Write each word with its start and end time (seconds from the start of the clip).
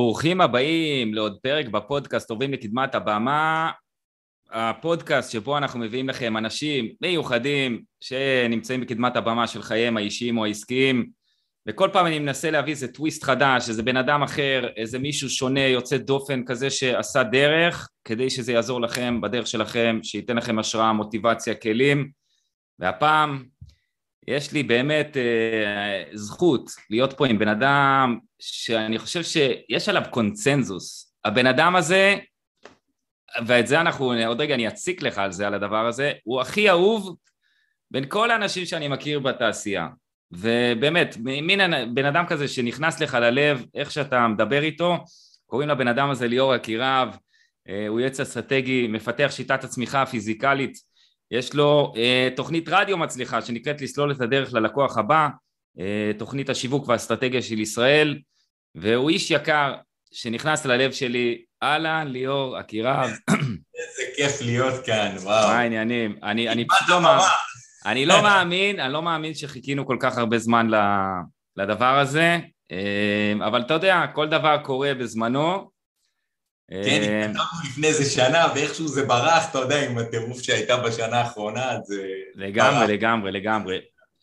ברוכים 0.00 0.40
הבאים 0.40 1.14
לעוד 1.14 1.38
פרק 1.42 1.68
בפודקאסט 1.68 2.28
טובים 2.28 2.52
לקדמת 2.52 2.94
הבמה, 2.94 3.70
הפודקאסט 4.50 5.32
שבו 5.32 5.58
אנחנו 5.58 5.80
מביאים 5.80 6.08
לכם 6.08 6.36
אנשים 6.36 6.88
מיוחדים 7.00 7.82
שנמצאים 8.00 8.80
בקדמת 8.80 9.16
הבמה 9.16 9.46
של 9.46 9.62
חייהם 9.62 9.96
האישיים 9.96 10.38
או 10.38 10.44
העסקיים. 10.44 11.10
וכל 11.68 11.88
פעם 11.92 12.06
אני 12.06 12.18
מנסה 12.18 12.50
להביא 12.50 12.72
איזה 12.72 12.88
טוויסט 12.88 13.24
חדש, 13.24 13.68
איזה 13.68 13.82
בן 13.82 13.96
אדם 13.96 14.22
אחר, 14.22 14.68
איזה 14.76 14.98
מישהו 14.98 15.30
שונה, 15.30 15.66
יוצא 15.66 15.96
דופן 15.96 16.44
כזה 16.44 16.70
שעשה 16.70 17.22
דרך 17.22 17.88
כדי 18.04 18.30
שזה 18.30 18.52
יעזור 18.52 18.80
לכם 18.80 19.20
בדרך 19.20 19.46
שלכם, 19.46 19.98
שייתן 20.02 20.36
לכם 20.36 20.58
השראה, 20.58 20.92
מוטיבציה, 20.92 21.54
כלים. 21.54 22.10
והפעם 22.78 23.44
יש 24.30 24.52
לי 24.52 24.62
באמת 24.62 25.16
אה, 25.16 26.04
זכות 26.14 26.70
להיות 26.90 27.12
פה 27.12 27.26
עם 27.26 27.38
בן 27.38 27.48
אדם 27.48 28.18
שאני 28.38 28.98
חושב 28.98 29.22
שיש 29.22 29.88
עליו 29.88 30.02
קונצנזוס. 30.10 31.14
הבן 31.24 31.46
אדם 31.46 31.76
הזה, 31.76 32.16
ואת 33.46 33.66
זה 33.66 33.80
אנחנו, 33.80 34.12
עוד 34.26 34.40
רגע 34.40 34.54
אני 34.54 34.68
אציק 34.68 35.02
לך 35.02 35.18
על 35.18 35.32
זה, 35.32 35.46
על 35.46 35.54
הדבר 35.54 35.86
הזה, 35.86 36.12
הוא 36.24 36.40
הכי 36.40 36.70
אהוב 36.70 37.16
בין 37.90 38.04
כל 38.08 38.30
האנשים 38.30 38.66
שאני 38.66 38.88
מכיר 38.88 39.20
בתעשייה. 39.20 39.88
ובאמת, 40.32 41.16
מין 41.18 41.60
בן 41.94 42.04
אדם 42.04 42.26
כזה 42.26 42.48
שנכנס 42.48 43.00
לך 43.00 43.14
ללב, 43.14 43.64
איך 43.74 43.90
שאתה 43.90 44.28
מדבר 44.28 44.62
איתו, 44.62 45.04
קוראים 45.46 45.68
לבן 45.68 45.88
אדם 45.88 46.10
הזה 46.10 46.28
ליאור 46.28 46.56
אקירב, 46.56 47.16
אה, 47.68 47.88
הוא 47.88 48.00
יועץ 48.00 48.20
אסטרטגי, 48.20 48.86
מפתח 48.88 49.28
שיטת 49.30 49.64
הצמיחה 49.64 50.02
הפיזיקלית 50.02 50.89
יש 51.30 51.54
לו 51.54 51.92
אה, 51.96 52.28
תוכנית 52.36 52.68
רדיו 52.68 52.98
מצליחה 52.98 53.42
שנקראת 53.42 53.80
לסלול 53.80 54.12
את 54.12 54.20
הדרך 54.20 54.54
ללקוח 54.54 54.98
הבא, 54.98 55.28
אה, 55.80 56.10
תוכנית 56.18 56.48
השיווק 56.48 56.88
והאסטרטגיה 56.88 57.42
של 57.42 57.60
ישראל, 57.60 58.18
והוא 58.74 59.10
איש 59.10 59.30
יקר 59.30 59.74
שנכנס 60.12 60.66
ללב 60.66 60.92
שלי, 60.92 61.42
אהלן 61.62 62.08
ליאור 62.08 62.60
אקירב. 62.60 63.10
איזה 63.80 64.02
כיף 64.16 64.40
להיות 64.40 64.86
כאן, 64.86 65.16
וואו. 65.22 65.48
מה 65.48 65.58
העניינים? 65.58 66.16
אני, 66.22 66.48
אני 66.48 66.66
פשוט 66.66 66.88
לא 66.88 67.00
מאמין, 67.00 67.24
אני 67.86 68.06
לא 68.06 68.22
מאמין, 68.22 68.80
אני 68.80 68.92
לא 68.92 69.02
מאמין 69.02 69.34
שחיכינו 69.34 69.86
כל 69.86 69.96
כך 70.00 70.18
הרבה 70.18 70.38
זמן 70.38 70.68
לדבר 71.56 71.98
הזה, 71.98 72.38
אה, 72.72 73.46
אבל 73.46 73.60
אתה 73.60 73.74
יודע, 73.74 74.06
כל 74.14 74.28
דבר 74.28 74.58
קורה 74.62 74.94
בזמנו, 74.94 75.69
כן, 76.70 76.76
אה, 77.02 77.24
התכתבנו 77.24 77.70
לפני 77.70 77.86
איזה 77.86 78.10
שנה, 78.10 78.46
ואיכשהו 78.54 78.88
זה 78.88 79.06
ברח, 79.06 79.50
אתה 79.50 79.58
יודע, 79.58 79.90
עם 79.90 79.98
הטירוף 79.98 80.42
שהייתה 80.42 80.76
בשנה 80.76 81.20
האחרונה, 81.20 81.70
אז 81.70 81.80
זה... 81.84 82.06
לגמרי, 82.34 82.86
לגמרי, 82.86 83.32
לגמרי. 83.32 83.78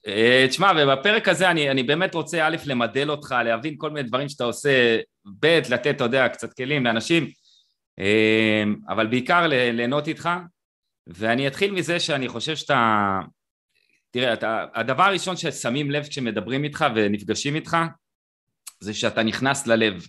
אה, 0.08 0.46
תשמע, 0.50 0.72
ובפרק 0.78 1.28
הזה 1.28 1.52
אני, 1.52 1.72
אני 1.72 1.84
באמת 1.84 2.16
רוצה 2.16 2.48
א', 2.48 2.56
למדל 2.66 3.10
אותך, 3.10 3.36
להבין 3.46 3.76
כל 3.78 3.90
מיני 3.90 4.08
דברים 4.08 4.30
שאתה 4.30 4.44
עושה, 4.44 5.00
ב', 5.40 5.60
לתת, 5.70 5.96
אתה 5.96 6.04
יודע, 6.04 6.30
קצת 6.30 6.54
כלים 6.54 6.86
לאנשים, 6.86 7.30
אה, 8.00 8.64
אבל 8.90 9.08
בעיקר 9.08 9.48
ליהנות 9.48 10.08
איתך, 10.08 10.30
ואני 11.08 11.48
אתחיל 11.48 11.72
מזה 11.72 12.00
שאני 12.00 12.28
חושב 12.28 12.56
שאתה... 12.56 13.20
תראה, 14.12 14.34
אתה, 14.34 14.66
הדבר 14.74 15.04
הראשון 15.04 15.38
ששמים 15.38 15.92
לב 15.92 16.08
כשמדברים 16.08 16.64
איתך 16.64 16.86
ונפגשים 16.96 17.56
איתך, 17.56 17.78
זה 18.80 18.94
שאתה 18.94 19.24
נכנס 19.24 19.68
ללב. 19.68 20.08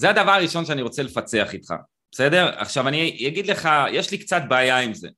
זה 0.00 0.10
הדבר 0.10 0.30
הראשון 0.30 0.64
שאני 0.64 0.82
רוצה 0.82 1.02
לפצח 1.02 1.54
איתך, 1.54 1.74
בסדר? 2.12 2.48
עכשיו 2.56 2.88
אני 2.88 3.26
אגיד 3.28 3.46
לך, 3.46 3.68
יש 3.92 4.10
לי 4.10 4.18
קצת 4.18 4.42
בעיה 4.48 4.78
עם 4.78 4.94
זה. 4.94 5.08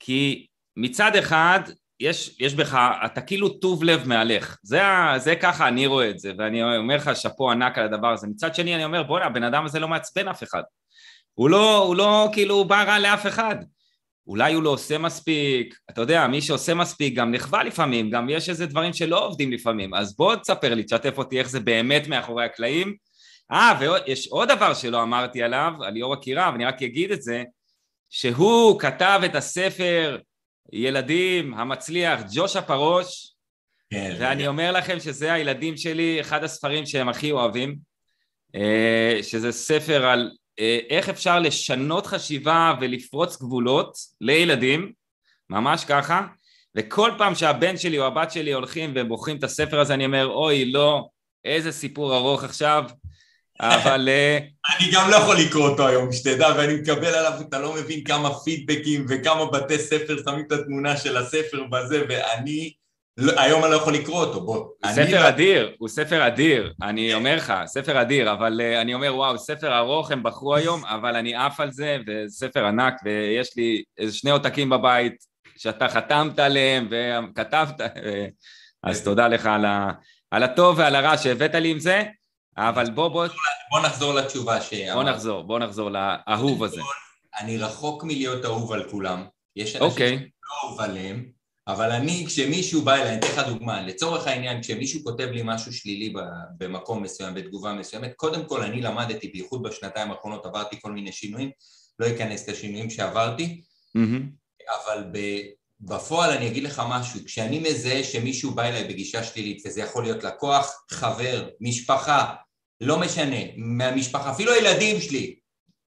כי 0.00 0.46
מצד 0.76 1.16
אחד, 1.16 1.60
יש, 2.00 2.36
יש 2.40 2.54
בך, 2.54 2.78
אתה 3.04 3.20
כאילו 3.20 3.48
טוב 3.48 3.84
לב 3.84 4.08
מהלך. 4.08 4.56
זה, 4.62 4.80
זה 5.16 5.36
ככה 5.36 5.68
אני 5.68 5.86
רואה 5.86 6.10
את 6.10 6.18
זה, 6.18 6.32
ואני 6.38 6.76
אומר 6.76 6.96
לך 6.96 7.16
שאפו 7.16 7.50
ענק 7.50 7.78
על 7.78 7.84
הדבר 7.84 8.12
הזה. 8.12 8.26
מצד 8.26 8.54
שני 8.54 8.74
אני 8.74 8.84
אומר, 8.84 9.02
בוא'נה, 9.02 9.26
הבן 9.26 9.42
אדם 9.42 9.64
הזה 9.64 9.80
לא 9.80 9.88
מעצבן 9.88 10.28
אף 10.28 10.42
אחד. 10.42 10.62
הוא 11.34 11.50
לא, 11.50 11.78
הוא 11.78 11.96
לא 11.96 12.28
כאילו 12.32 12.64
בא 12.64 12.82
רע 12.82 12.98
לאף 12.98 13.26
אחד. 13.26 13.56
אולי 14.26 14.54
הוא 14.54 14.62
לא 14.62 14.70
עושה 14.70 14.98
מספיק, 14.98 15.78
אתה 15.90 16.00
יודע, 16.00 16.26
מי 16.26 16.40
שעושה 16.40 16.74
מספיק 16.74 17.14
גם 17.14 17.32
נחווה 17.32 17.64
לפעמים, 17.64 18.10
גם 18.10 18.28
יש 18.28 18.48
איזה 18.48 18.66
דברים 18.66 18.92
שלא 18.92 19.26
עובדים 19.26 19.52
לפעמים, 19.52 19.94
אז 19.94 20.16
בוא 20.16 20.36
תספר 20.36 20.74
לי, 20.74 20.82
תשתף 20.82 21.18
אותי 21.18 21.38
איך 21.38 21.50
זה 21.50 21.60
באמת 21.60 22.08
מאחורי 22.08 22.44
הקלעים, 22.44 22.94
אה, 23.52 23.78
ויש 23.80 24.28
עוד 24.28 24.48
דבר 24.48 24.74
שלא 24.74 25.02
אמרתי 25.02 25.42
עליו, 25.42 25.72
על 25.82 25.92
ליאור 25.92 26.14
אקירב, 26.14 26.54
אני 26.54 26.64
רק 26.64 26.82
אגיד 26.82 27.10
את 27.10 27.22
זה, 27.22 27.44
שהוא 28.10 28.80
כתב 28.80 29.20
את 29.24 29.34
הספר 29.34 30.18
ילדים 30.72 31.54
המצליח, 31.54 32.20
ג'וש 32.32 32.56
הפרוש, 32.56 33.34
כן, 33.90 34.16
ואני 34.18 34.42
כן. 34.42 34.48
אומר 34.48 34.72
לכם 34.72 35.00
שזה 35.00 35.32
הילדים 35.32 35.76
שלי, 35.76 36.20
אחד 36.20 36.44
הספרים 36.44 36.86
שהם 36.86 37.08
הכי 37.08 37.32
אוהבים, 37.32 37.76
אה, 38.54 39.18
שזה 39.22 39.52
ספר 39.52 40.06
על 40.06 40.30
אה, 40.60 40.78
איך 40.90 41.08
אפשר 41.08 41.40
לשנות 41.40 42.06
חשיבה 42.06 42.74
ולפרוץ 42.80 43.42
גבולות 43.42 43.96
לילדים, 44.20 44.92
ממש 45.50 45.84
ככה, 45.84 46.26
וכל 46.76 47.10
פעם 47.18 47.34
שהבן 47.34 47.76
שלי 47.76 47.98
או 47.98 48.06
הבת 48.06 48.30
שלי 48.30 48.52
הולכים 48.52 48.92
ובוחרים 48.94 49.36
את 49.36 49.44
הספר 49.44 49.80
הזה 49.80 49.94
אני 49.94 50.06
אומר 50.06 50.26
אוי 50.26 50.72
לא, 50.72 51.08
איזה 51.44 51.72
סיפור 51.72 52.16
ארוך 52.16 52.44
עכשיו, 52.44 52.84
אבל... 53.60 54.08
אה, 54.08 54.38
אני 54.78 54.90
גם 54.92 55.10
לא 55.10 55.16
יכול 55.16 55.36
לקרוא 55.36 55.68
אותו 55.68 55.88
היום, 55.88 56.12
שתדע, 56.12 56.48
ואני 56.56 56.74
מקבל 56.74 57.14
עליו, 57.14 57.32
אתה 57.48 57.58
לא 57.58 57.74
מבין 57.74 58.04
כמה 58.04 58.34
פידבקים 58.34 59.06
וכמה 59.08 59.50
בתי 59.50 59.78
ספר 59.78 60.16
שמים 60.24 60.44
את 60.46 60.52
התמונה 60.52 60.96
של 60.96 61.16
הספר 61.16 61.64
בזה, 61.70 62.02
ואני... 62.08 62.72
לא, 63.16 63.32
היום 63.40 63.64
אני 63.64 63.70
לא 63.70 63.76
יכול 63.76 63.94
לקרוא 63.94 64.24
אותו, 64.24 64.40
בוא. 64.40 64.66
ספר 64.86 65.22
לא... 65.22 65.28
אדיר, 65.28 65.74
הוא 65.78 65.88
ספר 65.88 66.26
אדיר, 66.26 66.72
אני 66.82 67.14
אומר 67.14 67.36
לך, 67.36 67.52
ספר 67.66 68.02
אדיר, 68.02 68.32
אבל 68.32 68.60
uh, 68.60 68.80
אני 68.80 68.94
אומר, 68.94 69.16
וואו, 69.16 69.38
ספר 69.38 69.78
ארוך 69.78 70.10
הם 70.10 70.22
בחרו 70.22 70.54
היום, 70.54 70.84
אבל 70.94 71.16
אני 71.16 71.34
עף 71.34 71.60
על 71.60 71.72
זה, 71.72 71.98
וספר 72.06 72.64
ענק, 72.64 72.94
ויש 73.04 73.56
לי 73.56 73.82
איזה 73.98 74.16
שני 74.16 74.30
עותקים 74.30 74.70
בבית 74.70 75.14
שאתה 75.56 75.88
חתמת 75.88 76.38
עליהם 76.38 76.88
וכתבת, 76.90 77.80
אז 78.82 79.04
תודה 79.04 79.28
לך 79.28 79.46
על, 79.46 79.64
ה... 79.64 79.90
על 80.30 80.42
הטוב 80.42 80.78
ועל 80.78 80.94
הרע 80.94 81.18
שהבאת 81.18 81.54
לי 81.54 81.70
עם 81.70 81.78
זה. 81.78 82.02
אבל 82.56 82.90
בוא 82.90 83.08
בוא... 83.08 83.26
בוא 83.70 83.80
נחזור 83.80 84.14
לתשובה 84.14 84.60
שאמרת. 84.60 84.94
בוא 84.94 85.02
נחזור, 85.04 85.42
בוא 85.42 85.58
נחזור 85.58 85.90
לאהוב 85.90 86.64
הזה. 86.64 86.80
אני 87.40 87.58
רחוק 87.58 88.04
מלהיות 88.04 88.44
אהוב 88.44 88.72
על 88.72 88.90
כולם. 88.90 89.24
יש 89.56 89.76
אנשים 89.76 89.88
okay. 89.88 89.98
שאני 89.98 90.16
לא 90.16 90.68
אהוב 90.68 90.80
עליהם, 90.80 91.28
אבל 91.68 91.90
אני, 91.90 92.24
כשמישהו 92.26 92.82
בא 92.82 92.94
אליי, 92.94 93.08
אני 93.08 93.18
אתן 93.18 93.26
לך 93.26 93.48
דוגמה, 93.48 93.82
לצורך 93.82 94.26
העניין, 94.26 94.62
כשמישהו 94.62 95.04
כותב 95.04 95.28
לי 95.32 95.42
משהו 95.44 95.72
שלילי 95.72 96.12
במקום 96.58 97.02
מסוים, 97.02 97.34
בתגובה 97.34 97.72
מסוימת, 97.72 98.12
קודם 98.16 98.44
כל 98.44 98.62
אני 98.62 98.82
למדתי, 98.82 99.28
בייחוד 99.28 99.62
בשנתיים 99.62 100.10
האחרונות 100.10 100.46
עברתי 100.46 100.80
כל 100.80 100.92
מיני 100.92 101.12
שינויים, 101.12 101.50
לא 101.98 102.06
אכנס 102.06 102.48
לשינויים 102.48 102.90
שעברתי, 102.90 103.60
mm-hmm. 103.98 104.70
אבל 104.84 105.04
בפועל 105.80 106.30
אני 106.30 106.46
אגיד 106.46 106.62
לך 106.62 106.82
משהו, 106.88 107.20
כשאני 107.26 107.58
מזהה 107.58 108.04
שמישהו 108.04 108.50
בא 108.50 108.62
אליי 108.62 108.84
בגישה 108.84 109.24
שלילית, 109.24 109.62
וזה 109.66 109.80
יכול 109.80 110.02
להיות 110.02 110.24
לקוח, 110.24 110.84
חבר, 110.90 111.48
משפחה, 111.60 112.34
לא 112.80 112.98
משנה, 112.98 113.36
מהמשפחה, 113.56 114.30
אפילו 114.30 114.52
הילדים 114.52 115.00
שלי 115.00 115.36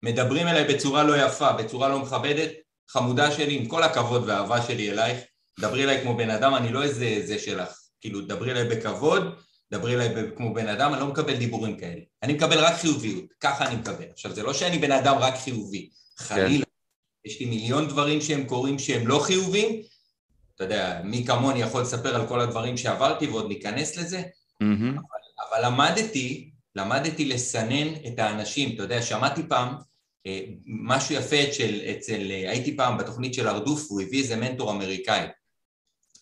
מדברים 0.04 0.48
אליי 0.48 0.74
בצורה 0.74 1.04
לא 1.04 1.26
יפה, 1.26 1.54
בצורה 1.54 1.90
לא 1.90 2.00
מכבדת, 2.00 2.52
חמודה 2.90 3.32
שלי, 3.32 3.56
עם 3.56 3.66
כל 3.66 3.84
הכבוד 3.84 4.30
והאהבה 4.30 4.62
שלי 4.62 4.92
אלייך, 4.92 5.20
דברי 5.60 5.84
אליי 5.84 6.02
כמו 6.02 6.18
בן 6.18 6.30
אדם, 6.30 6.56
אני 6.56 6.74
לא 6.74 6.84
איזה 6.84 7.22
זה 7.26 7.40
שלך, 7.40 7.70
כאילו 8.02 8.22
דברי 8.22 8.52
אליי 8.52 8.64
בכבוד, 8.64 9.24
דברי 9.72 9.96
אליי 9.96 10.10
כמו 10.38 10.54
בן 10.54 10.68
אדם, 10.68 10.94
אני 10.94 11.02
לא 11.02 11.08
מקבל 11.08 11.36
דיבורים 11.36 11.78
כאלה, 11.78 12.02
אני 12.24 12.34
מקבל 12.34 12.60
רק 12.60 12.74
חיוביות, 12.76 13.26
ככה 13.40 13.68
אני 13.68 13.76
מקבל. 13.76 14.06
עכשיו 14.14 14.34
זה 14.36 14.44
לא 14.44 14.54
שאני 14.54 14.78
בן 14.78 14.92
אדם 14.92 15.18
רק 15.18 15.36
חיובי, 15.38 15.90
חלילה, 16.18 16.66
כן. 16.66 17.30
יש 17.30 17.40
לי 17.40 17.46
מיליון 17.46 17.88
דברים 17.88 18.22
שהם 18.22 18.44
קורים 18.44 18.80
שהם 18.80 19.08
לא 19.08 19.20
חיוביים, 19.20 19.82
אתה 20.56 20.64
יודע, 20.64 21.02
מי 21.04 21.26
כמוני 21.26 21.62
יכול 21.62 21.82
לספר 21.82 22.16
על 22.16 22.28
כל 22.28 22.42
הדברים 22.42 22.78
שעברתי 22.78 23.28
ועוד 23.28 23.48
ניכנס 23.48 23.98
לזה, 23.98 24.20
mm-hmm. 24.20 24.90
אבל, 24.90 25.50
אבל 25.50 25.66
למדתי 25.66 26.51
למדתי 26.76 27.26
לסנן 27.26 27.88
את 28.08 28.20
האנשים, 28.20 28.76
אתה 28.76 28.84
יודע, 28.84 29.02
שמעתי 29.02 29.42
פעם 29.50 29.76
אה, 30.28 30.42
משהו 30.66 31.16
יפה 31.16 31.36
אצל, 31.44 31.80
אצל, 31.92 32.32
אה, 32.32 32.52
הייתי 32.52 32.78
פעם 32.78 32.98
בתוכנית 32.98 33.34
של 33.34 33.48
הרדוף, 33.48 33.86
הוא 33.90 34.02
הביא 34.02 34.22
איזה 34.22 34.36
מנטור 34.36 34.72
אמריקאי. 34.72 35.28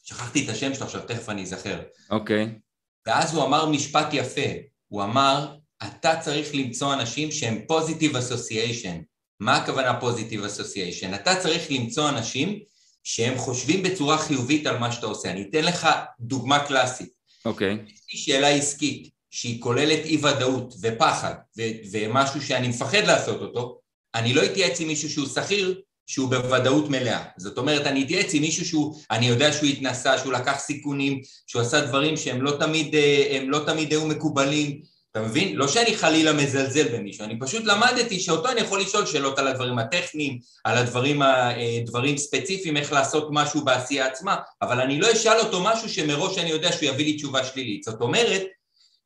שכחתי 0.03 0.45
את 0.45 0.49
השם 0.49 0.73
שלו 0.73 0.85
עכשיו, 0.85 1.01
תכף 1.01 1.29
אני 1.29 1.41
אזכר. 1.41 1.79
אוקיי. 2.09 2.45
Okay. 2.45 2.59
ואז 3.07 3.33
הוא 3.33 3.43
אמר 3.43 3.65
משפט 3.65 4.07
יפה, 4.13 4.49
הוא 4.87 5.03
אמר, 5.03 5.55
אתה 5.83 6.19
צריך 6.21 6.49
למצוא 6.53 6.93
אנשים 6.93 7.31
שהם 7.31 7.59
פוזיטיב 7.67 8.15
אסוסיישן. 8.15 9.01
מה 9.39 9.57
הכוונה 9.57 9.99
פוזיטיב 9.99 10.43
אסוסיישן? 10.43 11.13
אתה 11.13 11.35
צריך 11.35 11.71
למצוא 11.71 12.09
אנשים 12.09 12.59
שהם 13.03 13.37
חושבים 13.37 13.83
בצורה 13.83 14.17
חיובית 14.17 14.67
על 14.67 14.77
מה 14.77 14.91
שאתה 14.91 15.05
עושה. 15.05 15.31
אני 15.31 15.45
אתן 15.49 15.63
לך 15.63 15.87
דוגמה 16.19 16.67
קלאסית. 16.67 17.09
אוקיי. 17.45 17.73
Okay. 17.73 17.91
יש 17.91 18.01
לי 18.13 18.19
שאלה 18.19 18.47
עסקית. 18.47 19.18
שהיא 19.31 19.61
כוללת 19.61 20.05
אי 20.05 20.17
ודאות 20.17 20.73
ופחד 20.81 21.33
ו- 21.57 21.61
ומשהו 21.91 22.41
שאני 22.41 22.67
מפחד 22.67 23.03
לעשות 23.07 23.41
אותו, 23.41 23.79
אני 24.15 24.33
לא 24.33 24.45
אתייעץ 24.45 24.79
עם 24.79 24.87
מישהו 24.87 25.09
שהוא 25.09 25.27
שכיר 25.27 25.81
שהוא 26.07 26.29
בוודאות 26.29 26.89
מלאה. 26.89 27.23
זאת 27.37 27.57
אומרת, 27.57 27.87
אני 27.87 28.03
אתייעץ 28.03 28.33
עם 28.33 28.41
מישהו 28.41 28.65
שהוא, 28.65 28.95
אני 29.11 29.27
יודע 29.27 29.53
שהוא 29.53 29.69
התנסה, 29.69 30.17
שהוא 30.17 30.33
לקח 30.33 30.59
סיכונים, 30.59 31.21
שהוא 31.47 31.61
עשה 31.61 31.81
דברים 31.81 32.17
שהם 32.17 32.41
לא 32.41 32.51
תמיד, 32.59 32.95
אה, 32.95 33.37
הם 33.37 33.49
לא 33.49 33.59
תמיד 33.65 33.91
היו 33.91 34.05
מקובלים, 34.05 34.81
אתה 35.11 35.21
מבין? 35.21 35.55
לא 35.55 35.67
שאני 35.67 35.97
חלילה 35.97 36.33
מזלזל 36.33 36.97
במישהו, 36.97 37.25
אני 37.25 37.39
פשוט 37.39 37.65
למדתי 37.65 38.19
שאותו 38.19 38.49
אני 38.49 38.61
יכול 38.61 38.81
לשאול 38.81 39.05
שאלות 39.05 39.39
על 39.39 39.47
הדברים 39.47 39.79
הטכניים, 39.79 40.39
על 40.63 40.77
הדברים, 40.77 41.21
הדברים 41.21 42.17
ספציפיים, 42.17 42.77
איך 42.77 42.93
לעשות 42.93 43.27
משהו 43.31 43.65
בעשייה 43.65 44.07
עצמה, 44.07 44.35
אבל 44.61 44.81
אני 44.81 44.99
לא 44.99 45.11
אשאל 45.11 45.39
אותו 45.39 45.63
משהו 45.63 45.89
שמראש 45.89 46.37
אני 46.37 46.49
יודע 46.49 46.71
שהוא 46.71 46.89
יביא 46.89 47.05
לי 47.05 47.13
תשובה 47.13 47.45
שלילית. 47.45 47.83
זאת 47.83 48.01
אומרת, 48.01 48.43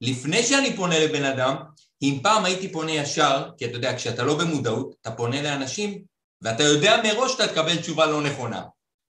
לפני 0.01 0.44
שאני 0.44 0.75
פונה 0.75 1.00
לבן 1.00 1.24
אדם, 1.24 1.56
אם 2.01 2.19
פעם 2.24 2.45
הייתי 2.45 2.72
פונה 2.72 2.92
ישר, 2.92 3.50
כי 3.57 3.66
אתה 3.66 3.78
יודע, 3.78 3.98
כשאתה 3.98 4.24
לא 4.24 4.38
במודעות, 4.38 4.95
אתה 5.01 5.12
פונה 5.12 5.42
לאנשים, 5.42 6.01
ואתה 6.42 6.63
יודע 6.63 7.01
מראש 7.04 7.31
שאתה 7.31 7.48
תקבל 7.48 7.75
תשובה 7.75 8.06
לא 8.06 8.22
נכונה. 8.22 8.62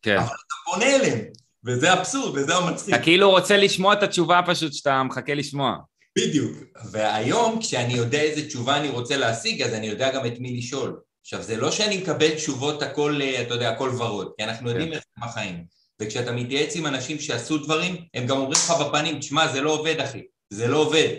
כן. 0.02 0.16
אבל 0.16 0.24
אתה 0.24 0.72
פונה 0.72 0.96
אליהם, 0.96 1.18
וזה 1.66 1.92
אבסורד, 1.92 2.38
וזה 2.38 2.54
המצחיק. 2.54 2.94
אתה 2.94 3.02
כאילו 3.02 3.30
רוצה 3.30 3.56
לשמוע 3.56 3.92
את 3.92 4.02
התשובה 4.02 4.40
פשוט 4.46 4.72
שאתה 4.72 5.02
מחכה 5.02 5.34
לשמוע. 5.34 5.76
בדיוק. 6.18 6.56
והיום, 6.90 7.60
כשאני 7.60 7.94
יודע 7.94 8.20
איזה 8.20 8.46
תשובה 8.46 8.76
אני 8.76 8.88
רוצה 8.88 9.16
להשיג, 9.16 9.62
אז 9.62 9.74
אני 9.74 9.86
יודע 9.86 10.14
גם 10.14 10.26
את 10.26 10.38
מי 10.38 10.56
לשאול. 10.56 11.00
עכשיו, 11.20 11.42
זה 11.42 11.56
לא 11.56 11.70
שאני 11.70 11.98
מקבל 11.98 12.30
תשובות 12.30 12.82
הכל, 12.82 13.18
אה, 13.22 13.42
אתה 13.42 13.54
יודע, 13.54 13.70
הכל 13.70 13.88
ורוד, 13.88 14.32
כי 14.38 14.44
אנחנו 14.44 14.68
יודעים 14.68 14.88
כן. 14.88 14.94
איך 14.94 15.02
זה 15.16 15.26
בחיים. 15.26 15.64
וכשאתה 16.00 16.32
מתייעץ 16.32 16.76
עם 16.76 16.86
אנשים 16.86 17.20
שעשו 17.20 17.58
דברים, 17.58 17.96
הם 18.14 18.26
גם 18.26 18.36
אומרים 18.36 18.52
לך 18.52 18.74
בפנים, 18.80 19.18
תשמע, 19.18 19.52
זה 19.52 19.60
לא 19.60 19.70
עובד, 19.70 20.00
אחי, 20.00 20.22
זה 20.50 20.68
לא 20.68 20.76
עובד. 20.76 21.14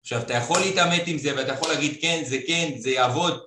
עכשיו, 0.00 0.20
אתה 0.20 0.34
יכול 0.34 0.60
להתעמת 0.60 1.02
עם 1.06 1.18
זה, 1.18 1.36
ואתה 1.36 1.52
יכול 1.52 1.68
להגיד, 1.68 1.98
כן, 2.00 2.22
זה 2.26 2.38
כן, 2.46 2.72
זה 2.76 2.90
יעבוד, 2.90 3.40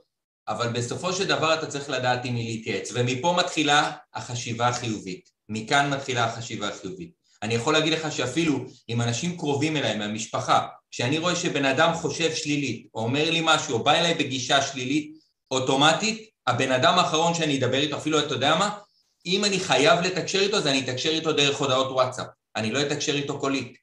אבל 0.48 0.68
בסופו 0.68 1.14
של 1.14 1.28
דבר 1.28 1.54
אתה 1.54 1.68
צריך 1.68 1.90
לדעת 1.90 2.26
עם 2.26 2.34
מי 2.34 2.44
להתייעץ. 2.44 2.92
ומפה 2.94 3.36
מתחילה 3.38 3.92
החשיבה 4.14 4.68
החיובית. 4.68 5.30
מכאן 5.50 5.90
מתחילה 5.90 6.26
החשיבה 6.26 6.70
החיובית. 6.70 7.12
אני 7.44 7.54
יכול 7.54 7.74
להגיד 7.74 7.94
לך 7.94 8.12
שאפילו 8.12 8.66
עם 8.88 9.02
אנשים 9.02 9.38
קרובים 9.38 9.78
אליי, 9.78 9.98
מהמשפחה, 9.98 10.68
כשאני 10.92 11.18
רואה 11.18 11.36
שבן 11.36 11.66
אדם 11.66 11.94
חושב 11.94 12.36
שלילית, 12.36 12.88
או 12.94 13.04
אומר 13.04 13.32
לי 13.32 13.42
משהו, 13.44 13.74
או 13.74 13.84
בא 13.84 13.92
אליי 13.92 14.14
בגישה 14.14 14.62
שלילית, 14.62 15.12
אוטומטית, 15.52 16.30
הבן 16.48 16.72
אדם 16.72 17.00
האחרון 17.00 17.34
שאני 17.34 17.60
אדבר 17.60 17.78
איתו, 17.78 17.98
אפילו 17.98 18.20
אתה 18.20 18.34
יודע 18.34 18.56
מה, 18.56 18.78
אם 19.26 19.46
אני 19.46 19.60
חייב 19.60 20.00
לתקשר 20.00 20.40
איתו, 20.40 20.58
אז 20.58 20.68
אני 20.68 20.80
אתקשר 20.80 21.10
איתו 21.10 21.34
דרך 21.34 21.58
הודעות 21.58 21.92
וואטסאפ. 21.92 22.28
אני 22.56 22.72
לא 22.72 22.82
אתקשר 22.82 23.16
איתו 23.16 23.40
קולית. 23.40 23.78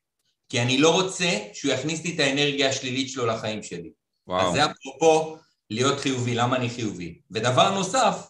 כי 0.49 0.63
אני 0.63 0.79
לא 0.79 1.03
רוצה 1.03 1.31
שהוא 1.53 1.73
יכניס 1.73 2.05
לי 2.05 2.15
את 2.15 2.21
האנרגיה 2.21 2.69
השלילית 2.69 3.09
שלו 3.09 3.27
לחיים 3.27 3.63
שלי. 3.63 3.91
וואו. 4.27 4.49
אז 4.49 4.53
זה 4.55 4.65
אפרופו 4.65 5.37
להיות 5.71 6.01
חיובי, 6.01 6.35
למה 6.35 6.57
אני 6.57 6.71
חיובי. 6.71 7.19
ודבר 7.31 7.75
נוסף, 7.75 8.27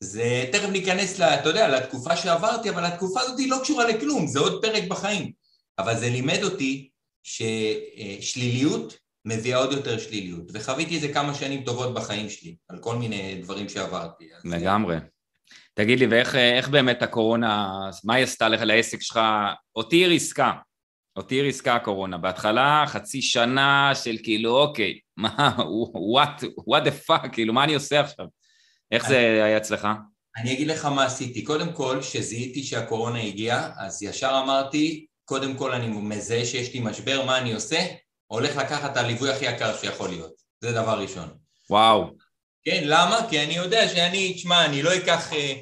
זה 0.00 0.44
תכף 0.52 0.68
ניכנס, 0.68 1.18
לה, 1.18 1.40
אתה 1.40 1.48
יודע, 1.48 1.68
לתקופה 1.68 2.16
שעברתי, 2.16 2.70
אבל 2.70 2.84
התקופה 2.84 3.20
הזאת 3.20 3.38
היא 3.38 3.50
לא 3.50 3.58
קשורה 3.62 3.88
לכלום, 3.88 4.26
זה 4.26 4.38
עוד 4.38 4.62
פרק 4.62 4.84
בחיים. 4.88 5.32
אבל 5.78 5.96
זה 5.96 6.08
לימד 6.08 6.42
אותי 6.42 6.88
ששליליות 7.22 8.98
מביאה 9.24 9.58
עוד 9.58 9.72
יותר 9.72 9.98
שליליות, 9.98 10.50
וחוויתי 10.52 10.96
איזה 10.96 11.12
כמה 11.12 11.34
שנים 11.34 11.64
טובות 11.64 11.94
בחיים 11.94 12.30
שלי, 12.30 12.56
על 12.68 12.78
כל 12.78 12.96
מיני 12.96 13.38
דברים 13.42 13.68
שעברתי. 13.68 14.28
לגמרי. 14.44 14.96
תגיד 15.74 15.98
לי, 15.98 16.06
ואיך 16.06 16.68
באמת 16.68 17.02
הקורונה, 17.02 17.68
מה 18.04 18.14
היא 18.14 18.24
עשתה 18.24 18.48
לך 18.48 18.60
לעסק 18.60 19.00
שלך? 19.00 19.20
אותי 19.76 19.96
היא 19.96 20.06
ריסקה, 20.06 20.52
אותי 21.18 21.42
ריסקה 21.42 21.74
הקורונה. 21.74 22.18
בהתחלה 22.18 22.84
חצי 22.86 23.22
שנה 23.22 23.92
של 23.94 24.16
כאילו, 24.22 24.58
אוקיי, 24.58 24.98
מה, 25.16 25.56
what, 26.16 26.44
what 26.44 26.86
the 26.86 27.08
fuck, 27.08 27.28
כאילו, 27.32 27.52
מה 27.52 27.64
אני 27.64 27.74
עושה 27.74 28.00
עכשיו? 28.00 28.26
איך 28.92 29.04
אני, 29.04 29.12
זה 29.12 29.44
היה 29.44 29.56
אצלך? 29.56 29.88
אני 30.36 30.52
אגיד 30.52 30.68
לך 30.68 30.84
מה 30.84 31.04
עשיתי. 31.04 31.44
קודם 31.44 31.72
כל, 31.72 31.98
כשזיהיתי 32.00 32.62
שהקורונה 32.62 33.20
הגיעה, 33.20 33.70
אז 33.78 34.02
ישר 34.02 34.40
אמרתי, 34.44 35.06
קודם 35.24 35.56
כל 35.56 35.72
אני 35.72 35.88
מזהה 35.88 36.44
שיש 36.44 36.74
לי 36.74 36.80
משבר, 36.80 37.24
מה 37.26 37.38
אני 37.38 37.52
עושה? 37.52 37.86
הולך 38.26 38.56
לקחת 38.56 38.92
את 38.92 38.96
הליווי 38.96 39.30
הכי 39.30 39.44
יקר 39.44 39.76
שיכול 39.76 40.08
להיות. 40.08 40.32
זה 40.60 40.72
דבר 40.72 41.00
ראשון. 41.00 41.28
וואו. 41.70 42.10
כן, 42.64 42.82
למה? 42.84 43.20
כי 43.30 43.44
אני 43.44 43.54
יודע 43.54 43.88
שאני, 43.88 44.34
תשמע, 44.34 44.64
אני 44.64 44.82
לא 44.82 44.96
אקח... 44.96 45.32
אה, 45.32 45.54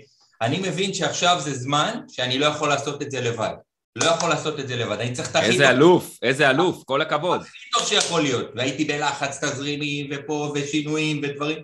אני 0.43 0.59
מבין 0.59 0.95
שעכשיו 0.95 1.37
זה 1.41 1.55
זמן 1.55 2.01
שאני 2.09 2.39
לא 2.39 2.47
יכול 2.47 2.69
לעשות 2.69 3.03
את 3.03 3.11
זה 3.11 3.21
לבד. 3.21 3.55
לא 3.97 4.05
יכול 4.05 4.29
לעשות 4.29 4.61
את 4.61 4.69
זה 4.69 4.77
לבד, 4.77 5.01
אני 5.01 5.13
צריך 5.13 5.31
את 5.31 5.37
הכי 5.37 5.47
טוב. 5.47 5.53
איזה 5.53 5.71
אלוף, 5.71 6.19
איזה 6.23 6.51
אלוף, 6.51 6.83
כל 6.85 7.03
הכבוד. 7.03 7.41
הכי 7.41 7.71
טוב 7.73 7.87
שיכול 7.87 8.23
להיות, 8.23 8.47
והייתי 8.55 8.85
בלחץ 8.85 9.45
תזרימי 9.45 10.09
ופה 10.11 10.53
ושינויים 10.55 11.21
ודברים. 11.23 11.59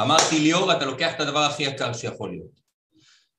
אמרתי 0.00 0.38
ליאור, 0.38 0.72
אתה 0.72 0.84
לוקח 0.84 1.12
את 1.14 1.20
הדבר 1.20 1.38
הכי 1.38 1.62
יקר 1.62 1.92
שיכול 1.92 2.30
להיות. 2.30 2.62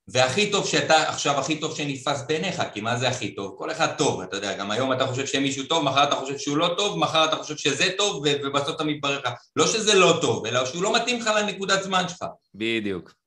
והכי 0.08 0.52
טוב 0.52 0.68
שאתה, 0.68 1.10
עכשיו 1.10 1.40
הכי 1.40 1.60
טוב 1.60 1.76
שנתפס 1.76 2.24
בעיניך, 2.28 2.64
כי 2.74 2.82
מה 2.82 2.98
זה 2.98 3.10
הכי 3.10 3.36
טוב? 3.36 3.56
כל 3.58 3.72
אחד 3.72 3.88
טוב, 3.98 4.22
אתה 4.22 4.38
יודע, 4.38 4.58
גם 4.58 4.72
היום 4.72 4.94
אתה 4.94 5.08
חושב 5.08 5.26
שמישהו 5.26 5.64
טוב, 5.64 5.84
מחר 5.84 6.04
אתה 6.04 6.16
חושב 6.16 6.38
שהוא 6.38 6.58
לא 6.58 6.74
טוב, 6.78 7.00
מחר 7.00 7.26
אתה 7.26 7.36
חושב 7.36 7.58
שזה 7.58 7.90
טוב, 7.98 8.24
ובסוף 8.44 8.76
אתה 8.76 8.84
מתברר 8.84 9.20
לך, 9.20 9.30
לא 9.56 9.68
שזה 9.68 9.94
לא 9.94 10.18
טוב, 10.22 10.46
אלא 10.46 10.66
שהוא 10.66 10.84
לא 10.84 10.96
מתאים 10.96 11.20
לך 11.20 11.28
לנקודת 11.28 11.84
זמן 11.84 12.10
שלך. 12.10 12.26
בדיוק. 12.56 13.23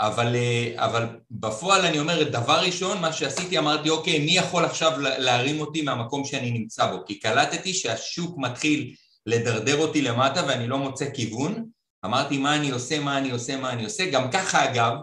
אבל, 0.00 0.36
אה, 0.36 0.72
אבל 0.76 1.06
בפועל 1.30 1.86
אני 1.86 1.98
אומר, 1.98 2.22
דבר 2.22 2.60
ראשון, 2.60 3.00
מה 3.00 3.12
שעשיתי, 3.12 3.58
אמרתי, 3.58 3.90
אוקיי, 3.90 4.18
מי 4.18 4.36
יכול 4.36 4.64
עכשיו 4.64 4.92
להרים 4.98 5.60
אותי 5.60 5.82
מהמקום 5.82 6.24
שאני 6.24 6.50
נמצא 6.50 6.90
בו? 6.90 7.04
כי 7.06 7.20
קלטתי 7.20 7.74
שהשוק 7.74 8.38
מתחיל 8.38 8.94
לדרדר 9.26 9.78
אותי 9.78 10.02
למטה 10.02 10.46
ואני 10.48 10.66
לא 10.66 10.78
מוצא 10.78 11.10
כיוון. 11.14 11.64
אמרתי, 12.04 12.38
מה 12.38 12.56
אני 12.56 12.70
עושה, 12.70 13.00
מה 13.00 13.18
אני 13.18 13.30
עושה, 13.30 13.56
מה 13.56 13.72
אני 13.72 13.84
עושה. 13.84 14.10
גם 14.10 14.30
ככה, 14.30 14.64
אגב, 14.64 14.94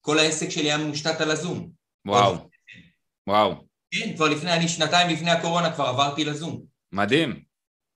כל 0.00 0.18
העסק 0.18 0.48
שלי 0.48 0.64
היה 0.72 0.78
מושתת 0.78 1.20
על 1.20 1.30
הזום. 1.30 1.70
וואו, 2.06 2.36
וואו. 3.26 3.54
כן, 3.90 4.12
כבר 4.16 4.28
לפני, 4.28 4.52
אני 4.52 4.68
שנתיים 4.68 5.10
לפני 5.10 5.30
הקורונה 5.30 5.72
כבר 5.74 5.84
עברתי 5.84 6.24
לזום. 6.24 6.62
מדהים. 6.92 7.42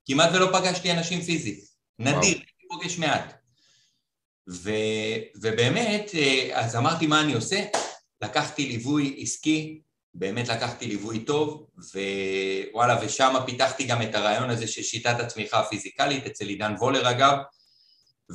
כמעט 0.05 0.29
ולא 0.33 0.59
פגשתי 0.59 0.91
אנשים 0.91 1.21
פיזית. 1.21 1.59
נדיר, 1.99 2.37
אני 2.37 2.67
פוגש 2.69 2.97
מעט. 2.97 3.44
ו, 4.49 4.71
ובאמת, 5.35 6.11
אה, 6.15 6.49
אז 6.53 6.75
אמרתי 6.75 7.07
מה 7.07 7.21
אני 7.21 7.33
עושה, 7.33 7.63
לקחתי 8.21 8.65
ליווי 8.65 9.15
עסקי, 9.19 9.79
באמת 10.13 10.47
לקחתי 10.47 10.87
ליווי 10.87 11.19
טוב, 11.19 11.67
ווואלה, 11.77 12.99
ושם 13.05 13.35
פיתחתי 13.45 13.83
גם 13.83 14.01
את 14.01 14.15
הרעיון 14.15 14.49
הזה 14.49 14.67
של 14.67 14.83
שיטת 14.83 15.19
הצמיחה 15.19 15.59
הפיזיקלית, 15.59 16.25
אצל 16.25 16.47
עידן 16.47 16.75
וולר 16.79 17.09
אגב, 17.09 17.37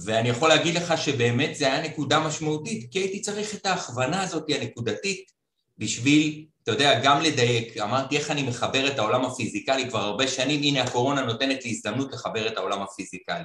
ואני 0.04 0.28
יכול 0.28 0.48
להגיד 0.48 0.74
לך 0.74 0.94
שבאמת 0.98 1.56
זה 1.56 1.66
היה 1.66 1.82
נקודה 1.82 2.20
משמעותית, 2.20 2.92
כי 2.92 2.98
הייתי 2.98 3.20
צריך 3.20 3.54
את 3.54 3.66
ההכוונה 3.66 4.22
הזאת 4.22 4.44
הנקודתית 4.48 5.30
בשביל, 5.78 6.46
אתה 6.62 6.70
יודע, 6.72 7.00
גם 7.04 7.20
לדייק. 7.20 7.76
אמרתי 7.76 8.16
איך 8.16 8.30
אני 8.30 8.42
מחבר 8.42 8.88
את 8.88 8.98
העולם 8.98 9.24
הפיזיקלי 9.24 9.88
כבר 9.88 10.00
הרבה 10.00 10.28
שנים, 10.28 10.62
הנה 10.62 10.82
הקורונה 10.82 11.22
נותנת 11.22 11.64
לי 11.64 11.70
הזדמנות 11.70 12.12
לחבר 12.12 12.48
את 12.48 12.56
העולם 12.56 12.82
הפיזיקלי. 12.82 13.44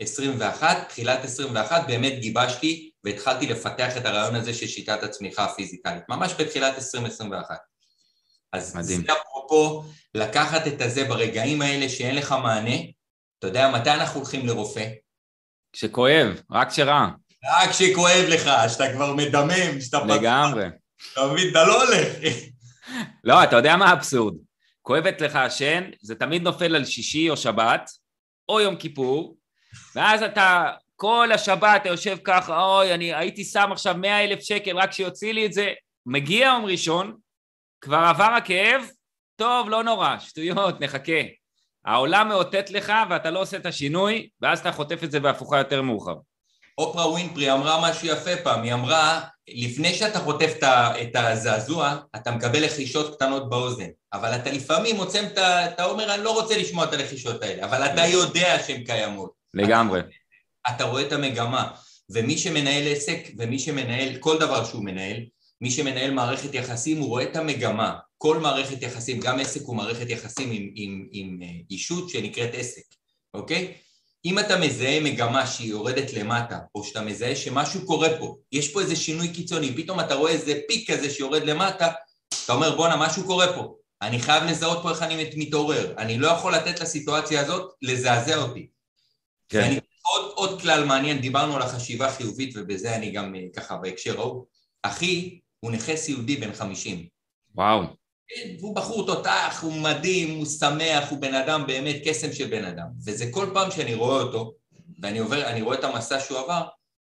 וב-2021, 0.00 0.64
תחילת 0.88 1.24
21, 1.24 1.86
באמת 1.86 2.12
גיבשתי 2.20 2.90
והתחלתי 3.04 3.46
לפתח 3.46 3.96
את 3.96 4.06
הרעיון 4.06 4.34
הזה 4.34 4.54
של 4.54 4.66
שיטת 4.66 5.02
הצמיחה 5.02 5.44
הפיזיקלית, 5.44 6.02
ממש 6.08 6.34
בתחילת 6.38 6.74
2021. 6.74 7.56
אז 8.52 8.76
מדהים. 8.76 9.00
זה 9.06 9.12
אפרופו 9.12 9.84
לקחת 10.14 10.66
את 10.66 10.80
הזה 10.80 11.04
ברגעים 11.04 11.62
האלה 11.62 11.88
שאין 11.88 12.14
לך 12.16 12.34
מענה, 12.42 12.76
אתה 13.38 13.46
יודע 13.46 13.70
מתי 13.70 13.90
אנחנו 13.90 14.20
הולכים 14.20 14.46
לרופא? 14.46 14.88
כשכואב, 15.72 16.40
רק 16.50 16.70
כשרע. 16.70 17.08
רק 17.44 17.70
כשכואב 17.70 18.24
לך, 18.28 18.50
שאתה 18.68 18.92
כבר 18.92 19.14
מדמם, 19.14 19.80
שאתה... 19.80 20.04
לגמרי. 20.04 20.66
אתה 21.12 21.26
מבין, 21.32 21.50
אתה 21.50 21.64
לא 21.64 21.84
הולך. 21.84 22.08
לא, 23.24 23.44
אתה 23.44 23.56
יודע 23.56 23.76
מה 23.76 23.90
האבסורד? 23.90 24.34
כואבת 24.82 25.20
לך 25.20 25.36
השן, 25.36 25.90
זה 26.00 26.14
תמיד 26.14 26.42
נופל 26.42 26.76
על 26.76 26.84
שישי 26.84 27.30
או 27.30 27.36
שבת, 27.36 27.90
או 28.48 28.60
יום 28.60 28.76
כיפור, 28.76 29.36
ואז 29.94 30.22
אתה 30.22 30.70
כל 30.96 31.32
השבת 31.34 31.80
אתה 31.82 31.88
יושב 31.88 32.16
ככה, 32.24 32.62
אוי, 32.62 32.94
אני 32.94 33.14
הייתי 33.14 33.44
שם 33.44 33.72
עכשיו 33.72 33.94
מאה 33.98 34.24
אלף 34.24 34.40
שקל 34.40 34.76
רק 34.76 34.92
שיוציא 34.92 35.32
לי 35.32 35.46
את 35.46 35.52
זה, 35.52 35.72
מגיע 36.06 36.46
יום 36.46 36.64
ראשון, 36.64 37.16
כבר 37.80 37.96
עבר 37.96 38.32
הכאב, 38.36 38.82
טוב, 39.36 39.70
לא 39.70 39.84
נורא, 39.84 40.18
שטויות, 40.18 40.80
נחכה. 40.80 41.20
העולם 41.84 42.28
מאותת 42.28 42.70
לך 42.70 42.92
ואתה 43.10 43.30
לא 43.30 43.40
עושה 43.42 43.56
את 43.56 43.66
השינוי, 43.66 44.28
ואז 44.40 44.60
אתה 44.60 44.72
חוטף 44.72 45.04
את 45.04 45.10
זה 45.10 45.20
בהפוכה 45.20 45.58
יותר 45.58 45.82
מאוחר. 45.82 46.14
אופרה 46.78 47.10
ווינפרי 47.10 47.52
אמרה 47.52 47.90
משהו 47.90 48.08
יפה 48.08 48.36
פעם, 48.44 48.62
היא 48.62 48.74
אמרה, 48.74 49.20
לפני 49.48 49.94
שאתה 49.94 50.18
חוטף 50.18 50.52
את 51.02 51.16
הזעזוע, 51.16 51.96
אתה 52.16 52.30
מקבל 52.30 52.64
לחישות 52.64 53.14
קטנות 53.14 53.50
באוזן, 53.50 53.88
אבל 54.12 54.34
אתה 54.36 54.50
לפעמים 54.50 54.96
עוצם 54.96 55.24
את 55.32 55.38
ה... 55.38 55.66
אתה 55.66 55.84
אומר, 55.84 56.14
אני 56.14 56.24
לא 56.24 56.40
רוצה 56.40 56.58
לשמוע 56.58 56.84
את 56.84 56.92
הלחישות 56.92 57.42
האלה, 57.42 57.64
אבל 57.64 57.82
אתה 57.82 58.06
יודע 58.06 58.58
שהן 58.66 58.84
קיימות. 58.84 59.43
לגמרי. 59.54 60.00
אתה, 60.00 60.74
אתה 60.76 60.84
רואה 60.84 61.02
את 61.02 61.12
המגמה, 61.12 61.70
ומי 62.10 62.38
שמנהל 62.38 62.92
עסק, 62.92 63.28
ומי 63.38 63.58
שמנהל 63.58 64.16
כל 64.16 64.38
דבר 64.38 64.64
שהוא 64.64 64.84
מנהל, 64.84 65.16
מי 65.60 65.70
שמנהל 65.70 66.10
מערכת 66.10 66.54
יחסים, 66.54 66.98
הוא 66.98 67.08
רואה 67.08 67.22
את 67.22 67.36
המגמה. 67.36 67.94
כל 68.18 68.38
מערכת 68.38 68.82
יחסים, 68.82 69.20
גם 69.20 69.40
עסק 69.40 69.60
הוא 69.62 69.76
מערכת 69.76 70.10
יחסים 70.10 70.50
עם, 70.50 70.70
עם, 70.74 71.06
עם 71.12 71.42
אה, 71.42 71.48
אישות 71.70 72.10
שנקראת 72.10 72.50
עסק, 72.52 72.82
אוקיי? 73.34 73.72
אם 74.24 74.38
אתה 74.38 74.58
מזהה 74.58 75.00
מגמה 75.00 75.46
שהיא 75.46 75.70
יורדת 75.70 76.12
למטה, 76.12 76.58
או 76.74 76.84
שאתה 76.84 77.00
מזהה 77.00 77.36
שמשהו 77.36 77.86
קורה 77.86 78.08
פה, 78.18 78.36
יש 78.52 78.72
פה 78.72 78.80
איזה 78.80 78.96
שינוי 78.96 79.28
קיצוני, 79.28 79.74
פתאום 79.76 80.00
אתה 80.00 80.14
רואה 80.14 80.32
איזה 80.32 80.60
פיק 80.68 80.90
כזה 80.90 81.10
שיורד 81.10 81.42
למטה, 81.42 81.92
אתה 82.44 82.52
אומר 82.52 82.76
בואנה 82.76 82.96
משהו 82.96 83.24
קורה 83.24 83.52
פה, 83.52 83.74
אני 84.02 84.20
חייב 84.20 84.44
לזהות 84.44 84.82
פה 84.82 84.90
איך 84.90 85.02
אני 85.02 85.30
מתעורר. 85.36 85.94
אני 85.98 86.18
לא 86.18 86.28
יכול 86.28 86.54
לתת 86.54 86.80
לסיטואציה 86.80 87.40
הזאת 87.40 87.72
לזעזע 87.82 88.36
אותי. 88.36 88.68
כן. 89.48 89.58
ואני, 89.58 89.80
עוד, 90.02 90.32
עוד 90.34 90.60
כלל 90.62 90.84
מעניין, 90.84 91.20
דיברנו 91.20 91.56
על 91.56 91.62
החשיבה 91.62 92.12
חיובית, 92.12 92.54
ובזה 92.56 92.96
אני 92.96 93.10
גם 93.10 93.34
אה, 93.34 93.40
ככה 93.56 93.76
בהקשר 93.76 94.20
ההוא. 94.20 94.46
אחי 94.82 95.40
הוא 95.60 95.70
נכה 95.70 95.96
סיעודי 95.96 96.36
בן 96.36 96.52
חמישים. 96.52 97.06
וואו. 97.54 97.82
כן, 98.28 98.56
והוא 98.58 98.76
בחור 98.76 99.06
תותח, 99.06 99.60
הוא 99.62 99.72
מדהים, 99.72 100.38
הוא 100.38 100.46
שמח, 100.46 101.10
הוא 101.10 101.18
בן 101.18 101.34
אדם 101.34 101.66
באמת 101.66 101.96
קסם 102.04 102.32
של 102.32 102.46
בן 102.46 102.64
אדם. 102.64 102.86
וזה 103.04 103.26
כל 103.30 103.50
פעם 103.54 103.70
שאני 103.70 103.94
רואה 103.94 104.22
אותו, 104.22 104.54
ואני 105.02 105.18
עובר, 105.18 105.46
אני 105.46 105.62
רואה 105.62 105.78
את 105.78 105.84
המסע 105.84 106.20
שהוא 106.20 106.38
עבר, 106.38 106.66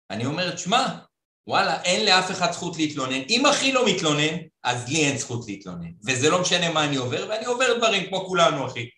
אני 0.09 0.25
אומר, 0.25 0.57
שמע, 0.57 0.85
וואלה, 1.47 1.83
אין 1.83 2.05
לאף 2.05 2.31
אחד 2.31 2.51
זכות 2.51 2.77
להתלונן. 2.77 3.21
אם 3.29 3.45
אחי 3.45 3.71
לא 3.71 3.85
מתלונן, 3.85 4.37
אז 4.63 4.89
לי 4.89 5.05
אין 5.05 5.17
זכות 5.17 5.47
להתלונן. 5.47 5.91
וזה 6.05 6.29
לא 6.29 6.41
משנה 6.41 6.73
מה 6.73 6.85
אני 6.85 6.95
עובר, 6.95 7.27
ואני 7.29 7.45
עובר 7.45 7.77
דברים 7.77 8.09
כמו 8.09 8.25
כולנו, 8.25 8.67
אחי. 8.67 8.89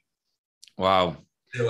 וואו. 0.80 1.12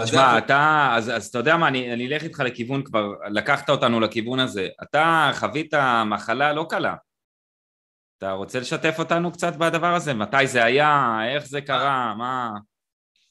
תשמע, 0.03 0.37
אתה, 0.37 0.93
אז, 0.97 1.09
אז 1.09 1.27
אתה 1.27 1.37
יודע 1.37 1.57
מה, 1.57 1.67
אני, 1.67 1.93
אני 1.93 2.07
אלך 2.07 2.23
איתך 2.23 2.39
לכיוון 2.39 2.83
כבר, 2.83 3.13
לקחת 3.29 3.69
אותנו 3.69 3.99
לכיוון 3.99 4.39
הזה. 4.39 4.67
אתה 4.83 5.31
חווית 5.33 5.73
מחלה 6.05 6.53
לא 6.53 6.65
קלה. 6.69 6.95
אתה 8.17 8.31
רוצה 8.31 8.59
לשתף 8.59 8.95
אותנו 8.99 9.31
קצת 9.31 9.55
בדבר 9.55 9.95
הזה? 9.95 10.13
מתי 10.13 10.47
זה 10.47 10.63
היה? 10.63 11.19
איך 11.35 11.45
זה 11.45 11.61
קרה? 11.61 12.15
מה... 12.17 12.49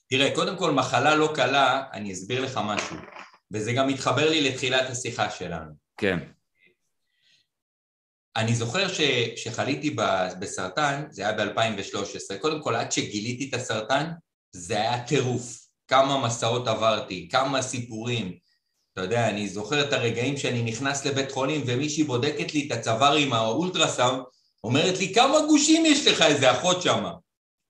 תראה, 0.09 0.35
קודם 0.35 0.57
כל, 0.57 0.71
מחלה 0.71 1.15
לא 1.15 1.33
קלה, 1.35 1.83
אני 1.93 2.13
אסביר 2.13 2.45
לך 2.45 2.61
משהו. 2.65 2.97
וזה 3.53 3.73
גם 3.73 3.89
מתחבר 3.89 4.31
לי 4.31 4.51
לתחילת 4.51 4.91
השיחה 4.91 5.31
שלנו. 5.31 5.71
כן. 5.97 6.19
אני 8.37 8.55
זוכר 8.55 8.89
ש, 8.89 9.01
שחליתי 9.37 9.97
בסרטן, 10.41 11.05
זה 11.11 11.23
היה 11.23 11.33
ב-2013. 11.33 12.39
קודם 12.41 12.63
כל, 12.63 12.75
עד 12.75 12.93
שגיליתי 12.93 13.49
את 13.49 13.55
הסרטן, 13.55 14.11
זה 14.53 14.75
היה 14.75 15.07
טירוף. 15.07 15.60
כמה 15.91 16.27
מסעות 16.27 16.69
עברתי, 16.69 17.29
כמה 17.33 17.63
סיפורים. 17.63 18.33
אתה 18.93 19.01
יודע, 19.01 19.29
אני 19.29 19.49
זוכר 19.49 19.89
את 19.89 19.93
הרגעים 19.93 20.37
שאני 20.37 20.63
נכנס 20.63 21.07
לבית 21.07 21.33
חולים 21.33 21.63
ומישהי 21.67 22.05
בודקת 22.05 22.55
לי 22.55 22.67
את 22.67 22.73
הצוואר 22.73 23.15
עם 23.15 23.33
האולטרסאונד, 23.33 24.23
אומרת 24.65 24.99
לי, 24.99 25.15
כמה 25.15 25.41
גושים 25.49 25.87
יש 25.87 26.07
לך, 26.07 26.23
איזה 26.23 26.53
אחות 26.53 26.83
שמה. 26.83 27.13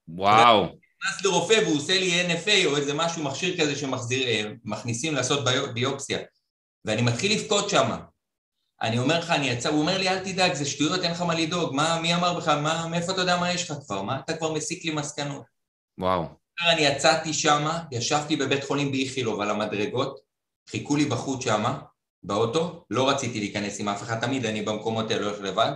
וואו. 0.08 0.62
נכנס 0.64 1.24
לרופא 1.24 1.60
והוא 1.64 1.76
עושה 1.76 1.98
לי 1.98 2.34
NFA 2.34 2.66
או 2.66 2.76
איזה 2.76 2.94
משהו, 2.94 3.22
מכשיר 3.22 3.60
כזה 3.60 3.76
שמכניסים 3.76 5.12
אה, 5.12 5.18
לעשות 5.18 5.44
ביופסיה. 5.74 6.18
ואני 6.84 7.02
מתחיל 7.02 7.32
לבכות 7.32 7.70
שמה. 7.70 7.98
אני 8.82 8.98
אומר 8.98 9.18
לך, 9.18 9.30
אני 9.30 9.46
יצא, 9.46 9.68
הוא 9.68 9.80
אומר 9.80 9.98
לי, 9.98 10.08
אל 10.08 10.18
תדאג, 10.18 10.54
זה 10.54 10.66
שטויות, 10.66 11.02
אין 11.02 11.10
לך 11.10 11.20
מה 11.20 11.34
לדאוג, 11.34 11.74
מה, 11.74 12.00
מי 12.02 12.14
אמר 12.14 12.38
בך, 12.38 12.48
מה, 12.48 12.86
מאיפה 12.88 13.12
אתה 13.12 13.20
יודע 13.20 13.36
מה 13.36 13.52
יש 13.52 13.70
לך 13.70 13.76
כבר, 13.86 14.02
מה 14.02 14.20
אתה 14.24 14.36
כבר 14.36 14.52
מסיק 14.52 14.84
לי 14.84 14.94
מסקנות? 14.94 15.44
וואו. 15.98 16.39
אני 16.68 16.80
יצאתי 16.80 17.32
שמה, 17.32 17.82
ישבתי 17.92 18.36
בבית 18.36 18.64
חולים 18.64 18.90
באיכילוב 18.92 19.40
על 19.40 19.50
המדרגות, 19.50 20.20
חיכו 20.70 20.96
לי 20.96 21.04
בחוץ 21.04 21.44
שמה, 21.44 21.80
באוטו, 22.22 22.84
לא 22.90 23.10
רציתי 23.10 23.40
להיכנס 23.40 23.80
עם 23.80 23.88
אף 23.88 24.02
אחד, 24.02 24.20
תמיד 24.20 24.46
אני 24.46 24.62
במקומות 24.62 25.10
האלה 25.10 25.26
הולך 25.26 25.40
לבד, 25.40 25.72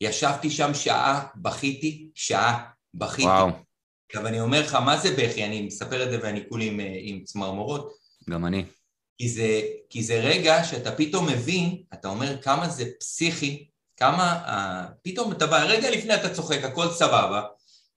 ישבתי 0.00 0.50
שם 0.50 0.74
שעה, 0.74 1.26
בכיתי, 1.36 2.10
שעה, 2.14 2.70
בכיתי. 2.94 3.28
וואו. 3.28 3.48
עכשיו 4.06 4.26
אני 4.26 4.40
אומר 4.40 4.60
לך, 4.60 4.74
מה 4.74 4.96
זה 4.96 5.10
בכי? 5.18 5.44
אני 5.44 5.62
מספר 5.62 6.04
את 6.04 6.10
זה 6.10 6.18
ואני 6.22 6.48
כולי 6.48 6.66
עם, 6.66 6.80
עם 7.00 7.24
צמרמורות. 7.24 7.92
גם 8.30 8.46
אני. 8.46 8.64
כי 9.18 9.28
זה, 9.28 9.62
כי 9.90 10.02
זה 10.02 10.20
רגע 10.20 10.64
שאתה 10.64 10.92
פתאום 10.92 11.26
מבין, 11.26 11.82
אתה 11.94 12.08
אומר 12.08 12.42
כמה 12.42 12.68
זה 12.68 12.84
פסיכי, 13.00 13.68
כמה, 13.96 14.44
uh, 14.46 14.92
פתאום 15.02 15.32
אתה 15.32 15.46
בא, 15.46 15.62
רגע 15.62 15.90
לפני 15.90 16.14
אתה 16.14 16.34
צוחק, 16.34 16.64
הכל 16.64 16.90
סבבה, 16.90 17.42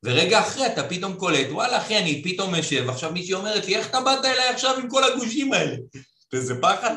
ורגע 0.05 0.39
אחרי 0.39 0.67
אתה 0.67 0.89
פתאום 0.89 1.13
קולט, 1.13 1.47
וואלה 1.51 1.77
אחי, 1.77 1.97
אני 1.97 2.21
פתאום 2.23 2.55
יושב, 2.55 2.89
עכשיו 2.89 3.11
מישהי 3.11 3.33
אומרת 3.33 3.65
לי, 3.65 3.75
איך 3.75 3.89
אתה 3.89 4.01
באת 4.01 4.25
אליי 4.25 4.49
עכשיו 4.49 4.77
עם 4.77 4.89
כל 4.89 5.03
הגושים 5.03 5.53
האלה? 5.53 5.75
וזה 6.33 6.61
פחד. 6.61 6.95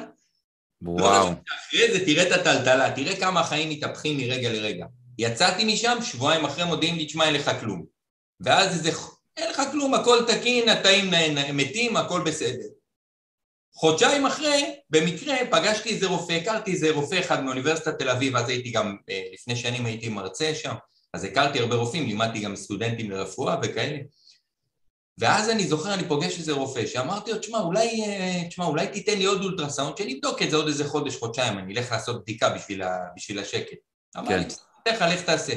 וואו. 0.83 1.27
לא, 1.27 1.33
אחרי 1.59 1.93
זה 1.93 2.05
תראה 2.05 2.23
את 2.23 2.33
הטלטלה, 2.33 2.93
תראה 2.97 3.17
כמה 3.17 3.41
החיים 3.41 3.71
מתהפכים 3.71 4.17
מרגע 4.17 4.53
לרגע. 4.53 4.87
יצאתי 5.19 5.65
משם, 5.65 5.99
שבועיים 6.03 6.45
אחרי 6.45 6.65
מודיעים 6.65 6.97
לי, 6.97 7.07
תשמע, 7.07 7.25
אין 7.25 7.35
לך 7.35 7.51
כלום. 7.61 7.85
ואז 8.41 8.73
איזה, 8.79 8.99
אין 9.37 9.51
לך 9.51 9.63
כלום, 9.71 9.95
הכל 9.95 10.19
תקין, 10.27 10.69
התאים 10.69 11.11
מתים, 11.53 11.97
הכל 11.97 12.21
בסדר. 12.27 12.67
חודשיים 13.75 14.27
אחרי, 14.27 14.75
במקרה, 14.91 15.37
פגשתי 15.51 15.89
איזה 15.89 16.07
רופא, 16.07 16.33
הכרתי 16.33 16.73
איזה 16.73 16.91
רופא 16.91 17.21
אחד 17.21 17.45
מאוניברסיטת 17.45 17.99
תל 17.99 18.11
אביב, 18.11 18.37
אז 18.37 18.49
הייתי 18.49 18.71
גם, 18.71 18.97
אה, 19.11 19.23
לפני 19.33 19.57
שנים 19.57 19.87
הייתי 19.87 20.09
מרצה 20.09 20.55
שם, 20.55 20.75
אז 21.15 21.25
הכרתי 21.25 21.61
הרבה 21.61 21.75
רופאים, 21.75 22.07
לימדתי 22.07 22.41
גם 22.41 22.57
סטודנטים 22.57 23.11
לרפואה 23.11 23.57
וכאלה. 23.63 23.99
ואז 25.19 25.51
אני 25.51 25.67
זוכר, 25.67 25.95
אני 25.95 26.09
פוגש 26.09 26.39
איזה 26.39 26.53
רופא, 26.53 26.87
שאמרתי 26.87 27.33
לו, 27.33 27.39
תשמע, 27.39 27.59
אולי, 27.59 28.05
אה, 28.05 28.49
תשמע, 28.49 28.65
אולי 28.65 28.89
תיתן 28.89 29.19
לי 29.19 29.25
עוד 29.25 29.43
אולטרסאונד, 29.43 29.97
שנבדוק 29.97 30.43
את 30.43 30.51
זה 30.51 30.57
עוד 30.57 30.67
איזה 30.67 30.89
חודש, 30.89 31.17
חודשיים, 31.17 31.59
אני 31.59 31.75
אלך 31.75 31.93
לעשות 31.93 32.23
בדיקה 32.23 32.49
בשביל, 32.49 32.83
ה, 32.83 32.99
בשביל 33.17 33.39
השקט. 33.39 33.77
אמר 34.17 34.29
כן. 34.29 34.39
לי, 34.39 34.45
בסדר, 34.45 35.09
לך 35.09 35.23
תעשה. 35.23 35.55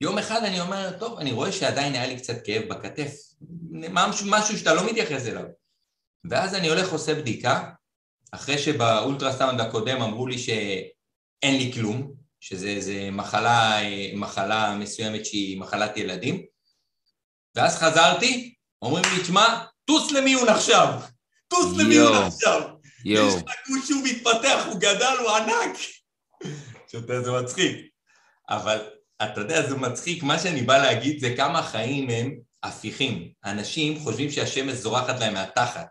יום 0.00 0.18
אחד 0.18 0.44
אני 0.44 0.60
אומר, 0.60 0.98
טוב, 0.98 1.18
אני 1.18 1.32
רואה 1.32 1.52
שעדיין 1.52 1.94
היה 1.94 2.06
לי 2.06 2.16
קצת 2.16 2.36
כאב 2.44 2.68
בכתף, 2.68 3.12
משהו, 3.72 4.26
משהו 4.30 4.58
שאתה 4.58 4.74
לא 4.74 4.86
מתייחס 4.86 5.26
אליו. 5.26 5.44
ואז 6.30 6.54
אני 6.54 6.68
הולך 6.68 6.92
עושה 6.92 7.14
בדיקה, 7.14 7.70
אחרי 8.32 8.58
שבאולטרסאונד 8.58 9.60
הקודם 9.60 10.02
אמרו 10.02 10.26
לי 10.26 10.38
שאין 10.38 11.56
לי 11.58 11.72
כלום, 11.72 12.23
שזה 12.48 13.08
מחלה, 13.12 13.78
מחלה 14.14 14.74
מסוימת 14.74 15.26
שהיא 15.26 15.60
מחלת 15.60 15.96
ילדים, 15.96 16.42
ואז 17.54 17.76
חזרתי, 17.76 18.54
אומרים 18.82 19.04
לי, 19.14 19.22
תשמע, 19.22 19.64
טוס 19.84 20.12
למיון 20.12 20.48
עכשיו, 20.48 21.00
טוס 21.48 21.76
למיון 21.76 22.14
עכשיו. 22.14 22.62
יו. 23.04 23.28
יש 23.28 23.34
לך 23.34 23.68
גוש 23.68 23.88
שהוא 23.88 24.02
מתפתח, 24.04 24.64
הוא 24.66 24.80
גדל, 24.80 25.16
הוא 25.20 25.30
ענק. 25.30 25.76
שאתה, 26.88 27.22
זה 27.22 27.32
מצחיק. 27.32 27.76
אבל 28.50 28.86
אתה 29.22 29.40
יודע, 29.40 29.68
זה 29.68 29.76
מצחיק, 29.76 30.22
מה 30.22 30.38
שאני 30.38 30.62
בא 30.62 30.78
להגיד 30.78 31.20
זה 31.20 31.34
כמה 31.36 31.58
החיים 31.58 32.10
הם 32.10 32.34
הפיכים. 32.62 33.28
אנשים 33.44 33.98
חושבים 33.98 34.30
שהשמש 34.30 34.72
זורחת 34.72 35.20
להם 35.20 35.34
מהתחת. 35.34 35.86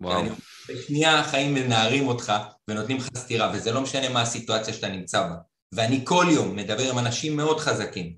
וואו. 0.00 0.22
בשנייה 0.68 1.20
החיים 1.20 1.54
מנערים 1.54 2.08
אותך 2.08 2.32
ונותנים 2.68 2.96
לך 2.96 3.08
סטירה, 3.16 3.52
וזה 3.54 3.72
לא 3.72 3.80
משנה 3.80 4.08
מה 4.08 4.22
הסיטואציה 4.22 4.74
שאתה 4.74 4.88
נמצא 4.88 5.22
בה. 5.22 5.49
ואני 5.72 6.00
כל 6.04 6.26
יום 6.30 6.56
מדבר 6.56 6.90
עם 6.90 6.98
אנשים 6.98 7.36
מאוד 7.36 7.60
חזקים. 7.60 8.14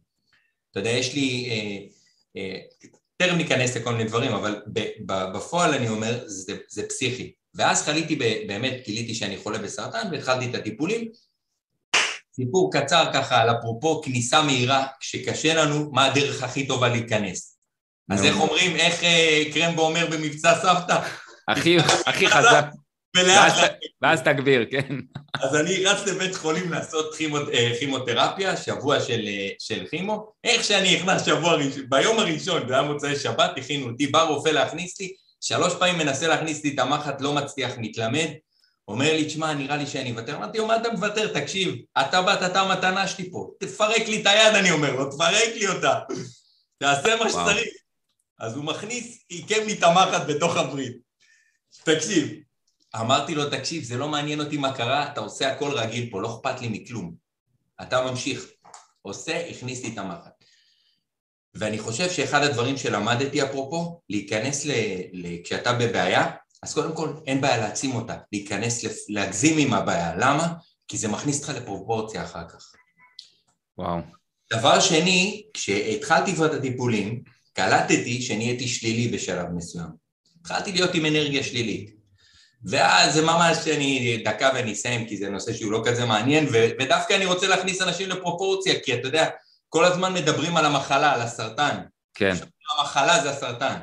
אתה 0.71 0.81
יודע, 0.81 0.91
יש 0.91 1.15
לי... 1.15 1.49
אה, 1.51 1.87
אה, 2.37 2.59
תכף 3.17 3.33
ניכנס 3.33 3.77
לכל 3.77 3.93
מיני 3.93 4.05
דברים, 4.05 4.33
אבל 4.33 4.63
בפועל 5.33 5.75
אני 5.75 5.89
אומר, 5.89 6.21
זה, 6.27 6.57
זה 6.69 6.89
פסיכי. 6.89 7.33
ואז 7.55 7.83
חליתי, 7.83 8.17
באמת 8.47 8.75
גיליתי 8.85 9.15
שאני 9.15 9.37
חולה 9.37 9.59
בסרטן 9.59 10.09
והתחלתי 10.13 10.51
את 10.51 10.55
הטיפולים. 10.55 11.09
סיפור 12.37 12.73
קצר 12.73 13.11
ככה 13.15 13.41
על 13.41 13.51
אפרופו 13.51 14.03
כניסה 14.03 14.43
מהירה, 14.43 14.87
כשקשה 15.01 15.55
לנו, 15.55 15.91
מה 15.93 16.05
הדרך 16.05 16.43
הכי 16.43 16.67
טובה 16.67 16.89
להיכנס. 16.89 17.59
אז 18.11 18.25
איך 18.25 18.41
אומרים, 18.41 18.77
איך 18.77 19.05
אה, 19.05 19.43
קרמבו 19.55 19.83
אומר 19.83 20.07
במבצע 20.11 20.55
סבתא? 20.63 21.09
הכי 22.07 22.29
חזק. 22.29 22.65
ואז, 24.03 24.21
תגביר, 24.21 24.65
כן. 24.71 24.97
אז 25.35 25.57
אני 25.57 25.85
רץ 25.85 26.07
לבית 26.07 26.35
חולים 26.35 26.73
לעשות 26.73 27.15
אה, 27.53 27.73
כימותרפיה, 27.79 28.57
שבוע 28.57 29.01
של, 29.01 29.21
אה, 29.27 29.49
של 29.59 29.87
כימו. 29.91 30.33
איך 30.45 30.65
שאני 30.65 30.97
נכנס 30.97 31.27
שבוע 31.27 31.55
ראשון, 31.55 31.83
ביום 31.89 32.19
הראשון, 32.19 32.69
זה 32.69 32.75
היה 32.75 32.83
מוצאי 32.83 33.17
שבת, 33.17 33.51
הכינו 33.57 33.91
אותי, 33.91 34.07
בא 34.07 34.23
רופא 34.23 34.49
להכניס 34.49 35.01
לי, 35.01 35.15
שלוש 35.41 35.75
פעמים 35.75 35.99
מנסה 35.99 36.29
להכניס 36.29 36.65
לי 36.65 36.75
את 36.75 36.79
המחט, 36.79 37.21
לא 37.21 37.33
מצליח, 37.33 37.73
מתלמד. 37.79 38.29
אומר 38.89 39.13
לי, 39.13 39.25
תשמע, 39.25 39.55
נראה 39.55 39.77
לי 39.77 39.87
שאני 39.87 40.11
אוותר. 40.11 40.37
אמרתי 40.37 40.59
לו, 40.59 40.67
מה 40.67 40.77
אתה 40.77 40.91
מוותר? 40.91 41.41
תקשיב, 41.41 41.75
אתה 42.01 42.23
באת, 42.23 42.43
אתה 42.43 42.61
המתנה 42.61 43.09
שלי 43.09 43.31
פה. 43.31 43.51
תפרק 43.61 44.09
לי 44.09 44.21
את 44.21 44.27
היד, 44.27 44.55
אני 44.55 44.71
אומר 44.71 44.97
לו, 44.97 45.11
תפרק 45.11 45.55
לי 45.55 45.69
אותה. 45.69 45.99
תעשה 46.79 47.17
מה 47.17 47.29
שצריך. 47.29 47.69
אז 48.41 48.57
הוא 48.57 48.65
מכניס, 48.65 49.25
עיקם 49.29 49.67
לי 49.67 49.73
את 49.73 49.83
המחט 49.83 50.23
בתוך 50.29 50.57
הברית. 50.57 50.97
תקשיב, 51.85 52.29
אמרתי 53.01 53.35
לו, 53.35 53.51
תקשיב, 53.51 53.83
זה 53.83 53.97
לא 53.97 54.09
מעניין 54.09 54.41
אותי 54.41 54.57
מה 54.57 54.77
קרה, 54.77 55.13
אתה 55.13 55.21
עושה 55.21 55.53
הכל 55.53 55.71
רגיל 55.71 56.11
פה, 56.11 56.23
לא 56.23 56.37
אכפת 56.37 56.61
לי 56.61 56.69
מכלום. 56.69 57.15
אתה 57.83 58.11
ממשיך. 58.11 58.47
עושה, 59.03 59.47
הכניס 59.51 59.83
לי 59.83 59.93
את 59.93 59.99
המחט. 59.99 60.45
ואני 61.55 61.79
חושב 61.79 62.11
שאחד 62.11 62.43
הדברים 62.43 62.77
שלמדתי 62.77 63.43
אפרופו, 63.43 64.01
להיכנס 64.11 64.67
ל... 64.67 64.71
ל... 65.13 65.43
כשאתה 65.45 65.73
בבעיה, 65.73 66.31
אז 66.63 66.75
קודם 66.75 66.97
כל 66.97 67.15
אין 67.27 67.41
בעיה 67.41 67.57
להעצים 67.57 67.95
אותה, 67.95 68.17
להיכנס, 68.33 68.85
להגזים 69.09 69.59
עם 69.59 69.75
הבעיה. 69.75 70.17
למה? 70.17 70.53
כי 70.89 70.99
זה 70.99 71.09
מכניס 71.09 71.41
אותך 71.41 71.63
לפרופורציה 71.63 72.25
אחר 72.25 72.49
כך. 72.49 72.73
וואו. 73.79 74.01
דבר 74.53 74.81
שני, 74.81 75.47
כשהתחלתי 75.55 76.35
כבר 76.35 76.47
את 76.47 76.53
הטיפולים, 76.53 77.23
קלטתי 77.53 78.23
שנהייתי 78.23 78.69
שלילי 78.69 79.09
בשלב 79.09 79.47
מסוים. 79.55 79.89
התחלתי 80.41 80.73
להיות 80.73 80.95
עם 80.95 81.07
אנרגיה 81.07 81.43
שלילית. 81.43 82.02
ואז 82.65 83.15
זה 83.15 83.23
ממש, 83.23 83.69
אני 83.69 84.23
דקה 84.25 84.51
ואני 84.55 84.73
אסיים, 84.73 85.07
כי 85.07 85.17
זה 85.17 85.31
נושא 85.31 85.53
שהוא 85.53 85.73
לא 85.73 85.83
כזה 85.87 86.05
מעניין, 86.05 86.47
ו, 86.53 86.67
ודווקא 86.81 87.15
אני 87.15 87.27
רוצה 87.27 87.49
להכניס 87.49 87.83
אנשים 87.83 88.09
לפרופורציה, 88.09 88.75
כי 88.85 88.95
אתה 88.95 89.09
יודע, 89.09 89.29
כל 89.69 89.85
הזמן 89.85 90.15
מדברים 90.15 90.57
על 90.57 90.65
המחלה, 90.65 91.13
על 91.13 91.21
הסרטן, 91.21 91.81
כן. 92.15 92.35
המחלה 92.79 93.23
זה 93.23 93.31
הסרטן. 93.31 93.77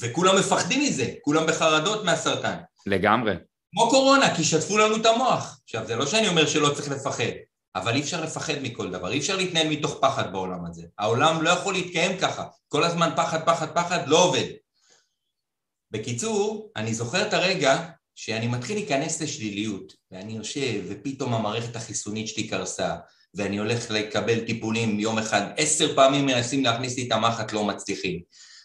וכולם 0.00 0.38
מפחדים 0.38 0.82
מזה, 0.82 1.10
כולם 1.22 1.46
בחרדות 1.46 2.04
מהסרטן. 2.04 2.56
לגמרי. 2.86 3.34
כמו 3.72 3.90
קורונה, 3.90 4.36
כי 4.36 4.44
שטפו 4.44 4.78
לנו 4.78 4.96
את 4.96 5.06
המוח. 5.06 5.60
עכשיו, 5.64 5.86
זה 5.86 5.96
לא 5.96 6.06
שאני 6.06 6.28
אומר 6.28 6.46
שלא 6.46 6.74
צריך 6.74 6.90
לפחד, 6.90 7.24
אבל 7.74 7.94
אי 7.94 8.00
אפשר 8.00 8.24
לפחד 8.24 8.54
מכל 8.62 8.90
דבר, 8.90 9.12
אי 9.12 9.18
אפשר 9.18 9.36
להתנהל 9.36 9.68
מתוך 9.68 9.98
פחד 10.00 10.32
בעולם 10.32 10.64
הזה. 10.64 10.82
העולם 10.98 11.42
לא 11.42 11.50
יכול 11.50 11.74
להתקיים 11.74 12.18
ככה, 12.18 12.44
כל 12.68 12.84
הזמן 12.84 13.10
פחד, 13.16 13.44
פחד, 13.44 13.68
פחד, 13.74 14.08
לא 14.08 14.24
עובד. 14.24 14.46
בקיצור, 15.90 16.70
אני 16.76 16.94
זוכר 16.94 17.28
את 17.28 17.32
הרגע 17.32 17.88
שאני 18.14 18.48
מתחיל 18.48 18.76
להיכנס 18.76 19.22
לשליליות, 19.22 19.92
ואני 20.10 20.32
יושב, 20.32 20.84
ופתאום 20.88 21.34
המערכת 21.34 21.76
החיסונית 21.76 22.28
שלי 22.28 22.48
קרסה, 22.48 22.96
ואני 23.34 23.58
הולך 23.58 23.90
לקבל 23.90 24.40
טיפולים 24.40 25.00
יום 25.00 25.18
אחד, 25.18 25.42
עשר 25.56 25.94
פעמים 25.94 26.26
מנסים 26.26 26.64
להכניס 26.64 26.96
לי 26.96 27.06
את 27.06 27.12
המחט, 27.12 27.52
לא 27.52 27.64
מצליחים. 27.64 28.20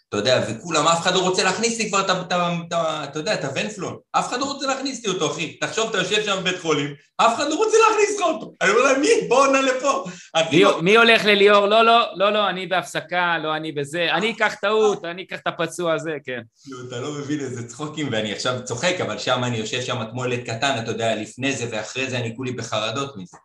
אתה 0.09 0.17
יודע, 0.17 0.45
וכולם, 0.49 0.87
אף 0.87 1.01
אחד 1.01 1.13
לא 1.13 1.19
רוצה 1.19 1.43
להכניס 1.43 1.77
לי 1.77 1.89
כבר 1.89 2.01
את 2.01 2.31
ה... 2.31 3.03
אתה 3.03 3.19
יודע, 3.19 3.33
את 3.33 3.43
הוונפלון. 3.43 3.97
אף 4.11 4.27
אחד 4.29 4.39
לא 4.39 4.45
רוצה 4.45 4.67
להכניס 4.67 5.05
לי 5.05 5.13
אותו, 5.13 5.31
אחי. 5.31 5.57
תחשוב, 5.57 5.89
אתה 5.89 5.97
יושב 5.97 6.23
שם 6.23 6.37
בבית 6.39 6.61
חולים, 6.61 6.93
אף 7.17 7.35
אחד 7.35 7.49
לא 7.49 7.55
רוצה 7.55 7.77
להכניס 7.89 8.19
לך 8.19 8.25
אותו. 8.25 8.53
אני 8.61 8.69
אומר 8.69 8.81
להם, 8.81 9.01
מי? 9.01 9.07
בואו 9.27 9.51
נע 9.51 9.61
לפה. 9.61 10.05
מי 10.81 10.97
הולך 10.97 11.25
לליאור? 11.25 11.65
לא, 11.65 11.81
לא, 11.81 11.99
לא, 12.15 12.33
לא, 12.33 12.49
אני 12.49 12.67
בהפסקה, 12.67 13.37
לא 13.43 13.55
אני 13.55 13.71
בזה. 13.71 14.07
אני 14.11 14.31
אקח 14.31 14.55
טעות, 14.61 15.05
אני 15.05 15.23
אקח 15.23 15.39
את 15.39 15.47
הפצוע 15.47 15.93
הזה, 15.93 16.11
כן. 16.25 16.41
אתה 16.87 16.99
לא 16.99 17.11
מבין 17.11 17.39
איזה 17.39 17.67
צחוקים, 17.67 18.09
ואני 18.11 18.31
עכשיו 18.33 18.59
צוחק, 18.63 18.95
אבל 19.01 19.17
שם 19.17 19.43
אני 19.43 19.57
יושב 19.57 19.81
שם 19.81 19.97
כמו 20.11 20.25
ילד 20.25 20.43
קטן, 20.45 20.75
אתה 20.83 20.91
יודע, 20.91 21.15
לפני 21.15 21.53
זה 21.53 21.67
ואחרי 21.71 22.09
זה 22.09 22.17
אני 22.17 22.35
כולי 22.35 22.51
בחרדות 22.51 23.17
מזה. 23.17 23.37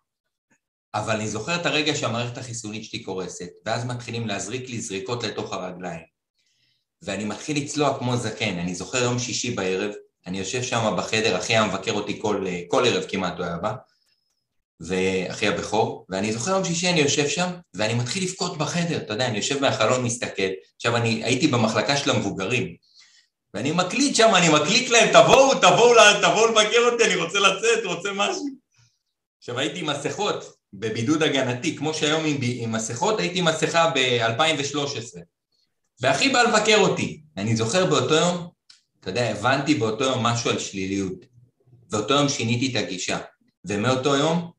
אבל 0.95 1.14
אני 1.14 1.29
זוכר 1.29 1.57
את 1.57 1.67
הרגע 1.67 1.95
שהמערכת 1.95 2.38
החיסונית 2.38 2.85
שלי 2.85 3.02
קורסת, 3.02 3.49
ואז 3.67 3.87
מתחילים 3.87 4.26
להזריק 4.26 4.69
לי 4.69 4.81
זריקות 4.81 5.25
לתוך 5.25 5.52
הרגליים. 5.52 6.20
ואני 7.02 7.25
מתחיל 7.25 7.57
לצלוע 7.57 7.99
כמו 7.99 8.16
זקן. 8.16 8.59
אני 8.59 8.75
זוכר 8.75 9.02
יום 9.02 9.19
שישי 9.19 9.50
בערב, 9.50 9.92
אני 10.26 10.38
יושב 10.38 10.62
שם 10.62 10.95
בחדר, 10.99 11.38
אחי 11.38 11.52
היה 11.52 11.66
מבקר 11.66 11.92
אותי 11.92 12.19
כל, 12.23 12.45
כל 12.69 12.87
ערב 12.87 13.04
כמעט, 13.09 13.38
הוא 13.38 13.47
היה 13.47 13.57
בא, 13.57 13.73
ואחי 14.80 15.49
הבכור, 15.49 16.07
ואני 16.09 16.33
זוכר 16.33 16.50
יום 16.50 16.64
שישי 16.64 16.90
אני 16.90 17.00
יושב 17.00 17.28
שם, 17.28 17.50
ואני 17.75 17.95
מתחיל 17.95 18.25
לבכות 18.25 18.59
בחדר, 18.59 18.97
אתה 18.97 19.12
יודע, 19.12 19.26
אני 19.26 19.37
יושב 19.37 19.61
מהחלון, 19.61 20.04
מסתכל. 20.04 20.49
עכשיו, 20.76 20.97
אני 20.97 21.25
הייתי 21.25 21.47
במחלקה 21.47 21.97
של 21.97 22.11
המבוגרים, 22.11 22.76
ואני 23.54 23.73
מקליט 23.73 24.16
שם, 24.16 24.35
אני 24.35 24.49
מקליט 24.49 24.90
להם, 24.90 25.09
תבואו, 25.09 25.54
תבואו, 25.54 25.95
תבואו 26.23 26.47
לבקר 26.47 26.90
אותי, 26.92 27.04
אני 27.04 27.16
רוצה 27.16 27.38
לצאת, 27.38 27.85
רוצה 27.85 28.09
משהו. 28.14 28.45
עכשיו, 29.38 29.59
הייתי 29.59 29.80
עם 29.80 29.87
מסכות, 29.87 30.52
בבידוד 30.73 31.23
הגנתי, 31.23 31.76
כמו 31.76 31.95
שהיום 31.95 32.25
עם, 32.25 32.37
עם 32.40 32.73
מסכות, 32.73 33.21
הייתי 33.21 33.38
עם 33.38 33.45
מסכה 33.45 33.92
ב-2013. 33.95 35.21
ואחי 36.00 36.28
בא 36.28 36.42
לבקר 36.42 36.78
אותי. 36.80 37.21
אני 37.37 37.57
זוכר 37.57 37.87
באותו 37.87 38.14
יום, 38.14 38.49
אתה 39.00 39.11
יודע, 39.11 39.30
הבנתי 39.30 39.75
באותו 39.75 40.04
יום 40.04 40.23
משהו 40.23 40.50
על 40.50 40.59
שליליות. 40.59 41.25
באותו 41.90 42.14
יום 42.14 42.28
שיניתי 42.28 42.71
את 42.71 42.85
הגישה. 42.85 43.19
ומאותו 43.64 44.16
יום, 44.16 44.50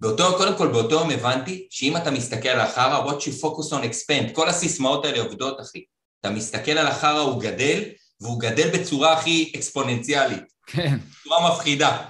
באותו 0.00 0.36
קודם 0.36 0.58
כל 0.58 0.68
באותו 0.68 0.94
יום 0.94 1.10
הבנתי 1.10 1.66
שאם 1.70 1.96
אתה 1.96 2.10
מסתכל 2.10 2.48
על 2.48 2.60
החרא, 2.60 3.10
what 3.10 3.20
you 3.20 3.42
focus 3.42 3.72
on 3.72 3.84
expand, 3.84 4.32
כל 4.32 4.48
הסיסמאות 4.48 5.04
האלה 5.04 5.22
עובדות, 5.22 5.60
אחי. 5.60 5.84
אתה 6.20 6.30
מסתכל 6.30 6.72
על 6.72 6.86
החרא, 6.86 7.20
הוא 7.20 7.40
גדל, 7.40 7.82
והוא 8.20 8.40
גדל 8.40 8.70
בצורה 8.70 9.12
הכי 9.12 9.52
אקספוננציאלית. 9.56 10.44
כן. 10.66 10.98
בצורה 11.20 11.54
מפחידה. 11.54 12.06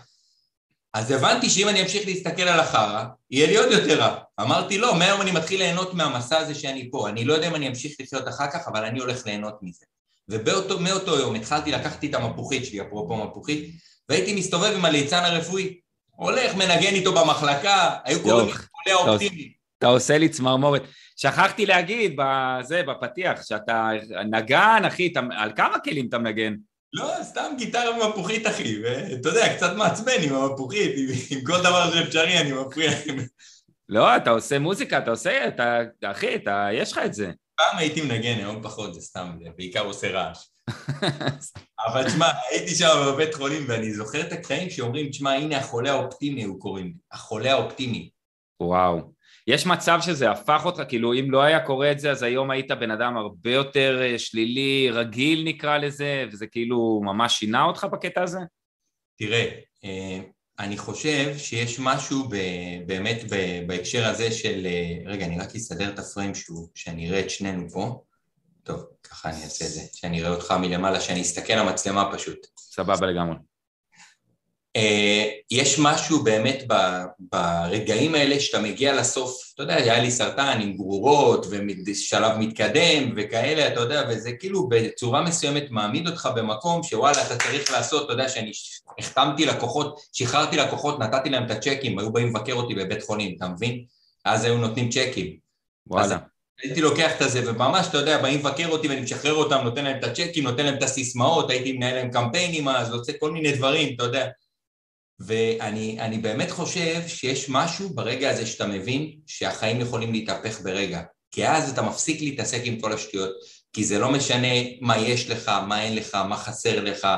אז 0.95 1.11
הבנתי 1.11 1.51
שאם 1.51 1.69
אני 1.69 1.83
אמשיך 1.83 2.07
להסתכל 2.07 2.43
על 2.43 2.61
החרא, 2.61 3.05
יהיה 3.31 3.47
לי 3.47 3.57
עוד 3.57 3.73
יותר 3.73 4.01
רע. 4.01 4.17
אמרתי 4.41 4.79
לא, 4.79 4.95
מהיום 4.95 5.21
אני 5.21 5.31
מתחיל 5.31 5.61
ליהנות 5.61 5.95
מהמסע 5.95 6.39
הזה 6.39 6.55
שאני 6.55 6.91
פה. 6.91 7.09
אני 7.09 7.25
לא 7.25 7.35
יודע 7.35 7.49
אם 7.49 7.55
אני 7.55 7.69
אמשיך 7.69 7.93
לחיות 8.01 8.29
אחר 8.29 8.51
כך, 8.53 8.69
אבל 8.69 8.85
אני 8.85 9.01
הולך 9.01 9.27
ליהנות 9.27 9.59
מזה. 9.63 9.85
ומאותו 10.29 11.19
יום 11.19 11.35
התחלתי, 11.35 11.73
לקחתי 11.73 12.07
את 12.07 12.15
המפוחית 12.15 12.65
שלי, 12.65 12.81
אפרופו 12.81 13.17
מפוחית, 13.17 13.71
והייתי 14.09 14.35
מסתובב 14.35 14.73
עם 14.77 14.85
הליצן 14.85 15.25
הרפואי. 15.25 15.79
הולך, 16.11 16.55
מנגן 16.55 16.95
איתו 16.95 17.13
במחלקה, 17.13 17.91
היו 18.05 18.23
קוראים 18.23 18.47
לי 18.47 18.53
חולה 18.53 19.13
אופטימי. 19.13 19.53
אתה 19.79 19.87
עושה 19.87 20.19
לי 20.19 20.29
צמרמורת. 20.29 20.83
שכחתי 21.17 21.67
להגיד 21.67 22.17
בזה, 22.17 22.83
בפתיח, 22.83 23.47
שאתה 23.47 23.89
נגן, 24.31 24.83
אחי, 24.87 25.13
על 25.37 25.53
כמה 25.57 25.79
כלים 25.79 26.09
אתה 26.09 26.19
מנגן? 26.19 26.55
לא, 26.95 27.13
סתם 27.23 27.55
גיטרה 27.59 28.09
מפוחית, 28.09 28.47
אחי, 28.47 28.83
ואתה 28.83 29.29
יודע, 29.29 29.57
קצת 29.57 29.77
מעצבן 29.77 30.23
עם 30.23 30.35
המפוחית, 30.35 30.93
עם, 30.97 31.45
כל 31.47 31.59
דבר 31.61 31.91
שאפשרי 31.93 32.39
אני 32.39 32.53
מפריע. 32.53 32.91
לא, 33.89 34.17
אתה 34.17 34.31
עושה 34.31 34.59
מוזיקה, 34.59 34.99
אתה 34.99 35.11
עושה, 35.11 35.49
אתה, 35.49 35.79
אחי, 36.05 36.35
אתה, 36.35 36.69
יש 36.73 36.93
לך 36.93 37.01
את 37.05 37.15
זה. 37.15 37.31
פעם 37.57 37.79
הייתי 37.79 38.03
מנגן, 38.03 38.39
היום 38.39 38.63
פחות, 38.63 38.95
זה 38.95 39.01
סתם, 39.01 39.37
זה 39.45 39.51
בעיקר 39.57 39.81
עושה 39.81 40.11
רעש. 40.11 40.39
אבל 41.87 42.09
תשמע, 42.09 42.27
הייתי 42.51 42.75
שם 42.75 42.89
בבית 43.07 43.35
חולים 43.35 43.65
ואני 43.69 43.95
זוכר 43.95 44.21
את 44.21 44.33
הקטעים 44.33 44.71
שאומרים, 44.71 45.09
תשמע, 45.09 45.33
הנה 45.33 45.59
החולה 45.59 45.93
האופטימי, 45.93 46.45
הוא 46.45 46.61
קוראים 46.61 46.95
החולה 47.13 47.53
האופטימי. 47.53 48.11
וואו. 48.61 49.13
יש 49.47 49.67
מצב 49.67 49.99
שזה 50.03 50.31
הפך 50.31 50.63
אותך, 50.65 50.83
כאילו 50.89 51.15
אם 51.15 51.31
לא 51.31 51.43
היה 51.43 51.61
קורה 51.61 51.93
את 51.93 52.01
זה 52.01 52.11
אז 52.11 52.23
היום 52.23 52.51
היית 52.51 52.71
בן 52.71 52.91
אדם 52.91 53.17
הרבה 53.17 53.51
יותר 53.51 54.01
אה, 54.03 54.19
שלילי, 54.19 54.91
רגיל 54.93 55.45
נקרא 55.45 55.79
לזה, 55.79 56.25
וזה 56.33 56.47
כאילו 56.47 57.01
ממש 57.05 57.39
שינה 57.39 57.65
אותך 57.65 57.87
בקטע 57.93 58.23
הזה? 58.23 58.39
תראה, 59.19 59.49
אה, 59.85 60.21
אני 60.59 60.77
חושב 60.77 61.39
שיש 61.39 61.81
משהו 61.81 62.29
באמת 62.87 63.17
בהקשר 63.67 64.07
הזה 64.07 64.33
של... 64.33 64.67
אה, 64.67 65.11
רגע, 65.13 65.27
אני 65.27 65.39
רק 65.39 65.55
אסדר 65.55 65.89
את 65.89 65.99
הפריים 65.99 66.35
שוב, 66.35 66.71
שאני 66.75 67.11
אראה 67.11 67.21
את 67.21 67.31
שנינו 67.31 67.71
פה. 67.71 68.03
טוב, 68.63 68.85
ככה 69.03 69.31
אני 69.31 69.45
אעשה 69.45 69.65
את 69.65 69.71
זה, 69.71 69.81
שאני 69.93 70.21
אראה 70.21 70.31
אותך 70.31 70.55
מלמעלה, 70.61 71.01
שאני 71.01 71.23
אסתכל 71.23 71.53
על 71.53 71.69
המצלמה 71.69 72.11
פשוט. 72.13 72.47
סבבה 72.57 73.07
לגמרי. 73.07 73.37
אה, 74.77 75.25
יש 75.51 75.79
משהו 75.79 76.25
באמת 76.25 76.65
ברגעים 77.19 78.15
האלה 78.15 78.41
שאתה 78.41 78.59
מגיע 78.59 78.95
לסוף, 78.95 79.53
אתה 79.55 79.63
יודע, 79.63 79.75
היה 79.75 79.99
לי 80.01 80.11
סרטן 80.11 80.59
עם 80.61 80.77
גרורות 80.77 81.47
ושלב 81.87 82.39
מתקדם 82.39 83.13
וכאלה, 83.17 83.69
אתה 83.69 83.81
יודע, 83.81 84.03
וזה 84.09 84.33
כאילו 84.33 84.69
בצורה 84.69 85.23
מסוימת 85.23 85.65
מעמיד 85.71 86.09
אותך 86.09 86.29
במקום 86.37 86.83
שוואלה, 86.83 87.27
אתה 87.27 87.37
צריך 87.37 87.73
לעשות, 87.73 88.05
אתה 88.05 88.13
יודע, 88.13 88.29
שאני 88.29 88.51
החתמתי 88.99 89.47
לקוחות, 89.47 90.01
שחררתי 90.13 90.57
לקוחות, 90.57 90.99
נתתי 90.99 91.31
להם 91.31 91.47
את 91.47 91.51
הצ'קים, 91.51 91.99
היו 91.99 92.13
באים 92.13 92.29
לבקר 92.29 92.55
אותי 92.55 92.75
בבית 92.75 93.03
חולים, 93.03 93.35
אתה 93.37 93.49
מבין? 93.49 93.85
אז 94.25 94.45
היו 94.45 94.59
נותנים 94.59 94.91
צ'קים. 94.91 95.37
וואלה. 95.87 96.17
הייתי 96.63 96.81
לוקח 96.81 97.23
את 97.23 97.31
זה, 97.31 97.51
וממש, 97.51 97.87
אתה 97.87 97.99
יודע, 97.99 98.23
באים 98.23 98.39
לבקר 98.39 98.69
אותי 98.69 98.89
ואני 98.89 99.01
משחרר 99.01 99.35
אותם, 99.35 99.61
נותן 99.65 99.85
להם 99.85 99.99
את 99.99 100.05
הצ'קים, 100.05 100.45
נותן 100.45 100.65
להם 100.65 100.75
את 100.75 100.83
הסיסמאות, 100.83 101.51
הייתי 101.51 101.73
מנהל 101.73 101.95
להם 101.95 102.11
קמפיינים 102.11 102.69
אז, 102.69 102.93
עושה 102.93 103.13
כל 103.21 103.31
מיני 103.31 103.53
דברים, 103.53 103.95
אתה 103.95 104.05
יודע. 104.05 104.29
ואני 105.21 106.19
באמת 106.23 106.51
חושב 106.51 107.03
שיש 107.07 107.47
משהו 107.49 107.95
ברגע 107.95 108.31
הזה 108.31 108.47
שאתה 108.47 108.67
מבין 108.67 109.13
שהחיים 109.27 109.81
יכולים 109.81 110.13
להתהפך 110.13 110.61
ברגע. 110.61 111.03
כי 111.31 111.49
אז 111.49 111.71
אתה 111.71 111.83
מפסיק 111.83 112.21
להתעסק 112.21 112.61
עם 112.65 112.81
כל 112.81 112.93
השטויות, 112.93 113.31
כי 113.73 113.85
זה 113.85 113.99
לא 113.99 114.11
משנה 114.13 114.49
מה 114.81 114.99
יש 114.99 115.31
לך, 115.31 115.49
מה 115.49 115.83
אין 115.83 115.97
לך, 115.97 116.15
מה 116.15 116.37
חסר 116.37 116.81
לך, 116.81 117.09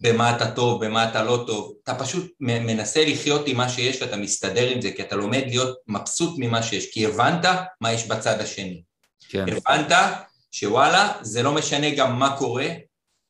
במה 0.00 0.36
אתה 0.36 0.50
טוב, 0.50 0.84
במה 0.84 1.10
אתה 1.10 1.24
לא 1.24 1.44
טוב. 1.46 1.74
אתה 1.82 1.94
פשוט 1.94 2.32
מנסה 2.40 3.04
לחיות 3.04 3.42
עם 3.46 3.56
מה 3.56 3.68
שיש 3.68 4.02
ואתה 4.02 4.16
מסתדר 4.16 4.68
עם 4.68 4.80
זה, 4.80 4.90
כי 4.90 5.02
אתה 5.02 5.16
לומד 5.16 5.42
להיות 5.46 5.78
מבסוט 5.88 6.34
ממה 6.38 6.62
שיש, 6.62 6.92
כי 6.92 7.06
הבנת 7.06 7.46
מה 7.80 7.92
יש 7.92 8.06
בצד 8.06 8.40
השני. 8.40 8.82
כן. 9.28 9.44
הבנת 9.48 9.92
שוואלה, 10.52 11.12
זה 11.22 11.42
לא 11.42 11.52
משנה 11.52 11.90
גם 11.90 12.18
מה 12.18 12.36
קורה, 12.36 12.66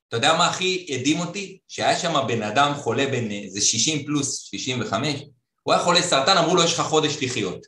אתה 0.09 0.17
יודע 0.17 0.35
מה 0.35 0.47
הכי 0.47 0.87
הדהים 0.91 1.21
אותי? 1.21 1.59
שהיה 1.69 1.99
שם 1.99 2.15
בן 2.29 2.43
אדם 2.43 2.75
חולה 2.75 3.07
בין 3.07 3.31
איזה 3.31 3.61
60 3.61 4.07
פלוס 4.07 4.39
65, 4.39 5.23
הוא 5.63 5.75
היה 5.75 5.83
חולה 5.83 6.03
סרטן, 6.03 6.37
אמרו 6.37 6.55
לו 6.55 6.63
יש 6.63 6.75
לך 6.75 6.81
חודש 6.81 7.23
לחיות. 7.23 7.67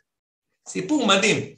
סיפור 0.69 1.07
מדהים. 1.07 1.55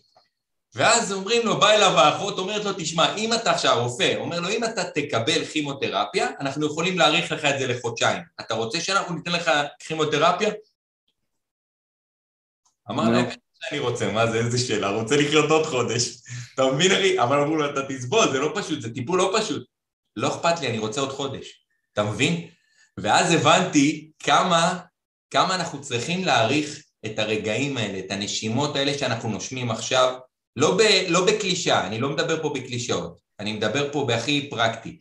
ואז 0.75 1.13
אומרים 1.13 1.47
לו, 1.47 1.61
בא 1.61 1.71
אליו 1.71 1.99
האחות, 1.99 2.39
אומרת 2.39 2.65
לו, 2.65 2.71
תשמע, 2.77 3.17
אם 3.17 3.33
אתה 3.33 3.51
עכשיו 3.51 3.83
רופא, 3.83 4.17
אומר 4.17 4.41
לו, 4.41 4.49
אם 4.49 4.65
אתה 4.65 4.85
תקבל 4.85 5.45
כימותרפיה, 5.45 6.29
אנחנו 6.41 6.67
יכולים 6.67 6.99
להאריך 6.99 7.33
לך 7.33 7.45
את 7.45 7.59
זה 7.59 7.67
לחודשיים. 7.67 8.23
אתה 8.41 8.55
רוצה 8.55 8.81
שאנחנו 8.81 9.15
ניתן 9.15 9.33
לך 9.33 9.51
כימותרפיה? 9.79 10.51
אמר 12.91 13.11
להם, 13.11 13.27
אני 13.71 13.79
רוצה, 13.79 14.13
מה 14.13 14.27
זה, 14.27 14.39
איזה 14.39 14.59
שאלה, 14.59 14.91
רוצה 14.91 15.17
לחיות 15.17 15.51
עוד 15.51 15.67
חודש. 15.67 16.09
אתה 16.55 16.67
מבין, 16.67 16.93
אחי? 16.93 17.21
אבל 17.21 17.41
אמרו 17.41 17.57
לו, 17.57 17.71
אתה 17.71 17.81
תסבול, 17.89 18.33
זה 18.33 18.39
לא 18.39 18.53
פשוט, 18.55 18.83
זה 18.83 18.95
טיפול 18.95 19.19
לא 19.19 19.35
פשוט. 19.39 19.67
לא 20.17 20.29
אכפת 20.29 20.61
לי, 20.61 20.69
אני 20.69 20.79
רוצה 20.79 21.01
עוד 21.01 21.11
חודש. 21.11 21.65
אתה 21.93 22.03
מבין? 22.03 22.49
ואז 22.99 23.33
הבנתי 23.33 24.11
כמה, 24.19 24.79
כמה 25.31 25.55
אנחנו 25.55 25.81
צריכים 25.81 26.25
להעריך 26.25 26.83
את 27.07 27.19
הרגעים 27.19 27.77
האלה, 27.77 27.99
את 27.99 28.11
הנשימות 28.11 28.77
האלה 28.77 28.99
שאנחנו 28.99 29.29
נושמים 29.29 29.71
עכשיו, 29.71 30.19
לא, 30.57 30.77
ב, 30.77 30.81
לא 31.09 31.27
בקלישה, 31.27 31.87
אני 31.87 31.99
לא 31.99 32.09
מדבר 32.09 32.43
פה 32.43 32.53
בקלישאות, 32.55 33.21
אני 33.41 33.53
מדבר 33.53 33.93
פה 33.93 34.05
בהכי 34.09 34.51
פרקטי. 34.51 34.99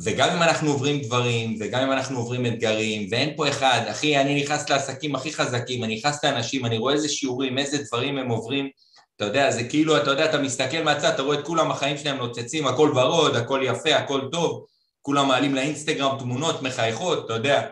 וגם 0.00 0.30
אם 0.36 0.42
אנחנו 0.42 0.70
עוברים 0.70 1.00
דברים, 1.02 1.56
וגם 1.60 1.82
אם 1.82 1.92
אנחנו 1.92 2.18
עוברים 2.18 2.46
אתגרים, 2.46 3.08
ואין 3.10 3.36
פה 3.36 3.48
אחד, 3.48 3.80
אחי, 3.90 4.20
אני 4.20 4.42
נכנס 4.42 4.70
לעסקים 4.70 5.14
הכי 5.14 5.32
חזקים, 5.32 5.84
אני 5.84 5.96
נכנס 5.96 6.24
לאנשים, 6.24 6.66
אני 6.66 6.78
רואה 6.78 6.94
איזה 6.94 7.08
שיעורים, 7.08 7.58
איזה 7.58 7.82
דברים 7.82 8.18
הם 8.18 8.28
עוברים, 8.28 8.70
אתה 9.18 9.26
יודע, 9.26 9.50
זה 9.50 9.64
כאילו, 9.64 9.96
אתה 9.96 10.10
יודע, 10.10 10.24
אתה 10.24 10.38
מסתכל 10.38 10.82
מהצד, 10.82 11.10
אתה 11.14 11.22
רואה 11.22 11.38
את 11.38 11.46
כולם, 11.46 11.70
החיים 11.70 11.98
שלהם 11.98 12.16
נוצצים, 12.16 12.66
הכל 12.66 12.92
ורוד, 12.96 13.36
הכל 13.36 13.60
יפה, 13.64 13.96
הכל 13.96 14.20
טוב, 14.32 14.66
כולם 15.02 15.28
מעלים 15.28 15.54
לאינסטגרם 15.54 16.18
תמונות 16.18 16.62
מחייכות, 16.62 17.24
אתה 17.24 17.32
יודע. 17.32 17.66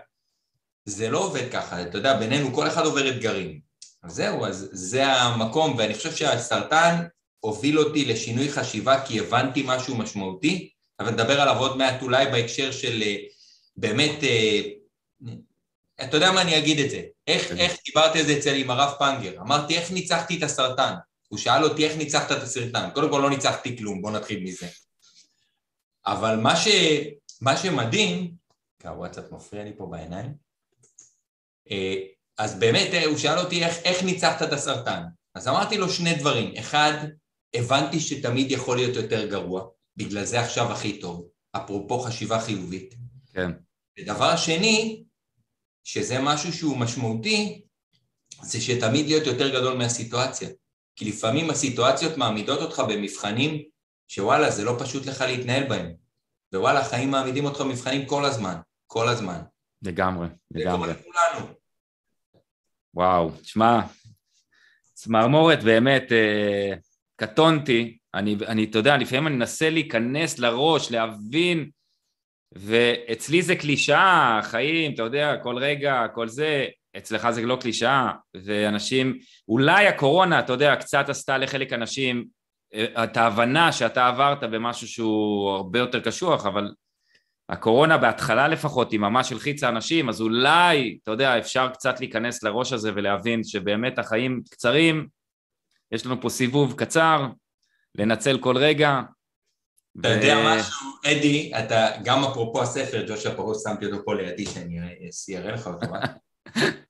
זה 0.85 1.11
לא 1.11 1.19
עובד 1.19 1.53
ככה, 1.53 1.83
אתה 1.83 1.99
יודע, 1.99 2.17
בינינו 2.17 2.55
כל 2.55 2.67
אחד 2.67 2.85
עובר 2.85 3.09
אתגרים. 3.09 3.61
אז 4.03 4.13
זהו, 4.13 4.47
אז 4.47 4.69
זה 4.73 5.07
המקום, 5.07 5.75
ואני 5.79 5.95
חושב 5.95 6.15
שהסרטן 6.15 7.05
הוביל 7.41 7.79
אותי 7.79 8.05
לשינוי 8.05 8.49
חשיבה 8.49 9.01
כי 9.01 9.21
הבנתי 9.21 9.63
משהו 9.67 9.97
משמעותי, 9.97 10.71
אבל 11.01 11.11
נדבר 11.11 11.41
עליו 11.41 11.59
עוד 11.59 11.77
מעט 11.77 12.03
אולי 12.03 12.27
בהקשר 12.27 12.73
של 12.73 13.03
אה, 13.03 13.17
באמת, 13.77 14.25
אה, 14.25 14.61
אתה 16.05 16.17
יודע 16.17 16.33
מה 16.33 16.43
אני 16.43 16.59
אגיד 16.59 16.79
את 16.79 16.91
זה, 16.91 17.03
איך, 17.27 17.49
כן. 17.49 17.57
איך 17.57 17.77
דיברתי 17.87 18.21
על 18.21 18.27
זה 18.27 18.37
אצל 18.39 18.55
עם 18.55 18.71
הרב 18.71 18.93
פנגר, 18.99 19.41
אמרתי 19.41 19.79
איך 19.79 19.91
ניצחתי 19.91 20.39
את 20.39 20.43
הסרטן, 20.43 20.95
הוא 21.29 21.39
שאל 21.39 21.65
אותי 21.65 21.85
איך 21.85 21.97
ניצחת 21.97 22.33
את 22.33 22.43
הסרטן, 22.43 22.89
קודם 22.95 23.11
כל 23.11 23.19
לא 23.23 23.31
ניצחתי 23.31 23.79
כלום, 23.79 24.03
בוא 24.03 24.11
נתחיל 24.11 24.43
מזה. 24.43 24.67
אבל 26.07 26.37
מה, 26.37 26.57
ש, 26.57 26.69
מה 27.41 27.57
שמדהים, 27.57 28.35
הוואטסאפ 28.85 29.25
מפריע 29.33 29.65
לי 29.65 29.73
פה 29.77 29.87
בעיניים, 29.87 30.35
אה, 31.71 31.97
אז 32.39 32.59
באמת 32.59 32.91
הוא 33.07 33.19
שאל 33.19 33.39
אותי 33.39 33.65
איך, 33.65 33.77
איך 33.85 34.03
ניצחת 34.03 34.43
את 34.43 34.53
הסרטן, 34.53 35.03
אז 35.35 35.49
אמרתי 35.49 35.79
לו 35.79 35.91
שני 35.91 36.15
דברים, 36.15 36.57
אחד, 36.59 36.93
הבנתי 37.55 38.01
שתמיד 38.01 38.51
יכול 38.51 38.77
להיות 38.77 38.97
יותר 38.97 39.27
גרוע, 39.27 39.69
בגלל 39.97 40.25
זה 40.25 40.41
עכשיו 40.41 40.73
הכי 40.73 41.01
טוב, 41.01 41.29
אפרופו 41.57 41.99
חשיבה 41.99 42.41
חיובית. 42.41 42.95
כן. 43.33 43.51
ודבר 43.99 44.37
שני, 44.37 45.05
שזה 45.85 46.19
משהו 46.21 46.53
שהוא 46.53 46.77
משמעותי, 46.77 47.62
זה 48.43 48.61
שתמיד 48.61 49.07
להיות 49.07 49.27
יותר 49.27 49.49
גדול 49.49 49.77
מהסיטואציה. 49.77 50.49
כי 50.97 51.05
לפעמים 51.05 51.51
הסיטואציות 51.51 52.17
מעמידות 52.17 52.61
אותך 52.61 52.83
במבחנים 52.89 53.63
שוואלה, 54.09 54.51
זה 54.51 54.65
לא 54.65 54.77
פשוט 54.79 55.07
לך 55.07 55.21
להתנהל 55.21 55.69
בהם. 55.69 55.93
ווואלה, 56.55 56.81
החיים 56.81 57.11
מעמידים 57.11 57.45
אותך 57.45 57.61
במבחנים 57.61 58.07
כל 58.07 58.25
הזמן, 58.25 58.57
כל 58.87 59.09
הזמן. 59.09 59.39
לגמרי, 59.83 60.27
לגמרי. 60.51 60.89
זה 60.89 60.95
קורה 60.95 61.23
לכולנו. 61.33 61.55
וואו, 62.95 63.31
תשמע, 63.31 63.81
צמרמורת 64.95 65.63
באמת, 65.63 66.13
אה, 66.13 66.75
קטונתי, 67.17 67.99
אני, 68.15 68.37
אני, 68.47 68.65
אתה 68.65 68.79
יודע, 68.79 68.97
לפעמים 68.97 69.27
אני 69.27 69.37
מנסה 69.37 69.71
להיכנס 69.71 70.39
לראש, 70.39 70.91
להבין, 70.91 71.71
ואצלי 72.53 73.43
זה 73.43 73.57
קלישאה, 73.57 74.41
חיים, 74.43 74.95
אתה 74.95 75.03
יודע, 75.03 75.37
כל 75.43 75.59
רגע, 75.59 76.07
כל 76.15 76.29
זה, 76.29 76.67
אצלך 76.99 77.31
זה 77.31 77.43
לא 77.43 77.59
קלישאה, 77.61 78.13
ואנשים, 78.35 79.19
אולי 79.49 79.87
הקורונה, 79.87 80.41
אתה 80.41 80.53
יודע, 80.53 80.77
קצת 80.77 81.09
עשתה 81.09 81.39
לחלק 81.39 81.73
אנשים 81.73 82.25
אה, 82.75 83.05
את 83.05 83.17
ההבנה 83.17 83.73
שאתה 83.73 84.09
עברת 84.09 84.45
במשהו 84.45 84.89
שהוא 84.89 85.51
הרבה 85.51 85.79
יותר 85.79 86.01
קשוח, 86.01 86.47
אבל 86.47 86.73
הקורונה 87.49 87.99
בהתחלה 87.99 88.49
לפחות 88.49 88.93
היא 88.93 89.01
ממש 89.01 89.33
הלחיצה 89.33 89.69
אנשים, 89.69 90.09
אז 90.09 90.21
אולי, 90.21 90.99
אתה 91.03 91.11
יודע, 91.11 91.39
אפשר 91.39 91.69
קצת 91.69 92.01
להיכנס 92.01 92.43
לראש 92.43 92.73
הזה 92.73 92.91
ולהבין 92.95 93.45
שבאמת 93.45 93.99
החיים 93.99 94.43
קצרים, 94.51 95.07
יש 95.93 96.07
לנו 96.07 96.21
פה 96.21 96.29
סיבוב 96.29 96.75
קצר, 96.77 97.27
לנצל 97.95 98.39
כל 98.39 98.57
רגע. 98.57 99.01
אתה 100.01 100.09
ו... 100.09 100.13
יודע 100.13 100.37
משהו, 100.45 100.87
אדי, 101.05 101.53
אתה, 101.59 101.87
גם 102.05 102.25
אפרופו 102.25 102.63
הספר, 102.63 103.05
ג'ושה 103.09 103.35
פרוס, 103.35 103.65
שמתי 103.65 103.87
אותו 103.87 104.05
פה 104.05 104.15
לידי, 104.15 104.47
שאני 104.47 104.81
אראה 105.39 105.53
לך 105.53 105.67
אותו? 105.67 105.87
אה? 105.95 106.01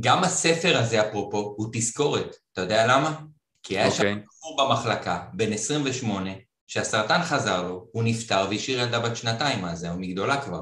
גם 0.00 0.24
הספר 0.24 0.78
הזה, 0.78 1.08
אפרופו, 1.08 1.54
הוא 1.56 1.68
תזכורת. 1.72 2.36
אתה 2.52 2.60
יודע 2.60 2.86
למה? 2.86 3.16
כי 3.62 3.78
היה 3.78 3.88
okay. 3.88 3.90
שם 3.90 3.96
אוקיי. 3.96 4.22
בחור 4.26 4.64
במחלקה, 4.64 5.22
בן 5.32 5.52
28, 5.52 6.30
שהסרטן 6.66 7.22
חזר 7.22 7.62
לו, 7.62 7.86
הוא 7.92 8.02
נפטר 8.04 8.46
והשאיר 8.50 8.80
ילדה 8.80 9.00
בת 9.00 9.16
שנתיים, 9.16 9.64
אז 9.64 9.84
הוא 9.84 10.00
מגדולה 10.00 10.40
כבר. 10.40 10.60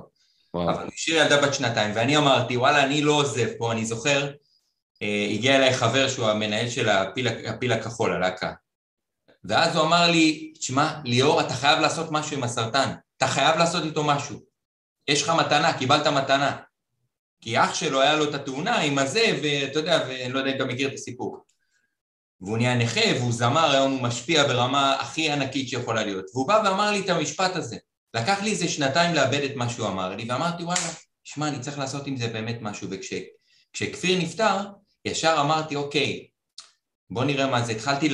וואו. 0.55 0.71
אבל 0.71 0.83
הוא 0.83 0.93
השאיר 0.95 1.17
ילדה 1.17 1.43
בת 1.43 1.55
שנתיים, 1.55 1.93
ואני 1.95 2.17
אמרתי, 2.17 2.57
וואלה, 2.57 2.85
אני 2.85 3.03
לא 3.03 3.13
עוזב 3.13 3.49
פה, 3.59 3.73
אני 3.73 3.85
זוכר, 3.85 4.31
אה, 5.03 5.29
הגיע 5.31 5.57
אליי 5.57 5.75
חבר 5.75 6.09
שהוא 6.09 6.27
המנהל 6.27 6.69
של 6.69 6.89
הפיל, 6.89 7.29
הפיל 7.29 7.73
הכחול, 7.73 8.13
הלהקה. 8.13 8.53
ואז 9.45 9.77
הוא 9.77 9.85
אמר 9.85 10.11
לי, 10.11 10.53
תשמע, 10.59 11.01
ליאור, 11.05 11.41
אתה 11.41 11.55
חייב 11.55 11.81
לעשות 11.81 12.09
משהו 12.11 12.37
עם 12.37 12.43
הסרטן, 12.45 12.95
אתה 13.17 13.27
חייב 13.27 13.59
לעשות 13.59 13.85
איתו 13.85 14.05
משהו. 14.05 14.41
יש 15.09 15.23
לך 15.23 15.31
מתנה, 15.31 15.79
קיבלת 15.79 16.07
מתנה. 16.07 16.57
כי 17.41 17.59
אח 17.59 17.75
שלו 17.75 18.01
היה 18.01 18.17
לו 18.17 18.25
את 18.25 18.35
התאונה 18.35 18.81
עם 18.81 18.99
הזה, 18.99 19.39
ואתה 19.43 19.79
יודע, 19.79 20.05
ואני 20.09 20.33
לא 20.33 20.39
יודע 20.39 20.51
אם 20.51 20.57
אתה 20.57 20.65
מכיר 20.65 20.89
את 20.89 20.95
הסיפור. 20.95 21.39
והוא 22.41 22.59
נהיה 22.59 22.75
נכה, 22.75 23.01
והוא 23.19 23.33
זמר, 23.33 23.71
היום 23.71 23.93
הוא 23.93 24.03
משפיע 24.03 24.47
ברמה 24.47 24.97
הכי 25.01 25.31
ענקית 25.31 25.69
שיכולה 25.69 26.05
להיות. 26.05 26.25
והוא 26.35 26.49
בא 26.49 26.63
ואמר 26.65 26.91
לי 26.91 27.01
את 27.01 27.09
המשפט 27.09 27.57
הזה. 27.57 27.77
לקח 28.15 28.43
לי 28.43 28.51
איזה 28.51 28.69
שנתיים 28.69 29.15
לאבד 29.15 29.43
את 29.45 29.57
מה 29.57 29.69
שהוא 29.69 29.89
אמר 29.89 30.17
לי, 30.17 30.25
ואמרתי, 30.29 30.65
וואלה, 30.65 30.81
שמע, 31.25 31.49
אני 31.49 31.61
צריך 31.61 31.79
לעשות 31.79 32.07
עם 32.07 32.17
זה 32.17 32.29
באמת 32.29 32.59
משהו. 32.61 32.89
וכשכפיר 32.91 34.19
נפטר, 34.19 34.57
ישר 35.05 35.37
אמרתי, 35.41 35.77
אוקיי, 35.77 36.27
בוא 37.11 37.25
נראה 37.25 37.47
מה 37.47 37.63
זה, 37.63 37.73
התחלתי 37.73 38.09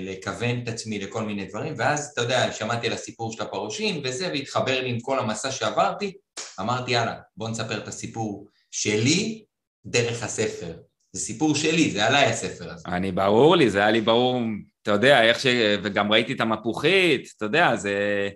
לכוון 0.00 0.60
את 0.62 0.68
עצמי 0.68 0.98
לכל 0.98 1.22
מיני 1.22 1.44
דברים, 1.44 1.74
ואז, 1.78 2.10
אתה 2.12 2.22
יודע, 2.22 2.52
שמעתי 2.52 2.86
על 2.86 2.92
הסיפור 2.92 3.32
של 3.32 3.42
הפרושים 3.42 4.00
וזה, 4.04 4.28
והתחבר 4.28 4.80
לי 4.80 4.90
עם 4.90 5.00
כל 5.00 5.18
המסע 5.18 5.50
שעברתי, 5.50 6.12
אמרתי, 6.60 6.90
יאללה, 6.90 7.14
בוא 7.36 7.48
נספר 7.48 7.78
את 7.78 7.88
הסיפור 7.88 8.48
שלי 8.70 9.44
דרך 9.86 10.22
הספר. 10.22 10.72
זה 11.12 11.20
סיפור 11.20 11.54
שלי, 11.54 11.90
זה 11.90 12.06
עליי 12.06 12.24
הספר 12.24 12.70
הזה. 12.72 12.88
אני, 12.88 13.12
ברור 13.12 13.56
לי, 13.56 13.70
זה 13.70 13.78
היה 13.78 13.90
לי 13.90 14.00
ברור, 14.00 14.40
אתה 14.82 14.90
יודע, 14.90 15.22
איך 15.22 15.40
ש... 15.40 15.46
וגם 15.82 16.12
ראיתי 16.12 16.32
את 16.32 16.40
המפוחית, 16.40 17.28
אתה 17.36 17.44
יודע, 17.44 17.76
זה... 17.76 18.28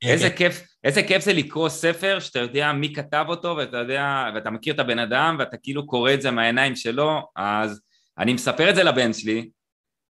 כן, 0.00 0.08
איזה 0.08 0.30
כן. 0.30 0.36
כיף, 0.36 0.62
איזה 0.84 1.02
כיף 1.02 1.24
זה 1.24 1.32
לקרוא 1.32 1.68
ספר 1.68 2.20
שאתה 2.20 2.38
יודע 2.38 2.72
מי 2.72 2.94
כתב 2.94 3.24
אותו 3.28 3.54
ואתה 3.56 3.76
יודע, 3.76 4.24
ואתה 4.34 4.50
מכיר 4.50 4.74
את 4.74 4.78
הבן 4.78 4.98
אדם 4.98 5.36
ואתה 5.38 5.56
כאילו 5.56 5.86
קורא 5.86 6.14
את 6.14 6.22
זה 6.22 6.30
מהעיניים 6.30 6.76
שלו, 6.76 7.20
אז 7.36 7.80
אני 8.18 8.34
מספר 8.34 8.70
את 8.70 8.74
זה 8.74 8.82
לבן 8.82 9.12
שלי 9.12 9.50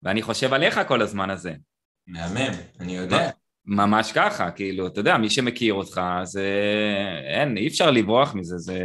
ואני 0.04 0.22
חושב 0.22 0.54
עליך 0.54 0.80
כל 0.88 1.02
הזמן 1.02 1.30
הזה. 1.30 1.54
מהמם, 2.08 2.54
אני 2.80 2.98
יודע. 2.98 3.30
ממש 3.66 4.12
ככה, 4.12 4.52
כאילו, 4.52 4.88
אתה 4.88 5.00
יודע, 5.00 5.18
מי 5.18 5.30
שמכיר 5.30 5.74
אותך, 5.74 6.02
זה... 6.24 6.50
אין, 7.36 7.58
אי 7.58 7.68
אפשר 7.68 7.92
לברוח 7.92 8.36
מזה, 8.36 8.58
זה... 8.58 8.80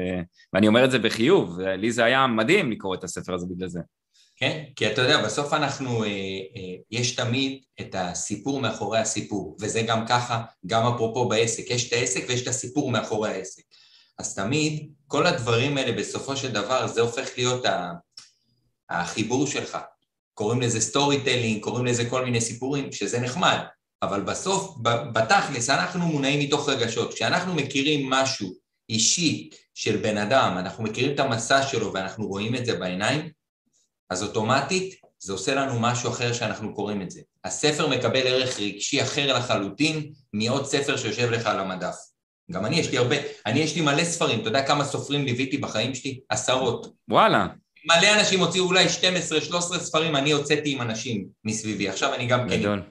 ואני 0.52 0.68
אומר 0.68 0.84
את 0.84 0.90
זה 0.90 0.98
בחיוב, 0.98 1.60
לי 1.60 1.92
זה 1.92 2.04
היה 2.04 2.26
מדהים 2.26 2.72
לקרוא 2.72 2.94
את 2.94 3.04
הספר 3.04 3.34
הזה 3.34 3.46
בגלל 3.50 3.68
זה. 3.68 3.80
כן, 4.36 4.64
כי 4.76 4.92
אתה 4.92 5.02
יודע, 5.02 5.24
בסוף 5.24 5.52
אנחנו, 5.52 6.04
אה, 6.04 6.08
אה, 6.08 6.76
יש 6.90 7.16
תמיד 7.16 7.62
את 7.80 7.94
הסיפור 7.98 8.60
מאחורי 8.60 8.98
הסיפור, 8.98 9.56
וזה 9.60 9.82
גם 9.82 10.06
ככה, 10.06 10.42
גם 10.66 10.86
אפרופו 10.86 11.28
בעסק, 11.28 11.70
יש 11.70 11.88
את 11.88 11.92
העסק 11.92 12.24
ויש 12.28 12.42
את 12.42 12.48
הסיפור 12.48 12.90
מאחורי 12.90 13.30
העסק. 13.30 13.62
אז 14.18 14.34
תמיד, 14.34 14.92
כל 15.06 15.26
הדברים 15.26 15.76
האלה 15.76 15.92
בסופו 15.92 16.36
של 16.36 16.52
דבר, 16.52 16.86
זה 16.86 17.00
הופך 17.00 17.28
להיות 17.36 17.64
החיבור 18.90 19.46
שלך. 19.46 19.78
קוראים 20.34 20.60
לזה 20.60 20.80
storytelling, 20.80 21.62
קוראים 21.62 21.86
לזה 21.86 22.10
כל 22.10 22.24
מיני 22.24 22.40
סיפורים, 22.40 22.92
שזה 22.92 23.20
נחמד, 23.20 23.58
אבל 24.02 24.20
בסוף, 24.20 24.76
בתכלס, 25.12 25.70
אנחנו 25.70 26.06
מונעים 26.06 26.40
מתוך 26.40 26.68
רגשות. 26.68 27.14
כשאנחנו 27.14 27.54
מכירים 27.54 28.10
משהו 28.10 28.52
אישי 28.88 29.50
של 29.74 29.96
בן 29.96 30.18
אדם, 30.18 30.56
אנחנו 30.58 30.84
מכירים 30.84 31.14
את 31.14 31.20
המסע 31.20 31.62
שלו 31.62 31.92
ואנחנו 31.92 32.26
רואים 32.26 32.54
את 32.54 32.66
זה 32.66 32.78
בעיניים, 32.78 33.30
אז 34.10 34.22
אוטומטית 34.22 35.00
זה 35.18 35.32
עושה 35.32 35.54
לנו 35.54 35.80
משהו 35.80 36.10
אחר 36.10 36.32
שאנחנו 36.32 36.74
קוראים 36.74 37.02
את 37.02 37.10
זה. 37.10 37.20
הספר 37.44 37.88
מקבל 37.88 38.26
ערך 38.26 38.60
רגשי 38.60 39.02
אחר 39.02 39.36
לחלוטין 39.36 40.12
מעוד 40.32 40.66
ספר 40.66 40.96
שיושב 40.96 41.30
לך 41.30 41.46
על 41.46 41.58
המדף. 41.58 41.96
גם 42.50 42.66
אני, 42.66 42.76
יש 42.76 42.90
לי 42.90 42.98
הרבה, 42.98 43.16
אני 43.46 43.60
יש 43.60 43.76
לי 43.76 43.80
מלא 43.80 44.04
ספרים, 44.04 44.40
אתה 44.40 44.48
יודע 44.48 44.66
כמה 44.66 44.84
סופרים 44.84 45.24
ליוויתי 45.24 45.58
בחיים 45.58 45.94
שלי? 45.94 46.20
עשרות. 46.28 46.92
וואלה. 47.08 47.46
מלא 47.84 48.20
אנשים 48.20 48.40
הוציאו 48.40 48.64
אולי 48.64 48.86
12-13 49.50 49.60
ספרים, 49.60 50.16
אני 50.16 50.32
הוצאתי 50.32 50.72
עם 50.72 50.82
אנשים 50.82 51.26
מסביבי. 51.44 51.88
עכשיו 51.88 52.14
אני 52.14 52.26
גם 52.26 52.48
כן... 52.48 52.60
גדול. 52.60 52.82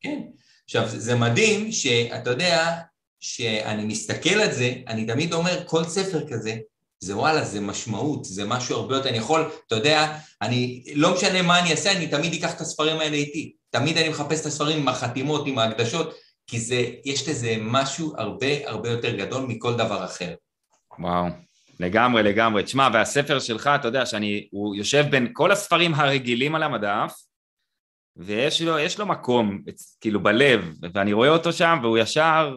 כן. 0.00 0.20
עכשיו, 0.64 0.88
זה 0.88 1.14
מדהים 1.14 1.72
שאתה 1.72 2.30
יודע, 2.30 2.72
שאני 3.20 3.84
מסתכל 3.84 4.40
על 4.40 4.52
זה, 4.52 4.74
אני 4.88 5.06
תמיד 5.06 5.32
אומר, 5.32 5.62
כל 5.66 5.84
ספר 5.84 6.28
כזה, 6.30 6.56
זה 7.00 7.16
וואלה, 7.16 7.44
זה 7.44 7.60
משמעות, 7.60 8.24
זה 8.24 8.44
משהו 8.44 8.76
הרבה 8.76 8.96
יותר, 8.96 9.08
אני 9.08 9.18
יכול, 9.18 9.50
אתה 9.66 9.74
יודע, 9.74 10.18
אני, 10.42 10.84
לא 10.94 11.14
משנה 11.14 11.42
מה 11.42 11.60
אני 11.60 11.70
אעשה, 11.70 11.92
אני 11.92 12.06
תמיד 12.06 12.34
אקח 12.34 12.54
את 12.54 12.60
הספרים 12.60 13.00
האלה 13.00 13.16
איתי. 13.16 13.52
תמיד 13.70 13.98
אני 13.98 14.08
מחפש 14.08 14.40
את 14.40 14.46
הספרים 14.46 14.78
עם 14.78 14.88
החתימות, 14.88 15.46
עם 15.46 15.58
ההקדשות, 15.58 16.14
כי 16.46 16.60
זה, 16.60 16.86
יש 17.04 17.28
לזה 17.28 17.56
משהו 17.60 18.12
הרבה 18.16 18.68
הרבה 18.68 18.90
יותר 18.90 19.16
גדול 19.16 19.46
מכל 19.46 19.74
דבר 19.74 20.04
אחר. 20.04 20.34
וואו, 20.98 21.26
לגמרי, 21.82 22.22
לגמרי. 22.22 22.62
תשמע, 22.62 22.88
והספר 22.92 23.38
שלך, 23.38 23.70
אתה 23.74 23.88
יודע 23.88 24.06
שאני, 24.06 24.48
הוא 24.50 24.76
יושב 24.76 25.04
בין 25.10 25.28
כל 25.32 25.52
הספרים 25.52 25.94
הרגילים 25.94 26.54
על 26.54 26.62
המדף, 26.62 27.12
ויש 28.16 28.62
לו, 28.62 28.76
לו 28.98 29.06
מקום, 29.06 29.62
כאילו 30.00 30.22
בלב, 30.22 30.74
ואני 30.94 31.12
רואה 31.12 31.28
אותו 31.28 31.52
שם, 31.52 31.78
והוא 31.82 31.98
ישר, 31.98 32.56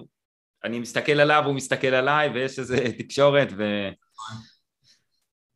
אני 0.64 0.80
מסתכל 0.80 1.12
עליו, 1.12 1.44
הוא 1.46 1.54
מסתכל 1.54 1.88
עליי, 1.88 2.30
ויש 2.30 2.60
איזו 2.60 2.76
תקשורת, 3.00 3.48
ו... 3.58 3.64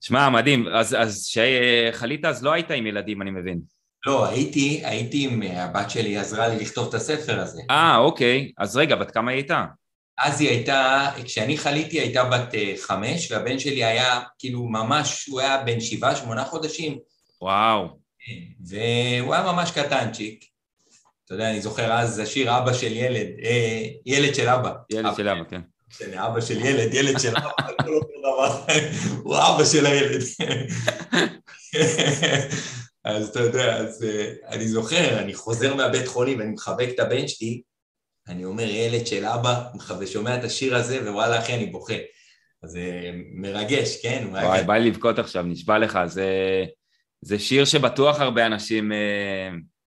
שמע, 0.01 0.29
מדהים. 0.29 0.67
אז, 0.67 0.95
אז 0.99 1.27
כשחלית 1.29 2.25
אז 2.25 2.43
לא 2.43 2.51
היית 2.51 2.71
עם 2.71 2.87
ילדים, 2.87 3.21
אני 3.21 3.31
מבין. 3.31 3.61
לא, 4.05 4.29
הייתי, 4.29 4.81
הייתי 4.85 5.27
עם 5.27 5.41
הבת 5.41 5.89
שלי, 5.89 6.17
עזרה 6.17 6.47
לי 6.47 6.55
לכתוב 6.55 6.87
את 6.87 6.93
הספר 6.93 7.39
הזה. 7.39 7.61
אה, 7.69 7.97
אוקיי. 7.97 8.51
אז 8.57 8.77
רגע, 8.77 8.95
בת 8.95 9.11
כמה 9.11 9.31
היא 9.31 9.37
הייתה? 9.37 9.65
אז 10.19 10.41
היא 10.41 10.49
הייתה, 10.49 11.09
כשאני 11.23 11.57
חליתי 11.57 11.99
הייתה 11.99 12.23
בת 12.23 12.55
אה, 12.55 12.73
חמש, 12.81 13.31
והבן 13.31 13.59
שלי 13.59 13.83
היה 13.83 14.19
כאילו 14.39 14.63
ממש, 14.63 15.25
הוא 15.25 15.39
היה 15.39 15.63
בן 15.63 15.79
שבעה, 15.79 16.15
שמונה 16.15 16.45
חודשים. 16.45 16.97
וואו. 17.41 17.87
והוא 18.59 19.33
היה 19.33 19.43
ממש 19.43 19.71
קטנצ'יק. 19.71 20.45
אתה 21.25 21.33
יודע, 21.33 21.49
אני 21.49 21.61
זוכר 21.61 21.93
אז 21.93 22.19
השיר 22.19 22.57
אבא 22.57 22.73
של 22.73 22.91
ילד, 22.91 23.27
אה, 23.43 23.87
ילד 24.05 24.35
של 24.35 24.49
אבא. 24.49 24.73
ילד 24.89 25.05
אבא, 25.05 25.15
של 25.15 25.29
אבא, 25.29 25.43
כן. 25.49 25.61
משנה, 25.91 26.27
אבא 26.27 26.41
של 26.41 26.65
ילד, 26.65 26.93
ילד 26.93 27.19
של 27.19 27.33
אבא, 27.37 27.51
הוא 29.23 29.37
אבא 29.37 29.65
של 29.65 29.85
הילד. 29.85 30.21
אז 33.05 33.29
אתה 33.29 33.39
יודע, 33.39 33.77
אז 33.77 34.03
אה, 34.03 34.33
אני 34.47 34.67
זוכר, 34.67 35.19
אני 35.19 35.33
חוזר 35.33 35.75
מהבית 35.75 36.07
חולים 36.07 36.39
ואני 36.39 36.51
מחבק 36.51 36.87
את 36.89 36.99
הבן 36.99 37.27
שלי, 37.27 37.61
אני 38.29 38.45
אומר, 38.45 38.63
ילד 38.63 39.07
של 39.07 39.25
אבא, 39.25 39.63
ושומע 39.99 40.39
את 40.39 40.43
השיר 40.43 40.75
הזה, 40.75 41.11
ווואלה, 41.11 41.39
אחי, 41.39 41.53
אני 41.53 41.65
בוכה. 41.65 41.93
אז 42.63 42.69
זה 42.69 42.79
אה, 42.79 43.11
מרגש, 43.33 44.01
כן? 44.01 44.27
וואי, 44.31 44.63
בא 44.63 44.77
לי 44.77 44.89
לבכות 44.89 45.19
עכשיו, 45.19 45.43
נשבע 45.43 45.77
לך, 45.79 45.99
זה, 46.05 46.25
זה 47.21 47.39
שיר 47.39 47.65
שבטוח 47.65 48.19
הרבה 48.19 48.45
אנשים, 48.45 48.91
אה, 48.91 49.49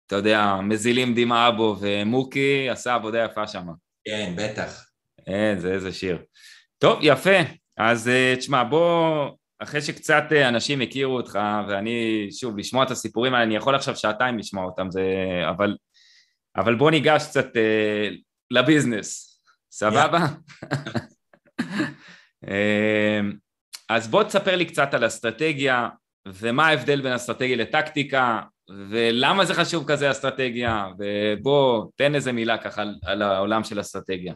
אתה 0.08 0.16
יודע, 0.16 0.56
מזילים 0.64 1.14
דמעה 1.16 1.52
בו, 1.52 1.76
ומוקי 1.80 2.70
עשה 2.70 2.94
עבודה 2.94 3.24
יפה 3.24 3.48
שם. 3.48 3.68
כן, 4.06 4.34
בטח. 4.38 4.86
איזה, 5.28 5.74
איזה 5.74 5.94
שיר. 5.94 6.18
טוב, 6.78 7.00
יפה. 7.02 7.40
אז 7.78 8.10
תשמע, 8.38 8.64
בוא, 8.64 9.30
אחרי 9.60 9.82
שקצת 9.82 10.24
אה, 10.32 10.48
אנשים 10.48 10.82
הכירו 10.82 11.16
אותך, 11.16 11.40
ואני, 11.68 12.28
שוב, 12.32 12.58
לשמוע 12.58 12.84
את 12.84 12.92
הסיפורים 12.92 13.34
האלה, 13.34 13.46
אני 13.46 13.56
יכול 13.56 13.76
עכשיו 13.76 13.96
שעתיים 13.96 14.38
לשמוע 14.38 14.66
אותם, 14.66 14.92
זה... 14.92 15.04
אבל, 15.50 15.76
אבל 16.56 16.76
בוא 16.76 16.92
ניגש 16.92 17.28
קצת 17.28 17.48
uh, 17.56 18.16
לביזנס, 18.52 19.40
סבבה? 19.72 20.26
uh, 22.46 22.50
אז 23.90 24.08
בוא 24.08 24.24
תספר 24.24 24.56
לי 24.56 24.66
קצת 24.66 24.94
על 24.94 25.08
אסטרטגיה, 25.08 25.90
ומה 26.28 26.68
ההבדל 26.68 27.02
בין 27.02 27.14
אסטרטגיה 27.14 27.56
לטקטיקה, 27.56 28.42
ולמה 28.90 29.46
זה 29.46 29.54
חשוב 29.54 29.84
כזה 29.88 30.12
אסטרטגיה, 30.12 30.88
ובוא, 31.00 31.86
תן 31.96 32.16
איזה 32.16 32.32
מילה 32.32 32.58
ככה 32.58 32.82
על, 32.82 32.96
על 33.06 33.22
העולם 33.22 33.64
של 33.64 33.82
אסטרטגיה. 33.82 34.34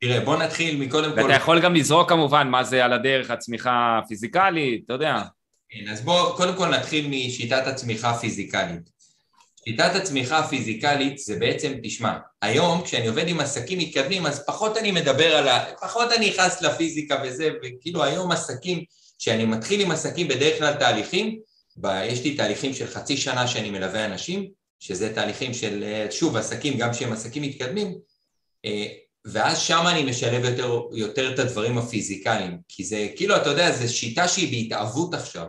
תראה, 0.00 0.20
בוא 0.20 0.36
נתחיל 0.36 0.80
מקודם 0.80 1.14
כל... 1.14 1.20
ואתה 1.20 1.32
יכול 1.34 1.60
גם 1.60 1.74
לזרוק 1.74 2.08
כמובן 2.08 2.48
מה 2.48 2.64
זה 2.64 2.84
על 2.84 2.92
הדרך 2.92 3.30
הצמיחה 3.30 4.00
הפיזיקלית, 4.04 4.84
אתה 4.84 4.92
יודע. 4.92 5.22
כן, 5.68 5.88
אז 5.88 6.04
בוא 6.04 6.36
קודם 6.36 6.56
כל 6.56 6.68
נתחיל 6.68 7.08
משיטת 7.08 7.66
הצמיחה 7.66 8.10
הפיזיקלית. 8.10 8.90
שיטת 9.64 9.90
הצמיחה 9.94 10.38
הפיזיקלית 10.38 11.18
זה 11.18 11.36
בעצם, 11.36 11.72
תשמע, 11.82 12.16
היום 12.42 12.82
כשאני 12.82 13.06
עובד 13.06 13.28
עם 13.28 13.40
עסקים 13.40 13.78
מתקדמים 13.78 14.26
אז 14.26 14.46
פחות 14.46 14.76
אני 14.76 14.92
מדבר 14.92 15.36
על 15.36 15.48
ה... 15.48 15.64
פחות 15.80 16.12
אני 16.12 16.30
נכנס 16.30 16.62
לפיזיקה 16.62 17.22
וזה, 17.24 17.48
וכאילו 17.62 18.04
היום 18.04 18.32
עסקים, 18.32 18.84
כשאני 19.18 19.44
מתחיל 19.44 19.80
עם 19.80 19.90
עסקים 19.90 20.28
בדרך 20.28 20.58
כלל 20.58 20.74
תהליכים, 20.74 21.40
ב... 21.76 21.86
יש 22.04 22.24
לי 22.24 22.36
תהליכים 22.36 22.74
של 22.74 22.86
חצי 22.86 23.16
שנה 23.16 23.48
שאני 23.48 23.70
מלווה 23.70 24.04
אנשים, 24.04 24.48
שזה 24.80 25.14
תהליכים 25.14 25.54
של, 25.54 25.84
שוב, 26.10 26.36
עסקים, 26.36 26.78
גם 26.78 26.94
שהם 26.94 27.12
עסקים 27.12 27.42
מתקדמים, 27.42 27.94
אה, 28.64 28.86
ואז 29.24 29.58
שם 29.58 29.84
אני 29.86 30.02
משלב 30.02 30.44
יותר, 30.44 30.80
יותר 30.92 31.34
את 31.34 31.38
הדברים 31.38 31.78
הפיזיקליים, 31.78 32.58
כי 32.68 32.84
זה, 32.84 33.08
כאילו, 33.16 33.36
אתה 33.36 33.50
יודע, 33.50 33.72
זו 33.72 33.94
שיטה 33.94 34.28
שהיא 34.28 34.64
בהתאהבות 34.64 35.14
עכשיו. 35.14 35.46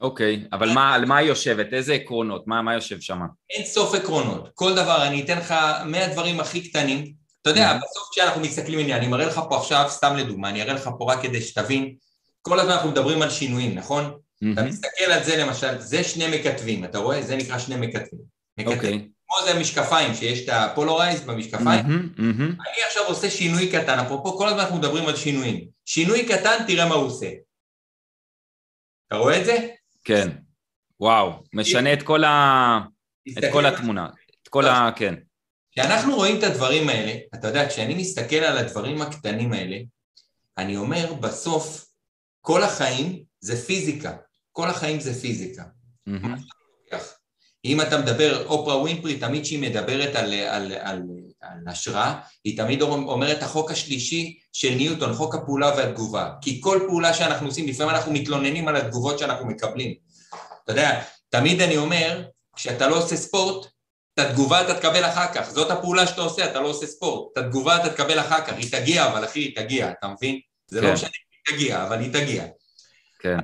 אוקיי, 0.00 0.42
okay, 0.44 0.48
אבל 0.56 0.72
מה, 0.72 0.94
על 0.94 1.04
מה 1.04 1.16
היא 1.16 1.28
יושבת? 1.28 1.72
איזה 1.72 1.94
עקרונות? 1.94 2.46
מה, 2.46 2.62
מה 2.62 2.74
יושב 2.74 3.00
שם? 3.00 3.20
אין 3.50 3.66
סוף 3.66 3.94
עקרונות. 3.94 4.50
כל 4.54 4.74
דבר, 4.74 5.06
אני 5.06 5.22
אתן 5.22 5.38
לך 5.38 5.54
מהדברים 5.84 6.40
הכי 6.40 6.68
קטנים. 6.68 7.12
אתה 7.42 7.50
יודע, 7.50 7.72
mm-hmm. 7.72 7.76
בסוף 7.76 8.08
כשאנחנו 8.12 8.40
מסתכלים, 8.40 8.90
אני 8.90 9.06
מראה 9.06 9.26
לך 9.26 9.40
פה 9.48 9.56
עכשיו, 9.56 9.86
סתם 9.88 10.16
לדוגמה, 10.16 10.48
אני 10.48 10.62
אראה 10.62 10.74
לך 10.74 10.90
פה 10.98 11.12
רק 11.12 11.22
כדי 11.22 11.40
שתבין, 11.40 11.94
כל 12.42 12.60
הזמן 12.60 12.72
אנחנו 12.72 12.90
מדברים 12.90 13.22
על 13.22 13.30
שינויים, 13.30 13.74
נכון? 13.74 14.04
Mm-hmm. 14.04 14.46
אתה 14.52 14.62
מסתכל 14.62 15.04
על 15.04 15.24
זה 15.24 15.36
למשל, 15.36 15.80
זה 15.80 16.04
שני 16.04 16.38
מקטבים, 16.38 16.84
אתה 16.84 16.98
רואה? 16.98 17.22
זה 17.22 17.36
נקרא 17.36 17.58
שני 17.58 17.76
מקטבים. 17.76 18.20
אוקיי. 18.66 18.94
Okay. 18.94 19.20
כמו 19.26 19.46
זה 19.46 19.50
המשקפיים, 19.50 20.14
שיש 20.14 20.44
את 20.44 20.48
ה 20.52 20.59
polarized 20.59 21.26
במשקפיים. 21.26 21.84
Mm-hmm, 21.84 22.18
mm-hmm. 22.18 22.42
אני 22.42 22.82
עכשיו 22.86 23.02
עושה 23.06 23.30
שינוי 23.30 23.72
קטן, 23.72 23.98
אפרופו 23.98 24.38
כל 24.38 24.48
הזמן 24.48 24.60
אנחנו 24.60 24.76
מדברים 24.76 25.06
על 25.06 25.16
שינויים. 25.16 25.66
שינוי 25.84 26.26
קטן, 26.26 26.64
תראה 26.66 26.88
מה 26.88 26.94
הוא 26.94 27.06
עושה. 27.06 27.30
אתה 29.06 29.16
רואה 29.16 29.40
את 29.40 29.44
זה? 29.44 29.68
כן. 30.04 30.28
וואו, 31.00 31.42
משנה 31.52 31.92
את 31.92 32.02
כל, 32.02 32.24
ה... 32.24 32.80
את 33.38 33.44
כל 33.52 33.66
התמונה. 33.66 34.08
את 34.42 34.48
כל 34.48 34.66
ה... 34.66 34.90
כן. 34.96 35.14
כשאנחנו 35.72 36.16
רואים 36.16 36.38
את 36.38 36.42
הדברים 36.42 36.88
האלה, 36.88 37.12
אתה 37.34 37.48
יודע, 37.48 37.68
כשאני 37.68 37.94
מסתכל 37.94 38.36
על 38.36 38.58
הדברים 38.58 39.02
הקטנים 39.02 39.52
האלה, 39.52 39.76
אני 40.58 40.76
אומר, 40.76 41.14
בסוף, 41.14 41.86
כל 42.40 42.62
החיים 42.62 43.22
זה 43.40 43.56
פיזיקה. 43.56 44.16
כל 44.52 44.68
החיים 44.68 45.00
זה 45.00 45.20
פיזיקה. 45.20 45.64
Mm-hmm. 46.08 46.59
אם 47.64 47.80
אתה 47.80 47.98
מדבר, 47.98 48.46
אופרה 48.46 48.76
ווינפרי, 48.76 49.18
תמיד 49.18 49.42
כשהיא 49.42 49.58
מדברת 49.58 50.16
על, 50.16 50.34
על, 50.34 50.72
על, 50.80 51.02
על 51.40 51.58
השראה, 51.66 52.20
היא 52.44 52.56
תמיד 52.56 52.82
אומרת 52.82 53.42
החוק 53.42 53.70
השלישי 53.70 54.38
של 54.52 54.74
ניוטון, 54.74 55.14
חוק 55.14 55.34
הפעולה 55.34 55.68
והתגובה. 55.76 56.30
כי 56.40 56.60
כל 56.62 56.80
פעולה 56.88 57.14
שאנחנו 57.14 57.46
עושים, 57.46 57.68
לפעמים 57.68 57.94
אנחנו 57.94 58.12
מתלוננים 58.12 58.68
על 58.68 58.76
התגובות 58.76 59.18
שאנחנו 59.18 59.46
מקבלים. 59.46 59.94
אתה 60.64 60.72
יודע, 60.72 61.02
תמיד 61.28 61.60
אני 61.60 61.76
אומר, 61.76 62.22
כשאתה 62.56 62.88
לא 62.88 62.98
עושה 62.98 63.16
ספורט, 63.16 63.66
את 64.14 64.18
התגובה 64.18 64.60
אתה 64.60 64.74
תקבל 64.74 65.04
אחר 65.04 65.26
כך, 65.34 65.50
זאת 65.50 65.70
הפעולה 65.70 66.06
שאתה 66.06 66.20
עושה, 66.20 66.44
אתה 66.44 66.60
לא 66.60 66.68
עושה 66.68 66.86
ספורט. 66.86 67.32
את 67.32 67.38
התגובה 67.38 67.76
אתה 67.76 67.90
תקבל 67.90 68.20
אחר 68.20 68.40
כך, 68.40 68.52
היא 68.52 68.72
תגיע, 68.72 69.06
אבל 69.06 69.24
אחי, 69.24 69.40
היא 69.40 69.56
תגיע, 69.56 69.90
אתה 69.90 70.08
מבין? 70.08 70.40
זה 70.66 70.80
לא 70.80 70.82
כן. 70.82 70.88
לא 70.88 70.94
משנה 70.94 71.08
אם 71.08 71.54
היא 71.54 71.56
תגיע, 71.56 71.82
אבל 71.82 72.00
היא 72.00 72.12
תגיע. 72.12 72.44
כן. 73.20 73.38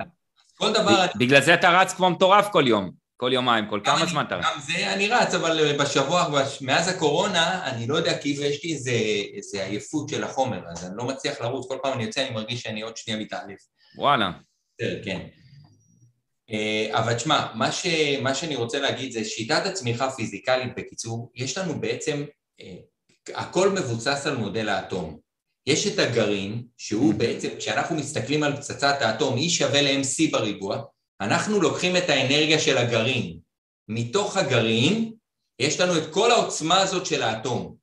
כל 0.57 0.73
דבר... 0.73 1.05
בגלל 1.15 1.41
זה 1.41 1.53
אתה 1.53 1.69
רץ 1.69 1.93
כמו 1.93 2.09
מטורף 2.09 2.47
כל 2.51 2.67
יום. 2.67 3.06
כל 3.17 3.29
יומיים, 3.33 3.69
כל 3.69 3.81
כמה 3.83 4.05
זמן 4.05 4.25
אתה 4.27 4.35
רץ? 4.35 4.45
גם 4.45 4.59
זה 4.59 4.93
אני 4.93 5.07
רץ, 5.07 5.33
אבל 5.33 5.59
אה, 5.59 5.77
בשבוע, 5.77 6.29
מאז 6.61 6.87
הקורונה, 6.87 7.67
אני 7.67 7.87
לא 7.87 7.95
יודע, 7.95 8.17
כאילו 8.17 8.43
יש 8.43 8.63
לי 8.63 8.73
איזה, 8.73 8.91
איזה 9.33 9.65
עייפות 9.65 10.09
של 10.09 10.23
החומר, 10.23 10.61
אז 10.71 10.85
אני 10.85 10.97
לא 10.97 11.03
מצליח 11.03 11.41
לרוץ, 11.41 11.67
כל 11.67 11.77
פעם 11.83 11.93
אני 11.93 12.03
יוצא, 12.03 12.21
אני 12.21 12.29
מרגיש 12.29 12.61
שאני 12.61 12.81
עוד 12.81 12.97
שנייה 12.97 13.19
מתעלף. 13.19 13.59
וואלה. 13.97 14.31
כן. 15.03 15.27
אה, 16.51 16.89
אבל 16.99 17.13
תשמע, 17.13 17.47
מה, 17.55 17.71
ש, 17.71 17.85
מה 18.21 18.35
שאני 18.35 18.55
רוצה 18.55 18.79
להגיד 18.79 19.11
זה 19.11 19.25
שיטת 19.25 19.65
הצמיחה 19.65 20.05
הפיזיקלית, 20.05 20.75
בקיצור, 20.77 21.31
יש 21.35 21.57
לנו 21.57 21.81
בעצם, 21.81 22.25
אה, 22.61 22.75
הכל 23.35 23.69
מבוסס 23.69 24.27
על 24.27 24.37
מודל 24.37 24.69
האטום. 24.69 25.19
יש 25.67 25.87
את 25.87 25.99
הגרעין, 25.99 26.63
שהוא 26.77 27.13
בעצם, 27.13 27.49
כשאנחנו 27.57 27.95
מסתכלים 27.95 28.43
על 28.43 28.55
פצצת 28.55 29.01
האטום, 29.01 29.37
E 29.37 29.49
שווה 29.49 29.81
ל-MC 29.81 30.31
בריבוע, 30.31 30.83
אנחנו 31.21 31.61
לוקחים 31.61 31.97
את 31.97 32.09
האנרגיה 32.09 32.59
של 32.59 32.77
הגרעין. 32.77 33.39
מתוך 33.87 34.37
הגרעין 34.37 35.13
יש 35.59 35.79
לנו 35.79 35.97
את 35.97 36.13
כל 36.13 36.31
העוצמה 36.31 36.81
הזאת 36.81 37.05
של 37.05 37.21
האטום. 37.21 37.75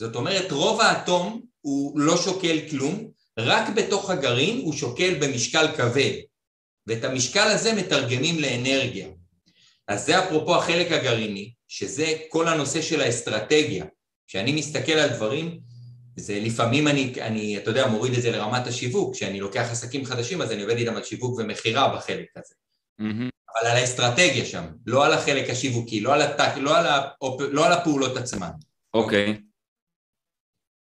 זאת 0.00 0.16
אומרת, 0.16 0.52
רוב 0.52 0.80
האטום 0.80 1.42
הוא 1.60 2.00
לא 2.00 2.16
שוקל 2.16 2.58
כלום, 2.70 3.10
רק 3.38 3.68
בתוך 3.76 4.10
הגרעין 4.10 4.60
הוא 4.64 4.72
שוקל 4.72 5.14
במשקל 5.14 5.66
כבד, 5.76 6.12
ואת 6.86 7.04
המשקל 7.04 7.48
הזה 7.48 7.72
מתרגמים 7.72 8.38
לאנרגיה. 8.38 9.08
אז 9.88 10.06
זה 10.06 10.24
אפרופו 10.24 10.56
החלק 10.56 10.92
הגרעיני, 10.92 11.52
שזה 11.68 12.14
כל 12.28 12.48
הנושא 12.48 12.82
של 12.82 13.00
האסטרטגיה. 13.00 13.84
כשאני 14.26 14.52
מסתכל 14.52 14.92
על 14.92 15.08
דברים, 15.08 15.60
זה 16.16 16.40
לפעמים 16.40 16.88
אני, 16.88 17.12
אני, 17.20 17.58
אתה 17.58 17.70
יודע, 17.70 17.86
מוריד 17.86 18.14
את 18.14 18.22
זה 18.22 18.30
לרמת 18.30 18.66
השיווק, 18.66 19.14
כשאני 19.14 19.40
לוקח 19.40 19.68
עסקים 19.70 20.04
חדשים 20.04 20.42
אז 20.42 20.52
אני 20.52 20.62
עובד 20.62 20.76
איתם 20.76 20.96
על 20.96 21.04
שיווק 21.04 21.38
ומכירה 21.38 21.96
בחלק 21.96 22.26
הזה. 22.36 22.54
Mm-hmm. 23.00 23.30
אבל 23.52 23.70
על 23.70 23.76
האסטרטגיה 23.76 24.44
שם, 24.44 24.64
לא 24.86 25.06
על 25.06 25.12
החלק 25.12 25.50
השיווקי, 25.50 26.00
לא 26.00 26.14
על, 26.14 26.22
הטק, 26.22 26.52
לא 26.56 26.78
על, 26.78 26.86
האופ... 26.86 27.40
לא 27.40 27.66
על 27.66 27.72
הפעולות 27.72 28.16
עצמן. 28.16 28.50
אוקיי. 28.94 29.34
Okay. 29.34 29.46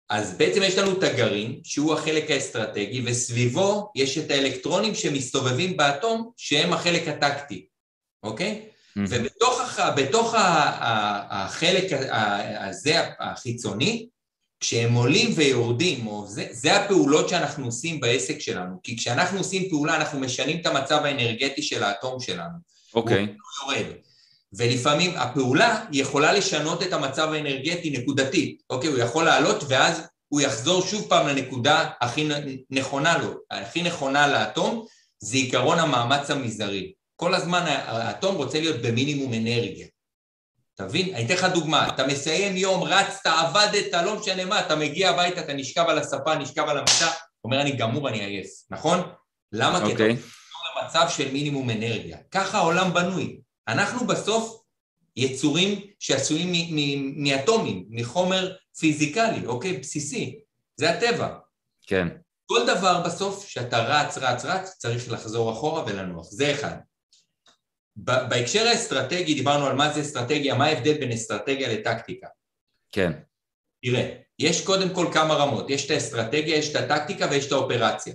אז 0.10 0.38
בעצם 0.38 0.63
יש 0.63 0.78
לנו 0.78 0.97
את 0.97 1.04
הגרעין, 1.04 1.62
שהוא 1.63 1.93
החלק 1.93 2.32
האסטרטגי, 2.32 3.04
וסביבו 3.06 3.91
יש 3.95 4.17
את 4.17 4.32
האלקטרונים 4.32 4.95
שמסתובבים 4.95 5.78
באטום, 5.78 6.32
שהם 6.38 6.73
החלק 6.73 7.08
הטקטי, 7.08 7.67
אוקיי? 8.23 8.69
Mm-hmm. 8.69 9.01
ובתוך 9.10 9.62
הח... 9.62 9.80
החלק 11.30 11.84
הזה 12.60 13.01
החיצוני, 13.19 14.10
כשהם 14.60 14.94
עולים 14.94 15.32
ויורדים, 15.36 16.08
או 16.08 16.28
זה, 16.28 16.48
זה 16.52 16.76
הפעולות 16.76 17.30
שאנחנו 17.30 17.65
עושים 17.65 18.00
בעסק 18.00 18.39
שלנו, 18.39 18.76
כי 18.84 18.98
כשאנחנו 18.98 19.38
עושים 19.38 19.70
פעולה 19.70 19.96
אנחנו 19.96 20.20
משנים 20.20 20.62
את 20.62 20.65
המצב 20.65 21.02
האנרגטי 21.04 21.62
של 21.62 21.84
האטום 21.84 22.20
שלנו. 22.20 22.58
אוקיי. 22.94 23.24
Okay. 23.24 23.65
הוא 23.65 23.74
יורד. 23.74 23.86
ולפעמים 24.58 25.12
הפעולה 25.15 25.86
יכולה 25.91 26.34
לשנות 26.34 26.84
את 26.84 26.94
המצב 26.94 27.34
האנרגטי 27.34 27.89
נקודתית, 27.89 28.62
אוקיי? 28.70 28.89
הוא 28.89 29.00
יכול 29.00 29.26
לעלות 29.26 29.63
ואז 29.68 30.02
הוא 30.28 30.41
יחזור 30.41 30.82
שוב 30.82 31.06
פעם 31.10 31.28
לנקודה 31.28 31.89
הכי 32.02 32.30
נכונה 32.70 33.18
לו, 33.18 33.34
הכי 33.52 33.84
נכונה 33.84 34.28
לאטום, 34.28 34.86
זה 35.20 35.38
עיקרון 35.38 35.80
המאמץ 35.80 36.32
המזערי. 36.32 36.94
כל 37.15 37.36
הזמן 37.36 37.63
האטום 37.65 38.36
רוצה 38.36 38.60
להיות 38.60 38.82
במינימום 38.82 39.34
אנרגיה, 39.34 39.88
תבין? 40.76 41.16
אני 41.16 41.26
אתן 41.26 41.34
לך 41.34 41.44
דוגמה, 41.44 41.90
אתה 41.90 42.08
מסיים 42.08 42.58
יום, 42.58 42.84
רצת, 42.84 43.26
עבדת, 43.26 43.94
לא 43.94 44.20
משנה 44.20 44.46
מה, 44.46 44.60
אתה 44.60 44.76
מגיע 44.76 45.10
הביתה, 45.10 45.42
אתה 45.42 45.54
נשכב 45.54 45.86
על 45.88 45.98
הספה, 45.98 46.36
נשכב 46.36 46.64
על 46.68 46.78
המיטה, 46.78 47.12
אומר 47.44 47.62
אני 47.62 47.72
גמור, 47.72 48.10
אני 48.10 48.20
עייף, 48.20 48.48
נכון? 48.70 49.02
למה? 49.52 49.78
Okay. 49.78 49.86
כי 49.86 49.94
אתה 49.94 50.04
אוקיי. 50.04 50.10
רוצה 50.12 50.84
למצב 50.84 51.10
של 51.10 51.32
מינימום 51.32 51.70
אנרגיה. 51.70 52.18
ככה 52.32 52.58
העולם 52.58 52.94
בנוי. 52.94 53.40
אנחנו 53.68 54.08
בסוף 54.08 54.62
יצורים 55.16 55.80
שעשויים 56.00 56.76
מאטומים, 57.16 57.86
מחומר 57.90 58.54
פיזיקלי, 58.80 59.46
אוקיי? 59.46 59.78
בסיסי. 59.78 60.40
זה 60.78 60.90
הטבע. 60.90 61.38
כן. 61.88 62.08
כל 62.46 62.66
דבר 62.68 63.02
בסוף, 63.02 63.48
שאתה 63.48 63.80
רץ, 63.80 64.18
רץ, 64.18 64.46
רץ, 64.46 64.76
צריך 64.78 65.12
לחזור 65.12 65.52
אחורה 65.52 65.84
ולנוח. 65.86 66.28
זה 66.32 66.52
אחד. 66.52 66.76
בהקשר 67.95 68.67
האסטרטגי, 68.67 69.34
דיברנו 69.34 69.65
על 69.65 69.75
מה 69.75 69.93
זה 69.93 70.01
אסטרטגיה, 70.01 70.55
מה 70.55 70.65
ההבדל 70.65 70.97
בין 70.97 71.12
אסטרטגיה 71.12 71.73
לטקטיקה. 71.73 72.27
כן. 72.91 73.12
תראה, 73.81 74.15
יש 74.39 74.65
קודם 74.65 74.89
כל 74.89 75.08
כמה 75.13 75.34
רמות, 75.34 75.69
יש 75.69 75.86
את 75.86 75.91
האסטרטגיה, 75.91 76.55
יש 76.55 76.75
את 76.75 76.75
הטקטיקה 76.75 77.27
ויש 77.31 77.47
את 77.47 77.51
האופרציה. 77.51 78.13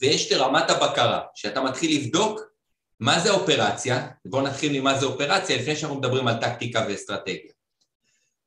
ויש 0.00 0.32
את 0.32 0.36
רמת 0.36 0.70
הבקרה, 0.70 1.20
שאתה 1.34 1.60
מתחיל 1.60 2.00
לבדוק 2.00 2.40
מה 3.00 3.20
זה 3.20 3.30
אופרציה, 3.30 4.08
בואו 4.24 4.42
נתחיל 4.42 4.80
ממה 4.80 4.98
זה 4.98 5.06
אופרציה 5.06 5.56
לפני 5.56 5.76
שאנחנו 5.76 5.98
מדברים 5.98 6.28
על 6.28 6.34
טקטיקה 6.40 6.84
ואסטרטגיה. 6.88 7.52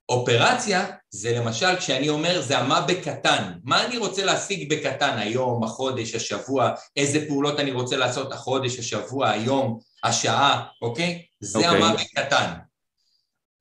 אופרציה 0.10 0.86
זה 1.10 1.36
למשל 1.40 1.76
כשאני 1.76 2.10
אומר 2.10 2.42
זה 2.42 2.58
המה 2.58 2.82
בקטן, 2.82 3.54
מה 3.64 3.86
אני 3.86 3.98
רוצה 3.98 4.26
להשיג 4.26 4.74
בקטן 4.74 5.18
היום, 5.18 5.64
החודש, 5.64 6.16
השבוע, 6.16 6.72
איזה 6.96 7.28
פעולות 7.28 7.60
אני 7.60 7.72
רוצה 7.72 7.98
לעשות 7.98 8.32
החודש, 8.32 8.80
השבוע, 8.80 9.30
היום, 9.30 9.80
השעה, 10.04 10.64
אוקיי? 10.82 11.26
זה 11.40 11.58
אוקיי. 11.58 11.72
המה 11.72 11.94
בקטן. 11.94 12.54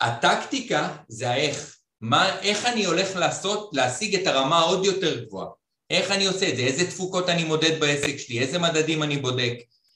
הטקטיקה 0.00 0.96
זה 1.08 1.30
האיך, 1.30 1.76
מה, 2.00 2.38
איך 2.38 2.66
אני 2.66 2.84
הולך 2.84 3.16
לעשות, 3.16 3.70
להשיג 3.72 4.14
את 4.14 4.26
הרמה 4.26 4.58
העוד 4.58 4.84
יותר 4.84 5.24
גבוהה, 5.24 5.48
איך 5.90 6.10
אני 6.10 6.26
עושה 6.26 6.48
את 6.48 6.56
זה, 6.56 6.62
איזה 6.62 6.90
תפוקות 6.90 7.28
אני 7.28 7.44
מודד 7.44 7.80
בעסק 7.80 8.16
שלי, 8.16 8.40
איזה 8.40 8.58
מדדים 8.58 9.02
אני 9.02 9.16
בודק, 9.16 9.54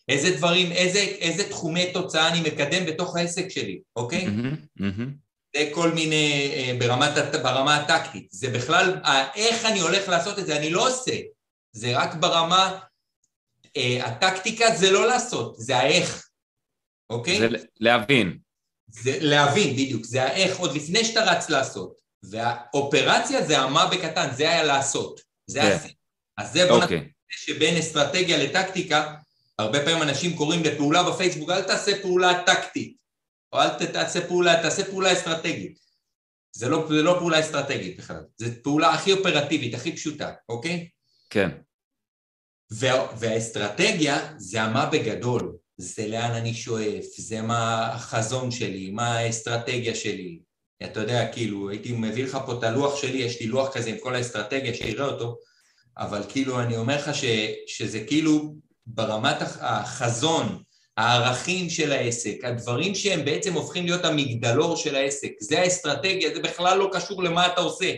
איזה 0.09 0.37
דברים, 0.37 0.73
איזה, 0.73 0.99
איזה 0.99 1.49
תחומי 1.51 1.93
תוצאה 1.93 2.29
אני 2.29 2.41
מקדם 2.41 2.87
בתוך 2.87 3.17
העסק 3.17 3.49
שלי, 3.49 3.81
אוקיי? 3.97 4.27
Mm-hmm, 4.27 4.81
mm-hmm. 4.81 5.27
זה 5.57 5.71
כל 5.75 5.91
מיני, 5.91 6.53
אה, 6.55 6.77
ברמת, 6.79 7.13
ברמה 7.43 7.77
הטקטית. 7.77 8.29
זה 8.31 8.51
בכלל, 8.51 9.01
איך 9.35 9.65
אני 9.65 9.81
הולך 9.81 10.09
לעשות 10.09 10.39
את 10.39 10.47
זה, 10.47 10.57
אני 10.57 10.71
לא 10.71 10.89
עושה. 10.89 11.17
זה 11.73 11.99
רק 11.99 12.15
ברמה, 12.15 12.79
אה, 13.77 14.07
הטקטיקה 14.07 14.77
זה 14.77 14.91
לא 14.91 15.07
לעשות, 15.07 15.55
זה 15.59 15.77
האיך, 15.77 16.26
אוקיי? 17.11 17.39
זה 17.39 17.49
להבין. 17.81 18.39
זה 18.89 19.19
להבין, 19.21 19.73
בדיוק. 19.73 20.05
זה 20.05 20.23
האיך, 20.25 20.59
עוד 20.59 20.77
לפני 20.77 21.05
שאתה 21.05 21.25
רץ 21.25 21.51
לעשות. 21.51 21.97
והאופרציה 22.23 23.47
זה 23.47 23.59
המה 23.59 23.87
בקטן, 23.87 24.29
זה 24.37 24.51
היה 24.51 24.63
לעשות. 24.63 25.21
זה 25.47 25.61
כן. 25.61 25.67
היה... 25.67 25.79
אז 26.39 26.53
זה 26.53 26.67
בוא 26.67 26.83
אוקיי. 26.83 26.97
נתחיל 26.97 27.11
שבין 27.55 27.77
אסטרטגיה 27.77 28.45
לטקטיקה, 28.45 29.15
הרבה 29.59 29.85
פעמים 29.85 30.03
אנשים 30.03 30.37
קוראים 30.37 30.63
לפעולה 30.63 31.11
בפייסבוק, 31.11 31.51
אל 31.51 31.63
תעשה 31.63 32.03
פעולה 32.03 32.43
טקטית. 32.47 32.97
או 33.53 33.59
אל 33.61 33.87
תעשה 33.93 34.29
פעולה, 34.29 34.63
תעשה 34.63 34.85
פעולה 34.85 35.13
אסטרטגית. 35.13 35.79
זה 36.53 36.69
לא, 36.69 36.87
זה 36.89 37.03
לא 37.03 37.17
פעולה 37.19 37.41
אסטרטגית 37.41 37.99
בכלל, 37.99 38.25
זו 38.37 38.47
פעולה 38.63 38.95
הכי 38.95 39.13
אופרטיבית, 39.13 39.75
הכי 39.75 39.97
פשוטה, 39.97 40.33
אוקיי? 40.49 40.89
כן. 41.31 41.51
וה, 42.71 43.17
והאסטרטגיה 43.19 44.35
זה 44.37 44.63
המה 44.63 44.87
בגדול, 44.87 45.57
זה 45.77 46.09
לאן 46.09 46.31
אני 46.31 46.55
שואף, 46.55 47.05
זה 47.19 47.43
מה 47.43 47.93
החזון 47.93 48.51
שלי, 48.51 48.91
מה 48.91 49.19
האסטרטגיה 49.19 49.95
שלי. 49.95 50.39
אתה 50.85 51.01
יודע, 51.01 51.33
כאילו, 51.33 51.71
הייתי 51.71 51.93
מביא 51.93 52.25
לך 52.25 52.39
פה 52.47 52.53
את 52.59 52.63
הלוח 52.63 53.01
שלי, 53.01 53.19
יש 53.19 53.41
לי 53.41 53.47
לוח 53.47 53.73
כזה 53.73 53.91
עם 53.91 53.97
כל 53.99 54.15
האסטרטגיה, 54.15 54.75
שיראה 54.75 55.07
אותו, 55.07 55.37
אבל 55.99 56.23
כאילו, 56.29 56.61
אני 56.61 56.77
אומר 56.77 56.97
לך 56.97 57.15
ש, 57.15 57.25
שזה 57.67 58.05
כאילו 58.07 58.55
ברמת 58.87 59.37
החזון, 59.61 60.63
הערכים 60.97 61.71
של 61.71 61.93
העסק, 61.93 62.45
הדברים 62.45 62.95
שהם 62.95 63.25
בעצם 63.25 63.53
הופכים 63.55 63.85
להיות 63.85 64.05
המגדלור 64.05 64.77
של 64.77 64.95
העסק, 64.95 65.31
זה 65.41 65.61
האסטרטגיה, 65.61 66.35
זה 66.35 66.41
בכלל 66.41 66.79
לא 66.79 66.91
קשור 66.93 67.23
למה 67.23 67.47
אתה 67.47 67.61
עושה. 67.61 67.93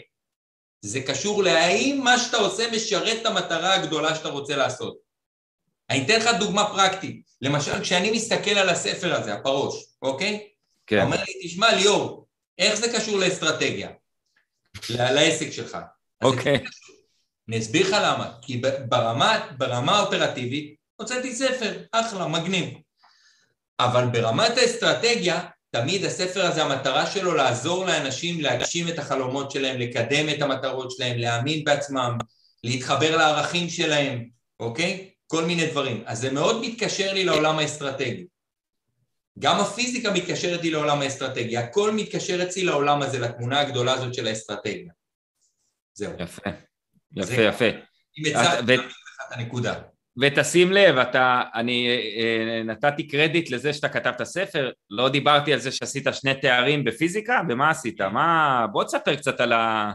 זה 0.85 1.01
קשור 1.01 1.43
להאם 1.43 2.01
מה 2.05 2.19
שאתה 2.19 2.37
עושה 2.37 2.71
משרת 2.71 3.21
את 3.21 3.27
המטרה 3.27 3.75
הגדולה 3.75 4.15
שאתה 4.15 4.29
רוצה 4.29 4.57
לעשות. 4.57 5.08
אני 5.91 6.05
אתן 6.05 6.21
לך 6.21 6.29
דוגמה 6.39 6.65
פרקטית. 6.65 7.29
למשל, 7.43 7.81
כשאני 7.81 8.11
מסתכל 8.11 8.51
על 8.51 8.69
הספר 8.69 9.15
הזה, 9.15 9.35
הפרוש, 9.35 9.85
אוקיי? 10.03 10.49
כן. 10.87 11.03
אומר 11.03 11.17
לי, 11.17 11.49
תשמע, 11.49 11.75
ליאור, 11.75 12.27
איך 12.59 12.75
זה 12.75 12.93
קשור 12.93 13.19
לאסטרטגיה? 13.19 13.91
לעסק 14.91 15.51
שלך. 15.51 15.79
אוקיי. 16.23 16.65
אני 17.49 17.59
אסביר 17.59 17.89
לך 17.89 17.97
למה. 18.03 18.33
כי 18.43 18.63
ברמה, 18.89 19.49
ברמה 19.59 19.99
האופרטיבית, 19.99 20.75
הוצאתי 20.97 21.35
ספר, 21.35 21.83
אחלה, 21.93 22.29
מגניב. 22.29 22.75
אבל 23.81 24.07
ברמת 24.07 24.59
האסטרטגיה, 24.59 25.41
תמיד 25.71 26.05
הספר 26.05 26.47
הזה, 26.47 26.65
המטרה 26.65 27.07
שלו 27.07 27.35
לעזור 27.35 27.87
לאנשים 27.87 28.41
להגשים 28.41 28.89
את 28.89 28.99
החלומות 28.99 29.51
שלהם, 29.51 29.79
לקדם 29.79 30.29
את 30.29 30.43
המטרות 30.43 30.91
שלהם, 30.91 31.19
להאמין 31.19 31.65
בעצמם, 31.65 32.19
להתחבר 32.65 33.17
לערכים 33.17 33.69
שלהם, 33.69 34.29
אוקיי? 34.61 35.11
כל 35.31 35.45
מיני 35.45 35.67
דברים. 35.67 36.03
אז 36.07 36.21
זה 36.21 36.33
מאוד 36.33 36.61
מתקשר 36.61 37.13
לי 37.13 37.25
לעולם 37.25 37.59
האסטרטגי. 37.59 38.27
גם 39.39 39.61
הפיזיקה 39.61 40.13
מתקשרת 40.13 40.63
לי 40.63 40.71
לעולם 40.71 41.01
האסטרטגי, 41.01 41.57
הכל 41.57 41.93
מתקשר 41.93 42.43
אצלי 42.43 42.65
לעולם 42.65 43.03
הזה, 43.03 43.19
לתמונה 43.19 43.61
הגדולה 43.61 43.93
הזאת 43.93 44.15
של 44.15 44.27
האסטרטגיה. 44.27 44.93
זהו. 45.95 46.13
יפה, 46.19 46.51
יפה, 47.17 47.43
יפה. 47.43 47.65
אם 48.19 48.23
הצלחתי 48.27 48.77
לך 48.77 48.87
את 49.29 49.37
הנקודה. 49.37 49.75
ותשים 50.21 50.73
לב, 50.73 50.99
אתה, 50.99 51.43
אני 51.55 51.89
אה, 51.89 52.63
נתתי 52.65 53.09
קרדיט 53.09 53.51
לזה 53.51 53.73
שאתה 53.73 53.89
כתבת 53.89 54.23
ספר, 54.23 54.71
לא 54.91 55.09
דיברתי 55.09 55.53
על 55.53 55.59
זה 55.59 55.73
שעשית 55.73 56.07
שני 56.13 56.35
תארים 56.35 56.85
בפיזיקה, 56.85 57.41
ומה 57.49 57.71
עשית? 57.71 58.01
מה... 58.01 58.67
בוא 58.73 58.85
תספר 58.85 59.17
קצת 59.17 59.41
על 59.41 59.53
ה... 59.53 59.93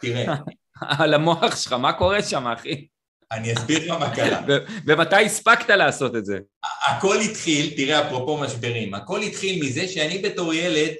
תראה. 0.00 0.34
על 1.00 1.14
המוח 1.14 1.56
שלך, 1.56 1.72
מה 1.72 1.92
קורה 1.92 2.22
שם, 2.22 2.46
אחי? 2.46 2.86
אני 3.32 3.52
אסביר 3.52 3.78
לך 3.78 4.00
מה 4.00 4.14
קרה. 4.14 4.40
ומתי 4.86 5.24
הספקת 5.24 5.70
לעשות 5.70 6.16
את 6.16 6.24
זה? 6.24 6.38
הכל 6.86 7.20
התחיל, 7.20 7.72
תראה, 7.76 8.06
אפרופו 8.06 8.36
משברים, 8.36 8.94
הכל 8.94 9.22
התחיל 9.22 9.64
מזה 9.64 9.88
שאני 9.88 10.18
בתור 10.18 10.54
ילד 10.54 10.90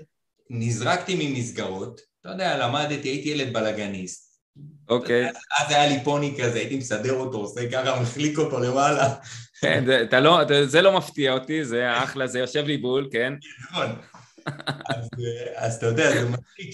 נזרקתי 0.51 1.15
ממסגרות, 1.19 2.01
אתה 2.21 2.31
יודע, 2.31 2.59
למדתי, 2.59 3.09
הייתי 3.09 3.29
ילד 3.29 3.53
בלאגניסט, 3.53 4.33
אוקיי. 4.89 5.29
אז 5.29 5.71
היה 5.71 5.87
לי 5.87 6.05
פוני 6.05 6.35
כזה, 6.43 6.59
הייתי 6.59 6.77
מסדר 6.77 7.13
אותו, 7.13 7.39
עושה 7.39 7.71
ככה, 7.71 8.01
מחליק 8.01 8.39
אותו 8.39 8.61
למעלה. 8.61 9.15
כן, 9.61 9.85
לא, 10.23 10.41
זה 10.65 10.83
לא 10.83 10.97
מפתיע 10.97 11.33
אותי, 11.33 11.65
זה 11.65 12.03
אחלה, 12.03 12.27
זה 12.27 12.39
יושב 12.39 12.65
לי 12.65 12.77
בול, 12.77 13.09
כן. 13.13 13.33
נכון. 13.65 13.87
אז 15.57 15.77
אתה 15.77 15.87
יודע, 15.87 16.13
זה 16.13 16.29
מצחיק 16.29 16.71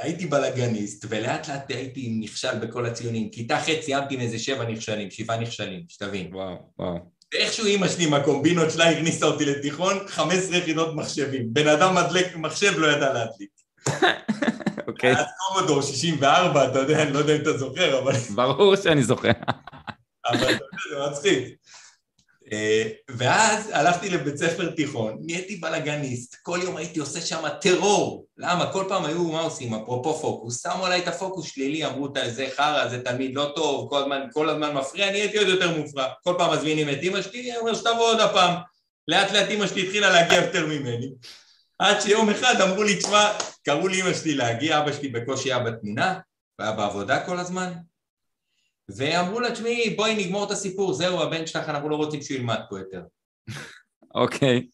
שהייתי 0.00 0.26
בלאגניסט, 0.26 1.04
ולאט 1.08 1.48
לאט 1.48 1.70
הייתי 1.70 2.16
נכשל 2.20 2.58
בכל 2.58 2.86
הציונים. 2.86 3.30
כיתה 3.30 3.58
ח' 3.60 3.80
סיימתי 3.82 4.14
עם 4.14 4.20
איזה 4.20 4.38
שבע 4.38 4.64
נכשלים, 4.64 5.10
שבעה 5.10 5.40
נכשלים, 5.40 5.82
שתבין. 5.88 6.34
וואו, 6.34 6.56
וואו. 6.78 6.98
ואיכשהו 7.34 7.66
אימא 7.66 7.88
שלי 7.88 8.04
עם 8.04 8.14
הקומבינות 8.14 8.70
שלה 8.70 8.90
הכניסה 8.90 9.26
אותי 9.26 9.44
לתיכון, 9.44 9.98
15 10.08 10.56
יחידות 10.56 10.94
מחשבים. 10.94 11.54
בן 11.54 11.68
אדם 11.68 11.94
מדלק 11.94 12.36
מחשב 12.36 12.72
לא 12.78 12.86
ידע 12.86 13.12
להדליק. 13.12 13.50
אוקיי. 14.88 15.12
אז 15.12 15.26
קומודור 15.48 15.82
64, 15.82 16.70
אתה 16.70 16.78
יודע, 16.78 17.02
אני 17.02 17.12
לא 17.12 17.18
יודע 17.18 17.36
אם 17.36 17.40
אתה 17.40 17.58
זוכר, 17.58 17.98
אבל... 18.02 18.12
ברור 18.34 18.76
שאני 18.76 19.02
זוכר. 19.02 19.30
אבל 20.26 20.36
אתה 20.36 20.50
יודע, 20.50 20.58
זה 20.90 21.10
מצחיק. 21.10 21.48
אה, 22.52 22.88
ואז 23.10 23.70
הלכתי 23.72 24.10
לבית 24.10 24.36
ספר 24.36 24.70
תיכון, 24.70 25.16
נהייתי 25.20 25.56
בלאגניסט, 25.56 26.36
כל 26.42 26.58
יום 26.62 26.76
הייתי 26.76 27.00
עושה 27.00 27.20
שם 27.20 27.42
טרור. 27.60 28.26
למה? 28.38 28.72
כל 28.72 28.84
פעם 28.88 29.04
היו, 29.04 29.24
מה 29.24 29.40
עושים? 29.40 29.74
אפרופו 29.74 30.14
פוקוס, 30.14 30.62
שמו 30.62 30.86
עליי 30.86 31.02
את 31.02 31.08
הפוקוס 31.08 31.46
שלילי, 31.46 31.86
אמרו, 31.86 32.08
זה 32.26 32.46
חרא, 32.56 32.88
זה 32.88 33.02
תלמיד 33.02 33.34
לא 33.34 33.52
טוב, 33.56 33.90
כל 33.90 34.02
הזמן, 34.02 34.20
כל 34.32 34.48
הזמן 34.48 34.74
מפריע, 34.74 35.10
נהייתי 35.10 35.38
עוד 35.38 35.48
יותר 35.48 35.78
מופרע. 35.78 36.06
כל 36.24 36.34
פעם 36.38 36.52
מזמינים 36.52 36.90
את 36.90 36.98
אימא 37.02 37.22
שלי, 37.22 37.50
אני 37.50 37.58
אומר 37.58 37.74
שתבוא 37.74 38.10
עוד 38.10 38.20
הפעם. 38.20 38.54
לאט 39.08 39.32
לאט 39.32 39.48
אימא 39.48 39.66
שלי 39.66 39.82
התחילה 39.82 40.10
להגיע 40.10 40.38
יותר 40.38 40.66
ממני. 40.66 41.12
עד 41.78 42.00
שיום 42.00 42.30
אחד 42.30 42.60
אמרו 42.60 42.82
לי, 42.82 42.96
תשמע, 42.96 43.32
קראו 43.64 43.88
לי 43.88 44.02
אמא 44.02 44.14
שלי 44.14 44.34
להגיע, 44.34 44.78
אבא 44.78 44.92
שלי 44.92 45.08
בקושי 45.08 45.52
היה 45.52 45.64
בתמונה, 45.64 46.18
והיה 46.58 46.72
בעבודה 46.72 47.26
כל 47.26 47.38
הזמן, 47.38 47.72
ואמרו 48.88 49.40
לה, 49.40 49.50
תשמעי, 49.50 49.90
בואי 49.90 50.24
נגמור 50.24 50.44
את 50.44 50.50
הסיפור, 50.50 50.94
זהו, 50.94 51.22
הבן 51.22 51.46
שלך, 51.46 51.68
אנחנו 51.68 51.88
לא 51.88 51.96
רוצים 51.96 52.22
שהוא 52.22 52.36
ילמד 52.36 52.60
פה 52.70 52.78
יותר. 52.78 53.02
אוקיי. 54.14 54.66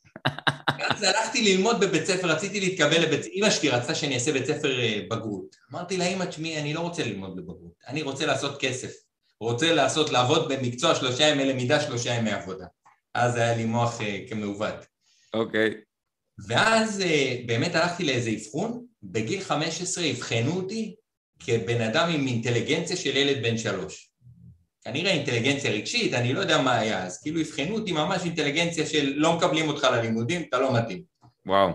אז 0.91 1.03
הלכתי 1.03 1.43
ללמוד 1.43 1.81
בבית 1.81 2.07
ספר, 2.07 2.27
רציתי 2.27 2.61
להתקבל 2.61 3.03
לבית... 3.03 3.23
ספר, 3.23 3.33
אמא 3.35 3.51
שלי 3.51 3.69
רצתה 3.69 3.95
שאני 3.95 4.15
אעשה 4.15 4.33
בית 4.33 4.47
ספר 4.47 4.81
אה, 4.81 5.01
בגרות. 5.11 5.57
אמרתי 5.73 5.97
לה, 5.97 6.05
אמא, 6.05 6.25
תשמעי, 6.25 6.61
אני 6.61 6.75
לא 6.75 6.81
רוצה 6.81 7.05
ללמוד 7.05 7.37
בבגרות, 7.37 7.73
אני 7.87 8.03
רוצה 8.03 8.27
לעשות 8.27 8.61
כסף. 8.61 8.93
רוצה 9.41 9.75
לעשות, 9.75 10.11
לעבוד 10.11 10.53
במקצוע 10.53 10.95
שלושה 10.95 11.25
ימי 11.25 11.45
למידה, 11.45 11.81
שלושה 11.81 12.15
ימי 12.15 12.31
עבודה. 12.31 12.67
אז 13.15 13.37
היה 13.37 13.57
לי 13.57 13.65
מוח 13.65 14.01
uh, 14.01 14.05
כמעוות. 14.29 14.87
אוקיי. 15.35 15.75
ואז 16.49 17.01
אה, 17.01 17.37
באמת 17.47 17.75
הלכתי 17.75 18.05
לאיזה 18.05 18.31
אבחון, 18.31 18.87
בגיל 19.03 19.41
15 19.41 20.11
אבחנו 20.11 20.53
אותי 20.53 20.95
כבן 21.41 21.81
אדם 21.81 22.09
עם 22.11 22.27
אינטליגנציה 22.27 22.97
של 22.97 23.17
ילד 23.17 23.43
בן 23.43 23.59
שלוש. 23.59 24.11
כנראה 24.85 25.13
אינטליגנציה 25.13 25.71
רגשית, 25.71 26.15
אני 26.15 26.33
לא 26.33 26.41
יודע 26.41 26.63
מה 26.63 26.79
היה, 26.79 27.07
אז 27.07 27.23
כאילו 27.23 27.41
אבחנו 27.41 27.75
אותי 27.75 27.93
ממש 27.93 28.23
אינטליגנציה 28.25 28.87
של 28.87 29.13
לא 29.17 29.37
מקבלים 29.37 29.69
אותך 29.69 29.85
ללימודים, 29.85 30.43
אתה 30.49 30.59
לא 30.59 30.75
מתאים. 30.75 31.03
וואו. 31.47 31.69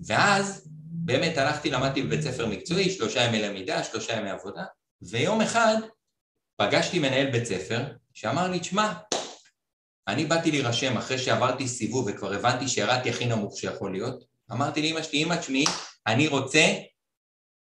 ואז 0.00 0.68
באמת 0.90 1.38
הלכתי, 1.38 1.70
למדתי 1.70 2.02
בבית 2.02 2.20
ספר 2.20 2.46
מקצועי, 2.46 2.90
שלושה 2.90 3.24
ימי 3.24 3.42
למידה, 3.42 3.84
שלושה 3.84 4.16
ימי 4.16 4.30
עבודה, 4.30 4.64
ויום 5.02 5.40
אחד 5.40 5.76
פגשתי 6.56 6.98
מנהל 6.98 7.30
בית 7.30 7.44
ספר 7.44 7.84
שאמר 8.14 8.48
לי, 8.48 8.60
תשמע, 8.60 8.92
אני 10.08 10.24
באתי 10.24 10.50
להירשם 10.50 10.96
אחרי 10.96 11.18
שעברתי 11.18 11.68
סיבוב 11.68 12.06
וכבר 12.08 12.34
הבנתי 12.34 12.68
שירדתי 12.68 13.10
הכי 13.10 13.26
נמוך 13.26 13.58
שיכול 13.58 13.92
להיות, 13.92 14.24
אמרתי 14.52 14.82
לאמא 14.82 15.02
שלי, 15.02 15.24
אמא 15.24 15.34
תשמעי, 15.34 15.64
אני 16.06 16.28
רוצה 16.28 16.74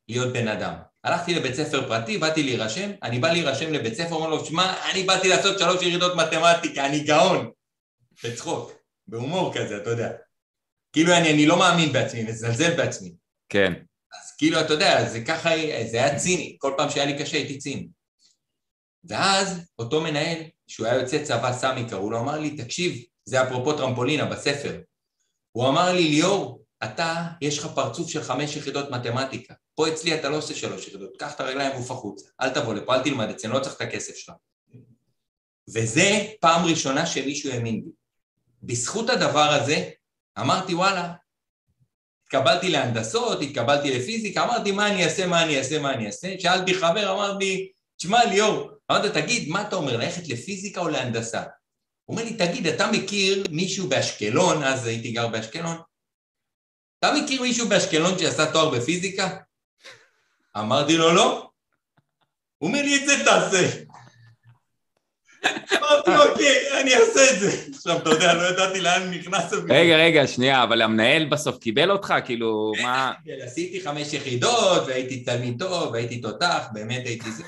להיות 0.08 0.32
בן 0.32 0.48
אדם. 0.48 0.74
הלכתי 1.06 1.34
לבית 1.34 1.54
ספר 1.54 1.88
פרטי, 1.88 2.18
באתי 2.18 2.42
להירשם, 2.42 2.90
אני 3.02 3.18
בא 3.18 3.32
להירשם 3.32 3.72
לבית 3.72 3.94
ספר, 3.94 4.14
אומר 4.14 4.28
לו, 4.28 4.44
שמע, 4.44 4.90
אני 4.90 5.02
באתי 5.02 5.28
לעשות 5.28 5.58
שלוש 5.58 5.82
ירידות 5.82 6.12
מתמטיקה, 6.16 6.86
אני 6.86 7.00
גאון. 7.00 7.50
בצחוק, 8.24 8.72
בהומור 9.06 9.54
כזה, 9.54 9.76
אתה 9.76 9.90
יודע. 9.90 10.12
כאילו 10.92 11.12
אני, 11.12 11.32
אני 11.32 11.46
לא 11.46 11.58
מאמין 11.58 11.92
בעצמי, 11.92 12.22
מזלזל 12.22 12.76
בעצמי. 12.76 13.14
כן. 13.48 13.72
אז 14.12 14.36
כאילו, 14.38 14.60
אתה 14.60 14.72
יודע, 14.72 15.08
זה 15.08 15.24
ככה, 15.24 15.50
זה 15.90 15.96
היה 15.96 16.18
ציני, 16.18 16.56
כל 16.58 16.74
פעם 16.76 16.90
שהיה 16.90 17.06
לי 17.06 17.18
קשה 17.18 17.36
הייתי 17.36 17.58
ציני. 17.58 17.88
ואז 19.04 19.60
אותו 19.78 20.00
מנהל, 20.00 20.38
שהוא 20.66 20.86
היה 20.86 21.00
יוצא 21.00 21.24
צבא 21.24 21.52
סמי 21.52 21.88
קראו 21.88 22.10
לו, 22.10 22.18
אמר 22.18 22.38
לי, 22.38 22.56
תקשיב, 22.56 23.02
זה 23.24 23.42
אפרופו 23.42 23.72
טרמפולינה 23.72 24.24
בספר. 24.24 24.80
הוא 25.52 25.68
אמר 25.68 25.92
לי, 25.92 26.08
ליאור, 26.08 26.62
אתה, 26.84 27.26
יש 27.40 27.58
לך 27.58 27.66
פרצוף 27.74 28.10
של 28.10 28.22
חמש 28.22 28.56
יחידות 28.56 28.90
מתמטיקה. 28.90 29.54
פה 29.74 29.88
אצלי 29.88 30.14
אתה 30.14 30.28
לא 30.28 30.36
עושה 30.36 30.54
שלוש 30.54 30.88
יחידות, 30.88 31.16
קח 31.18 31.34
את 31.34 31.40
הרגליים 31.40 31.72
ועוף 31.72 31.90
החוצה. 31.90 32.26
אל 32.40 32.50
תבוא 32.50 32.74
לפה, 32.74 32.94
אל 32.94 33.02
תלמד 33.02 33.30
אצלנו, 33.30 33.54
לא 33.54 33.60
צריך 33.60 33.76
את 33.76 33.80
הכסף 33.80 34.16
שלך. 34.16 34.34
וזה 35.74 36.26
פעם 36.40 36.64
ראשונה 36.64 37.06
שמישהו 37.06 37.52
האמין 37.52 37.84
בי. 37.84 37.90
בזכות 38.62 39.10
הדבר 39.10 39.50
הזה, 39.52 39.90
אמרתי, 40.38 40.74
וואלה, 40.74 41.12
התקבלתי 42.24 42.68
להנדסות, 42.68 43.42
התקבלתי 43.42 43.98
לפיזיקה, 43.98 44.44
אמרתי, 44.44 44.72
מה 44.72 44.88
אני 44.88 45.04
אעשה, 45.04 45.26
מה 45.26 45.42
אני 45.42 45.58
אעשה, 45.58 45.78
מה 45.78 45.94
אני 45.94 46.06
אעשה? 46.06 46.34
שאלתי 46.38 46.74
חבר, 46.74 47.12
אמר 47.12 47.36
לי, 47.36 47.72
תשמע, 47.96 48.24
ליאור, 48.24 48.70
אמרתי, 48.90 49.22
תגיד, 49.22 49.48
מה 49.48 49.68
אתה 49.68 49.76
אומר, 49.76 49.96
ללכת 49.96 50.28
לפיזיקה 50.28 50.80
או 50.80 50.88
להנדסה? 50.88 51.42
הוא 52.04 52.16
אומר 52.16 52.24
לי, 52.24 52.36
תגיד, 52.36 52.66
אתה 52.66 52.90
מכיר 52.92 53.44
מישהו 53.50 53.88
באשקלון, 53.88 54.62
אז 54.62 54.86
הייתי 54.86 55.12
גר 55.12 55.28
באשקלון, 55.28 55.76
אתה 56.98 57.12
מכיר 57.12 57.42
מישהו 57.42 57.68
באשקלון 57.68 58.18
שעשה 58.18 58.52
תואר 58.52 58.70
בפיזיקה? 58.70 59.28
אמרתי 60.58 60.96
לו, 60.96 61.14
לא. 61.14 61.50
הוא 62.58 62.68
אומר 62.68 62.82
לי, 62.82 62.96
את 62.96 63.06
זה 63.06 63.24
תעשה. 63.24 63.70
אמרתי, 65.72 66.16
אוקיי, 66.16 66.80
אני 66.80 66.94
אעשה 66.94 67.30
את 67.34 67.40
זה. 67.40 67.50
עכשיו, 67.76 67.96
אתה 67.96 68.10
יודע, 68.10 68.34
לא 68.34 68.48
ידעתי 68.48 68.80
לאן 68.80 69.10
נכנס... 69.10 69.52
רגע, 69.68 69.96
רגע, 69.96 70.26
שנייה, 70.26 70.62
אבל 70.62 70.82
המנהל 70.82 71.24
בסוף 71.24 71.58
קיבל 71.58 71.90
אותך? 71.90 72.14
כאילו, 72.24 72.72
מה... 72.82 73.12
עשיתי 73.46 73.80
חמש 73.80 74.12
יחידות, 74.12 74.82
והייתי 74.86 75.24
תלמיד 75.24 75.58
טוב, 75.58 75.92
והייתי 75.92 76.20
תותח, 76.20 76.66
באמת 76.72 77.06
הייתי 77.06 77.30
זה. 77.32 77.42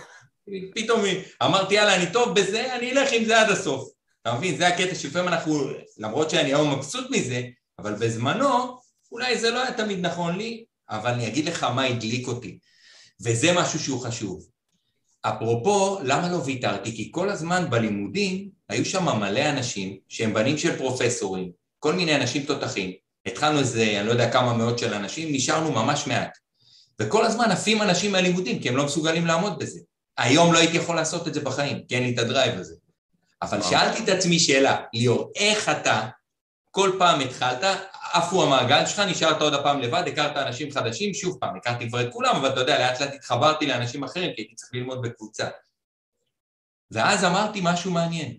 פתאום 0.74 1.00
אמרתי, 1.42 1.74
יאללה, 1.74 1.94
אני 1.94 2.12
טוב 2.12 2.34
בזה, 2.34 2.74
אני 2.74 2.92
אלך 2.92 3.08
עם 3.12 3.24
זה 3.24 3.40
עד 3.40 3.50
הסוף. 3.50 3.90
אתה 4.22 4.34
מבין? 4.34 4.56
זה 4.56 4.68
הקטע 4.68 4.94
שלפעמים 4.94 5.28
אנחנו, 5.28 5.70
למרות 5.98 6.30
שאני 6.30 6.48
היום 6.48 6.74
מבסוט 6.74 7.10
מזה, 7.10 7.42
אבל 7.78 7.94
בזמנו, 7.94 8.77
אולי 9.12 9.38
זה 9.38 9.50
לא 9.50 9.62
היה 9.62 9.72
תמיד 9.72 10.06
נכון 10.06 10.36
לי, 10.36 10.64
אבל 10.90 11.10
אני 11.10 11.26
אגיד 11.26 11.44
לך 11.44 11.64
מה 11.64 11.84
הדליק 11.84 12.28
אותי. 12.28 12.58
וזה 13.22 13.52
משהו 13.52 13.78
שהוא 13.78 14.00
חשוב. 14.00 14.46
אפרופו, 15.22 15.98
למה 16.02 16.28
לא 16.28 16.36
ויתרתי? 16.36 16.96
כי 16.96 17.08
כל 17.12 17.30
הזמן 17.30 17.70
בלימודים 17.70 18.48
היו 18.68 18.84
שם 18.84 19.04
מלא 19.04 19.50
אנשים 19.50 19.96
שהם 20.08 20.34
בנים 20.34 20.58
של 20.58 20.76
פרופסורים, 20.76 21.50
כל 21.78 21.92
מיני 21.92 22.16
אנשים 22.16 22.42
תותחים. 22.42 22.92
התחלנו 23.26 23.58
איזה, 23.58 23.98
אני 23.98 24.06
לא 24.06 24.12
יודע 24.12 24.30
כמה 24.30 24.54
מאות 24.54 24.78
של 24.78 24.94
אנשים, 24.94 25.32
נשארנו 25.32 25.72
ממש 25.72 26.06
מעט. 26.06 26.38
וכל 27.00 27.24
הזמן 27.24 27.50
עפים 27.50 27.82
אנשים 27.82 28.12
מהלימודים, 28.12 28.58
כי 28.58 28.68
הם 28.68 28.76
לא 28.76 28.84
מסוגלים 28.84 29.26
לעמוד 29.26 29.58
בזה. 29.58 29.80
היום 30.18 30.52
לא 30.52 30.58
הייתי 30.58 30.76
יכול 30.76 30.96
לעשות 30.96 31.28
את 31.28 31.34
זה 31.34 31.40
בחיים, 31.40 31.82
כי 31.88 31.94
אין 31.94 32.02
לי 32.02 32.14
את 32.14 32.18
הדרייב 32.18 32.58
הזה. 32.58 32.74
אבל 33.42 33.62
שאלתי 33.62 34.04
את 34.04 34.08
עצמי 34.08 34.38
שאלה, 34.38 34.76
ליאור, 34.94 35.32
איך 35.36 35.68
אתה 35.68 36.08
כל 36.70 36.92
פעם 36.98 37.20
התחלת, 37.20 37.64
עפו 38.18 38.42
המעגל 38.42 38.86
שלך, 38.86 38.98
נשארת 38.98 39.42
עוד 39.42 39.54
הפעם 39.54 39.80
לבד, 39.80 40.02
הכרת 40.06 40.36
אנשים 40.36 40.70
חדשים, 40.70 41.14
שוב 41.14 41.38
פעם, 41.40 41.56
הכרתי 41.56 41.88
כבר 41.88 42.00
את 42.02 42.12
כולם, 42.12 42.36
אבל 42.36 42.48
אתה 42.48 42.60
יודע, 42.60 42.78
לאט 42.78 43.00
לאט 43.00 43.14
התחברתי 43.14 43.66
לאנשים 43.66 44.04
אחרים, 44.04 44.34
כי 44.34 44.40
הייתי 44.40 44.54
צריך 44.54 44.74
ללמוד 44.74 45.02
בקבוצה. 45.02 45.48
ואז 46.90 47.24
אמרתי 47.24 47.60
משהו 47.62 47.90
מעניין. 47.90 48.38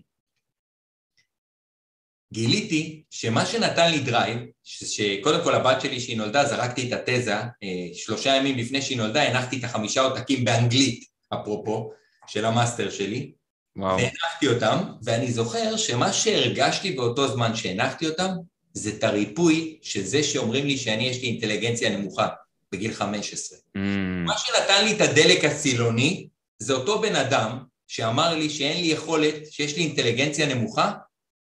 גיליתי 2.32 3.02
שמה 3.10 3.46
שנתן 3.46 3.90
לי 3.90 4.00
drive, 4.00 4.38
שקודם 4.64 5.44
כל 5.44 5.54
הבת 5.54 5.80
שלי 5.80 6.00
שהיא 6.00 6.16
נולדה, 6.16 6.44
זרקתי 6.44 6.88
את 6.88 7.08
התזה, 7.08 7.34
אה, 7.36 7.88
שלושה 7.94 8.36
ימים 8.36 8.58
לפני 8.58 8.82
שהיא 8.82 8.98
נולדה, 8.98 9.22
הנחתי 9.22 9.58
את 9.58 9.64
החמישה 9.64 10.00
עותקים 10.00 10.44
באנגלית, 10.44 11.04
אפרופו, 11.34 11.92
של 12.26 12.44
המאסטר 12.44 12.90
שלי, 12.90 13.32
והנחתי 13.76 14.48
אותם, 14.48 14.78
ואני 15.02 15.32
זוכר 15.32 15.76
שמה 15.76 16.12
שהרגשתי 16.12 16.92
באותו 16.92 17.28
זמן 17.28 17.56
שהנחתי 17.56 18.06
אותם, 18.08 18.30
זה 18.72 18.90
את 18.90 19.04
הריפוי 19.04 19.78
של 19.82 20.02
זה 20.02 20.22
שאומרים 20.22 20.66
לי 20.66 20.78
שאני 20.78 21.08
יש 21.08 21.22
לי 21.22 21.28
אינטליגנציה 21.28 21.96
נמוכה 21.96 22.28
בגיל 22.72 22.92
15. 22.92 23.58
Mm. 23.58 23.80
מה 24.26 24.38
שנתן 24.38 24.84
לי 24.84 24.92
את 24.92 25.00
הדלק 25.00 25.44
הסילוני, 25.44 26.28
זה 26.58 26.72
אותו 26.72 27.00
בן 27.00 27.16
אדם 27.16 27.58
שאמר 27.86 28.34
לי 28.34 28.50
שאין 28.50 28.80
לי 28.80 28.86
יכולת, 28.86 29.34
שיש 29.52 29.76
לי 29.76 29.82
אינטליגנציה 29.82 30.54
נמוכה, 30.54 30.92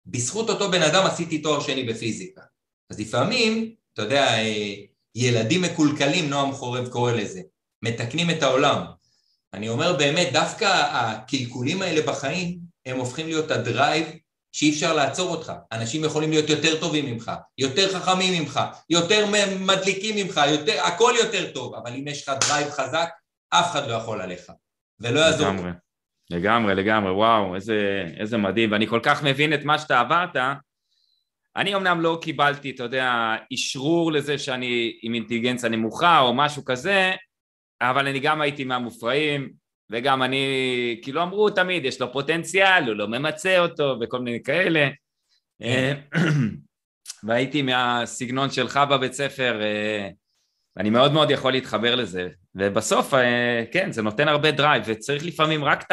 בזכות 0.05 0.49
אותו 0.49 0.71
בן 0.71 0.81
אדם 0.81 1.05
עשיתי 1.05 1.37
תואר 1.37 1.59
שני 1.59 1.83
בפיזיקה. 1.83 2.41
אז 2.89 2.99
לפעמים, 2.99 3.73
אתה 3.93 4.01
יודע, 4.01 4.27
אה, 4.27 4.73
ילדים 5.15 5.61
מקולקלים, 5.61 6.29
נועם 6.29 6.51
חורב 6.51 6.87
קורא 6.87 7.11
לזה, 7.11 7.41
מתקנים 7.81 8.29
את 8.29 8.43
העולם. 8.43 8.83
אני 9.53 9.69
אומר 9.69 9.97
באמת, 9.97 10.33
דווקא 10.33 10.65
הקלקולים 10.91 11.81
האלה 11.81 12.01
בחיים, 12.01 12.59
הם 12.85 12.97
הופכים 12.97 13.27
להיות 13.27 13.51
הדרייב 13.51 14.07
שאי 14.59 14.69
אפשר 14.69 14.95
לעצור 14.95 15.31
אותך. 15.31 15.53
אנשים 15.71 16.03
יכולים 16.03 16.29
להיות 16.29 16.49
יותר 16.49 16.79
טובים 16.79 17.05
ממך, 17.05 17.31
יותר 17.57 17.93
חכמים 17.93 18.41
ממך, 18.41 18.59
יותר 18.89 19.25
מדליקים 19.59 20.15
ממך, 20.15 20.41
יותר, 20.51 20.81
הכל 20.83 21.13
יותר 21.19 21.51
טוב, 21.51 21.75
אבל 21.75 21.93
אם 21.93 22.07
יש 22.07 22.29
לך 22.29 22.35
drive 22.47 22.69
חזק, 22.69 23.09
אף 23.49 23.71
אחד 23.71 23.87
לא 23.87 23.93
יכול 23.93 24.21
עליך, 24.21 24.51
ולא 24.99 25.19
יעזור. 25.19 25.47
לגמרי, 25.47 25.71
לגמרי, 26.29 26.75
לגמרי, 26.75 27.11
וואו, 27.11 27.55
איזה, 27.55 28.05
איזה 28.17 28.37
מדהים, 28.37 28.71
ואני 28.71 28.87
כל 28.87 28.99
כך 29.03 29.23
מבין 29.23 29.53
את 29.53 29.63
מה 29.63 29.79
שאתה 29.79 29.99
עברת. 29.99 30.35
אני 31.55 31.75
אמנם 31.75 32.01
לא 32.01 32.19
קיבלתי, 32.21 32.69
אתה 32.69 32.83
יודע, 32.83 33.35
אשרור 33.51 34.11
לזה 34.11 34.37
שאני 34.37 34.99
עם 35.01 35.13
אינטליגנציה 35.13 35.69
נמוכה 35.69 36.19
או 36.19 36.33
משהו 36.33 36.65
כזה, 36.65 37.11
אבל 37.81 38.07
אני 38.07 38.19
גם 38.19 38.41
הייתי 38.41 38.63
מהמופרעים, 38.63 39.49
וגם 39.91 40.23
אני, 40.23 40.99
כאילו 41.01 41.23
אמרו 41.23 41.49
תמיד, 41.49 41.85
יש 41.85 42.01
לו 42.01 42.11
פוטנציאל, 42.11 42.83
הוא 42.87 42.95
לא 42.95 43.07
ממצה 43.07 43.59
אותו, 43.59 43.95
וכל 44.01 44.19
מיני 44.19 44.43
כאלה. 44.43 44.87
כן. 45.61 45.99
והייתי 47.23 47.61
מהסגנון 47.61 48.51
שלך 48.51 48.79
בבית 48.89 49.13
ספר, 49.13 49.61
אה, 49.61 50.09
ואני 50.75 50.89
מאוד 50.89 51.13
מאוד 51.13 51.31
יכול 51.31 51.51
להתחבר 51.51 51.95
לזה. 51.95 52.27
ובסוף, 52.55 53.13
אה, 53.13 53.63
כן, 53.71 53.91
זה 53.91 54.01
נותן 54.01 54.27
הרבה 54.27 54.51
drive, 54.51 54.83
וצריך 54.85 55.25
לפעמים 55.25 55.63
רק 55.63 55.83
את 55.83 55.91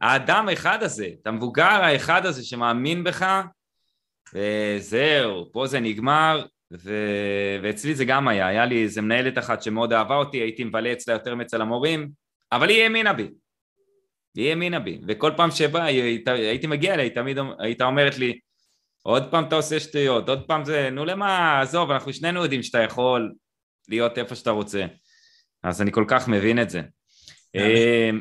האדם 0.00 0.48
האחד 0.48 0.82
הזה, 0.82 1.08
את 1.22 1.26
המבוגר 1.26 1.64
האחד 1.64 2.26
הזה 2.26 2.44
שמאמין 2.44 3.04
בך, 3.04 3.42
וזהו, 4.34 5.52
פה 5.52 5.66
זה 5.66 5.80
נגמר, 5.80 6.46
ו... 6.72 6.92
ואצלי 7.62 7.94
זה 7.94 8.04
גם 8.04 8.28
היה, 8.28 8.46
היה 8.46 8.66
לי 8.66 8.82
איזה 8.82 9.00
מנהלת 9.00 9.38
אחת 9.38 9.62
שמאוד 9.62 9.92
אהבה 9.92 10.16
אותי, 10.16 10.36
הייתי 10.36 10.64
מבלה 10.64 10.92
אצלה 10.92 11.14
יותר 11.14 11.34
מאצל 11.34 11.62
המורים, 11.62 12.08
אבל 12.52 12.68
היא 12.68 12.82
האמינה 12.82 13.12
בי, 13.12 13.28
היא 14.36 14.50
האמינה 14.50 14.80
בי, 14.80 15.00
וכל 15.08 15.32
פעם 15.36 15.50
שבא 15.50 15.82
הייתי 16.26 16.66
מגיע 16.66 16.94
אליה, 16.94 17.04
היא 17.04 17.14
תמיד 17.14 17.38
הייתה 17.58 17.84
אומרת 17.84 18.18
לי, 18.18 18.38
עוד 19.02 19.30
פעם 19.30 19.44
אתה 19.44 19.54
עושה 19.54 19.80
שטויות, 19.80 20.28
עוד 20.28 20.46
פעם 20.46 20.64
זה, 20.64 20.90
נו 20.90 21.04
למה, 21.04 21.60
עזוב, 21.60 21.90
אנחנו 21.90 22.12
שנינו 22.12 22.42
יודעים 22.42 22.62
שאתה 22.62 22.78
יכול 22.78 23.34
להיות 23.88 24.18
איפה 24.18 24.34
שאתה 24.34 24.50
רוצה, 24.50 24.86
אז 25.62 25.82
אני 25.82 25.92
כל 25.92 26.04
כך 26.08 26.28
מבין 26.28 26.62
את 26.62 26.70
זה. 26.70 26.82
אמ, 27.54 28.20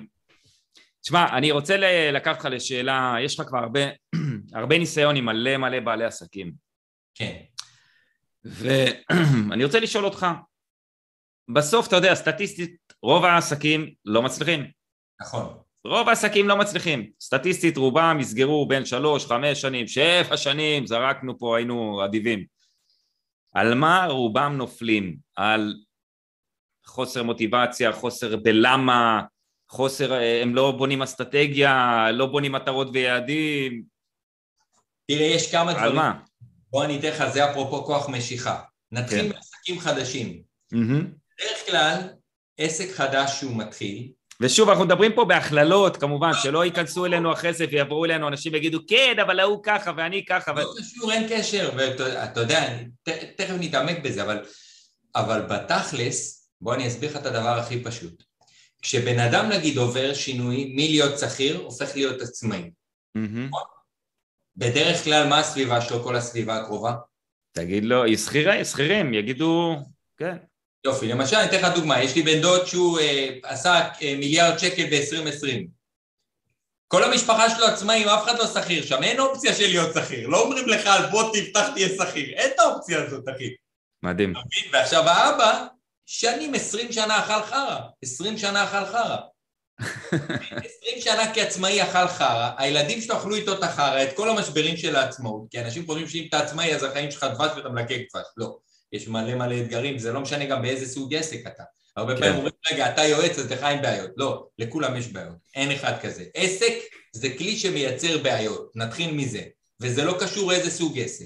תשמע, 1.02 1.38
אני 1.38 1.52
רוצה 1.52 1.78
לקחת 2.12 2.36
אותך 2.36 2.46
לשאלה, 2.52 3.16
יש 3.22 3.40
לך 3.40 3.48
כבר 3.48 3.58
הרבה, 3.58 3.80
הרבה 4.60 4.78
ניסיון 4.78 5.16
עם 5.16 5.26
מלא 5.26 5.58
מלא 5.58 5.80
בעלי 5.80 6.06
עסקים. 6.06 6.54
כן. 7.16 7.38
ואני 8.44 9.64
רוצה 9.68 9.80
לשאול 9.80 10.06
אותך, 10.06 10.28
בסוף 11.54 11.88
אתה 11.88 11.96
יודע, 11.96 12.16
סטטיסטית 12.16 12.87
רוב 13.04 13.26
העסקים 13.26 13.94
לא 14.06 14.22
מצליחים. 14.22 14.72
נכון. 15.22 15.58
רוב 15.86 16.10
העסקים 16.10 16.48
לא 16.48 16.58
מצליחים, 16.58 17.10
סטטיסטית 17.22 17.78
רובם 17.78 18.18
יסגרו 18.20 18.68
בין 18.68 18.86
שלוש, 18.86 19.26
חמש 19.26 19.62
שנים, 19.62 19.88
שבע 19.88 20.38
שנים, 20.38 20.88
זרקנו 20.88 21.40
פה, 21.40 21.58
היינו 21.58 22.06
אדיבים. 22.06 22.46
על 23.54 23.76
מה 23.76 24.06
רובם 24.10 24.54
נופלים? 24.58 25.18
על 25.36 25.74
חוסר 26.86 27.24
מוטיבציה, 27.24 27.94
חוסר 27.94 28.36
בלמה, 28.36 29.22
חוסר, 29.70 30.14
אה, 30.14 30.42
הם 30.42 30.56
לא 30.56 30.72
בונים 30.72 31.02
אסטרטגיה, 31.02 32.08
לא 32.12 32.26
בונים 32.26 32.52
מטרות 32.52 32.88
ויעדים. 32.94 33.84
תראה, 35.08 35.26
יש 35.26 35.52
כמה 35.52 35.74
דברים. 35.74 35.86
על 35.86 35.96
מה? 35.96 36.20
בוא 36.70 36.86
אני 36.86 37.00
אתן 37.00 37.08
לך, 37.08 37.26
זה 37.34 37.52
אפרופו 37.52 37.86
כוח 37.86 38.10
משיכה. 38.10 38.62
נתחיל 38.92 39.22
כן. 39.22 39.36
מעסקים 39.36 39.80
חדשים. 39.80 40.42
Mm-hmm. 40.74 41.04
בדרך 41.38 41.66
כלל, 41.66 42.02
עסק 42.58 42.92
חדש 42.92 43.40
שהוא 43.40 43.58
מתחיל, 43.58 44.08
ושוב, 44.42 44.70
אנחנו 44.70 44.86
מדברים 44.86 45.12
פה 45.16 45.26
בהכללות, 45.26 45.98
כמובן, 45.98 46.32
שלא 46.34 46.66
ייכנסו 46.66 47.06
אלינו 47.06 47.34
אחרי 47.34 47.54
זה 47.54 47.66
ויבואו 47.72 48.06
אלינו 48.06 48.28
אנשים 48.28 48.54
ויגידו, 48.54 48.80
כן, 48.88 49.16
אבל 49.22 49.40
ההוא 49.40 49.60
ככה 49.64 49.92
ואני 49.98 50.26
ככה. 50.26 50.54
לא 50.54 50.74
קשור, 50.80 51.12
אין 51.12 51.28
קשר, 51.30 51.72
ואתה 51.78 52.40
יודע, 52.40 52.78
תכף 53.36 53.56
נתעמק 53.60 53.98
בזה, 54.04 54.24
אבל, 54.24 54.46
אבל 55.16 55.42
בתכלס, 55.42 56.50
בוא 56.62 56.74
אני 56.74 56.88
אסביר 56.88 57.10
לך 57.10 57.18
את 57.18 57.26
הדבר 57.26 57.60
הכי 57.60 57.84
פשוט. 57.84 58.24
כשבן 58.82 59.20
אדם 59.20 59.50
נגיד 59.50 59.78
עובר 59.78 60.14
שינוי 60.14 60.74
מלהיות 60.76 61.20
שכיר, 61.20 61.58
הופך 61.58 61.96
להיות 61.96 62.22
עצמאי. 62.22 62.72
בדרך 64.58 65.04
כלל 65.04 65.28
מה 65.28 65.40
הסביבה 65.40 65.82
שלו, 65.82 66.04
כל 66.04 66.16
הסביבה 66.16 66.58
הקרובה? 66.58 66.94
תגיד 67.52 67.86
לו, 67.86 68.04
שכירים, 68.64 69.14
יגידו, 69.14 69.76
כן. 70.18 70.38
יופי, 70.86 71.08
למשל 71.08 71.36
אני 71.36 71.50
אתן 71.50 71.58
לך 71.58 71.76
דוגמה, 71.76 72.04
יש 72.04 72.16
לי 72.16 72.22
בן 72.22 72.42
דוד 72.42 72.66
שהוא 72.66 73.00
אה, 73.00 73.30
עשה 73.44 73.90
אה, 74.02 74.16
מיליארד 74.18 74.58
שקל 74.58 74.84
ב-2020. 74.84 75.68
כל 76.88 77.04
המשפחה 77.04 77.50
שלו 77.50 77.66
עצמאים, 77.66 78.08
אף 78.08 78.24
אחד 78.24 78.40
לא 78.40 78.48
שכיר 78.48 78.86
שם, 78.86 79.04
אין 79.04 79.20
אופציה 79.20 79.54
של 79.54 79.68
להיות 79.68 79.94
שכיר, 79.94 80.28
לא 80.28 80.42
אומרים 80.42 80.68
לך 80.68 80.90
בוא 81.12 81.34
תפתח 81.34 81.70
תהיה 81.74 81.88
שכיר, 81.88 82.30
אין 82.30 82.52
את 82.56 82.60
האופציה 82.60 83.04
הזאת 83.04 83.24
אחי. 83.36 83.50
מדהים. 84.04 84.34
ועכשיו 84.74 85.10
האבא, 85.10 85.66
שנים 86.06 86.54
עשרים 86.54 86.92
שנה 86.92 87.20
אכל 87.20 87.44
חרא, 87.44 87.80
עשרים 88.04 88.38
שנה 88.38 88.64
אכל 88.64 88.86
חרא. 88.86 89.18
עשרים 90.66 91.02
שנה 91.02 91.34
כעצמאי 91.34 91.84
אכל 91.84 92.08
חרא, 92.08 92.52
הילדים 92.58 93.02
שלו 93.02 93.18
אכלו 93.18 93.36
איתו 93.36 93.54
את 93.54 93.64
החרא, 93.64 94.04
את 94.04 94.16
כל 94.16 94.30
המשברים 94.30 94.78
של 94.78 94.96
העצמאות, 94.96 95.42
כי 95.52 95.62
אנשים 95.62 95.86
חושבים 95.86 96.08
שאם 96.08 96.26
אתה 96.30 96.40
עצמאי 96.40 96.76
אז 96.76 96.84
החיים 96.84 97.12
שלך 97.12 97.24
דבש 97.24 97.52
ואתה 97.56 97.70
מלקק 97.70 98.00
דבש, 98.14 98.26
לא 98.38 98.58
יש 98.92 99.08
מלא 99.08 99.36
מלא 99.36 99.56
אתגרים, 99.62 99.98
זה 99.98 100.12
לא 100.12 100.22
משנה 100.22 100.46
גם 100.46 100.62
באיזה 100.62 100.88
סוג 100.88 101.16
עסק 101.16 101.48
אתה. 101.48 101.64
הרבה 101.98 102.14
כן. 102.14 102.20
פעמים 102.20 102.36
אומרים, 102.36 102.54
רגע, 102.72 102.94
אתה 102.94 103.04
יועץ, 103.04 103.40
אז 103.40 103.52
לך 103.52 103.64
אין 103.64 103.82
בעיות. 103.82 104.12
לא, 104.18 104.48
לכולם 104.60 104.96
יש 104.96 105.08
בעיות, 105.08 105.36
אין 105.56 105.72
אחד 105.72 105.94
כזה. 106.02 106.26
עסק 106.34 106.74
זה 107.14 107.30
כלי 107.38 107.58
שמייצר 107.58 108.18
בעיות, 108.18 108.72
נתחיל 108.76 109.12
מזה, 109.12 109.42
וזה 109.82 110.04
לא 110.04 110.18
קשור 110.20 110.52
איזה 110.52 110.72
סוג 110.72 111.00
עסק. 111.00 111.26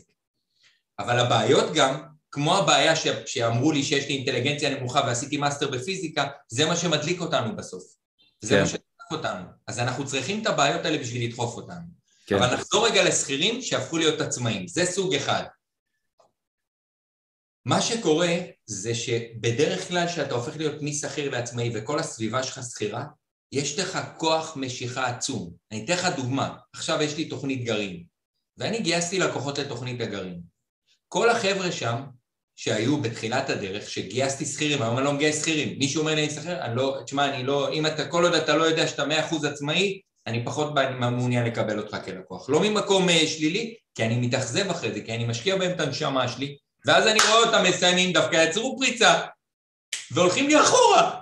אבל 0.99 1.19
הבעיות 1.19 1.73
גם, 1.73 2.01
כמו 2.31 2.57
הבעיה 2.57 2.95
ש... 2.95 3.07
שאמרו 3.25 3.71
לי 3.71 3.83
שיש 3.83 4.07
לי 4.07 4.15
אינטליגנציה 4.15 4.69
נמוכה 4.69 5.01
ועשיתי 5.07 5.37
מאסטר 5.37 5.67
בפיזיקה, 5.67 6.27
זה 6.47 6.65
מה 6.65 6.75
שמדליק 6.75 7.21
אותנו 7.21 7.55
בסוף. 7.55 7.83
זה 8.41 8.55
כן. 8.55 8.61
מה 8.61 8.67
שדליק 8.67 9.11
אותנו. 9.11 9.45
אז 9.67 9.79
אנחנו 9.79 10.05
צריכים 10.05 10.41
את 10.41 10.47
הבעיות 10.47 10.85
האלה 10.85 10.97
בשביל 10.97 11.27
לדחוף 11.27 11.55
אותנו. 11.55 12.01
כן. 12.25 12.35
אבל 12.35 12.53
נחזור 12.53 12.87
רגע 12.87 13.03
לשכירים 13.03 13.61
שהפכו 13.61 13.97
להיות 13.97 14.21
עצמאים, 14.21 14.67
זה 14.67 14.85
סוג 14.85 15.15
אחד. 15.15 15.43
מה 17.65 17.81
שקורה 17.81 18.35
זה 18.65 18.95
שבדרך 18.95 19.87
כלל 19.87 20.07
כשאתה 20.07 20.35
הופך 20.35 20.57
להיות 20.57 20.81
משכיר 20.81 21.31
לעצמאי 21.31 21.71
וכל 21.73 21.99
הסביבה 21.99 22.43
שלך 22.43 22.59
שכירה, 22.71 23.05
יש 23.51 23.79
לך 23.79 23.99
כוח 24.17 24.57
משיכה 24.57 25.07
עצום. 25.07 25.53
אני 25.71 25.85
אתן 25.85 25.93
לך 25.93 26.07
דוגמה, 26.15 26.55
עכשיו 26.73 27.01
יש 27.01 27.17
לי 27.17 27.25
תוכנית 27.25 27.63
גרעין, 27.63 28.03
ואני 28.57 28.81
גייסתי 28.81 29.19
לקוחות 29.19 29.57
לתוכנית 29.57 30.01
הגרעין. 30.01 30.41
כל 31.07 31.29
החבר'ה 31.29 31.71
שם, 31.71 32.01
שהיו 32.55 33.01
בתחילת 33.01 33.49
הדרך, 33.49 33.89
שגייסתי 33.89 34.45
שכירים, 34.45 34.81
היום 34.81 34.97
אני 34.97 35.05
לא 35.05 35.13
מגייס 35.13 35.41
שכירים, 35.41 35.79
מישהו 35.79 36.01
אומר 36.01 36.15
לי 36.15 36.29
שכיר, 36.29 36.65
אני 36.65 36.75
לא, 36.75 36.99
תשמע, 37.05 37.35
אני 37.35 37.43
לא, 37.43 37.73
אם 37.73 37.85
אתה, 37.85 38.07
כל 38.07 38.23
עוד 38.23 38.33
אתה 38.33 38.55
לא 38.55 38.63
יודע 38.63 38.87
שאתה 38.87 39.05
מאה 39.05 39.25
אחוז 39.25 39.45
עצמאי, 39.45 40.01
אני 40.27 40.45
פחות 40.45 40.73
מעוניין 40.99 41.45
לקבל 41.45 41.79
אותך 41.79 41.97
כלקוח. 42.05 42.49
לא 42.49 42.59
ממקום 42.61 43.09
אה, 43.09 43.27
שלילי, 43.27 43.75
כי 43.95 44.05
אני 44.05 44.27
מתאכזב 44.27 44.69
אחרי 44.69 44.93
זה, 44.93 45.01
כי 45.01 45.15
אני 45.15 45.25
משקיע 45.25 45.55
בהם 45.55 45.71
את 45.71 45.79
הנשמה 45.79 46.27
שלי, 46.27 46.57
ואז 46.85 47.07
אני 47.07 47.19
רואה 47.19 47.43
אותם 47.43 47.63
מסיימים 47.69 48.13
דווקא 48.13 48.45
יצרו 48.49 48.77
פריצה, 48.79 49.21
והולכים 50.11 50.47
לי 50.47 50.61
אחורה. 50.61 51.21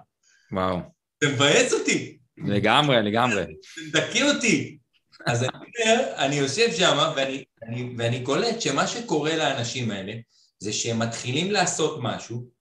וואו. 0.52 0.80
זה 1.24 1.30
מבאס 1.30 1.74
אותי. 1.74 2.18
לגמרי, 2.38 3.04
לגמרי. 3.04 3.44
זה 3.76 3.82
מדכא 3.88 4.36
אותי. 4.36 4.78
אז 5.26 5.44
אני 5.44 5.50
אומר, 5.52 6.14
אני 6.16 6.36
יושב 6.36 6.72
שם 6.72 7.12
ואני, 7.16 7.44
ואני, 7.62 7.90
ואני 7.98 8.24
קולט 8.24 8.62
שמה 8.62 8.88
שקורה 8.88 9.36
לאנשים 9.36 9.92
האלה 9.92 10.14
זה 10.60 10.74
שהם 10.74 11.00
מתחילים 11.00 11.52
לעשות 11.52 12.00
משהו 12.02 12.60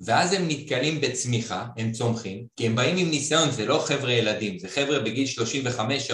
ואז 0.00 0.32
הם 0.32 0.42
נתקלים 0.48 1.00
בצמיחה, 1.00 1.66
הם 1.76 1.92
צומחים, 1.92 2.46
כי 2.56 2.66
הם 2.66 2.76
באים 2.76 2.96
עם 2.96 3.10
ניסיון, 3.10 3.50
זה 3.50 3.66
לא 3.66 3.84
חבר'ה 3.86 4.12
ילדים, 4.12 4.58
זה 4.58 4.68
חבר'ה 4.68 5.00
בגיל 5.00 5.28
35-40 6.10 6.12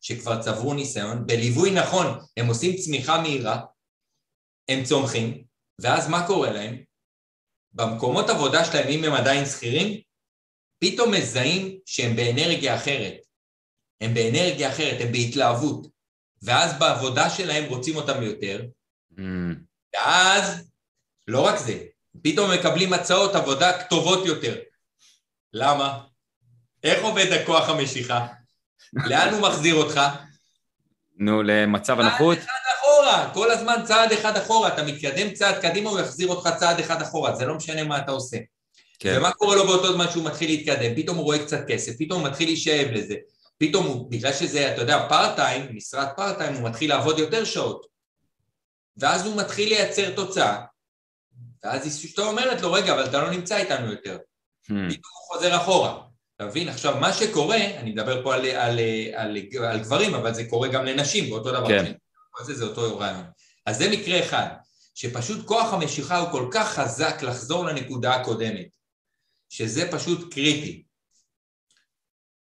שכבר 0.00 0.42
צברו 0.42 0.74
ניסיון, 0.74 1.26
בליווי 1.26 1.70
נכון, 1.70 2.06
הם 2.36 2.46
עושים 2.46 2.76
צמיחה 2.76 3.20
מהירה, 3.20 3.60
הם 4.68 4.84
צומחים, 4.84 5.44
ואז 5.78 6.08
מה 6.08 6.26
קורה 6.26 6.50
להם? 6.50 6.76
במקומות 7.72 8.30
עבודה 8.30 8.64
שלהם, 8.64 8.88
אם 8.88 9.04
הם 9.04 9.12
עדיין 9.12 9.46
שכירים, 9.46 10.00
פתאום 10.78 11.10
מזהים 11.10 11.78
שהם 11.86 12.16
באנרגיה 12.16 12.76
אחרת. 12.76 13.16
הם 14.00 14.14
באנרגיה 14.14 14.72
אחרת, 14.72 15.00
הם 15.00 15.12
בהתלהבות. 15.12 15.86
ואז 16.42 16.78
בעבודה 16.78 17.30
שלהם 17.30 17.64
רוצים 17.64 17.96
אותם 17.96 18.22
יותר, 18.22 18.62
mm. 19.12 19.22
ואז, 19.94 20.70
לא 21.28 21.46
רק 21.46 21.58
זה, 21.58 21.84
פתאום 22.22 22.50
מקבלים 22.50 22.92
הצעות 22.92 23.34
עבודה 23.34 23.82
כתובות 23.82 24.26
יותר. 24.26 24.58
למה? 25.52 26.04
איך 26.82 27.02
עובד 27.02 27.32
הכוח 27.32 27.68
המשיכה? 27.68 28.26
לאן 28.92 29.34
הוא 29.34 29.42
מחזיר 29.42 29.74
אותך? 29.74 30.00
נו, 31.16 31.42
למצב 31.42 32.00
הנוחות? 32.00 32.38
אחורה, 33.02 33.30
כל 33.34 33.50
הזמן 33.50 33.82
צעד 33.84 34.12
אחד 34.12 34.36
אחורה, 34.36 34.68
אתה 34.68 34.82
מתקדם 34.82 35.30
צעד 35.30 35.62
קדימה, 35.62 35.90
הוא 35.90 36.00
יחזיר 36.00 36.28
אותך 36.28 36.48
צעד 36.58 36.78
אחד 36.80 37.02
אחורה, 37.02 37.34
זה 37.34 37.46
לא 37.46 37.54
משנה 37.54 37.84
מה 37.84 37.98
אתה 37.98 38.12
עושה. 38.12 38.36
כן. 38.98 39.14
ומה 39.18 39.32
קורה 39.32 39.56
לו 39.56 39.66
באותו 39.66 39.92
זמן 39.92 40.10
שהוא 40.10 40.24
מתחיל 40.24 40.50
להתקדם? 40.50 40.94
פתאום 40.96 41.16
הוא 41.16 41.24
רואה 41.24 41.38
קצת 41.38 41.60
כסף, 41.68 41.92
פתאום 41.98 42.20
הוא 42.20 42.28
מתחיל 42.28 42.48
להישאב 42.48 42.88
לזה, 42.90 43.14
פתאום 43.58 43.86
הוא, 43.86 44.10
בגלל 44.10 44.32
שזה, 44.32 44.72
אתה 44.72 44.80
יודע, 44.80 45.08
פארט 45.08 45.36
טיים, 45.36 45.76
משרת 45.76 46.08
פארט 46.16 46.38
טיים, 46.38 46.54
הוא 46.54 46.68
מתחיל 46.68 46.90
לעבוד 46.90 47.18
יותר 47.18 47.44
שעות. 47.44 47.86
ואז 48.96 49.26
הוא 49.26 49.36
מתחיל 49.36 49.68
לייצר 49.68 50.10
תוצאה, 50.14 50.60
ואז 51.64 51.86
אשתו 51.86 52.26
אומרת 52.28 52.60
לו, 52.60 52.72
רגע, 52.72 52.92
אבל 52.92 53.04
אתה 53.04 53.22
לא 53.22 53.30
נמצא 53.30 53.56
איתנו 53.56 53.90
יותר. 53.90 54.16
Hmm. 54.16 54.66
פתאום 54.66 54.80
הוא 54.88 55.34
חוזר 55.34 55.56
אחורה. 55.56 56.00
אתה 56.36 56.46
מבין? 56.46 56.68
עכשיו, 56.68 56.96
מה 57.00 57.12
שקורה, 57.12 57.56
אני 57.56 57.92
מדבר 57.92 58.24
פה 58.24 58.34
על, 58.34 58.46
על, 58.46 58.54
על, 58.54 58.78
על, 59.14 59.64
על 59.64 59.78
גברים, 59.80 60.14
אבל 60.14 60.34
זה 60.34 60.44
קורה 60.44 60.68
גם 60.68 60.84
לנשים, 60.84 61.30
באותו 61.30 61.50
דבר. 61.50 61.68
כן. 61.68 61.92
כל 62.32 62.44
זה 62.44 62.54
זה 62.54 62.64
אותו 62.64 62.98
רעיון. 62.98 63.24
אז 63.66 63.78
זה 63.78 63.90
מקרה 63.90 64.20
אחד, 64.20 64.48
שפשוט 64.94 65.46
כוח 65.46 65.72
המשיכה 65.72 66.18
הוא 66.18 66.30
כל 66.30 66.48
כך 66.52 66.74
חזק 66.74 67.22
לחזור 67.22 67.64
לנקודה 67.64 68.14
הקודמת, 68.14 68.66
שזה 69.48 69.92
פשוט 69.92 70.34
קריטי. 70.34 70.84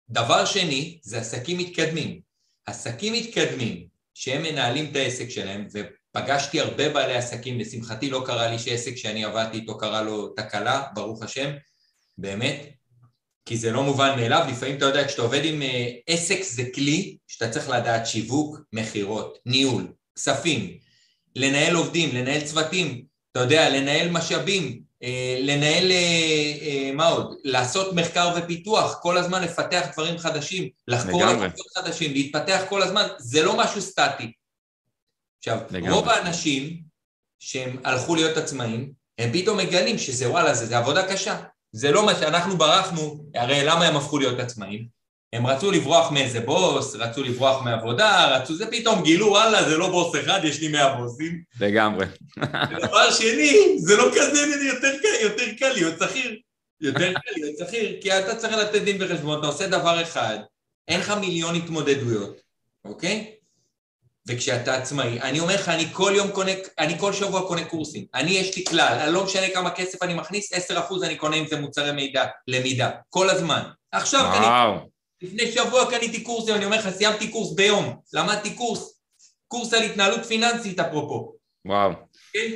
דבר 0.09 0.45
שני, 0.45 0.99
זה 1.03 1.19
עסקים 1.19 1.57
מתקדמים. 1.57 2.21
עסקים 2.65 3.13
מתקדמים, 3.13 3.87
שהם 4.13 4.43
מנהלים 4.43 4.91
את 4.91 4.95
העסק 4.95 5.29
שלהם, 5.29 5.67
ופגשתי 5.71 6.59
הרבה 6.59 6.93
בעלי 6.93 7.15
עסקים, 7.15 7.59
לשמחתי 7.59 8.09
לא 8.09 8.23
קרה 8.25 8.47
לי 8.47 8.59
שעסק 8.59 8.95
שאני 8.95 9.25
עבדתי 9.25 9.57
איתו 9.57 9.77
קרה 9.77 10.01
לו 10.01 10.29
תקלה, 10.29 10.83
ברוך 10.93 11.23
השם, 11.23 11.51
באמת, 12.17 12.80
כי 13.45 13.57
זה 13.57 13.71
לא 13.71 13.83
מובן 13.83 14.15
מאליו, 14.15 14.45
לפעמים 14.51 14.77
אתה 14.77 14.85
יודע, 14.85 15.07
כשאתה 15.07 15.21
עובד 15.21 15.45
עם 15.45 15.61
אה, 15.61 15.89
עסק 16.07 16.43
זה 16.43 16.63
כלי 16.75 17.17
שאתה 17.27 17.49
צריך 17.49 17.69
לדעת 17.69 18.07
שיווק, 18.07 18.57
מכירות, 18.73 19.37
ניהול, 19.45 19.87
כספים, 20.15 20.77
לנהל 21.35 21.75
עובדים, 21.75 22.15
לנהל 22.15 22.41
צוותים, 22.41 23.05
אתה 23.31 23.39
יודע, 23.39 23.69
לנהל 23.69 24.09
משאבים, 24.09 24.81
אה, 25.03 25.37
לנהל, 25.39 25.91
אה, 25.91 26.91
מה 26.93 27.07
עוד? 27.07 27.35
לעשות 27.43 27.93
מחקר 27.93 28.33
ופיתוח, 28.37 28.99
כל 29.01 29.17
הזמן 29.17 29.43
לפתח 29.43 29.87
דברים 29.93 30.17
חדשים, 30.17 30.69
לחקור 30.87 31.33
דברים 31.33 31.51
חדשים, 31.77 32.13
להתפתח 32.13 32.61
כל 32.69 32.81
הזמן, 32.81 33.07
זה 33.19 33.43
לא 33.43 33.57
משהו 33.57 33.81
סטטי. 33.81 34.31
עכשיו, 35.37 35.59
לגמרי. 35.71 35.93
רוב 35.93 36.09
האנשים 36.09 36.81
שהם 37.39 37.77
הלכו 37.83 38.15
להיות 38.15 38.37
עצמאים, 38.37 38.91
הם 39.17 39.29
פתאום 39.33 39.57
מגלים 39.57 39.97
שזה 39.97 40.29
וואלה, 40.29 40.53
זה, 40.53 40.65
זה 40.65 40.77
עבודה 40.77 41.13
קשה. 41.13 41.39
זה 41.71 41.91
לא 41.91 42.05
מה 42.05 42.15
שאנחנו 42.15 42.57
ברחנו, 42.57 43.25
הרי 43.35 43.65
למה 43.65 43.85
הם 43.85 43.95
הפכו 43.95 44.19
להיות 44.19 44.39
עצמאים? 44.39 45.01
הם 45.33 45.47
רצו 45.47 45.71
לברוח 45.71 46.11
מאיזה 46.11 46.39
בוס, 46.39 46.95
רצו 46.95 47.23
לברוח 47.23 47.63
מעבודה, 47.63 48.37
רצו 48.37 48.55
זה, 48.55 48.71
פתאום 48.71 49.03
גילו, 49.03 49.27
וואלה, 49.27 49.69
זה 49.69 49.77
לא 49.77 49.89
בוס 49.89 50.15
אחד, 50.15 50.39
יש 50.43 50.59
לי 50.59 50.67
מאה 50.67 50.95
בוסים. 50.95 51.41
לגמרי. 51.59 52.05
דבר 52.81 53.11
שני, 53.11 53.75
זה 53.79 53.97
לא 53.97 54.09
כזה 54.15 54.65
יותר 54.65 54.97
קל, 55.01 55.23
יותר 55.23 55.45
קל 55.59 55.73
להיות 55.73 55.99
שכיר. 55.99 56.35
יותר 56.81 57.13
קל 57.13 57.31
להיות 57.35 57.57
שכיר, 57.57 57.97
כי 58.01 58.19
אתה 58.19 58.35
צריך 58.35 58.53
לתת 58.53 58.81
דין 58.81 58.97
וחשבון, 58.99 59.39
אתה 59.39 59.47
עושה 59.47 59.67
דבר 59.67 60.01
אחד, 60.01 60.37
אין 60.87 60.99
לך 60.99 61.11
מיליון 61.11 61.55
התמודדויות, 61.55 62.41
אוקיי? 62.85 63.31
וכשאתה 64.27 64.77
עצמאי, 64.77 65.21
אני 65.21 65.39
אומר 65.39 65.55
לך, 65.55 65.69
אני 65.69 65.85
כל 65.93 66.13
יום 66.15 66.31
קונה, 66.31 66.51
אני 66.79 66.99
כל 66.99 67.13
שבוע 67.13 67.47
קונה 67.47 67.65
קורסים. 67.65 68.05
אני, 68.13 68.31
יש 68.31 68.57
לי 68.57 68.65
כלל, 68.65 68.99
אני 69.01 69.13
לא 69.13 69.23
משנה 69.23 69.49
כמה 69.49 69.71
כסף 69.71 70.03
אני 70.03 70.13
מכניס, 70.13 70.53
10% 70.53 70.55
אני 71.03 71.15
קונה 71.15 71.35
עם 71.35 71.47
זה 71.47 71.59
מוצרי 71.59 71.91
מידע, 71.91 72.25
למידה, 72.47 72.91
כל 73.09 73.29
הזמן. 73.29 73.61
עכשיו 73.91 74.31
קניתי, 74.33 74.87
לפני 75.21 75.51
שבוע 75.51 75.91
קניתי 75.91 76.23
קורסים, 76.23 76.55
אני 76.55 76.65
אומר 76.65 76.77
לך, 76.77 76.89
סיימתי 76.89 77.31
קורס 77.31 77.53
ביום, 77.53 77.97
למדתי 78.13 78.53
קורס, 78.53 79.01
קורס 79.47 79.73
על 79.73 79.83
התנהלות 79.83 80.25
פיננסית 80.25 80.79
אפרופו. 80.79 81.33
וואו. 81.65 81.91
כן? 82.33 82.51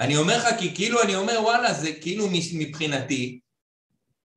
אני 0.00 0.16
אומר 0.16 0.38
לך, 0.38 0.46
כי 0.58 0.74
כאילו 0.74 1.02
אני 1.02 1.14
אומר, 1.14 1.38
וואלה, 1.42 1.72
זה 1.72 1.92
כאילו 1.92 2.28
מבחינתי, 2.52 3.40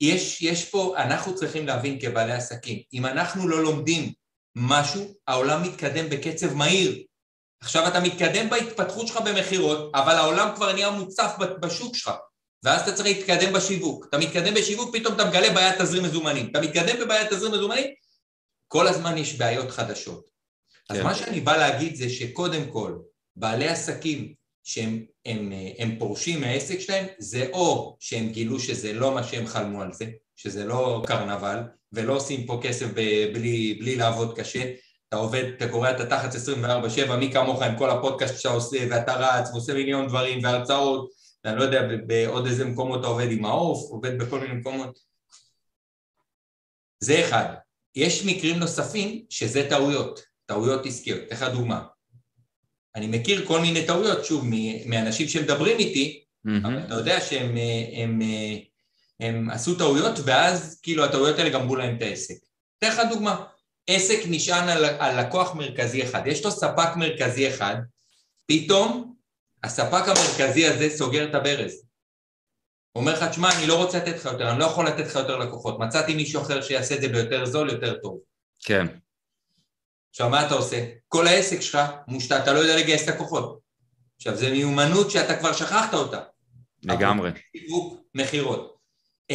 יש, 0.02 0.42
יש 0.42 0.66
פה, 0.66 0.94
אנחנו 0.98 1.36
צריכים 1.36 1.68
להבין 1.68 2.00
כבעלי 2.02 2.34
עסקים, 2.34 2.82
אם 2.94 3.06
אנחנו 3.06 3.48
לא 3.48 3.64
לומדים 3.64 4.12
משהו, 4.56 5.14
העולם 5.28 5.64
מתקדם 5.64 6.10
בקצב 6.10 6.54
מהיר. 6.54 7.04
עכשיו 7.62 7.88
אתה 7.88 8.00
מתקדם 8.00 8.50
בהתפתחות 8.50 9.08
שלך 9.08 9.18
במכירות, 9.26 9.92
אבל 9.96 10.14
העולם 10.16 10.56
כבר 10.56 10.74
נהיה 10.74 10.90
מוצף 10.90 11.32
בשוק 11.62 11.96
שלך, 11.96 12.12
ואז 12.64 12.82
אתה 12.82 12.94
צריך 12.94 13.08
להתקדם 13.08 13.54
בשיווק. 13.54 14.06
אתה 14.10 14.18
מתקדם 14.18 14.54
בשיווק, 14.54 14.98
פתאום 14.98 15.16
אתה 15.16 15.26
מגלה 15.26 15.54
בעיית 15.54 15.82
תזרים 15.82 16.04
מזומנים. 16.04 16.50
אתה 16.52 16.62
מתקדם 16.62 17.00
בבעיית 17.02 17.34
תזרים 17.34 17.52
מזומנים, 17.52 17.86
כל 18.68 18.88
הזמן 18.88 19.18
יש 19.18 19.38
בעיות 19.38 19.72
חדשות. 19.72 20.26
אז 20.90 20.98
כן. 20.98 21.04
מה 21.04 21.16
שאני 21.16 21.42
בא 21.42 21.58
להגיד 21.58 21.96
זה 21.96 22.10
שקודם 22.10 22.72
כל, 22.72 22.98
בעלי 23.36 23.68
עסקים 23.68 24.34
שהם 24.64 25.06
הם, 25.26 25.52
הם 25.78 26.00
פורשים 26.00 26.42
מהעסק 26.42 26.80
שלהם, 26.80 27.06
זה 27.20 27.48
או 27.54 27.98
שהם 28.00 28.30
גילו 28.30 28.60
שזה 28.60 28.94
לא 28.94 29.14
מה 29.14 29.24
שהם 29.24 29.48
חלמו 29.48 29.82
על 29.82 29.94
זה, 29.94 30.06
שזה 30.36 30.66
לא 30.66 31.04
קרנבל, 31.08 31.60
ולא 31.94 32.16
עושים 32.16 32.46
פה 32.46 32.60
כסף 32.64 32.86
בלי, 33.34 33.78
בלי 33.80 33.96
לעבוד 33.96 34.40
קשה. 34.40 34.74
אתה 35.10 35.20
עובד, 35.20 35.44
אתה 35.58 35.70
קורע 35.70 35.92
את 35.92 36.00
התחת 36.00 36.30
24-7, 37.10 37.16
מי 37.16 37.32
כמוך 37.34 37.62
עם 37.62 37.78
כל 37.78 37.90
הפודקאסט 37.90 38.38
שאתה 38.38 38.50
עושה, 38.50 38.78
ואתה 38.92 39.14
רץ 39.14 39.50
ועושה 39.52 39.74
מיליון 39.74 40.08
דברים 40.08 40.44
והרצאות, 40.44 41.10
ואני 41.46 41.58
לא 41.58 41.64
יודע 41.64 41.88
בעוד 42.08 42.46
איזה 42.46 42.66
מקומות 42.66 43.00
אתה 43.00 43.08
עובד 43.08 43.32
עם 43.32 43.46
העוף, 43.46 43.92
עובד 43.92 44.18
בכל 44.18 44.40
מיני 44.40 44.54
מקומות. 44.54 45.00
זה 47.00 47.26
אחד. 47.26 47.46
יש 47.96 48.26
מקרים 48.26 48.60
נוספים 48.60 49.26
שזה 49.30 49.70
טעויות, 49.70 50.20
טעויות 50.46 50.86
עסקיות. 50.86 51.20
אתן 51.28 51.36
לך 51.36 51.44
דוגמה. 51.44 51.84
אני 52.96 53.08
מכיר 53.08 53.46
כל 53.48 53.62
מיני 53.62 53.88
טעויות, 53.88 54.26
שוב, 54.26 54.46
מאנשים 54.86 55.28
שמדברים 55.28 55.78
איתי, 55.78 56.24
mm-hmm. 56.48 56.50
אבל 56.64 56.80
אתה 56.86 56.94
יודע 56.94 57.22
שהם 57.22 57.50
הם, 57.50 57.56
הם, 57.94 58.22
הם 59.22 59.50
עשו 59.50 59.76
טעויות, 59.76 60.20
ואז 60.26 60.80
כאילו 60.84 61.06
הטעויות 61.06 61.40
האלה 61.40 61.50
גמרו 61.50 61.76
להם 61.76 61.96
את 61.98 62.02
העסק. 62.02 62.36
אתן 62.80 62.88
לך 62.88 63.02
דוגמה, 63.10 63.46
עסק 63.88 64.20
נשען 64.28 64.70
על, 64.70 64.86
על 64.86 65.20
לקוח 65.20 65.56
מרכזי 65.56 66.04
אחד, 66.04 66.22
יש 66.26 66.46
לו 66.46 66.52
ספק 66.52 66.96
מרכזי 66.96 67.50
אחד, 67.50 67.76
פתאום 68.46 69.16
הספק 69.64 70.04
המרכזי 70.08 70.68
הזה 70.68 70.90
סוגר 70.90 71.30
את 71.30 71.36
הברז. 71.36 71.84
אומר 72.96 73.14
לך, 73.14 73.24
תשמע, 73.24 73.50
אני 73.58 73.68
לא 73.68 73.84
רוצה 73.84 73.98
לתת 73.98 74.16
לך 74.16 74.26
יותר, 74.26 74.52
אני 74.52 74.60
לא 74.60 74.66
יכול 74.66 74.88
לתת 74.88 75.06
לך 75.06 75.16
יותר 75.16 75.38
לקוחות, 75.38 75.80
מצאתי 75.80 76.16
מישהו 76.16 76.42
אחר 76.42 76.62
שיעשה 76.62 76.96
את 76.96 77.02
זה 77.02 77.08
ביותר 77.08 77.46
זול, 77.46 77.70
יותר 77.70 77.98
טוב. 78.04 78.20
כן. 78.64 78.88
עכשיו, 80.10 80.30
מה 80.30 80.46
אתה 80.46 80.54
עושה? 80.54 80.86
כל 81.08 81.28
העסק 81.28 81.62
שלך 81.62 81.80
מושתת, 82.08 82.40
אתה 82.44 82.54
לא 82.54 82.60
יודע 82.60 82.78
לגייס 82.78 83.10
לקוחות. 83.10 83.60
עכשיו, 84.18 84.36
זו 84.36 84.50
מיומנות 84.52 85.12
שאתה 85.12 85.36
כבר 85.36 85.54
שכחת 85.54 85.94
אותה. 85.94 86.22
לגמרי. 86.84 87.32
שיווק, 87.58 88.02
מכירות. 88.16 88.81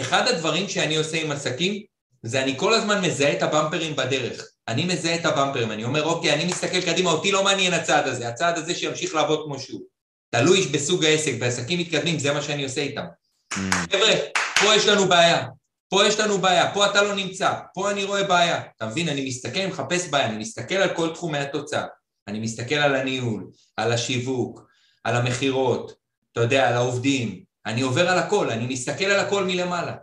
אחד 0.01 0.28
הדברים 0.28 0.68
שאני 0.68 0.97
עושה 0.97 1.22
עם 1.22 1.32
עסקים, 1.32 1.82
זה 2.22 2.42
אני 2.42 2.59
כל 2.59 2.74
הזמן 2.74 3.05
מזהה 3.05 3.32
את 3.32 3.42
הבמפרים 3.42 3.97
בדרך. 3.97 4.44
אני 4.68 4.84
מזהה 4.84 5.14
את 5.14 5.26
הבמפרים, 5.26 5.72
אני 5.72 5.84
אומר, 5.84 6.05
אוקיי, 6.05 6.32
אני 6.34 6.44
מסתכל 6.44 6.80
קדימה, 6.80 7.11
אותי 7.11 7.32
לא 7.32 7.44
מעניין 7.44 7.72
הצעד 7.72 8.09
הזה, 8.09 8.28
הצעד 8.28 8.59
הזה 8.59 8.74
שימשיך 8.74 9.14
לעבוד 9.14 9.42
כמו 9.44 9.59
שהוא. 9.59 9.80
תלוי 10.30 10.66
בסוג 10.66 11.05
העסק, 11.05 11.34
בעסקים 11.38 11.78
מתקדמים, 11.78 12.18
זה 12.18 12.32
מה 12.32 12.42
שאני 12.42 12.64
עושה 12.64 12.80
איתם. 12.80 13.05
Mm. 13.55 13.59
חבר'ה, 13.92 14.12
פה 14.61 14.74
יש 14.74 14.86
לנו 14.86 15.09
בעיה, 15.09 15.47
פה 15.88 16.07
יש 16.07 16.20
לנו 16.20 16.38
בעיה, 16.38 16.74
פה 16.74 16.86
אתה 16.86 17.03
לא 17.03 17.14
נמצא, 17.14 17.53
פה 17.74 17.90
אני 17.90 18.05
רואה 18.05 18.24
בעיה. 18.24 18.62
אתה 18.76 18.86
מבין, 18.86 19.09
אני 19.09 19.28
מסתכל, 19.28 19.61
אני 19.61 19.66
מחפש 19.66 20.09
בעיה, 20.09 20.26
אני 20.26 20.38
מסתכל 20.38 20.74
על 20.74 20.94
כל 20.94 21.14
תחומי 21.14 21.38
התוצאה. 21.38 21.86
אני 22.28 22.40
מסתכל 22.40 22.74
על 22.74 22.94
הניהול, 22.94 23.51
על 23.76 23.92
השיווק, 23.92 24.66
על 25.05 25.16
המכירות, 25.16 25.92
אתה 26.32 26.40
יודע, 26.40 26.68
על 26.68 26.74
העובדים. 26.74 27.42
אני 27.67 27.81
עובר 27.83 28.09
על 28.09 28.19
הכל, 28.19 28.51
אני 28.51 28.67
מסתכל 28.67 29.05
על 29.05 29.21
הכל 29.21 29.45
מלמעלה. 29.45 29.95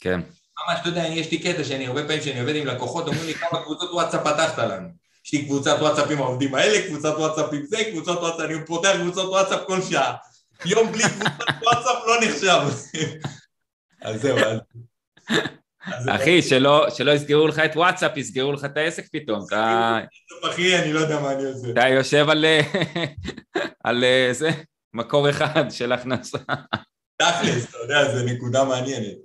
כן. 0.00 0.20
ממש, 0.68 0.78
אתה 0.80 0.88
יודע, 0.88 1.06
יש 1.06 1.30
לי 1.30 1.38
קטע 1.38 1.64
שאני 1.64 1.86
הרבה 1.86 2.02
פעמים 2.02 2.22
שאני 2.22 2.40
עובד 2.40 2.56
עם 2.56 2.66
לקוחות, 2.66 3.06
אומרים 3.06 3.26
לי 3.26 3.34
כמה 3.34 3.62
קבוצות 3.62 3.90
וואטסאפ 3.92 4.20
פתחת 4.20 4.58
לנו. 4.58 4.88
יש 5.26 5.32
לי 5.32 5.44
קבוצת 5.44 5.76
וואטסאפ 5.80 6.10
עם 6.10 6.18
העובדים 6.18 6.54
האלה, 6.54 6.86
קבוצת 6.86 7.14
וואטסאפ 7.18 7.52
עם 7.52 7.66
זה, 7.66 7.76
קבוצות 7.90 8.18
וואטסאפ, 8.18 8.40
אני 8.40 8.66
פותח 8.66 8.92
קבוצות 9.02 9.28
וואטסאפ 9.28 9.60
כל 9.66 9.82
שעה. 9.82 10.14
יום 10.64 10.92
בלי 10.92 11.02
קבוצת 11.02 11.62
וואטסאפ 11.64 12.02
לא 12.06 12.16
נחשב. 12.22 12.60
אז 14.02 14.20
זהו, 14.20 14.38
אז... 15.86 16.08
אחי, 16.08 16.42
שלא, 16.42 16.86
יסגרו 17.14 17.48
לך 17.48 17.58
את 17.58 17.76
וואטסאפ, 17.76 18.16
יסגרו 18.16 18.52
לך 18.52 18.64
את 18.64 18.76
העסק 18.76 19.04
פתאום. 19.12 19.40
אתה... 19.48 19.98
אחי, 20.50 20.78
אני 20.78 20.92
לא 20.92 21.00
יודע 21.00 21.20
מה 21.20 21.32
אני 21.32 21.44
עושה. 21.44 21.70
אתה 21.70 21.88
יושב 21.88 22.30
על, 22.30 22.44
על 23.84 24.04
זה, 24.32 24.50
מקור 24.94 25.30
אחד 25.30 25.70
של 25.70 25.92
הכנסה. 25.92 26.38
תכלס, 27.20 27.64
אתה 27.68 27.78
יודע, 27.78 28.16
זו 28.16 28.24
נקודה 28.24 28.64
מעניינת. 28.64 29.16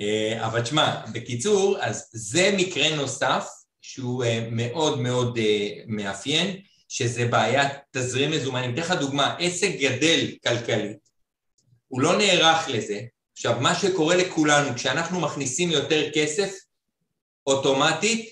אה, 0.00 0.46
אבל 0.46 0.62
תשמע, 0.62 1.04
בקיצור, 1.12 1.78
אז 1.80 2.08
זה 2.12 2.54
מקרה 2.56 2.96
נוסף 2.96 3.48
שהוא 3.80 4.24
אה, 4.24 4.48
מאוד 4.50 5.00
מאוד 5.00 5.38
אה, 5.38 5.68
מאפיין, 5.86 6.60
שזה 6.88 7.26
בעיית 7.26 7.72
תזרים 7.90 8.30
מזומנים. 8.30 8.74
אתן 8.74 8.80
לך 8.80 8.90
דוגמה, 8.90 9.36
עסק 9.38 9.70
גדל 9.80 10.26
כלכלית, 10.46 10.96
הוא 11.88 12.00
לא 12.00 12.18
נערך 12.18 12.68
לזה, 12.68 13.00
עכשיו, 13.32 13.60
מה 13.60 13.74
שקורה 13.74 14.16
לכולנו, 14.16 14.74
כשאנחנו 14.74 15.20
מכניסים 15.20 15.70
יותר 15.70 16.10
כסף, 16.14 16.54
אוטומטית, 17.46 18.30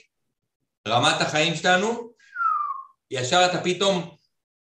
רמת 0.89 1.21
החיים 1.21 1.55
שלנו, 1.55 2.11
ישר 3.11 3.47
אתה 3.51 3.61
פתאום, 3.61 4.14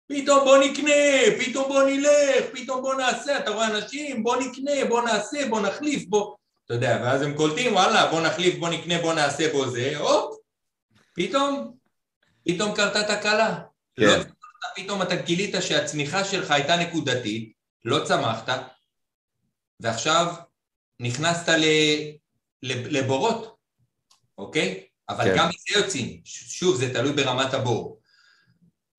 פתאום 0.08 0.44
בוא 0.44 0.58
נקנה, 0.58 0.92
פתאום 1.40 1.68
בוא 1.68 1.82
נלך, 1.82 2.44
פתאום 2.52 2.82
בוא 2.82 2.94
נעשה, 2.94 3.38
אתה 3.38 3.50
רואה 3.50 3.66
אנשים, 3.66 4.22
בוא 4.22 4.36
נקנה, 4.36 4.84
בוא 4.88 5.02
נעשה, 5.02 5.48
בוא 5.48 5.60
נחליף, 5.60 6.04
בוא... 6.08 6.34
אתה 6.66 6.74
יודע, 6.74 7.00
ואז 7.02 7.22
הם 7.22 7.34
קולטים, 7.34 7.72
וואלה, 7.72 8.10
בוא 8.10 8.20
נחליף, 8.20 8.58
בוא 8.58 8.68
נקנה, 8.68 8.98
בוא 8.98 9.14
נעשה, 9.14 9.52
בוא 9.52 9.68
זה, 9.68 9.96
הופ, 9.98 10.36
פתאום, 11.14 11.74
פתאום 12.48 12.74
קרתה 12.74 13.02
תקלה. 13.02 13.58
כן. 13.96 14.02
לא 14.06 14.14
צמחת, 14.22 14.76
פתאום 14.76 15.02
אתה 15.02 15.16
גילית 15.16 15.54
שהצמיחה 15.60 16.24
שלך 16.24 16.50
הייתה 16.50 16.76
נקודתית, 16.76 17.52
לא 17.84 18.04
צמחת, 18.04 18.62
ועכשיו 19.80 20.34
נכנסת 21.00 21.48
ל, 21.48 21.64
לבורות, 22.62 23.56
אוקיי? 24.38 24.84
אבל 25.08 25.24
כן. 25.24 25.36
גם 25.36 25.48
מזה 25.48 25.78
יוצאים, 25.80 26.20
שוב, 26.24 26.76
זה 26.76 26.92
תלוי 26.92 27.12
ברמת 27.12 27.54
הבור. 27.54 27.98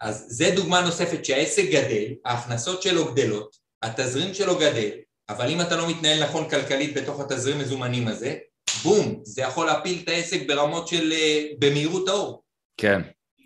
אז 0.01 0.25
זה 0.29 0.51
דוגמה 0.55 0.81
נוספת 0.81 1.25
שהעסק 1.25 1.65
גדל, 1.71 2.13
ההכנסות 2.25 2.81
שלו 2.81 3.13
גדלות, 3.13 3.55
התזרים 3.83 4.33
שלו 4.33 4.57
גדל, 4.57 4.89
אבל 5.29 5.49
אם 5.49 5.61
אתה 5.61 5.75
לא 5.75 5.89
מתנהל 5.89 6.23
נכון 6.23 6.49
כלכלית 6.49 6.97
בתוך 6.97 7.19
התזרים 7.19 7.59
מזומנים 7.59 8.07
הזה, 8.07 8.37
בום, 8.83 9.21
זה 9.23 9.41
יכול 9.41 9.65
להפיל 9.65 10.01
את 10.03 10.09
העסק 10.09 10.47
ברמות 10.47 10.87
של... 10.87 11.11
אה, 11.11 11.45
במהירות 11.59 12.07
האור. 12.07 12.43
כן, 12.77 13.01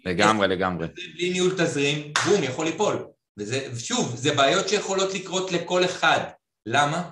לגמרי, 0.05 0.47
לגמרי. 0.47 0.87
בלי 1.15 1.29
ניהול 1.29 1.53
תזרים, 1.57 2.13
בום, 2.25 2.43
יכול 2.43 2.65
ליפול. 2.65 3.07
וזה, 3.37 3.67
שוב, 3.79 4.15
זה 4.15 4.33
בעיות 4.33 4.69
שיכולות 4.69 5.13
לקרות 5.13 5.51
לכל 5.51 5.85
אחד. 5.85 6.19
למה? 6.65 7.11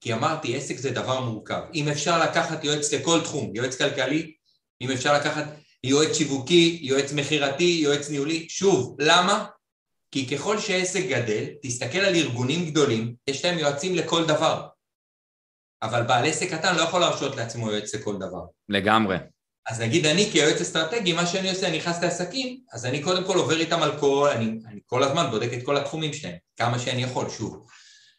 כי 0.00 0.12
אמרתי, 0.12 0.56
עסק 0.56 0.76
זה 0.76 0.90
דבר 0.90 1.20
מורכב. 1.20 1.62
אם 1.74 1.88
אפשר 1.88 2.24
לקחת 2.24 2.64
יועץ 2.64 2.92
לכל 2.92 3.20
תחום, 3.24 3.52
יועץ 3.54 3.76
כלכלי, 3.76 4.32
אם 4.80 4.90
אפשר 4.90 5.14
לקחת 5.14 5.44
יועץ 5.84 6.16
שיווקי, 6.16 6.78
יועץ 6.82 7.12
מכירתי, 7.12 7.80
יועץ 7.82 8.10
ניהולי, 8.10 8.46
שוב, 8.48 8.96
למה? 8.98 9.46
כי 10.10 10.28
ככל 10.28 10.58
שעסק 10.58 11.04
גדל, 11.08 11.44
תסתכל 11.62 11.98
על 11.98 12.14
ארגונים 12.14 12.70
גדולים, 12.70 13.14
יש 13.26 13.44
להם 13.44 13.58
יועצים 13.58 13.94
לכל 13.94 14.26
דבר. 14.26 14.66
אבל 15.82 16.02
בעל 16.02 16.26
עסק 16.26 16.50
קטן 16.50 16.76
לא 16.76 16.82
יכול 16.82 17.00
להרשות 17.00 17.36
לעצמו 17.36 17.70
יועץ 17.70 17.94
לכל 17.94 18.16
דבר. 18.18 18.42
לגמרי. 18.68 19.16
אז 19.68 19.80
נגיד 19.80 20.06
אני 20.06 20.30
כיועץ 20.32 20.60
אסטרטגי, 20.60 21.12
מה 21.12 21.26
שאני 21.26 21.50
עושה, 21.50 21.68
אני 21.68 21.78
נכנס 21.78 22.02
לעסקים, 22.02 22.60
אז 22.72 22.86
אני 22.86 23.02
קודם 23.02 23.24
כל 23.24 23.36
עובר 23.36 23.60
איתם 23.60 23.82
על 23.82 23.98
כל, 24.00 24.28
אני, 24.34 24.44
אני 24.44 24.80
כל 24.86 25.02
הזמן 25.02 25.30
בודק 25.30 25.48
את 25.58 25.62
כל 25.64 25.76
התחומים 25.76 26.12
שלהם, 26.12 26.36
כמה 26.56 26.78
שאני 26.78 27.02
יכול, 27.02 27.30
שוב. 27.30 27.66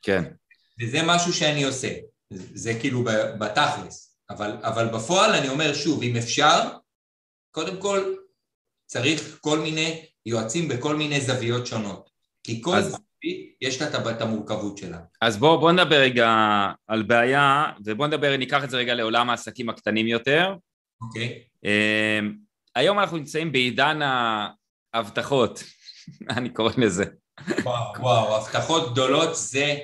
כן. 0.02 0.24
וזה 0.82 1.00
משהו 1.04 1.34
שאני 1.34 1.64
עושה, 1.64 1.90
זה, 2.30 2.44
זה 2.54 2.74
כאילו 2.80 3.04
בתכלס, 3.40 4.16
אבל, 4.30 4.58
אבל 4.62 4.88
בפועל 4.88 5.32
אני 5.32 5.50
אומר 5.50 5.74
שוב, 5.74 6.04
אם 6.04 6.16
אפשר, 6.16 6.70
קודם 7.52 7.82
כל 7.82 8.14
צריך 8.86 9.38
כל 9.42 9.60
מיני 9.60 10.06
יועצים 10.26 10.68
בכל 10.68 10.96
מיני 10.96 11.22
זוויות 11.22 11.68
שונות, 11.68 12.10
כי 12.44 12.62
כל 12.62 12.76
אז... 12.76 12.86
זווית 12.86 13.56
יש 13.62 13.82
לה 13.82 13.88
את 14.12 14.22
המורכבות 14.22 14.78
שלה. 14.78 15.00
אז 15.22 15.38
בואו 15.38 15.60
בוא 15.60 15.72
נדבר 15.72 15.96
רגע 15.96 16.30
על 16.88 17.04
בעיה, 17.04 17.66
ובואו 17.86 18.08
נדבר, 18.08 18.38
ניקח 18.38 18.64
את 18.64 18.70
זה 18.70 18.78
רגע 18.78 18.94
לעולם 18.94 19.30
העסקים 19.30 19.70
הקטנים 19.70 20.08
יותר. 20.08 20.56
אוקיי. 21.02 21.44
Okay. 21.44 21.68
אמ, 21.68 22.34
היום 22.76 23.00
אנחנו 23.00 23.18
נמצאים 23.18 23.52
בעידן 23.52 24.00
הבטחות, 24.94 25.64
אני 26.38 26.50
קורא 26.50 26.72
לזה. 26.78 27.06
וואו, 27.64 27.94
וואו, 28.00 28.38
הבטחות 28.38 28.92
גדולות 28.92 29.36
זה... 29.36 29.78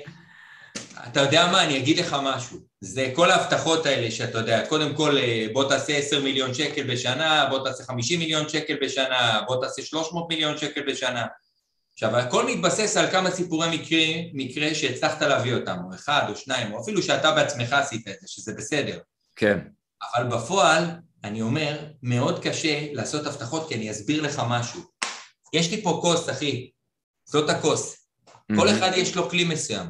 אתה 1.08 1.20
יודע 1.20 1.48
מה, 1.52 1.64
אני 1.64 1.78
אגיד 1.78 1.98
לך 1.98 2.16
משהו. 2.22 2.67
זה 2.80 3.12
כל 3.14 3.30
ההבטחות 3.30 3.86
האלה 3.86 4.10
שאתה 4.10 4.38
יודע, 4.38 4.66
קודם 4.68 4.94
כל 4.94 5.18
אה, 5.18 5.46
בוא 5.52 5.68
תעשה 5.68 5.96
10 5.96 6.22
מיליון 6.22 6.54
שקל 6.54 6.82
בשנה, 6.82 7.46
בוא 7.50 7.64
תעשה 7.64 7.84
50 7.84 8.18
מיליון 8.18 8.48
שקל 8.48 8.76
בשנה, 8.82 9.42
בוא 9.46 9.62
תעשה 9.62 9.82
300 9.82 10.28
מיליון 10.28 10.58
שקל 10.58 10.82
בשנה. 10.86 11.26
עכשיו, 11.92 12.16
הכל 12.16 12.46
מתבסס 12.46 12.96
על 12.96 13.10
כמה 13.10 13.30
סיפורי 13.30 13.78
מקרה, 13.78 14.04
מקרה 14.32 14.74
שהצלחת 14.74 15.22
להביא 15.22 15.54
אותם, 15.54 15.76
או 15.84 15.94
אחד 15.94 16.26
או 16.28 16.36
שניים, 16.36 16.72
או 16.72 16.80
אפילו 16.80 17.02
שאתה 17.02 17.32
בעצמך 17.32 17.72
עשית 17.72 18.08
את 18.08 18.14
זה, 18.20 18.28
שזה 18.28 18.52
בסדר. 18.54 18.98
כן. 19.36 19.58
אבל 20.14 20.26
בפועל, 20.36 20.84
אני 21.24 21.42
אומר, 21.42 21.78
מאוד 22.02 22.42
קשה 22.42 22.86
לעשות 22.92 23.26
הבטחות, 23.26 23.68
כי 23.68 23.74
אני 23.74 23.90
אסביר 23.90 24.22
לך 24.22 24.42
משהו. 24.48 24.80
יש 25.52 25.70
לי 25.70 25.82
פה 25.82 25.98
כוס, 26.02 26.30
אחי, 26.30 26.70
זאת 27.24 27.50
הכוס. 27.50 27.96
Mm-hmm. 28.26 28.56
כל 28.56 28.68
אחד 28.68 28.90
יש 28.96 29.16
לו 29.16 29.30
כלי 29.30 29.44
מסוים. 29.44 29.86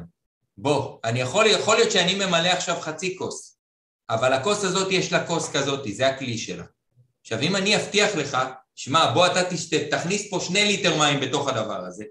בוא, 0.61 0.97
אני 1.03 1.21
יכול, 1.21 1.45
יכול 1.47 1.75
להיות 1.75 1.91
שאני 1.91 2.15
ממלא 2.15 2.47
עכשיו 2.47 2.75
חצי 2.81 3.15
כוס, 3.17 3.57
אבל 4.09 4.33
הכוס 4.33 4.63
הזאת 4.63 4.91
יש 4.91 5.13
לה 5.13 5.27
כוס 5.27 5.49
כזאת, 5.51 5.95
זה 5.95 6.07
הכלי 6.07 6.37
שלה. 6.37 6.63
עכשיו, 7.21 7.41
אם 7.41 7.55
אני 7.55 7.75
אבטיח 7.75 8.15
לך, 8.15 8.37
שמע, 8.75 9.11
בוא 9.13 9.27
אתה 9.27 9.49
תשת, 9.49 9.93
תכניס 9.93 10.29
פה 10.29 10.39
שני 10.39 10.65
ליטר 10.65 10.97
מים 10.97 11.19
בתוך 11.19 11.47
הדבר 11.47 11.85
הזה, 11.85 12.03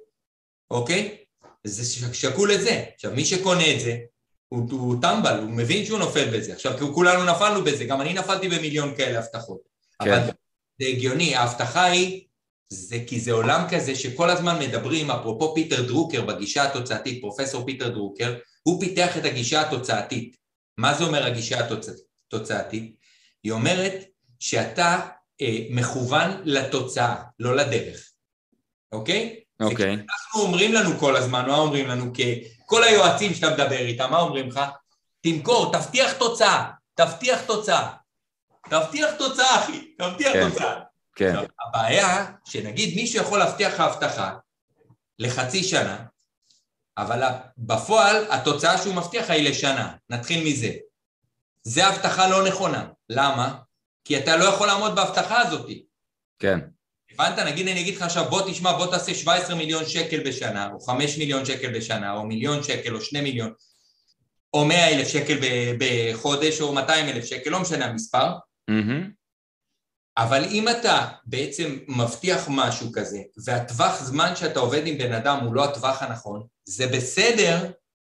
אוקיי? 0.70 1.16
זה 1.64 2.14
שקול 2.14 2.52
לזה. 2.52 2.84
עכשיו, 2.94 3.12
מי 3.12 3.24
שקונה 3.24 3.74
את 3.74 3.80
זה, 3.80 3.96
הוא, 4.48 4.70
הוא 4.70 4.96
טמבל, 5.02 5.38
הוא 5.38 5.50
מבין 5.50 5.84
שהוא 5.84 5.98
נופל 5.98 6.38
בזה. 6.38 6.52
עכשיו, 6.52 6.94
כולנו 6.94 7.24
נפלנו 7.24 7.64
בזה, 7.64 7.84
גם 7.84 8.00
אני 8.00 8.12
נפלתי 8.12 8.48
במיליון 8.48 8.96
כאלה 8.96 9.18
הבטחות. 9.18 9.60
כן. 10.02 10.10
אבל 10.10 10.30
זה 10.80 10.86
הגיוני, 10.86 11.34
ההבטחה 11.34 11.84
היא, 11.84 12.27
זה 12.68 12.96
כי 13.06 13.20
זה 13.20 13.32
עולם 13.32 13.66
כזה 13.70 13.94
שכל 13.94 14.30
הזמן 14.30 14.58
מדברים, 14.58 15.10
אפרופו 15.10 15.54
פיטר 15.54 15.86
דרוקר 15.86 16.24
בגישה 16.24 16.64
התוצאתית, 16.64 17.20
פרופסור 17.20 17.66
פיטר 17.66 17.88
דרוקר, 17.88 18.38
הוא 18.62 18.80
פיתח 18.80 19.16
את 19.16 19.24
הגישה 19.24 19.60
התוצאתית. 19.60 20.36
מה 20.78 20.94
זה 20.94 21.04
אומר 21.04 21.26
הגישה 21.26 21.58
התוצאתית? 22.28 22.96
היא 23.42 23.52
אומרת 23.52 24.04
שאתה 24.38 25.00
אה, 25.40 25.58
מכוון 25.70 26.30
לתוצאה, 26.44 27.14
לא 27.38 27.56
לדרך, 27.56 28.10
אוקיי? 28.92 29.40
אוקיי. 29.60 29.92
אנחנו 29.92 30.40
אומרים 30.40 30.72
לנו 30.72 30.98
כל 30.98 31.16
הזמן, 31.16 31.46
מה 31.46 31.56
אומרים 31.56 31.88
לנו? 31.88 32.12
כל 32.66 32.84
היועצים 32.84 33.34
שאתה 33.34 33.50
מדבר 33.50 33.78
איתם, 33.78 34.10
מה 34.10 34.20
אומרים 34.20 34.48
לך? 34.48 34.60
תמכור, 35.20 35.72
תבטיח 35.72 36.12
תוצאה, 36.12 36.70
תבטיח 36.94 37.40
תוצאה. 37.46 37.88
תבטיח 38.70 39.10
תוצאה, 39.18 39.64
אחי, 39.64 39.94
תבטיח 39.98 40.32
כן, 40.32 40.50
תוצאה. 40.50 40.87
כן. 41.18 41.34
הבעיה, 41.68 42.26
שנגיד 42.44 42.94
מישהו 42.96 43.22
יכול 43.22 43.38
להבטיח 43.38 43.74
לך 43.74 43.80
הבטחה 43.80 44.36
לחצי 45.18 45.64
שנה, 45.64 46.04
אבל 46.98 47.22
בפועל 47.58 48.24
התוצאה 48.30 48.78
שהוא 48.78 48.94
מבטיח 48.94 49.30
היא 49.30 49.48
לשנה, 49.48 49.94
נתחיל 50.10 50.44
מזה. 50.44 50.72
זה 51.62 51.86
הבטחה 51.86 52.28
לא 52.28 52.48
נכונה. 52.48 52.88
למה? 53.08 53.58
כי 54.04 54.18
אתה 54.18 54.36
לא 54.36 54.44
יכול 54.44 54.66
לעמוד 54.66 54.94
בהבטחה 54.94 55.40
הזאת. 55.40 55.66
כן. 56.38 56.58
הבנת? 57.10 57.38
נגיד 57.38 57.68
אני 57.68 57.80
אגיד 57.80 57.96
לך 57.96 58.02
עכשיו 58.02 58.30
בוא 58.30 58.50
תשמע 58.50 58.72
בוא 58.72 58.86
תעשה 58.86 59.14
17 59.14 59.54
מיליון 59.56 59.84
שקל 59.86 60.20
בשנה 60.20 60.70
או 60.72 60.80
5 60.80 61.18
מיליון 61.18 61.44
שקל 61.44 61.76
בשנה 61.76 62.12
או 62.12 62.26
מיליון 62.26 62.62
שקל 62.62 62.94
או 62.94 63.00
2 63.00 63.24
מיליון 63.24 63.52
או 64.54 64.64
100 64.64 64.88
אלף 64.88 65.08
שקל 65.08 65.38
בחודש 65.78 66.60
או 66.60 66.72
200 66.72 67.08
אלף 67.08 67.24
שקל, 67.24 67.50
לא 67.50 67.60
משנה 67.60 67.86
המספר 67.86 68.32
mm-hmm. 68.70 69.17
אבל 70.18 70.44
אם 70.50 70.68
אתה 70.68 71.06
בעצם 71.26 71.76
מבטיח 71.88 72.44
משהו 72.48 72.92
כזה 72.92 73.18
והטווח 73.44 74.02
זמן 74.02 74.36
שאתה 74.36 74.60
עובד 74.60 74.86
עם 74.86 74.98
בן 74.98 75.12
אדם 75.12 75.38
הוא 75.44 75.54
לא 75.54 75.64
הטווח 75.64 76.02
הנכון 76.02 76.42
זה 76.64 76.86
בסדר, 76.86 77.70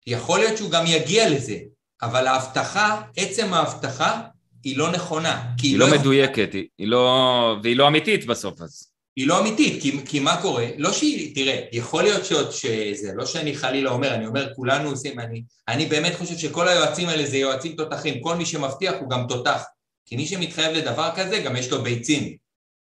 יכול 0.07 0.39
להיות 0.39 0.57
שהוא 0.57 0.71
גם 0.71 0.85
יגיע 0.87 1.31
לזה 1.31 1.57
אבל 2.03 2.27
ההבטחה, 2.27 3.03
עצם 3.17 3.55
ההבטחה 3.55 4.21
היא 4.65 4.77
לא 4.77 4.93
נכונה. 4.93 5.43
היא 5.63 5.79
לא, 5.79 5.89
לא 5.89 5.99
מדויקת, 5.99 6.53
היא, 6.53 6.65
היא 6.79 6.87
לא... 6.87 7.57
והיא 7.63 7.77
לא 7.77 7.89
אמיתית 7.89 8.27
בסוף 8.27 8.63
אז. 8.63 8.87
היא 9.17 9.27
לא 9.27 9.41
אמיתית, 9.41 9.83
כי, 9.83 10.07
כי 10.07 10.21
מה 10.21 10.43
קורה? 10.43 10.67
לא 10.79 10.93
שהיא, 10.93 11.35
תראה, 11.35 11.61
יכול 11.73 12.03
להיות 12.03 12.25
שעוד 12.25 12.51
שזה, 12.51 13.13
לא 13.15 13.27
שאני 13.27 13.57
חלילה 13.57 13.91
אומר, 13.91 14.15
אני 14.15 14.27
אומר 14.27 14.55
כולנו 14.55 14.91
עושים, 14.91 15.21
אני, 15.21 15.43
אני 15.69 15.87
באמת 15.87 16.15
חושב 16.15 16.39
שכל 16.39 16.69
היועצים 16.69 17.09
האלה 17.09 17.27
זה 17.27 17.37
יועצים 17.37 17.73
תותחים, 17.73 18.21
כל 18.21 18.37
מי 18.37 18.47
שמבטיח 18.47 18.95
הוא 19.01 19.11
גם 19.11 19.27
תותח, 19.29 19.63
כי 20.11 20.17
מי 20.17 20.27
שמתחייב 20.27 20.73
לדבר 20.77 21.11
כזה 21.17 21.39
גם 21.39 21.57
יש 21.57 21.71
לו 21.71 21.83
ביצים. 21.83 22.37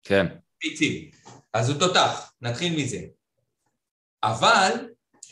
כן. 0.03 0.25
ביצים. 0.63 1.11
אז 1.53 1.69
הוא 1.69 1.79
תותח, 1.79 2.31
נתחיל 2.41 2.75
מזה. 2.75 2.99
אבל 4.23 4.71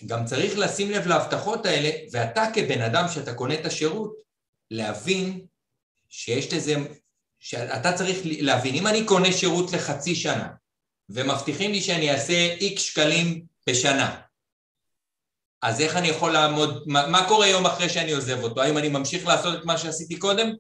גם 0.05 0.25
צריך 0.25 0.57
לשים 0.57 0.91
לב 0.91 1.07
להבטחות 1.07 1.65
האלה, 1.65 1.89
ואתה 2.11 2.45
כבן 2.53 2.81
אדם 2.81 3.05
שאתה 3.13 3.33
קונה 3.33 3.53
את 3.53 3.65
השירות, 3.65 4.13
להבין 4.71 5.45
שיש 6.09 6.53
לזה, 6.53 6.75
שאתה 7.39 7.93
צריך 7.93 8.19
להבין, 8.23 8.75
אם 8.75 8.87
אני 8.87 9.05
קונה 9.05 9.31
שירות 9.31 9.71
לחצי 9.71 10.15
שנה 10.15 10.47
ומבטיחים 11.09 11.71
לי 11.71 11.81
שאני 11.81 12.11
אעשה 12.11 12.33
איקס 12.33 12.81
שקלים 12.81 13.45
בשנה, 13.69 14.21
אז 15.61 15.81
איך 15.81 15.95
אני 15.95 16.07
יכול 16.07 16.31
לעמוד, 16.31 16.83
מה, 16.87 17.07
מה 17.07 17.27
קורה 17.27 17.47
יום 17.47 17.65
אחרי 17.65 17.89
שאני 17.89 18.11
עוזב 18.11 18.43
אותו? 18.43 18.61
האם 18.61 18.77
אני 18.77 18.89
ממשיך 18.89 19.27
לעשות 19.27 19.59
את 19.59 19.65
מה 19.65 19.77
שעשיתי 19.77 20.19
קודם? 20.19 20.51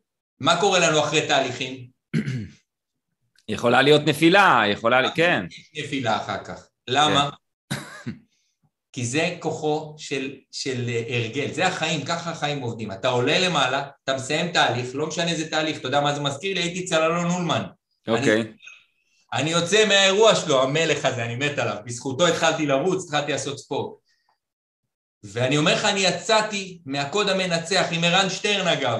מה 0.41 0.59
קורה 0.59 0.79
לנו 0.79 0.99
אחרי 0.99 1.27
תהליכים? 1.27 1.87
יכולה 3.47 3.81
להיות 3.81 4.01
נפילה, 4.05 4.63
יכולה, 4.71 5.11
כן. 5.11 5.45
נפילה 5.75 6.17
אחר 6.17 6.43
כך. 6.43 6.67
למה? 6.87 7.29
כן. 7.73 7.77
כי 8.93 9.05
זה 9.05 9.35
כוחו 9.39 9.95
של, 9.97 10.35
של 10.51 10.89
הרגל, 11.09 11.51
זה 11.51 11.67
החיים, 11.67 12.05
ככה 12.05 12.31
החיים 12.31 12.59
עובדים. 12.61 12.91
אתה 12.91 13.07
עולה 13.07 13.39
למעלה, 13.39 13.89
אתה 14.03 14.15
מסיים 14.15 14.51
תהליך, 14.51 14.89
לא 14.93 15.07
משנה 15.07 15.31
איזה 15.31 15.49
תהליך, 15.49 15.77
אתה 15.77 15.87
יודע 15.87 16.01
מה 16.01 16.15
זה 16.15 16.21
מזכיר 16.21 16.53
לי? 16.53 16.61
הייתי 16.61 16.85
אצל 16.85 17.03
אלון 17.03 17.31
אולמן. 17.31 17.63
אוקיי. 18.07 18.41
אני, 18.41 18.51
אני 19.33 19.49
יוצא 19.51 19.85
מהאירוע 19.87 20.35
שלו, 20.35 20.63
המלך 20.63 21.05
הזה, 21.05 21.25
אני 21.25 21.35
מת 21.35 21.57
עליו. 21.57 21.77
בזכותו 21.85 22.27
התחלתי 22.27 22.65
לרוץ, 22.65 23.03
התחלתי 23.03 23.31
לעשות 23.31 23.59
ספורט. 23.59 23.93
ואני 25.23 25.57
אומר 25.57 25.75
לך, 25.75 25.85
אני 25.85 25.99
יצאתי 25.99 26.81
מהקוד 26.85 27.29
המנצח 27.29 27.85
עם 27.91 28.03
ערן 28.03 28.29
שטרן 28.29 28.67
אגב, 28.67 28.99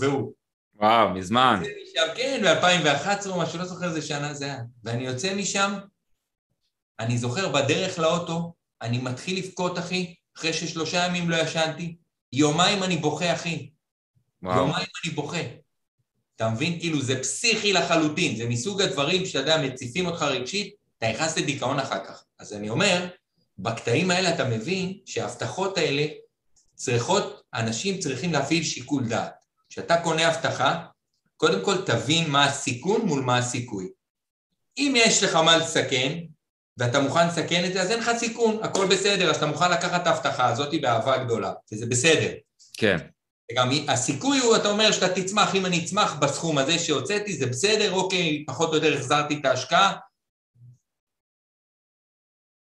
והוא. 0.00 0.39
וואו, 0.80 1.14
מזמן. 1.14 1.62
כן, 2.16 2.42
ב-2011 2.44 3.28
או 3.28 3.40
משהו, 3.40 3.58
לא 3.58 3.64
זוכר 3.64 3.88
איזה 3.88 4.02
שנה 4.02 4.34
זה 4.34 4.44
היה. 4.44 4.58
ואני 4.84 5.06
יוצא 5.06 5.34
משם, 5.34 5.78
אני 7.00 7.18
זוכר 7.18 7.48
בדרך 7.48 7.98
לאוטו, 7.98 8.54
אני 8.82 8.98
מתחיל 8.98 9.38
לבכות, 9.38 9.78
אחי, 9.78 10.14
אחרי 10.36 10.52
ששלושה 10.52 11.06
ימים 11.06 11.30
לא 11.30 11.36
ישנתי, 11.36 11.96
יומיים 12.32 12.82
אני 12.82 12.96
בוכה, 12.96 13.32
אחי. 13.32 13.70
וואו. 14.42 14.56
יומיים 14.58 14.86
אני 15.04 15.12
בוכה. 15.12 15.40
אתה 16.36 16.48
מבין? 16.48 16.80
כאילו, 16.80 17.02
זה 17.02 17.20
פסיכי 17.20 17.72
לחלוטין, 17.72 18.36
זה 18.36 18.48
מסוג 18.48 18.82
הדברים 18.82 19.26
שאתה 19.26 19.38
יודע, 19.38 19.62
מציפים 19.62 20.06
אותך 20.06 20.22
רגשית, 20.22 20.74
אתה 20.98 21.10
נכנס 21.10 21.38
לדיכאון 21.38 21.78
אחר 21.78 22.04
כך. 22.04 22.24
אז 22.38 22.52
אני 22.52 22.68
אומר, 22.68 23.08
בקטעים 23.58 24.10
האלה 24.10 24.34
אתה 24.34 24.44
מבין 24.44 24.98
שההבטחות 25.06 25.78
האלה 25.78 26.06
צריכות, 26.74 27.42
אנשים 27.54 27.98
צריכים 27.98 28.32
להפעיל 28.32 28.64
שיקול 28.64 29.08
דעת. 29.08 29.39
כשאתה 29.70 29.96
קונה 29.96 30.28
הבטחה, 30.28 30.84
קודם 31.36 31.64
כל 31.64 31.76
תבין 31.86 32.30
מה 32.30 32.44
הסיכון 32.44 33.00
מול 33.00 33.20
מה 33.20 33.38
הסיכוי. 33.38 33.88
אם 34.78 34.92
יש 34.96 35.22
לך 35.22 35.34
מה 35.34 35.56
לסכן, 35.56 36.18
ואתה 36.78 37.00
מוכן 37.00 37.28
לסכן 37.28 37.64
את 37.64 37.72
זה, 37.72 37.82
אז 37.82 37.90
אין 37.90 37.98
לך 37.98 38.10
סיכון, 38.18 38.58
הכל 38.62 38.86
בסדר, 38.86 39.30
אז 39.30 39.36
אתה 39.36 39.46
מוכן 39.46 39.70
לקחת 39.70 40.02
את 40.02 40.06
ההבטחה 40.06 40.48
הזאת 40.48 40.80
באהבה 40.80 41.24
גדולה, 41.24 41.52
וזה 41.72 41.86
בסדר. 41.86 42.30
כן. 42.76 42.96
וגם 43.52 43.70
הסיכוי 43.88 44.38
הוא, 44.38 44.56
אתה 44.56 44.68
אומר 44.68 44.92
שאתה 44.92 45.08
תצמח, 45.08 45.54
אם 45.54 45.66
אני 45.66 45.84
אצמח 45.84 46.14
בסכום 46.14 46.58
הזה 46.58 46.78
שהוצאתי, 46.78 47.36
זה 47.36 47.46
בסדר, 47.46 47.92
אוקיי, 47.92 48.44
פחות 48.46 48.70
או 48.70 48.74
יותר 48.74 48.94
החזרתי 48.94 49.38
את 49.40 49.44
ההשקעה. 49.44 49.96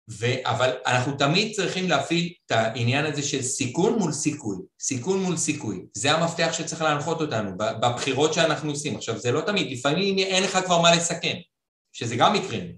ו... 0.09 0.25
אבל 0.43 0.69
אנחנו 0.85 1.17
תמיד 1.17 1.51
צריכים 1.51 1.89
להפעיל 1.89 2.33
את 2.45 2.51
העניין 2.51 3.05
הזה 3.05 3.21
של 3.21 3.41
סיכון 3.41 3.99
מול 3.99 4.11
סיכוי, 4.11 4.57
סיכון 4.79 5.19
מול 5.23 5.37
סיכוי. 5.37 5.85
זה 5.93 6.11
המפתח 6.11 6.49
שצריך 6.51 6.81
להנחות 6.81 7.21
אותנו 7.21 7.57
בבחירות 7.57 8.33
שאנחנו 8.33 8.69
עושים. 8.69 8.95
עכשיו, 8.95 9.17
זה 9.17 9.31
לא 9.31 9.41
תמיד, 9.41 9.71
לפעמים 9.71 10.17
אין 10.17 10.43
לך 10.43 10.57
כבר 10.65 10.81
מה 10.81 10.95
לסכן, 10.95 11.37
שזה 11.93 12.15
גם 12.15 12.33
מקרים. 12.33 12.75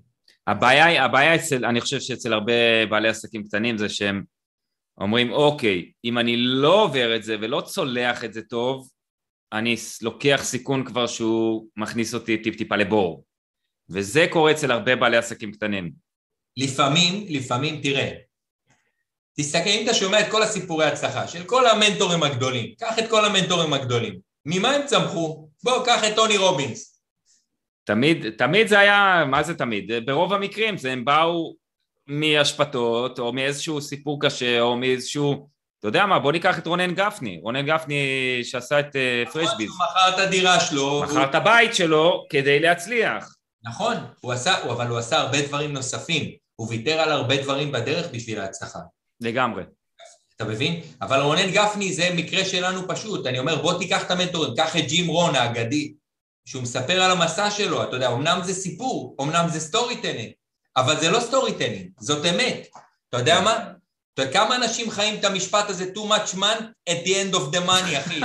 הבעיה, 0.47 1.05
הבעיה 1.05 1.35
אצל, 1.35 1.65
אני 1.65 1.81
חושב 1.81 1.99
שאצל 1.99 2.33
הרבה 2.33 2.85
בעלי 2.89 3.09
עסקים 3.09 3.43
קטנים 3.43 3.77
זה 3.77 3.89
שהם 3.89 4.23
אומרים 5.01 5.31
אוקיי, 5.31 5.91
אם 6.05 6.17
אני 6.17 6.37
לא 6.37 6.83
עובר 6.83 7.15
את 7.15 7.23
זה 7.23 7.35
ולא 7.41 7.61
צולח 7.61 8.23
את 8.23 8.33
זה 8.33 8.41
טוב, 8.41 8.89
אני 9.53 9.75
לוקח 10.01 10.41
סיכון 10.43 10.85
כבר 10.85 11.07
שהוא 11.07 11.67
מכניס 11.77 12.13
אותי 12.13 12.37
טיפ 12.37 12.55
טיפה 12.55 12.75
לבור 12.75 13.23
וזה 13.89 14.27
קורה 14.29 14.51
אצל 14.51 14.71
הרבה 14.71 14.95
בעלי 14.95 15.17
עסקים 15.17 15.51
קטנים. 15.51 16.08
לפעמים, 16.59 17.25
לפעמים, 17.29 17.81
תראה, 17.81 18.11
תסתכל, 19.37 19.69
אם 19.69 19.83
אתה 19.83 19.93
שומע 19.93 20.19
את 20.19 20.31
כל 20.31 20.43
הסיפורי 20.43 20.85
הצלחה 20.85 21.27
של 21.27 21.43
כל 21.43 21.67
המנטורים 21.67 22.23
הגדולים, 22.23 22.73
קח 22.79 22.99
את 22.99 23.09
כל 23.09 23.25
המנטורים 23.25 23.73
הגדולים, 23.73 24.19
ממה 24.45 24.69
הם 24.69 24.81
צמחו? 24.85 25.47
בוא, 25.63 25.85
קח 25.85 26.03
את 26.03 26.15
טוני 26.15 26.37
רובינס. 26.37 27.01
תמיד, 27.83 28.29
תמיד 28.37 28.67
זה 28.67 28.79
היה, 28.79 29.23
מה 29.27 29.43
זה 29.43 29.53
תמיד? 29.53 29.91
ברוב 30.05 30.33
המקרים 30.33 30.77
זה 30.77 30.91
הם 30.91 31.05
באו 31.05 31.55
מאשפתות, 32.07 33.19
או 33.19 33.33
מאיזשהו 33.33 33.81
סיפור 33.81 34.19
קשה, 34.21 34.61
או 34.61 34.77
מאיזשהו... 34.77 35.49
אתה 35.79 35.87
יודע 35.87 36.05
מה, 36.05 36.19
בוא 36.19 36.31
ניקח 36.31 36.59
את 36.59 36.67
רונן 36.67 36.93
גפני, 36.93 37.39
רונן 37.43 37.65
גפני 37.65 38.03
שעשה 38.43 38.79
את 38.79 38.95
uh, 38.95 39.31
פרשביז. 39.31 39.69
הוא 39.69 39.77
מכר 39.77 40.09
את 40.09 40.27
הדירה 40.27 40.59
שלו. 40.59 41.03
מכר 41.03 41.23
את 41.23 41.35
הבית 41.35 41.75
שלו 41.75 42.25
כדי 42.29 42.59
להצליח. 42.59 43.35
נכון, 43.63 43.95
הוא 44.21 44.33
עשה, 44.33 44.63
אבל 44.63 44.87
הוא 44.87 44.97
עשה 44.97 45.17
הרבה 45.17 45.41
דברים 45.41 45.73
נוספים. 45.73 46.31
הוא 46.59 46.67
ויתר 46.69 46.99
על 46.99 47.11
הרבה 47.11 47.41
דברים 47.43 47.71
בדרך 47.71 48.07
בשביל 48.11 48.39
ההצלחה. 48.39 48.79
לגמרי. 49.21 49.63
אתה 50.35 50.45
מבין? 50.45 50.81
אבל 51.01 51.21
רונן 51.21 51.51
גפני 51.51 51.93
זה 51.93 52.09
מקרה 52.15 52.45
שלנו 52.45 52.87
פשוט. 52.87 53.25
אני 53.25 53.39
אומר, 53.39 53.61
בוא 53.61 53.79
תיקח 53.79 54.03
את 54.03 54.11
המנטורים, 54.11 54.53
קח 54.55 54.77
את 54.77 54.87
ג'ים 54.87 55.07
רון 55.07 55.35
האגדי, 55.35 55.93
שהוא 56.45 56.63
מספר 56.63 57.01
על 57.01 57.11
המסע 57.11 57.51
שלו, 57.51 57.83
אתה 57.83 57.95
יודע, 57.95 58.11
אמנם 58.11 58.39
זה 58.43 58.53
סיפור, 58.53 59.15
אמנם 59.21 59.49
זה 59.49 59.59
storytelling, 59.59 60.31
אבל 60.77 60.99
זה 60.99 61.11
לא 61.11 61.19
storytelling, 61.19 61.89
זאת 61.99 62.25
אמת. 62.25 62.67
אתה 63.09 63.17
יודע 63.17 63.41
מה? 63.41 63.71
אתה 64.13 64.21
יודע 64.21 64.33
כמה 64.33 64.55
אנשים 64.55 64.91
חיים 64.91 65.19
את 65.19 65.25
המשפט 65.25 65.69
הזה, 65.69 65.85
too 65.95 66.09
much 66.09 66.35
month 66.35 66.89
at 66.89 67.05
the 67.05 67.09
end 67.09 67.35
of 67.35 67.55
the 67.55 67.67
money, 67.67 67.97
אחי. 67.99 68.19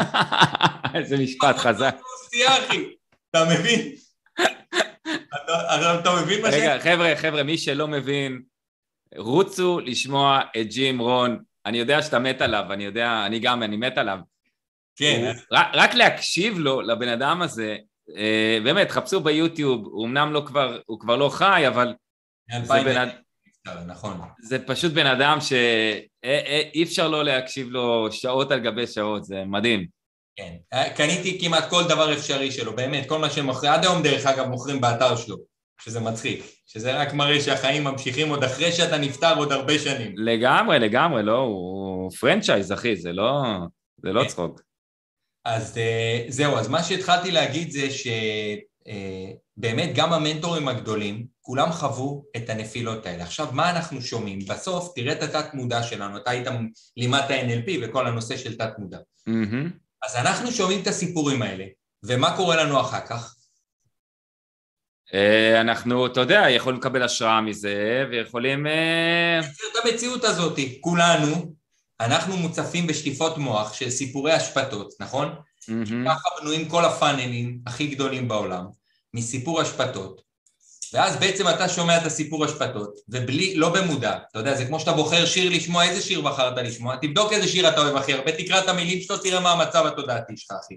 איזה 0.98 1.16
משפט 1.16 1.56
חזק. 1.56 1.96
אתה 3.30 3.44
מבין? 3.44 4.03
אתה 6.00 6.22
מבין 6.22 6.42
מה 6.42 6.52
ש... 6.52 6.54
רגע, 6.54 6.78
חבר'ה, 6.78 7.16
חבר'ה, 7.16 7.42
מי 7.42 7.58
שלא 7.58 7.88
מבין, 7.88 8.42
רוצו 9.16 9.80
לשמוע 9.80 10.40
את 10.60 10.66
ג'ים 10.66 10.98
רון. 10.98 11.42
אני 11.66 11.78
יודע 11.78 12.02
שאתה 12.02 12.18
מת 12.18 12.40
עליו, 12.40 12.64
אני 12.72 12.84
יודע, 12.84 13.26
אני 13.26 13.38
גם, 13.38 13.62
אני 13.62 13.76
מת 13.76 13.98
עליו. 13.98 14.18
כן. 14.96 15.32
רק, 15.52 15.66
רק 15.74 15.94
להקשיב 15.94 16.58
לו, 16.58 16.82
לבן 16.82 17.08
אדם 17.08 17.42
הזה, 17.42 17.76
אה, 18.16 18.58
באמת, 18.64 18.90
חפשו 18.90 19.20
ביוטיוב, 19.20 19.86
הוא 19.86 20.06
אמנם 20.06 20.32
לא 20.32 20.42
כבר, 20.46 20.78
הוא 20.86 21.00
כבר 21.00 21.16
לא 21.16 21.28
חי, 21.28 21.64
אבל... 21.68 21.94
זה 22.62 22.82
בן 22.84 22.96
אדם... 22.96 23.08
נכון. 23.86 24.20
זה 24.42 24.66
פשוט 24.66 24.92
בן 24.92 25.06
אדם 25.06 25.38
שאי 25.40 26.82
אפשר 26.82 27.08
לא 27.08 27.24
להקשיב 27.24 27.68
לו 27.70 28.12
שעות 28.12 28.50
על 28.50 28.60
גבי 28.60 28.86
שעות, 28.86 29.24
זה 29.24 29.44
מדהים. 29.46 29.86
כן, 30.36 30.54
קניתי 30.96 31.38
כמעט 31.40 31.70
כל 31.70 31.84
דבר 31.84 32.12
אפשרי 32.12 32.50
שלו, 32.50 32.76
באמת, 32.76 33.08
כל 33.08 33.18
מה 33.18 33.30
שהם 33.30 33.46
מוכרים, 33.46 33.72
עד 33.72 33.84
היום 33.84 34.02
דרך 34.02 34.26
אגב 34.26 34.46
מוכרים 34.46 34.80
באתר 34.80 35.16
שלו, 35.16 35.36
שזה 35.80 36.00
מצחיק, 36.00 36.44
שזה 36.66 37.00
רק 37.00 37.14
מראה 37.14 37.40
שהחיים 37.40 37.84
ממשיכים 37.84 38.28
עוד 38.28 38.44
אחרי 38.44 38.72
שאתה 38.72 38.98
נפטר 38.98 39.38
עוד 39.38 39.52
הרבה 39.52 39.78
שנים. 39.78 40.14
לגמרי, 40.16 40.78
לגמרי, 40.78 41.22
לא, 41.22 41.38
הוא 41.38 42.10
פרנצ'ייז, 42.10 42.72
אחי, 42.72 42.96
זה 42.96 43.12
לא, 43.12 43.42
זה 44.02 44.12
לא 44.12 44.22
כן. 44.22 44.28
צחוק. 44.28 44.60
אז 45.44 45.78
אה, 45.78 46.24
זהו, 46.28 46.56
אז 46.56 46.68
מה 46.68 46.82
שהתחלתי 46.82 47.30
להגיד 47.30 47.70
זה 47.70 47.86
שבאמת 47.90 49.88
אה, 49.88 49.94
גם 49.94 50.12
המנטורים 50.12 50.68
הגדולים, 50.68 51.26
כולם 51.40 51.72
חוו 51.72 52.24
את 52.36 52.50
הנפילות 52.50 53.06
האלה. 53.06 53.22
עכשיו, 53.22 53.48
מה 53.52 53.70
אנחנו 53.70 54.02
שומעים? 54.02 54.38
בסוף, 54.48 54.92
תראה 54.94 55.12
את 55.12 55.22
התת 55.22 55.54
מודע 55.54 55.82
שלנו, 55.82 56.16
אתה 56.16 56.30
היית 56.30 56.46
לימדת 56.96 57.30
NLP 57.30 57.70
וכל 57.82 58.06
הנושא 58.06 58.36
של 58.36 58.56
תת 58.56 58.70
מודע. 58.78 58.98
Mm-hmm. 59.28 59.83
אז 60.04 60.16
אנחנו 60.16 60.52
שומעים 60.52 60.82
את 60.82 60.86
הסיפורים 60.86 61.42
האלה, 61.42 61.64
ומה 62.02 62.36
קורה 62.36 62.64
לנו 62.64 62.80
אחר 62.80 63.00
כך? 63.06 63.34
אה, 65.14 65.60
אנחנו, 65.60 66.06
אתה 66.06 66.20
יודע, 66.20 66.44
יכולים 66.50 66.80
לקבל 66.80 67.02
השראה 67.02 67.40
מזה, 67.40 68.04
ויכולים... 68.10 68.66
את 68.66 69.84
המציאות 69.84 70.24
הזאת, 70.24 70.58
כולנו, 70.80 71.54
אנחנו 72.00 72.36
מוצפים 72.36 72.86
בשטיפות 72.86 73.38
מוח 73.38 73.72
של 73.72 73.90
סיפורי 73.90 74.32
השפתות, 74.32 74.94
נכון? 75.00 75.28
Mm-hmm. 75.28 76.06
ככה 76.06 76.28
בנויים 76.40 76.68
כל 76.68 76.84
הפאנלים 76.84 77.58
הכי 77.66 77.86
גדולים 77.86 78.28
בעולם, 78.28 78.64
מסיפור 79.14 79.60
השפתות, 79.60 80.22
ואז 80.94 81.16
בעצם 81.16 81.48
אתה 81.48 81.68
שומע 81.68 81.96
את 81.96 82.06
הסיפור 82.06 82.44
השפתות, 82.44 82.94
ובלי, 83.08 83.54
לא 83.54 83.68
במודע, 83.68 84.18
אתה 84.30 84.38
יודע, 84.38 84.54
זה 84.54 84.64
כמו 84.64 84.80
שאתה 84.80 84.92
בוחר 84.92 85.26
שיר 85.26 85.50
לשמוע, 85.50 85.84
איזה 85.84 86.02
שיר 86.02 86.20
בחרת 86.20 86.56
לשמוע, 86.56 86.96
תבדוק 86.96 87.32
איזה 87.32 87.48
שיר 87.48 87.68
אתה 87.68 87.80
אוהב 87.80 87.96
הכי 87.96 88.12
הרבה, 88.12 88.32
תקרא 88.32 88.60
את 88.60 88.68
המילים 88.68 89.00
שלו, 89.00 89.18
תראה 89.18 89.40
מה 89.40 89.52
המצב 89.52 89.86
התודעתי 89.86 90.36
שלך, 90.36 90.56
אחי. 90.64 90.74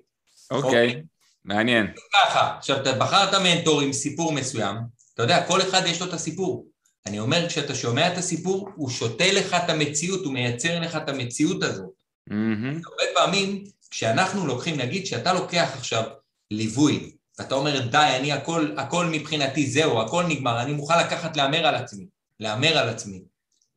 אוקיי, 0.52 0.90
okay. 0.90 1.06
מעניין. 1.46 1.88
ככה, 2.14 2.58
עכשיו, 2.58 2.82
אתה 2.82 2.94
בחרת 2.94 3.34
מנטור 3.34 3.82
עם 3.82 3.94
סיפור 3.94 4.32
מסוים, 4.32 4.76
אתה 5.14 5.24
יודע, 5.24 5.44
כל 5.48 5.62
אחד 5.62 5.82
יש 5.86 6.02
לו 6.02 6.08
את 6.08 6.14
הסיפור. 6.14 6.68
אני 7.06 7.20
אומר, 7.20 7.48
כשאתה 7.50 7.76
שומע 7.76 8.14
את 8.14 8.18
הסיפור, 8.18 8.70
הוא 8.76 8.90
שותה 8.90 9.32
לך 9.32 9.54
את 9.54 9.70
המציאות, 9.70 10.26
הוא 10.26 10.34
מייצר 10.34 10.80
לך 10.80 10.96
את 10.96 11.10
המציאות 11.10 11.64
הזאת. 11.64 11.90
Mm-hmm. 12.30 12.82
הרבה 12.86 13.04
פעמים, 13.16 13.64
כשאנחנו 13.92 14.48
לוקחים, 14.48 14.78
נגיד 14.78 15.06
שאתה 15.06 15.34
לוקח 15.34 15.70
עכשיו 15.74 16.04
ליווי, 16.52 17.17
ואתה 17.40 17.56
אומר, 17.56 17.88
די, 17.88 18.16
אני 18.20 18.32
הכל, 18.32 18.72
הכל 18.78 19.06
מבחינתי 19.06 19.68
זהו, 19.68 20.02
הכל 20.02 20.24
נגמר, 20.28 20.62
אני 20.62 20.74
מוכן 20.74 21.00
לקחת 21.00 21.38
להמר 21.38 21.68
על 21.68 21.76
עצמי, 21.76 22.06
להמר 22.40 22.78
על 22.78 22.90
עצמי. 22.90 23.24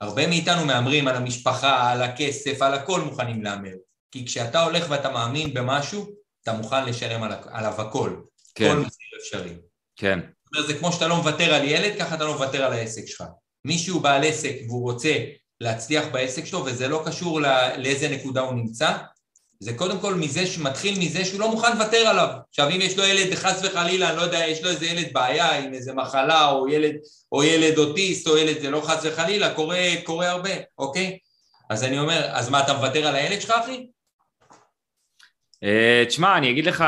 הרבה 0.00 0.26
מאיתנו 0.26 0.64
מהמרים 0.64 1.08
על 1.08 1.16
המשפחה, 1.16 1.92
על 1.92 2.02
הכסף, 2.02 2.62
על 2.62 2.74
הכל 2.74 3.00
מוכנים 3.00 3.42
להמר. 3.42 3.72
כי 4.12 4.26
כשאתה 4.26 4.62
הולך 4.62 4.86
ואתה 4.88 5.10
מאמין 5.10 5.54
במשהו, 5.54 6.06
אתה 6.42 6.52
מוכן 6.52 6.84
לשלם 6.84 7.22
עליו 7.46 7.80
הכל. 7.80 8.16
כן. 8.54 8.68
כל 8.68 8.76
מסיר 8.76 9.08
אפשרי. 9.20 9.54
כן. 9.96 10.20
זאת 10.20 10.54
אומרת, 10.54 10.66
זה 10.66 10.78
כמו 10.78 10.92
שאתה 10.92 11.08
לא 11.08 11.16
מוותר 11.16 11.54
על 11.54 11.64
ילד, 11.64 11.98
ככה 11.98 12.14
אתה 12.14 12.24
לא 12.24 12.32
מוותר 12.32 12.64
על 12.64 12.72
העסק 12.72 13.06
שלך. 13.06 13.24
מישהו 13.64 14.00
בעל 14.00 14.24
עסק 14.24 14.54
והוא 14.68 14.82
רוצה 14.82 15.24
להצליח 15.60 16.04
בעסק 16.12 16.44
שלו, 16.44 16.64
וזה 16.64 16.88
לא 16.88 17.02
קשור 17.06 17.40
לא, 17.40 17.76
לאיזה 17.76 18.08
נקודה 18.08 18.40
הוא 18.40 18.54
נמצא, 18.54 18.96
זה 19.62 19.76
קודם 19.76 20.00
כל 20.00 20.14
מזה, 20.14 20.44
מתחיל 20.62 20.98
מזה 20.98 21.24
שהוא 21.24 21.40
לא 21.40 21.50
מוכן 21.50 21.72
לוותר 21.76 21.96
עליו. 21.96 22.28
עכשיו 22.48 22.68
אם 22.68 22.80
יש 22.80 22.98
לו 22.98 23.04
ילד, 23.04 23.34
חס 23.34 23.64
וחלילה, 23.64 24.08
אני 24.08 24.16
לא 24.16 24.22
יודע, 24.22 24.38
יש 24.38 24.62
לו 24.62 24.70
איזה 24.70 24.86
ילד 24.86 25.12
בעיה 25.12 25.58
עם 25.58 25.74
איזה 25.74 25.94
מחלה, 25.94 26.50
או 26.50 26.68
ילד, 26.68 26.94
או 27.32 27.44
ילד 27.44 27.78
אוטיסט, 27.78 28.26
או 28.26 28.36
ילד, 28.36 28.60
זה 28.60 28.70
לא 28.70 28.80
חס 28.80 29.04
וחלילה, 29.04 29.54
קורה, 29.54 29.78
קורה 30.04 30.30
הרבה, 30.30 30.50
אוקיי? 30.78 31.18
אז 31.70 31.84
אני 31.84 31.98
אומר, 31.98 32.30
אז 32.32 32.48
מה, 32.48 32.60
אתה 32.60 32.72
מוותר 32.72 33.06
על 33.06 33.14
הילד 33.14 33.40
שלך, 33.40 33.50
אחי? 33.50 33.86
Uh, 35.64 36.08
תשמע, 36.08 36.38
אני 36.38 36.50
אגיד 36.50 36.66
לך, 36.66 36.84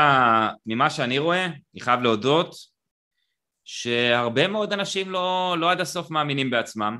ממה 0.65 0.89
שאני 0.89 1.17
רואה, 1.17 1.45
אני 1.45 1.81
חייב 1.81 2.01
להודות, 2.01 2.55
שהרבה 3.65 4.47
מאוד 4.47 4.73
אנשים 4.73 5.11
לא, 5.11 5.55
לא 5.59 5.71
עד 5.71 5.81
הסוף 5.81 6.11
מאמינים 6.11 6.49
בעצמם, 6.49 6.99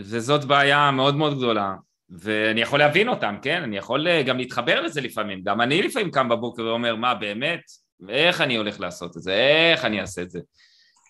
וזאת 0.00 0.44
בעיה 0.44 0.90
מאוד 0.90 1.14
מאוד 1.14 1.36
גדולה. 1.36 1.74
ואני 2.10 2.60
יכול 2.60 2.78
להבין 2.78 3.08
אותם, 3.08 3.36
כן? 3.42 3.62
אני 3.62 3.76
יכול 3.76 4.08
אה, 4.08 4.22
גם 4.22 4.38
להתחבר 4.38 4.80
לזה 4.80 5.00
לפעמים. 5.00 5.42
גם 5.44 5.60
אני 5.60 5.82
לפעמים 5.82 6.10
קם 6.10 6.28
בבוקר 6.28 6.62
ואומר, 6.62 6.96
מה 6.96 7.14
באמת? 7.14 7.60
איך 8.08 8.40
אני 8.40 8.56
הולך 8.56 8.80
לעשות 8.80 9.16
את 9.16 9.22
זה? 9.22 9.34
איך 9.72 9.84
אני 9.84 10.00
אעשה 10.00 10.22
את 10.22 10.30
זה? 10.30 10.40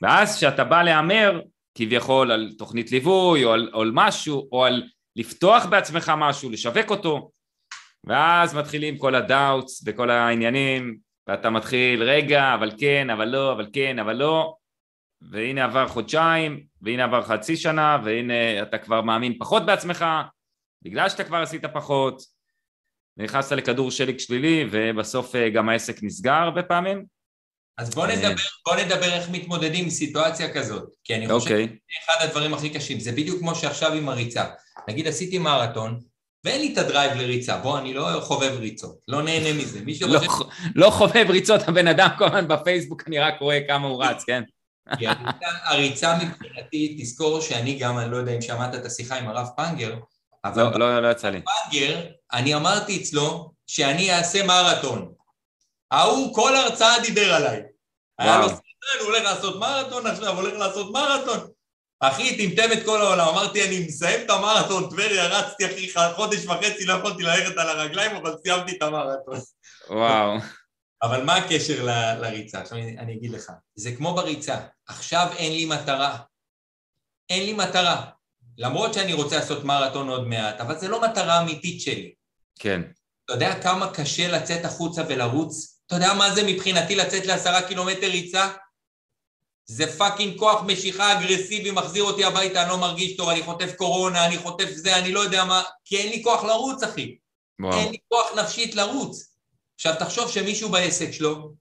ואז 0.03 0.37
כשאתה 0.37 0.65
בא 0.65 0.83
להמר, 0.83 1.41
כביכול 1.75 2.33
על 2.33 2.51
תוכנית 2.59 2.93
ליווי, 2.93 3.45
או 3.45 3.53
על, 3.53 3.71
או 3.75 3.83
על 3.83 3.91
משהו, 3.95 4.49
או 4.53 4.65
על 4.65 4.83
לפתוח 5.17 5.67
בעצמך 5.67 6.13
משהו, 6.17 6.51
לשווק 6.51 6.91
אותו, 6.91 7.31
ואז 8.05 8.55
מתחילים 8.55 8.99
כל 8.99 9.15
הדאוטס 9.15 9.83
וכל 9.87 10.11
העניינים, 10.11 10.97
ואתה 11.27 11.51
מתחיל, 11.51 12.03
רגע, 12.03 12.55
אבל 12.55 12.71
כן, 12.79 13.11
אבל 13.11 13.29
לא, 13.29 13.53
אבל 13.53 13.67
כן, 13.73 13.99
אבל 13.99 14.17
לא, 14.17 14.55
והנה 15.23 15.65
עבר 15.65 15.89
חודשיים, 15.89 16.61
והנה 16.83 17.05
עבר 17.05 17.23
חצי 17.23 17.57
שנה, 17.57 17.99
והנה 18.05 18.63
אתה 18.63 18.79
כבר 18.79 19.03
מאמין 19.03 19.39
פחות 19.39 19.67
בעצמך, 19.67 20.05
בגלל 20.83 21.09
שאתה 21.09 21.25
כבר 21.25 21.37
עשית 21.37 21.65
פחות, 21.65 22.23
נכנסת 23.17 23.53
לכדור 23.53 23.91
שלג 23.91 24.19
שלילי 24.19 24.65
ובסוף 24.71 25.35
אה, 25.35 25.51
גם 25.51 25.69
העסק 25.69 26.03
נסגר 26.03 26.33
הרבה 26.33 26.63
פעמים. 26.63 27.05
אז 27.79 27.91
בוא 27.91 28.07
אה, 28.07 28.17
נדבר, 28.17 28.43
בוא 28.67 28.77
נדבר 28.77 29.13
איך 29.13 29.31
מתמודדים 29.31 29.85
עם 29.85 29.91
סיטואציה 29.91 30.55
כזאת, 30.55 30.89
כי 31.05 31.15
אני 31.15 31.29
חושב 31.29 31.47
okay. 31.47 31.53
אוקיי. 31.53 31.77
שאחד 31.89 32.25
הדברים 32.25 32.55
הכי 32.55 32.71
קשים, 32.71 33.01
זה 33.01 33.13
בדיוק 33.13 33.41
כמו 33.41 33.55
שעכשיו 33.55 33.93
עם 33.93 34.09
הריצה. 34.09 34.45
נגיד 34.89 35.07
עשיתי 35.07 35.39
מרתון, 35.39 36.01
ואין 36.45 36.61
לי 36.61 36.73
את 36.73 36.79
הדרייב 36.79 37.13
לריצה, 37.13 37.59
בוא, 37.59 37.79
אני 37.79 37.95
לא 37.95 38.21
חובב 38.23 38.57
ריצות, 38.59 38.99
לא 39.09 39.23
נהנה 39.23 39.53
מזה. 39.53 39.81
מי 39.81 39.95
שרוצה... 39.95 40.27
לא, 40.27 40.49
לא 40.75 40.91
חובב 40.91 41.27
ריצות, 41.29 41.69
הבן 41.69 41.87
אדם 41.87 42.09
כל 42.19 42.25
הזמן 42.25 42.49
בפייסבוק, 42.49 43.03
אני 43.07 43.19
רק 43.19 43.35
רואה 43.41 43.61
כמה 43.69 43.87
הוא 43.87 44.05
רץ, 44.05 44.25
כן? 44.27 44.43
הריצה, 44.87 45.49
הריצה 45.65 46.19
מבחינתי, 46.19 46.97
תזכור 47.01 47.41
שאני 47.41 47.79
גם, 47.79 47.99
אני 47.99 48.11
לא 48.11 48.17
יודע 48.17 48.33
אם 48.33 48.41
שמעת 48.41 48.75
את 48.75 48.85
השיחה 48.85 49.19
עם 49.19 49.29
הרב 49.29 49.47
פנגר, 49.57 49.95
אבל 50.45 50.63
לא, 50.63 50.79
לא, 50.79 51.03
לא 51.03 51.11
יצא 51.11 51.31
לי. 51.31 51.41
בבאגר, 51.41 52.07
אני 52.33 52.55
אמרתי 52.55 53.03
אצלו 53.03 53.53
שאני 53.67 54.15
אעשה 54.15 54.47
מרתון. 54.47 55.13
ההוא 55.91 56.35
כל 56.35 56.57
הרצאה 56.57 57.01
דיבר 57.03 57.35
עליי. 57.35 57.63
היה 58.19 58.39
לו 58.39 58.49
סרטן, 58.49 58.99
הוא 59.01 59.07
הולך 59.07 59.25
לעשות 59.25 59.57
מרתון 59.57 60.07
עכשיו, 60.07 60.37
הולך 60.37 60.55
לעשות 60.55 60.93
מרתון. 60.93 61.49
אחי, 62.01 62.37
טמטם 62.37 62.73
את 62.73 62.85
כל 62.85 63.01
העולם. 63.01 63.29
אמרתי, 63.29 63.65
אני 63.65 63.87
מסיים 63.87 64.21
את 64.25 64.31
המרתון, 64.31 64.91
טבריה, 64.91 65.27
רצתי 65.27 65.67
אחי 65.67 65.93
חודש 66.15 66.47
וחצי, 66.47 66.85
לא 66.85 66.93
יכולתי 66.93 67.23
ללכת 67.23 67.59
על 67.59 67.69
הרגליים, 67.69 68.17
אבל 68.17 68.35
סיימתי 68.43 68.77
את 68.77 68.83
המרתון. 68.83 69.39
וואו. 69.91 70.37
אבל 71.03 71.25
מה 71.25 71.37
הקשר 71.37 71.85
ל, 71.85 71.91
לריצה? 72.21 72.61
עכשיו 72.61 72.79
אני, 72.79 72.99
אני 72.99 73.15
אגיד 73.15 73.31
לך. 73.31 73.53
זה 73.75 73.97
כמו 73.97 74.15
בריצה. 74.15 74.57
עכשיו 74.87 75.27
אין 75.37 75.53
לי 75.53 75.65
מטרה. 75.65 76.19
אין 77.31 77.43
לי 77.43 77.53
מטרה. 77.53 78.05
למרות 78.59 78.95
שאני 78.95 79.13
רוצה 79.13 79.37
לעשות 79.37 79.65
מרתון 79.65 80.09
עוד 80.09 80.29
מעט, 80.29 80.61
אבל 80.61 80.79
זה 80.79 80.89
לא 80.89 81.03
מטרה 81.03 81.41
אמיתית 81.43 81.81
שלי. 81.81 82.13
כן. 82.59 82.83
אתה 83.25 83.33
יודע 83.33 83.63
כמה 83.63 83.93
קשה 83.93 84.29
לצאת 84.29 84.65
החוצה 84.65 85.03
ולרוץ 85.09 85.79
אתה 85.89 85.97
יודע 85.97 86.15
מה 86.15 86.35
זה 86.35 86.43
מבחינתי 86.47 86.95
לצאת 86.95 87.27
לעשרה 87.27 87.69
קילומטר 87.69 88.07
ריצה? 88.07 88.51
זה 89.67 89.99
fucking 89.99 90.39
כוח 90.39 90.63
משיכה 90.63 91.13
אגרסיבי, 91.13 91.71
מחזיר 91.71 92.05
אותי 92.05 92.25
הביתה, 92.25 92.63
אני 92.63 92.71
לא 92.71 92.79
מרגיש 92.79 93.17
טוב, 93.17 93.29
אני 93.29 93.43
חוטף 93.43 93.75
קורונה, 93.77 94.27
אני 94.27 94.39
חוטף 94.39 94.69
זה, 94.75 94.97
אני 94.97 95.13
לא 95.13 95.21
יודע 95.21 95.45
מה, 95.45 95.63
כי 95.85 95.97
אין 95.97 96.09
לי 96.11 96.23
כוח 96.23 96.45
לרוץ, 96.45 96.83
אחי. 96.83 97.17
וואו. 97.61 97.79
אין 97.79 97.91
לי 97.91 97.99
כוח 98.09 98.27
נפשית 98.39 98.75
לרוץ. 98.75 99.37
עכשיו, 99.75 99.95
תחשוב 99.99 100.31
שמישהו 100.31 100.69
בעסק 100.69 101.11
שלו, 101.11 101.53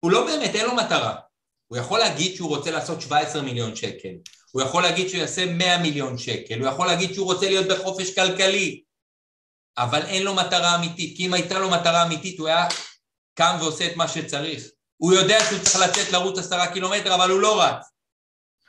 הוא 0.00 0.10
לא 0.10 0.26
באמת, 0.26 0.54
אין 0.54 0.66
לו 0.66 0.74
מטרה. 0.74 1.14
הוא 1.66 1.78
יכול 1.78 1.98
להגיד 1.98 2.36
שהוא 2.36 2.48
רוצה 2.48 2.70
לעשות 2.70 3.00
17 3.00 3.42
מיליון 3.42 3.76
שקל, 3.76 4.14
הוא 4.50 4.62
יכול 4.62 4.82
להגיד 4.82 5.08
שהוא 5.08 5.20
יעשה 5.20 5.46
100 5.46 5.78
מיליון 5.78 6.18
שקל, 6.18 6.60
הוא 6.60 6.68
יכול 6.68 6.86
להגיד 6.86 7.14
שהוא 7.14 7.26
רוצה 7.26 7.48
להיות 7.48 7.66
בחופש 7.66 8.14
כלכלי, 8.14 8.82
אבל 9.78 10.02
אין 10.06 10.22
לו 10.22 10.34
מטרה 10.34 10.76
אמיתית, 10.76 11.16
כי 11.16 11.26
אם 11.26 11.34
הייתה 11.34 11.58
לו 11.58 11.70
מטרה 11.70 12.06
אמיתית 12.06 12.38
הוא 12.38 12.48
היה 12.48 12.66
קם 13.34 13.56
ועושה 13.60 13.86
את 13.86 13.96
מה 13.96 14.08
שצריך. 14.08 14.62
הוא 14.96 15.12
יודע 15.12 15.38
שהוא 15.40 15.58
צריך 15.58 15.88
לצאת 15.88 16.12
לרוץ 16.12 16.38
עשרה 16.38 16.72
קילומטר, 16.72 17.14
אבל 17.14 17.30
הוא 17.30 17.40
לא 17.40 17.62
רץ. 17.62 17.86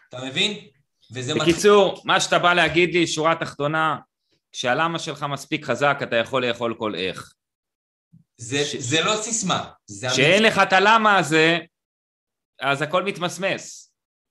אתה 0.10 0.26
מבין? 0.26 0.58
וזה 1.12 1.36
בקיצור, 1.36 1.92
מתחיל... 1.92 2.04
מה 2.06 2.20
שאתה 2.20 2.40
בא 2.40 2.54
להגיד 2.54 2.94
לי, 2.94 3.08
שורה 3.08 3.36
תחתונה, 3.36 3.98
כשהלמה 4.52 5.00
שלך 5.00 5.24
מספיק 5.24 5.66
חזק, 5.66 6.00
אתה 6.04 6.16
יכול 6.16 6.46
לאכול 6.46 6.76
כל 6.80 6.96
איך. 6.96 7.34
זה, 8.38 8.66
ש... 8.66 8.76
זה 8.76 9.02
לא 9.02 9.16
סיסמה. 9.22 9.70
כשאין 10.12 10.44
לך 10.44 10.62
את 10.64 10.74
הלמה 10.74 11.18
הזה, 11.18 11.58
אז 12.62 12.82
הכל 12.82 13.04
מתמסמס. 13.04 13.89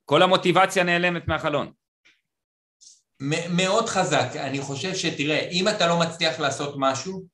כל 0.08 0.22
המוטיבציה 0.22 0.84
נעלמת 0.84 1.28
מהחלון. 1.28 1.72
מאוד 3.50 3.88
חזק. 3.88 4.28
אני 4.36 4.60
חושב 4.60 4.94
שתראה, 4.94 5.48
אם 5.50 5.68
אתה 5.68 5.86
לא 5.86 5.98
מצליח 5.98 6.40
לעשות 6.40 6.74
משהו, 6.78 7.24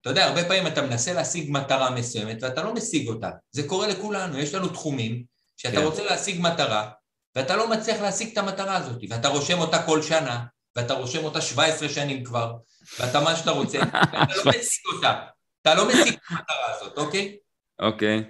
אתה 0.00 0.10
יודע, 0.10 0.24
הרבה 0.24 0.44
פעמים 0.44 0.66
אתה 0.66 0.82
מנסה 0.82 1.12
להשיג 1.12 1.50
מטרה 1.50 1.90
מסוימת 1.90 2.42
ואתה 2.42 2.62
לא 2.62 2.74
משיג 2.74 3.08
אותה. 3.08 3.30
זה 3.50 3.68
קורה 3.68 3.88
לכולנו, 3.88 4.38
יש 4.38 4.54
לנו 4.54 4.68
תחומים 4.68 5.24
שאתה 5.56 5.76
כן. 5.76 5.82
רוצה 5.82 6.04
להשיג 6.04 6.40
מטרה 6.40 6.90
ואתה 7.36 7.56
לא 7.56 7.70
מצליח 7.70 8.00
להשיג 8.00 8.32
את 8.32 8.38
המטרה 8.38 8.76
הזאת, 8.76 9.02
ואתה 9.10 9.28
רושם 9.28 9.58
אותה 9.58 9.82
כל 9.82 10.02
שנה, 10.02 10.44
ואתה 10.76 10.94
רושם 10.94 11.24
אותה 11.24 11.40
17 11.40 11.88
שנים 11.88 12.24
כבר, 12.24 12.54
ואתה 13.00 13.20
מה 13.20 13.36
שאתה 13.36 13.50
רוצה, 13.50 13.78
ואתה 14.12 14.34
לא 14.36 14.50
משיג 14.50 14.86
אותה. 14.94 15.26
אתה 15.62 15.74
לא 15.74 15.88
משיג 15.88 16.14
את 16.14 16.20
המטרה 16.30 16.76
הזאת, 16.76 16.98
אוקיי? 16.98 17.36
אוקיי. 17.78 18.24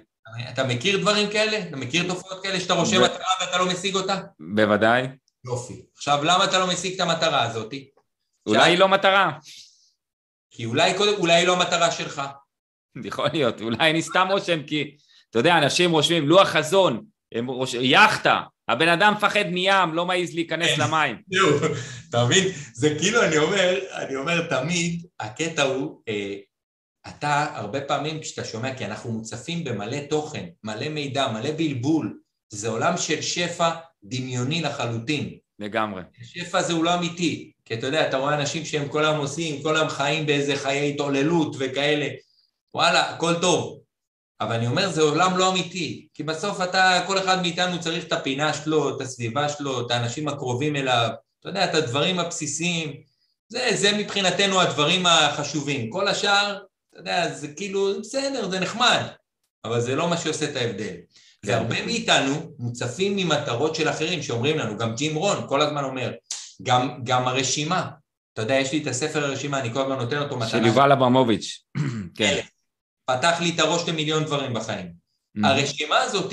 אתה 0.49 0.63
מכיר 0.63 0.97
דברים 0.97 1.29
כאלה? 1.29 1.59
אתה 1.69 1.77
מכיר 1.77 2.07
תופעות 2.07 2.43
כאלה 2.43 2.59
שאתה 2.59 2.73
רושם 2.73 3.03
מטרה 3.03 3.25
ואתה 3.41 3.57
לא 3.57 3.67
משיג 3.67 3.95
אותה? 3.95 4.19
בוודאי. 4.55 5.07
יופי. 5.45 5.81
עכשיו, 5.97 6.23
למה 6.23 6.43
אתה 6.43 6.59
לא 6.59 6.67
משיג 6.67 6.93
את 6.93 6.99
המטרה 6.99 7.43
הזאת? 7.43 7.73
אולי 8.47 8.71
היא 8.71 8.77
לא 8.77 8.87
מטרה. 8.87 9.31
כי 10.51 10.65
אולי 10.65 10.93
קודם, 10.97 11.13
אולי 11.19 11.33
היא 11.33 11.47
לא 11.47 11.53
המטרה 11.53 11.91
שלך. 11.91 12.21
יכול 13.03 13.29
להיות, 13.33 13.61
אולי 13.61 13.91
אני 13.91 14.01
סתם 14.01 14.27
רושם 14.31 14.63
כי, 14.63 14.95
אתה 15.29 15.39
יודע, 15.39 15.57
אנשים 15.57 15.91
רושמים 15.91 16.27
לוח 16.27 16.47
חזון, 16.47 17.03
הם 17.31 17.47
רושמים, 17.47 17.85
יאכטה, 17.85 18.41
הבן 18.67 18.87
אדם 18.87 19.13
מפחד 19.13 19.45
מים, 19.51 19.93
לא 19.93 20.05
מעז 20.05 20.33
להיכנס 20.33 20.75
כן. 20.75 20.81
למים. 20.81 21.15
אתה 22.09 22.25
מבין? 22.25 22.47
זה 22.73 22.95
כאילו, 22.99 23.23
אני 23.23 23.37
אומר, 23.37 23.79
אני 23.93 24.15
אומר 24.15 24.47
תמיד, 24.47 25.05
הקטע 25.19 25.63
הוא, 25.63 26.01
אה, 26.07 26.35
אתה 27.09 27.45
הרבה 27.55 27.81
פעמים 27.81 28.19
כשאתה 28.19 28.43
שומע, 28.45 28.75
כי 28.75 28.85
אנחנו 28.85 29.11
מוצפים 29.11 29.63
במלא 29.63 29.97
תוכן, 30.09 30.45
מלא 30.63 30.89
מידע, 30.89 31.27
מלא 31.27 31.51
בלבול, 31.57 32.19
זה 32.49 32.69
עולם 32.69 32.97
של 32.97 33.21
שפע 33.21 33.69
דמיוני 34.03 34.61
לחלוטין. 34.61 35.37
לגמרי. 35.59 36.01
שפע 36.23 36.61
זה 36.61 36.73
הוא 36.73 36.83
לא 36.83 36.93
אמיתי, 36.93 37.51
כי 37.65 37.73
אתה 37.73 37.87
יודע, 37.87 38.07
אתה 38.07 38.17
רואה 38.17 38.35
אנשים 38.35 38.65
שהם 38.65 38.87
כל 38.87 39.05
היום 39.05 39.17
עושים, 39.17 39.63
כל 39.63 39.75
היום 39.75 39.89
חיים 39.89 40.25
באיזה 40.25 40.55
חיי 40.55 40.89
התעוללות 40.89 41.55
וכאלה, 41.59 42.07
וואלה, 42.73 43.09
הכל 43.09 43.33
טוב. 43.41 43.79
אבל 44.41 44.55
אני 44.55 44.67
אומר, 44.67 44.89
זה 44.89 45.01
עולם 45.01 45.37
לא 45.37 45.51
אמיתי, 45.51 46.07
כי 46.13 46.23
בסוף 46.23 46.61
אתה, 46.61 47.03
כל 47.07 47.17
אחד 47.17 47.41
מאיתנו 47.41 47.79
צריך 47.79 48.05
את 48.05 48.13
הפינה 48.13 48.53
שלו, 48.53 48.95
את 48.95 49.01
הסביבה 49.01 49.49
שלו, 49.49 49.85
את 49.85 49.91
האנשים 49.91 50.27
הקרובים 50.27 50.75
אליו, 50.75 51.09
אתה 51.39 51.49
יודע, 51.49 51.65
את 51.65 51.75
הדברים 51.75 52.19
הבסיסיים, 52.19 53.01
זה, 53.47 53.69
זה 53.73 53.97
מבחינתנו 53.97 54.61
הדברים 54.61 55.05
החשובים. 55.05 55.89
כל 55.89 56.07
השאר, 56.07 56.59
אתה 56.91 56.99
יודע, 56.99 57.33
זה 57.33 57.47
כאילו, 57.47 57.99
בסדר, 57.99 58.49
זה 58.49 58.59
נחמד, 58.59 59.01
אבל 59.65 59.81
זה 59.81 59.95
לא 59.95 60.09
מה 60.09 60.17
שעושה 60.17 60.49
את 60.49 60.55
ההבדל. 60.55 60.95
כן. 61.45 61.51
והרבה 61.51 61.85
מאיתנו 61.85 62.51
מוצפים 62.59 63.15
ממטרות 63.15 63.75
של 63.75 63.89
אחרים 63.89 64.23
שאומרים 64.23 64.57
לנו, 64.57 64.77
גם 64.77 64.95
ג'ים 64.95 65.15
רון 65.15 65.47
כל 65.47 65.61
הזמן 65.61 65.83
אומר, 65.83 66.11
גם, 66.63 66.99
גם 67.03 67.27
הרשימה, 67.27 67.89
אתה 68.33 68.41
יודע, 68.41 68.53
יש 68.53 68.71
לי 68.71 68.81
את 68.81 68.87
הספר 68.87 69.25
הרשימה, 69.25 69.59
אני 69.59 69.73
כל 69.73 69.81
הזמן 69.81 69.97
נותן 69.97 70.17
אותו 70.17 70.37
מתנה. 70.37 70.49
של 70.49 70.65
יובל 70.65 70.91
אברמוביץ', 70.91 71.63
כן. 72.17 72.39
פתח 73.05 73.37
לי 73.41 73.51
את 73.55 73.59
הראש 73.59 73.89
למיליון 73.89 74.23
דברים 74.23 74.53
בחיים. 74.53 74.85
Mm-hmm. 74.87 75.47
הרשימה 75.47 75.97
הזאת 75.97 76.31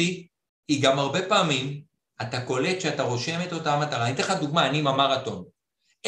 היא 0.69 0.83
גם 0.83 0.99
הרבה 0.99 1.23
פעמים, 1.29 1.81
אתה 2.23 2.41
קולט 2.41 2.81
שאתה 2.81 3.03
רושם 3.03 3.41
את 3.43 3.53
אותה 3.53 3.79
מטרה. 3.79 4.05
אני 4.07 4.15
אתן 4.15 4.23
לך 4.23 4.31
דוגמה, 4.31 4.67
אני 4.67 4.79
עם 4.79 4.87
המרתון. 4.87 5.45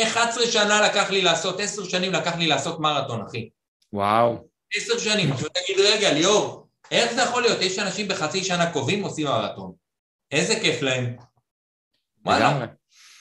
11 0.03 0.47
שנה 0.47 0.81
לקח 0.81 1.11
לי 1.11 1.23
לעשות, 1.23 1.61
10 1.61 1.85
שנים 1.85 2.13
לקח 2.13 2.37
לי 2.37 2.47
לעשות 2.47 2.81
מרתון, 2.81 3.23
אחי. 3.29 3.49
וואו. 3.93 4.49
10 4.75 4.99
שנים. 4.99 5.33
עכשיו 5.33 5.49
תגיד, 5.49 5.77
רגע, 5.79 6.13
ליאור, 6.13 6.69
איך 6.91 7.13
זה 7.13 7.23
יכול 7.23 7.43
להיות? 7.43 7.61
יש 7.61 7.79
אנשים 7.79 8.09
בחצי 8.09 8.45
שנה 8.45 8.73
קובעים 8.73 9.03
עושים 9.03 9.27
מרתון. 9.27 9.73
איזה 10.31 10.61
כיף 10.61 10.83
להם. 10.83 11.17
וואלה. 12.25 12.67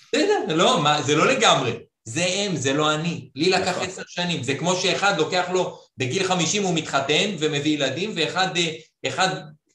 בסדר, 0.07 0.55
לא, 0.55 0.83
מה, 0.83 1.01
זה 1.01 1.15
לא 1.15 1.27
לגמרי. 1.27 1.71
זה 2.03 2.25
הם, 2.25 2.55
זה 2.55 2.73
לא 2.73 2.95
אני. 2.95 3.29
לי 3.35 3.49
לקח 3.49 3.69
נכון. 3.69 3.83
עשר 3.83 4.01
שנים. 4.07 4.43
זה 4.43 4.55
כמו 4.55 4.75
שאחד 4.75 5.17
לוקח 5.17 5.49
לו, 5.49 5.79
בגיל 5.97 6.23
חמישים 6.23 6.63
הוא 6.63 6.75
מתחתן 6.75 7.35
ומביא 7.39 7.71
ילדים, 7.71 8.13
ואחד, 8.15 8.57
אה, 8.57 8.73
אחד, 9.07 9.27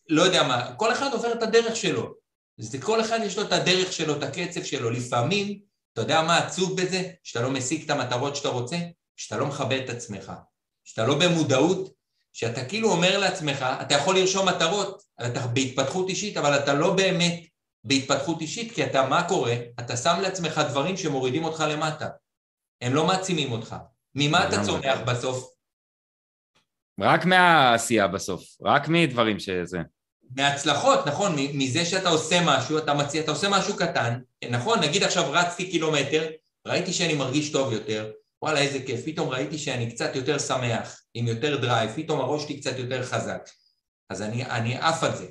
לא 0.08 0.22
יודע 0.22 0.42
מה, 0.42 0.74
כל 0.76 0.92
אחד 0.92 1.12
עובר 1.12 1.32
את 1.32 1.42
הדרך 1.42 1.76
שלו. 1.76 2.14
זה 2.58 2.78
כל 2.78 3.00
אחד 3.00 3.18
יש 3.24 3.36
לו 3.36 3.42
את 3.42 3.52
הדרך 3.52 3.92
שלו, 3.92 4.16
את 4.16 4.22
הקצב 4.22 4.64
שלו. 4.64 4.90
לפעמים, 4.90 5.58
אתה 5.92 6.00
יודע 6.00 6.22
מה 6.22 6.38
עצוב 6.38 6.80
בזה? 6.80 7.02
שאתה 7.22 7.42
לא 7.42 7.50
משיג 7.50 7.84
את 7.84 7.90
המטרות 7.90 8.36
שאתה 8.36 8.48
רוצה? 8.48 8.76
שאתה 9.16 9.36
לא 9.36 9.46
מכבד 9.46 9.80
את 9.84 9.90
עצמך. 9.90 10.32
שאתה 10.84 11.06
לא 11.06 11.18
במודעות, 11.18 11.92
שאתה 12.32 12.64
כאילו 12.64 12.90
אומר 12.90 13.18
לעצמך, 13.18 13.66
אתה 13.82 13.94
יכול 13.94 14.16
לרשום 14.16 14.48
מטרות, 14.48 15.02
אתה 15.26 15.46
בהתפתחות 15.46 16.08
אישית, 16.08 16.36
אבל 16.36 16.58
אתה 16.58 16.74
לא 16.74 16.94
באמת 16.94 17.40
בהתפתחות 17.84 18.40
אישית, 18.40 18.72
כי 18.72 18.84
אתה, 18.84 19.08
מה 19.08 19.28
קורה? 19.28 19.54
אתה 19.80 19.96
שם 19.96 20.18
לעצמך 20.22 20.60
דברים 20.70 20.96
שמורידים 20.96 21.44
אותך 21.44 21.64
למטה. 21.68 22.08
הם 22.80 22.94
לא 22.94 23.06
מעצימים 23.06 23.52
אותך. 23.52 23.76
ממה 24.14 24.48
אתה 24.48 24.64
צומח 24.64 24.98
בסוף? 25.06 25.52
רק 27.00 27.24
מהעשייה 27.24 28.08
בסוף, 28.08 28.44
רק 28.62 28.88
מדברים 28.88 29.38
שזה. 29.38 29.78
מהצלחות, 30.36 31.06
נכון, 31.06 31.36
מזה 31.54 31.84
שאתה 31.84 32.08
עושה 32.08 32.40
משהו, 32.46 32.78
אתה 32.78 32.94
מציע, 32.94 33.22
אתה 33.22 33.30
עושה 33.30 33.48
משהו 33.48 33.76
קטן, 33.76 34.20
נכון, 34.50 34.80
נגיד 34.80 35.02
עכשיו 35.02 35.32
רצתי 35.32 35.70
קילומטר, 35.70 36.30
ראיתי 36.66 36.92
שאני 36.92 37.14
מרגיש 37.14 37.52
טוב 37.52 37.72
יותר, 37.72 38.10
וואלה 38.42 38.60
איזה 38.60 38.78
כיף, 38.86 39.00
פתאום 39.04 39.28
ראיתי 39.28 39.58
שאני 39.58 39.90
קצת 39.90 40.16
יותר 40.16 40.38
שמח, 40.38 41.02
עם 41.14 41.26
יותר 41.26 41.60
drive, 41.60 41.90
פתאום 41.96 42.20
הראש 42.20 42.44
שלי 42.44 42.60
קצת 42.60 42.78
יותר 42.78 43.04
חזק, 43.04 43.48
אז 44.10 44.22
אני, 44.22 44.44
אני 44.44 44.78
עף 44.78 45.04
על 45.04 45.16
זה. 45.16 45.26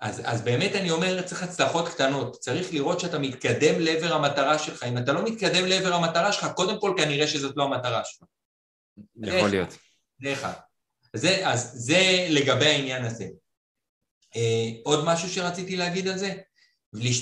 אז, 0.00 0.22
אז 0.24 0.42
באמת 0.42 0.74
אני 0.74 0.90
אומר, 0.90 1.22
צריך 1.22 1.42
הצלחות 1.42 1.88
קטנות, 1.88 2.38
צריך 2.40 2.72
לראות 2.72 3.00
שאתה 3.00 3.18
מתקדם 3.18 3.80
לעבר 3.80 4.14
המטרה 4.14 4.58
שלך. 4.58 4.82
אם 4.82 4.98
אתה 4.98 5.12
לא 5.12 5.24
מתקדם 5.24 5.66
לעבר 5.66 5.92
המטרה 5.92 6.32
שלך, 6.32 6.46
קודם 6.54 6.80
כל 6.80 6.94
כנראה 6.96 7.26
שזאת 7.26 7.56
לא 7.56 7.64
המטרה 7.64 8.02
שלך. 8.04 8.28
יכול 9.22 9.50
להיות. 9.50 9.78
זה 10.22 10.32
אחד. 10.32 10.52
זה, 11.16 11.48
אז 11.48 11.72
זה 11.74 12.26
לגבי 12.30 12.66
העניין 12.66 13.04
הזה. 13.04 13.26
אה, 14.36 14.70
עוד 14.84 15.04
משהו 15.04 15.28
שרציתי 15.28 15.76
להגיד 15.76 16.08
על 16.08 16.18
זה? 16.18 16.34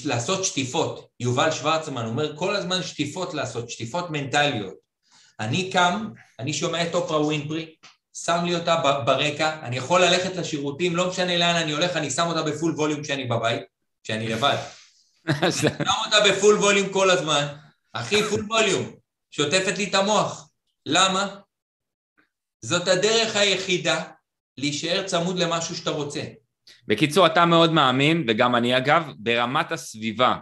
לעשות 0.04 0.44
שטיפות. 0.44 1.08
יובל 1.20 1.50
שוורצמן 1.50 2.06
אומר 2.06 2.36
כל 2.36 2.56
הזמן 2.56 2.82
שטיפות 2.82 3.34
לעשות, 3.34 3.70
שטיפות 3.70 4.10
מנטליות. 4.10 4.74
אני 5.40 5.70
קם, 5.70 6.08
אני 6.38 6.52
שומע 6.52 6.86
את 6.86 6.94
אופרה 6.94 7.20
ווינפרי, 7.20 7.74
שם 8.24 8.44
לי 8.44 8.54
אותה 8.54 8.76
ברקע, 9.06 9.60
אני 9.62 9.76
יכול 9.76 10.04
ללכת 10.04 10.36
לשירותים, 10.36 10.96
לא 10.96 11.10
משנה 11.10 11.36
לאן 11.36 11.56
אני 11.56 11.72
הולך, 11.72 11.96
אני 11.96 12.10
שם 12.10 12.26
אותה 12.26 12.42
ב 12.42 12.49
full 12.49 12.74
volume 12.76 13.02
כשאני 13.02 13.24
בבית, 13.24 13.62
כשאני 14.04 14.28
לבד. 14.28 14.56
שם 15.60 15.68
אותה 16.06 16.20
ב 16.28 16.34
full 16.34 16.58
volume 16.58 16.92
כל 16.92 17.10
הזמן, 17.10 17.46
אחי, 17.92 18.22
full 18.22 18.46
volume, 18.48 18.92
שוטפת 19.30 19.78
לי 19.78 19.84
את 19.84 19.94
המוח. 19.94 20.48
למה? 20.86 21.36
זאת 22.62 22.88
הדרך 22.88 23.36
היחידה 23.36 24.04
להישאר 24.56 25.06
צמוד 25.06 25.38
למשהו 25.38 25.76
שאתה 25.76 25.90
רוצה. 25.90 26.22
בקיצור, 26.88 27.26
אתה 27.26 27.46
מאוד 27.46 27.72
מאמין, 27.72 28.24
וגם 28.28 28.56
אני 28.56 28.76
אגב, 28.76 29.12
ברמת 29.18 29.72
הסביבה. 29.72 30.36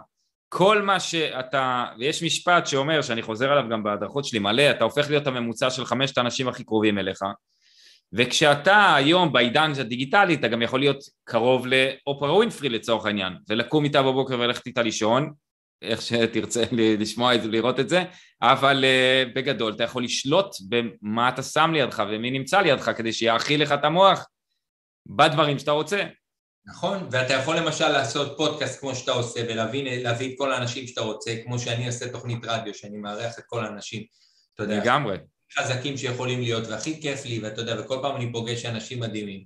כל 0.49 0.81
מה 0.81 0.99
שאתה, 0.99 1.85
ויש 1.99 2.23
משפט 2.23 2.67
שאומר, 2.67 3.01
שאני 3.01 3.21
חוזר 3.21 3.51
עליו 3.51 3.69
גם 3.69 3.83
בהדרכות 3.83 4.25
שלי 4.25 4.39
מלא, 4.39 4.71
אתה 4.71 4.83
הופך 4.83 5.09
להיות 5.09 5.27
הממוצע 5.27 5.69
של 5.69 5.85
חמשת 5.85 6.17
האנשים 6.17 6.47
הכי 6.47 6.63
קרובים 6.63 6.97
אליך. 6.97 7.19
וכשאתה 8.13 8.95
היום 8.95 9.33
בעידן 9.33 9.71
הדיגיטלי 9.79 10.33
אתה 10.33 10.47
גם 10.47 10.61
יכול 10.61 10.79
להיות 10.79 11.03
קרוב 11.23 11.67
לאופרה 11.67 12.33
ווינפרי 12.33 12.69
לצורך 12.69 13.05
העניין 13.05 13.33
ולקום 13.49 13.83
איתה 13.83 14.03
בבוקר 14.03 14.39
וללכת 14.39 14.67
איתה 14.67 14.81
לישון 14.81 15.33
איך 15.81 16.01
שתרצה 16.01 16.63
לשמוע 16.71 17.35
את 17.35 17.41
זה, 17.41 17.49
לראות 17.49 17.79
את 17.79 17.89
זה, 17.89 18.03
אבל 18.41 18.83
uh, 18.83 19.35
בגדול 19.35 19.73
אתה 19.73 19.83
יכול 19.83 20.03
לשלוט 20.03 20.55
במה 20.69 21.29
אתה 21.29 21.43
שם 21.43 21.71
לידך 21.73 22.03
ומי 22.09 22.31
נמצא 22.31 22.61
לידך 22.61 22.91
כדי 22.97 23.13
שיאכיל 23.13 23.61
לך 23.61 23.71
את 23.71 23.83
המוח 23.83 24.27
בדברים 25.07 25.59
שאתה 25.59 25.71
רוצה. 25.71 26.03
נכון, 26.67 27.07
ואתה 27.11 27.33
יכול 27.33 27.57
למשל 27.57 27.89
לעשות 27.89 28.37
פודקאסט 28.37 28.79
כמו 28.79 28.95
שאתה 28.95 29.11
עושה 29.11 29.41
ולהביא 29.49 30.33
את 30.33 30.37
כל 30.37 30.53
האנשים 30.53 30.87
שאתה 30.87 31.01
רוצה, 31.01 31.35
כמו 31.43 31.59
שאני 31.59 31.87
עושה 31.87 32.11
תוכנית 32.11 32.39
רדיו, 32.43 32.73
שאני 32.73 32.97
מארח 32.97 33.39
את 33.39 33.43
כל 33.47 33.65
האנשים, 33.65 34.03
אתה 34.55 34.63
יודע. 34.63 34.79
לגמרי. 34.79 35.17
חזקים 35.57 35.97
שיכולים 35.97 36.41
להיות, 36.41 36.67
והכי 36.67 37.01
כיף 37.01 37.25
לי, 37.25 37.39
ואתה 37.39 37.61
יודע, 37.61 37.75
וכל 37.79 37.99
פעם 38.01 38.15
אני 38.15 38.31
פוגש 38.31 38.65
אנשים 38.65 38.99
מדהימים, 38.99 39.45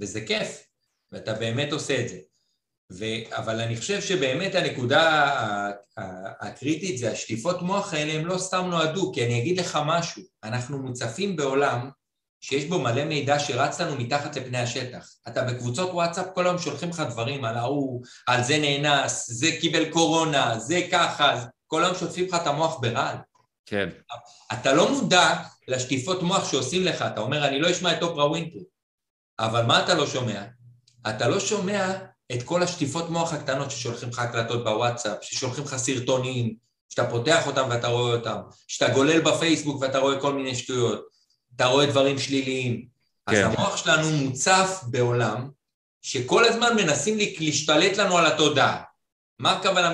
וזה 0.00 0.20
כיף, 0.20 0.66
ואתה 1.12 1.34
באמת 1.34 1.72
עושה 1.72 2.00
את 2.00 2.08
זה. 2.08 2.18
ו... 2.92 3.04
אבל 3.30 3.60
אני 3.60 3.76
חושב 3.76 4.00
שבאמת 4.00 4.54
הנקודה 4.54 5.30
הקריטית 6.40 6.98
זה 6.98 7.12
השטיפות 7.12 7.62
מוח 7.62 7.94
האלה 7.94 8.12
הם 8.12 8.26
לא 8.26 8.38
סתם 8.38 8.66
נועדו, 8.70 9.12
כי 9.14 9.26
אני 9.26 9.38
אגיד 9.38 9.60
לך 9.60 9.78
משהו, 9.86 10.22
אנחנו 10.44 10.78
מוצפים 10.78 11.36
בעולם 11.36 11.90
שיש 12.42 12.64
בו 12.64 12.78
מלא 12.78 13.04
מידע 13.04 13.38
שרץ 13.38 13.80
לנו 13.80 13.96
מתחת 13.96 14.36
לפני 14.36 14.58
השטח. 14.58 15.08
אתה 15.28 15.42
בקבוצות 15.42 15.90
וואטסאפ 15.90 16.26
כל 16.34 16.46
היום 16.46 16.58
שולחים 16.58 16.90
לך 16.90 17.02
דברים 17.10 17.44
על 17.44 17.56
ההוא, 17.56 18.02
על 18.26 18.42
זה 18.42 18.58
נאנס, 18.58 19.30
זה 19.30 19.50
קיבל 19.60 19.90
קורונה, 19.90 20.58
זה 20.58 20.80
ככה, 20.92 21.44
כל 21.66 21.84
היום 21.84 21.96
שוטפים 21.96 22.26
לך 22.26 22.34
את 22.34 22.46
המוח 22.46 22.80
ברעל. 22.80 23.16
כן. 23.66 23.88
אתה 24.52 24.72
לא 24.72 24.90
מודע 24.92 25.34
לשטיפות 25.68 26.22
מוח 26.22 26.50
שעושים 26.50 26.84
לך, 26.84 27.02
אתה 27.02 27.20
אומר, 27.20 27.48
אני 27.48 27.60
לא 27.60 27.70
אשמע 27.70 27.92
את 27.92 28.02
אופרה 28.02 28.30
ווינטרי, 28.30 28.62
אבל 29.38 29.62
מה 29.62 29.84
אתה 29.84 29.94
לא 29.94 30.06
שומע? 30.06 30.42
אתה 31.08 31.28
לא 31.28 31.40
שומע 31.40 31.92
את 32.32 32.42
כל 32.42 32.62
השטיפות 32.62 33.10
מוח 33.10 33.32
הקטנות 33.32 33.70
ששולחים 33.70 34.08
לך 34.08 34.18
הקלטות 34.18 34.64
בוואטסאפ, 34.64 35.18
ששולחים 35.22 35.64
לך 35.64 35.76
סרטונים, 35.76 36.54
שאתה 36.88 37.10
פותח 37.10 37.46
אותם 37.46 37.66
ואתה 37.70 37.88
רואה 37.88 38.14
אותם, 38.14 38.36
שאתה 38.68 38.92
גולל 38.92 39.20
בפייסבוק 39.20 39.82
ואתה 39.82 39.98
רואה 39.98 40.20
כל 40.20 40.34
מיני 40.34 40.54
שטויות, 40.54 41.11
אתה 41.56 41.66
רואה 41.66 41.86
דברים 41.86 42.18
שליליים. 42.18 42.86
כן. 43.30 43.36
אז 43.36 43.38
המוח 43.38 43.76
שלנו 43.76 44.10
מוצף 44.10 44.80
בעולם 44.90 45.48
שכל 46.02 46.44
הזמן 46.44 46.76
מנסים 46.76 47.18
להשתלט 47.40 47.96
לנו 47.96 48.18
על 48.18 48.26
התודעה. 48.26 48.82
מה 49.38 49.52
הכוונה 49.52 49.92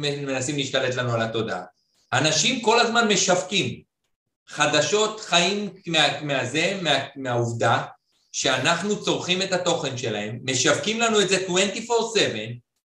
מנסים 0.00 0.56
להשתלט 0.56 0.94
לנו 0.94 1.12
על 1.12 1.22
התודעה? 1.22 1.62
אנשים 2.12 2.60
כל 2.60 2.80
הזמן 2.80 3.08
משווקים 3.08 3.82
חדשות 4.48 5.20
חיים 5.20 5.70
מה, 5.86 6.20
מהזה, 6.22 6.78
מה, 6.82 6.98
מהעובדה 7.16 7.84
שאנחנו 8.32 9.04
צורכים 9.04 9.42
את 9.42 9.52
התוכן 9.52 9.96
שלהם, 9.96 10.38
משווקים 10.44 11.00
לנו 11.00 11.20
את 11.20 11.28
זה 11.28 11.36
24/7, 11.36 11.50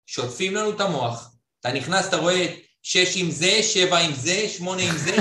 שוטפים 0.06 0.56
לנו 0.56 0.70
את 0.70 0.82
המוח, 0.82 1.32
אתה 1.60 1.72
נכנס, 1.72 2.08
אתה 2.08 2.18
רואה 2.18 2.56
שש 2.84 3.18
עם 3.18 3.32
זה, 3.32 3.64
שבע 3.64 3.98
עם 3.98 4.14
זה, 4.14 4.50
שמונה 4.50 4.84
עם 4.84 4.98
זה, 4.98 5.16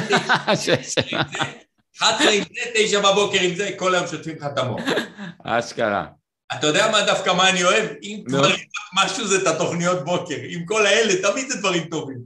תשע 0.52 0.74
עם 0.74 0.82
זה, 0.84 1.00
11 2.00 2.30
עם 2.30 2.42
זה, 2.42 2.70
תשע 2.74 3.00
בבוקר 3.00 3.40
עם 3.40 3.54
זה, 3.54 3.70
כל 3.76 3.94
היום 3.94 4.06
שוטפים 4.06 4.36
לך 4.36 4.46
את 4.52 4.58
המוח. 4.58 4.80
אשכרה. 5.44 6.06
אתה 6.54 6.66
יודע 6.66 6.90
מה 6.90 7.06
דווקא 7.06 7.30
מה 7.30 7.50
אני 7.50 7.64
אוהב? 7.64 7.90
אם 8.02 8.22
כבר 8.26 8.48
משהו 8.94 9.26
זה 9.26 9.42
את 9.42 9.46
התוכניות 9.46 10.04
בוקר, 10.04 10.36
עם 10.48 10.66
כל 10.66 10.86
האלה, 10.86 11.22
תמיד 11.22 11.48
זה 11.48 11.58
דברים 11.58 11.84
טובים. 11.84 12.18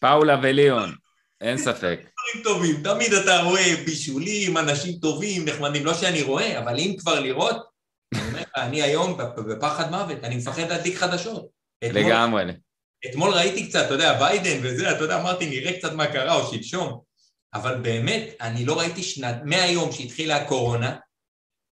פאולה 0.00 0.40
וליאון. 0.42 0.94
אין 1.40 1.58
ספק. 1.58 2.00
דברים 2.16 2.44
טובים, 2.44 2.82
תמיד 2.82 3.12
אתה 3.12 3.42
רואה 3.42 3.74
בישולים, 3.86 4.58
אנשים 4.58 4.92
טובים, 4.92 5.44
נחמדים, 5.44 5.86
לא 5.86 5.94
שאני 5.94 6.22
רואה, 6.22 6.58
אבל 6.58 6.78
אם 6.78 6.94
כבר 6.98 7.20
לראות, 7.20 7.56
אני 8.56 8.82
היום 8.82 9.18
בפחד 9.36 9.90
מוות, 9.90 10.24
אני 10.24 10.36
מפחד 10.36 10.62
להדליק 10.70 10.96
חדשות. 10.96 11.46
לגמרי. 11.84 12.44
אתמול 13.10 13.34
ראיתי 13.34 13.68
קצת, 13.68 13.86
אתה 13.86 13.94
יודע, 13.94 14.18
ביידן 14.18 14.58
וזה, 14.62 14.92
אתה 14.92 15.04
יודע, 15.04 15.20
אמרתי, 15.20 15.50
נראה 15.50 15.78
קצת 15.78 15.92
מה 15.92 16.06
קרה, 16.06 16.34
או 16.34 16.52
שלשום, 16.52 17.00
אבל 17.56 17.80
באמת, 17.80 18.22
אני 18.40 18.64
לא 18.64 18.78
ראיתי 18.78 19.02
שנת, 19.02 19.36
מהיום 19.44 19.92
שהתחילה 19.92 20.36
הקורונה, 20.36 20.96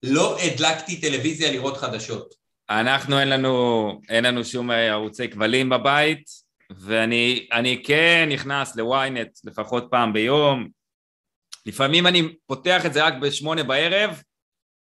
לא 0.03 0.39
הדלקתי 0.39 1.01
טלוויזיה 1.01 1.53
לראות 1.53 1.77
חדשות. 1.77 2.35
אנחנו, 2.71 3.21
אין 3.21 3.29
לנו, 3.29 4.01
אין 4.09 4.25
לנו 4.25 4.45
שום 4.45 4.71
ערוצי 4.71 5.29
כבלים 5.29 5.69
בבית, 5.69 6.25
ואני 6.71 7.83
כן 7.85 8.29
נכנס 8.33 8.77
ל-ynet 8.77 9.41
לפחות 9.45 9.87
פעם 9.91 10.13
ביום, 10.13 10.69
לפעמים 11.67 12.07
אני 12.07 12.23
פותח 12.47 12.87
את 12.87 12.93
זה 12.93 13.05
רק 13.05 13.15
בשמונה 13.15 13.63
בערב, 13.63 14.23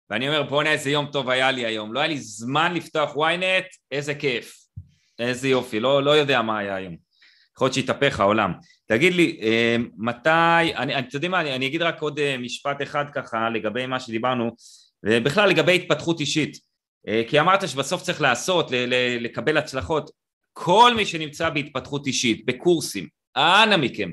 ואני 0.10 0.28
אומר 0.28 0.44
בוא'נה 0.44 0.72
איזה 0.72 0.90
יום 0.90 1.06
טוב 1.12 1.30
היה 1.30 1.52
לי 1.52 1.66
היום, 1.66 1.94
לא 1.94 2.00
היה 2.00 2.08
לי 2.08 2.18
זמן 2.18 2.74
לפתוח 2.74 3.16
ynet, 3.16 3.78
איזה 3.92 4.16
כיף, 4.16 4.56
איזה 5.20 5.48
יופי, 5.48 5.80
לא, 5.80 6.04
לא 6.04 6.12
יודע 6.12 6.42
מה 6.42 6.60
היה 6.60 6.76
היום, 6.76 6.96
יכול 7.56 7.66
להיות 7.66 7.76
שהתהפך 7.76 8.20
העולם. 8.20 8.54
תגיד 8.92 9.14
לי, 9.14 9.40
אה, 9.42 9.76
מתי, 9.98 10.76
אני, 10.76 11.00
אתם 11.00 11.08
יודעים 11.14 11.32
מה, 11.32 11.42
אני, 11.42 11.56
אני 11.56 11.68
אגיד 11.68 11.82
רק 11.82 12.02
עוד 12.02 12.20
אה, 12.20 12.38
משפט 12.38 12.82
אחד 12.82 13.06
ככה 13.14 13.50
לגבי 13.50 13.86
מה 13.86 14.00
שדיברנו, 14.00 14.52
ובכלל 15.04 15.50
לגבי 15.50 15.76
התפתחות 15.76 16.20
אישית, 16.20 16.58
אה, 17.08 17.22
כי 17.28 17.40
אמרת 17.40 17.70
שבסוף 17.70 18.02
צריך 18.02 18.22
לעשות, 18.22 18.72
לקבל 19.20 19.58
הצלחות, 19.58 20.12
כל 20.54 20.94
מי 20.96 21.06
שנמצא 21.06 21.50
בהתפתחות 21.50 22.08
אישית, 22.08 22.46
בקורסים, 22.46 23.08
אנא 23.38 23.78
מכם, 23.78 24.12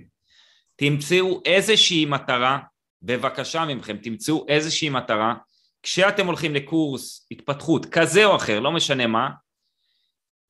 תמצאו 0.77 1.43
איזושהי 1.45 2.05
מטרה, 2.05 2.59
בבקשה 3.03 3.65
מכם, 3.65 3.97
תמצאו 3.97 4.47
איזושהי 4.49 4.89
מטרה, 4.89 5.35
כשאתם 5.83 6.27
הולכים 6.27 6.55
לקורס 6.55 7.27
התפתחות 7.31 7.87
כזה 7.87 8.25
או 8.25 8.37
אחר, 8.37 8.61
לא 8.61 8.73
משנה 8.73 9.07
מה, 9.07 9.31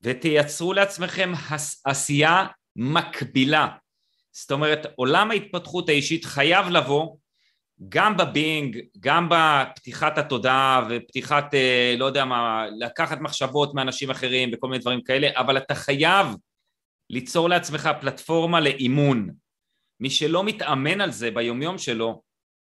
ותייצרו 0.01 0.73
לעצמכם 0.73 1.31
עשייה 1.85 2.45
מקבילה. 2.75 3.67
זאת 4.39 4.51
אומרת, 4.51 4.85
עולם 4.95 5.31
ההתפתחות 5.31 5.89
האישית 5.89 6.25
חייב 6.25 6.67
לבוא 6.69 7.15
גם 7.89 8.17
בבינג, 8.17 8.79
גם 8.99 9.29
בפתיחת 9.29 10.17
התודעה 10.17 10.87
ופתיחת, 10.89 11.53
אה, 11.53 11.95
לא 11.97 12.05
יודע 12.05 12.25
מה, 12.25 12.65
לקחת 12.79 13.19
מחשבות 13.21 13.73
מאנשים 13.73 14.09
אחרים 14.09 14.49
וכל 14.53 14.67
מיני 14.67 14.81
דברים 14.81 15.01
כאלה, 15.01 15.27
אבל 15.35 15.57
אתה 15.57 15.75
חייב 15.75 16.27
ליצור 17.09 17.49
לעצמך 17.49 17.89
פלטפורמה 18.01 18.59
לאימון. 18.59 19.29
מי 19.99 20.09
שלא 20.09 20.43
מתאמן 20.43 21.01
על 21.01 21.11
זה 21.11 21.31
ביומיום 21.31 21.77
שלו, 21.77 22.21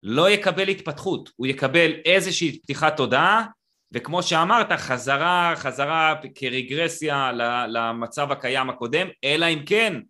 לא 0.04 0.30
יקבל 0.30 0.68
התפתחות, 0.68 1.30
הוא 1.36 1.48
יקבל 1.48 1.92
איזושהי 2.06 2.60
פתיחת 2.62 2.98
תודעה, 2.98 3.46
וכמו 3.92 4.24
שאמרת, 4.24 4.72
חזרה, 4.72 5.54
חזרה 5.56 6.16
כרגרסיה 6.36 7.32
למצב 7.68 8.32
הקיים 8.32 8.70
הקודם, 8.70 9.08
אלא 9.24 9.46
אם 9.46 9.60
כן 9.66 10.02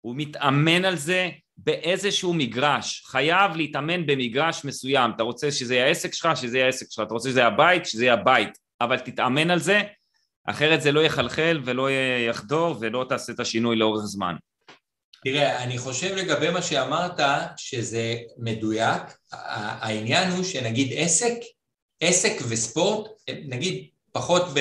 הוא 0.00 0.14
מתאמן 0.16 0.84
על 0.84 0.96
זה 0.96 1.28
באיזשהו 1.56 2.34
מגרש, 2.34 3.02
חייב 3.06 3.56
להתאמן 3.56 4.06
במגרש 4.06 4.64
מסוים, 4.64 5.10
אתה 5.16 5.22
רוצה 5.22 5.52
שזה 5.52 5.74
יהיה 5.74 5.86
העסק 5.86 6.14
שלך, 6.14 6.36
שזה 6.36 6.56
יהיה 6.56 6.66
העסק 6.66 6.86
שלך, 6.90 7.06
אתה 7.06 7.14
רוצה 7.14 7.28
שזה 7.28 7.40
יהיה 7.40 7.48
הבית, 7.48 7.86
שזה 7.86 8.04
יהיה 8.04 8.14
הבית, 8.14 8.58
אבל 8.80 8.98
תתאמן 8.98 9.50
על 9.50 9.58
זה, 9.58 9.80
אחרת 10.46 10.82
זה 10.82 10.92
לא 10.92 11.00
יחלחל 11.00 11.60
ולא 11.64 11.88
יחדור 12.28 12.76
ולא 12.80 13.06
תעשה 13.08 13.32
את 13.32 13.40
השינוי 13.40 13.76
לאורך 13.76 14.04
זמן. 14.04 14.34
תראה, 15.24 15.62
אני 15.62 15.78
חושב 15.78 16.14
לגבי 16.14 16.50
מה 16.50 16.62
שאמרת, 16.62 17.20
שזה 17.56 18.16
מדויק, 18.38 19.02
העניין 19.32 20.30
הוא 20.30 20.44
שנגיד 20.44 20.92
עסק, 20.96 21.34
עסק 22.00 22.32
וספורט, 22.48 23.10
נגיד 23.44 23.86
פחות 24.12 24.42
ב... 24.54 24.58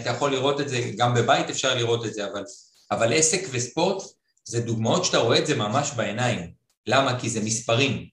אתה 0.00 0.10
יכול 0.10 0.30
לראות 0.30 0.60
את 0.60 0.68
זה, 0.68 0.90
גם 0.96 1.14
בבית 1.14 1.50
אפשר 1.50 1.74
לראות 1.74 2.06
את 2.06 2.14
זה, 2.14 2.26
אבל, 2.26 2.42
אבל 2.90 3.12
עסק 3.12 3.40
וספורט 3.50 4.02
זה 4.50 4.60
דוגמאות 4.60 5.04
שאתה 5.04 5.18
רואה 5.18 5.38
את 5.38 5.46
זה 5.46 5.56
ממש 5.56 5.90
בעיניים. 5.96 6.52
למה? 6.86 7.20
כי 7.20 7.30
זה 7.30 7.40
מספרים. 7.40 8.08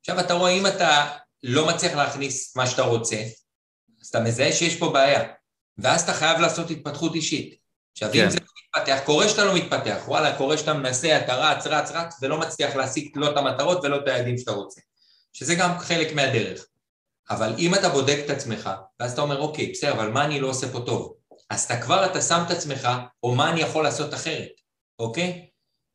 עכשיו 0.00 0.20
אתה 0.20 0.34
רואה, 0.34 0.50
אם 0.50 0.66
אתה 0.66 1.10
לא 1.42 1.68
מצליח 1.68 1.94
להכניס 1.94 2.56
מה 2.56 2.66
שאתה 2.66 2.82
רוצה, 2.82 3.16
אז 4.00 4.08
אתה 4.08 4.20
מזהה 4.20 4.52
שיש 4.52 4.76
פה 4.76 4.90
בעיה, 4.92 5.22
ואז 5.78 6.02
אתה 6.02 6.12
חייב 6.12 6.40
לעשות 6.40 6.70
התפתחות 6.70 7.14
אישית. 7.14 7.54
עכשיו, 7.92 8.10
כן. 8.12 8.24
אם 8.24 8.30
זה 8.30 8.38
לא 8.38 8.80
מתפתח, 8.80 9.00
קורה 9.04 9.28
שאתה 9.28 9.44
לא 9.44 9.54
מתפתח, 9.54 10.02
וואלה, 10.06 10.36
קורה 10.36 10.58
שאתה 10.58 10.74
מנסה, 10.74 11.18
אתה 11.18 11.34
רץ, 11.34 11.66
רץ, 11.66 11.90
רץ, 11.90 12.14
ולא 12.22 12.38
מצליח 12.38 12.76
להשיג 12.76 13.10
לא 13.14 13.30
את 13.30 13.36
המטרות 13.36 13.84
ולא 13.84 13.96
את 13.96 14.08
היעדים 14.08 14.38
שאתה 14.38 14.52
רוצה. 14.52 14.80
שזה 15.32 15.54
גם 15.54 15.78
חלק 15.78 16.12
מהדרך. 16.12 16.66
אבל 17.30 17.54
אם 17.58 17.74
אתה 17.74 17.88
בודק 17.88 18.18
את 18.24 18.30
עצמך, 18.30 18.70
ואז 19.00 19.12
אתה 19.12 19.22
אומר, 19.22 19.40
אוקיי, 19.40 19.72
בסדר, 19.72 19.92
אבל 19.92 20.08
מה 20.10 20.24
אני 20.24 20.40
לא 20.40 20.48
עושה 20.48 20.72
פה 20.72 20.80
טוב? 20.86 21.14
אז 21.50 21.64
אתה 21.64 21.80
כבר, 21.80 22.06
אתה 22.06 22.22
שם 22.22 22.42
את 22.46 22.50
עצמך, 22.50 22.88
או 23.22 23.34
מה 23.34 23.50
אני 23.50 23.60
יכול 23.60 23.84
לעשות 23.84 24.14
אחרת, 24.14 24.52
אוקיי? 24.98 25.46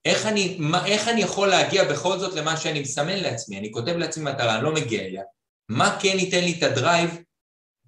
איך 0.05 0.26
אני, 0.26 0.55
מה, 0.59 0.85
איך 0.85 1.07
אני 1.07 1.21
יכול 1.21 1.47
להגיע 1.47 1.84
בכל 1.84 2.19
זאת 2.19 2.34
למה 2.34 2.57
שאני 2.57 2.80
מסמן 2.80 3.17
לעצמי? 3.17 3.57
אני 3.57 3.71
כותב 3.71 3.97
לעצמי 3.97 4.31
מטרה, 4.31 4.55
אני 4.55 4.63
לא 4.63 4.73
מגיע 4.73 5.01
אליה. 5.01 5.23
מה 5.69 5.97
כן 6.01 6.19
ייתן 6.19 6.43
לי 6.43 6.55
את 6.57 6.63
הדרייב 6.63 7.17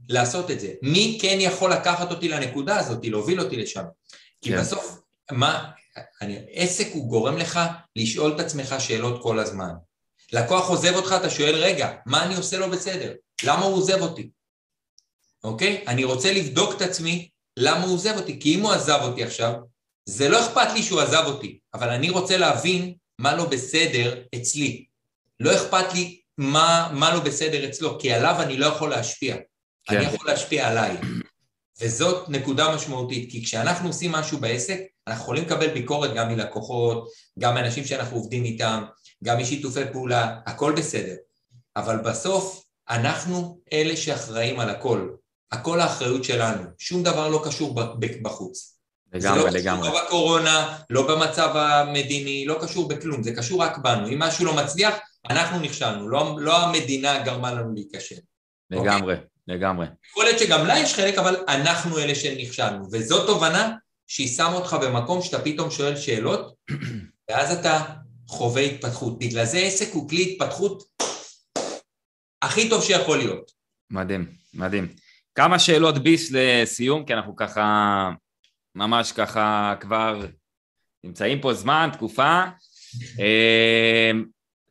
לעשות 0.10 0.52
את 0.52 0.60
זה? 0.60 0.74
מי 0.82 1.18
כן 1.22 1.38
יכול 1.40 1.74
לקחת 1.74 2.12
אותי 2.12 2.30
לנקודה 2.30 2.80
הזאת, 2.80 3.06
להוביל 3.06 3.42
אותי 3.42 3.56
לשם? 3.58 3.84
כי 4.42 4.50
כן. 4.50 4.62
בסוף, 4.62 5.02
מה, 5.32 5.72
אני, 6.22 6.40
עסק 6.52 6.88
הוא 6.94 7.10
גורם 7.10 7.38
לך 7.38 7.60
לשאול 7.96 8.36
את 8.36 8.40
עצמך 8.40 8.76
שאלות 8.80 9.24
כל 9.24 9.40
הזמן. 9.40 9.72
לקוח 10.34 10.70
עוזב 10.70 10.96
אותך, 10.96 11.16
אתה 11.20 11.30
שואל, 11.30 11.56
רגע, 11.56 11.92
מה 12.06 12.24
אני 12.24 12.36
עושה 12.36 12.58
לא 12.58 12.68
בסדר? 12.68 13.14
למה 13.44 13.66
הוא 13.66 13.76
עוזב 13.76 14.02
אותי? 14.02 14.30
אוקיי? 15.44 15.84
אני 15.88 16.04
רוצה 16.04 16.34
לבדוק 16.34 16.76
את 16.76 16.82
עצמי 16.82 17.30
למה 17.58 17.84
הוא 17.86 17.94
עוזב 17.94 18.18
אותי, 18.18 18.40
כי 18.40 18.56
אם 18.56 18.62
הוא 18.62 18.72
עזב 18.72 19.00
אותי 19.02 19.24
עכשיו, 19.24 19.54
זה 20.06 20.30
לא 20.30 20.46
אכפת 20.46 20.74
לי 20.74 20.84
שהוא 20.84 21.02
עזב 21.02 21.24
אותי, 21.26 21.60
אבל 21.74 21.90
אני 21.90 22.10
רוצה 22.10 22.38
להבין 22.38 22.94
מה 23.20 23.36
לא 23.36 23.46
בסדר 23.46 24.22
אצלי. 24.36 24.86
לא 25.40 25.56
אכפת 25.56 25.94
לי 25.94 26.22
מה, 26.38 26.90
מה 26.94 27.14
לא 27.14 27.20
בסדר 27.20 27.70
אצלו, 27.70 28.00
כי 28.00 28.14
עליו 28.14 28.36
אני 28.40 28.58
לא 28.58 28.66
יכול 28.66 28.90
להשפיע. 28.90 29.36
כן. 29.84 29.98
אני 29.98 30.06
יכול 30.06 30.30
להשפיע 30.30 30.68
עליי. 30.68 30.98
וזאת 31.82 32.30
נקודה 32.30 32.76
משמעותית, 32.76 33.32
כי 33.32 33.44
כשאנחנו 33.44 33.88
עושים 33.88 34.12
משהו 34.12 34.38
בעסק, 34.38 34.80
אנחנו 35.08 35.24
יכולים 35.24 35.44
לקבל 35.44 35.74
ביקורת 35.74 36.14
גם 36.16 36.28
מלקוחות, 36.30 37.08
גם 37.40 37.56
מאנשים 37.56 37.86
שאנחנו 37.86 38.18
עובדים 38.18 38.44
איתם, 38.44 38.84
גם 39.24 39.38
משיתופי 39.38 39.82
פעולה, 39.92 40.40
הכל 40.46 40.74
בסדר. 40.78 41.16
אבל 41.76 41.98
בסוף 41.98 42.64
אנחנו 42.90 43.60
אלה 43.74 43.96
שאחראים 43.98 44.60
על 44.60 44.70
הכל. 44.70 45.10
הכל 45.52 45.80
האחריות 45.80 46.24
שלנו, 46.24 46.64
שום 46.78 47.04
דבר 47.04 47.30
לא 47.30 47.44
קשור 47.46 47.76
בחוץ. 48.22 48.71
לגמרי, 49.14 49.44
לא 49.44 49.50
לגמרי. 49.50 49.88
לא 49.88 50.06
בקורונה, 50.06 50.78
לא 50.90 51.08
במצב 51.08 51.52
המדיני, 51.56 52.46
לא 52.48 52.60
קשור 52.62 52.88
בכלום, 52.88 53.24
זה 53.24 53.36
קשור 53.36 53.62
רק 53.62 53.78
בנו. 53.78 54.08
אם 54.08 54.20
משהו 54.20 54.46
לא 54.46 54.56
מצליח, 54.56 54.96
אנחנו 55.30 55.60
נכשלנו, 55.60 56.10
לא, 56.10 56.36
לא 56.40 56.64
המדינה 56.64 57.24
גרמה 57.24 57.54
לנו 57.54 57.74
להיכשל. 57.74 58.16
לגמרי, 58.70 59.14
אוקיי? 59.14 59.28
לגמרי. 59.48 59.88
יכול 60.12 60.24
להיות 60.24 60.40
שגם 60.40 60.66
לה 60.66 60.80
יש 60.80 60.94
חלק, 60.94 61.18
אבל 61.18 61.36
אנחנו 61.48 61.98
אלה 61.98 62.16
שנכשלנו. 62.16 62.86
וזו 62.92 63.26
תובנה 63.26 63.76
שהיא 64.08 64.28
שמה 64.28 64.54
אותך 64.54 64.78
במקום 64.82 65.22
שאתה 65.22 65.40
פתאום 65.40 65.72
שואל 65.72 65.96
שאלות, 65.96 66.56
ואז 67.30 67.60
אתה 67.60 67.84
חווה 68.28 68.62
התפתחות. 68.62 69.20
בגלל 69.20 69.46
זה 69.46 69.58
עסק 69.58 69.94
הוא 69.94 70.10
כלי 70.10 70.32
התפתחות 70.32 70.84
הכי 72.42 72.70
טוב 72.70 72.84
שיכול 72.84 73.18
להיות. 73.18 73.52
מדהים, 73.90 74.32
מדהים. 74.54 74.88
כמה 75.36 75.60
שאלות 75.60 76.04
ביס 76.04 76.32
לסיום, 76.32 77.06
כי 77.06 77.14
אנחנו 77.14 77.36
ככה, 77.36 78.10
ממש 78.76 79.12
ככה 79.12 79.76
כבר 79.80 80.26
נמצאים 81.04 81.42
פה 81.42 81.54
זמן, 81.54 81.90
תקופה. 81.94 82.42
אה, 83.20 84.12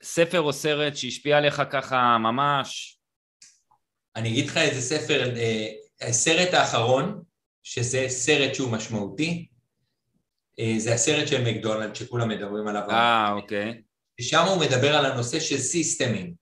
ספר 0.02 0.40
או 0.40 0.52
סרט 0.52 0.96
שהשפיע 0.96 1.38
עליך 1.38 1.62
ככה 1.70 2.18
ממש? 2.18 2.98
אני 4.16 4.28
אגיד 4.28 4.46
לך 4.46 4.56
איזה 4.56 4.80
ספר, 4.80 5.36
אה, 5.36 5.66
הסרט 6.00 6.54
האחרון, 6.54 7.22
שזה 7.62 8.04
סרט 8.08 8.54
שהוא 8.54 8.72
משמעותי, 8.72 9.46
אה, 10.58 10.74
זה 10.78 10.94
הסרט 10.94 11.28
של 11.28 11.44
מקדונלד 11.44 11.94
שכולם 11.94 12.28
מדברים 12.28 12.68
עליו. 12.68 12.90
אה, 12.90 13.32
אוקיי. 13.32 13.82
ושם 14.20 14.44
הוא 14.46 14.60
מדבר 14.60 14.96
על 14.96 15.06
הנושא 15.06 15.40
של 15.40 15.58
system 15.58 16.09
ים. 16.09 16.34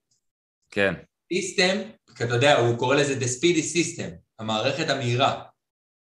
כן. 0.71 0.93
system, 1.33 1.77
כי 2.15 2.23
אתה 2.23 2.33
יודע, 2.33 2.57
הוא 2.57 2.77
קורא 2.77 2.95
לזה 2.95 3.13
The 3.13 3.27
Speedee 3.27 3.63
System, 3.75 4.09
המערכת 4.39 4.89
המהירה 4.89 5.41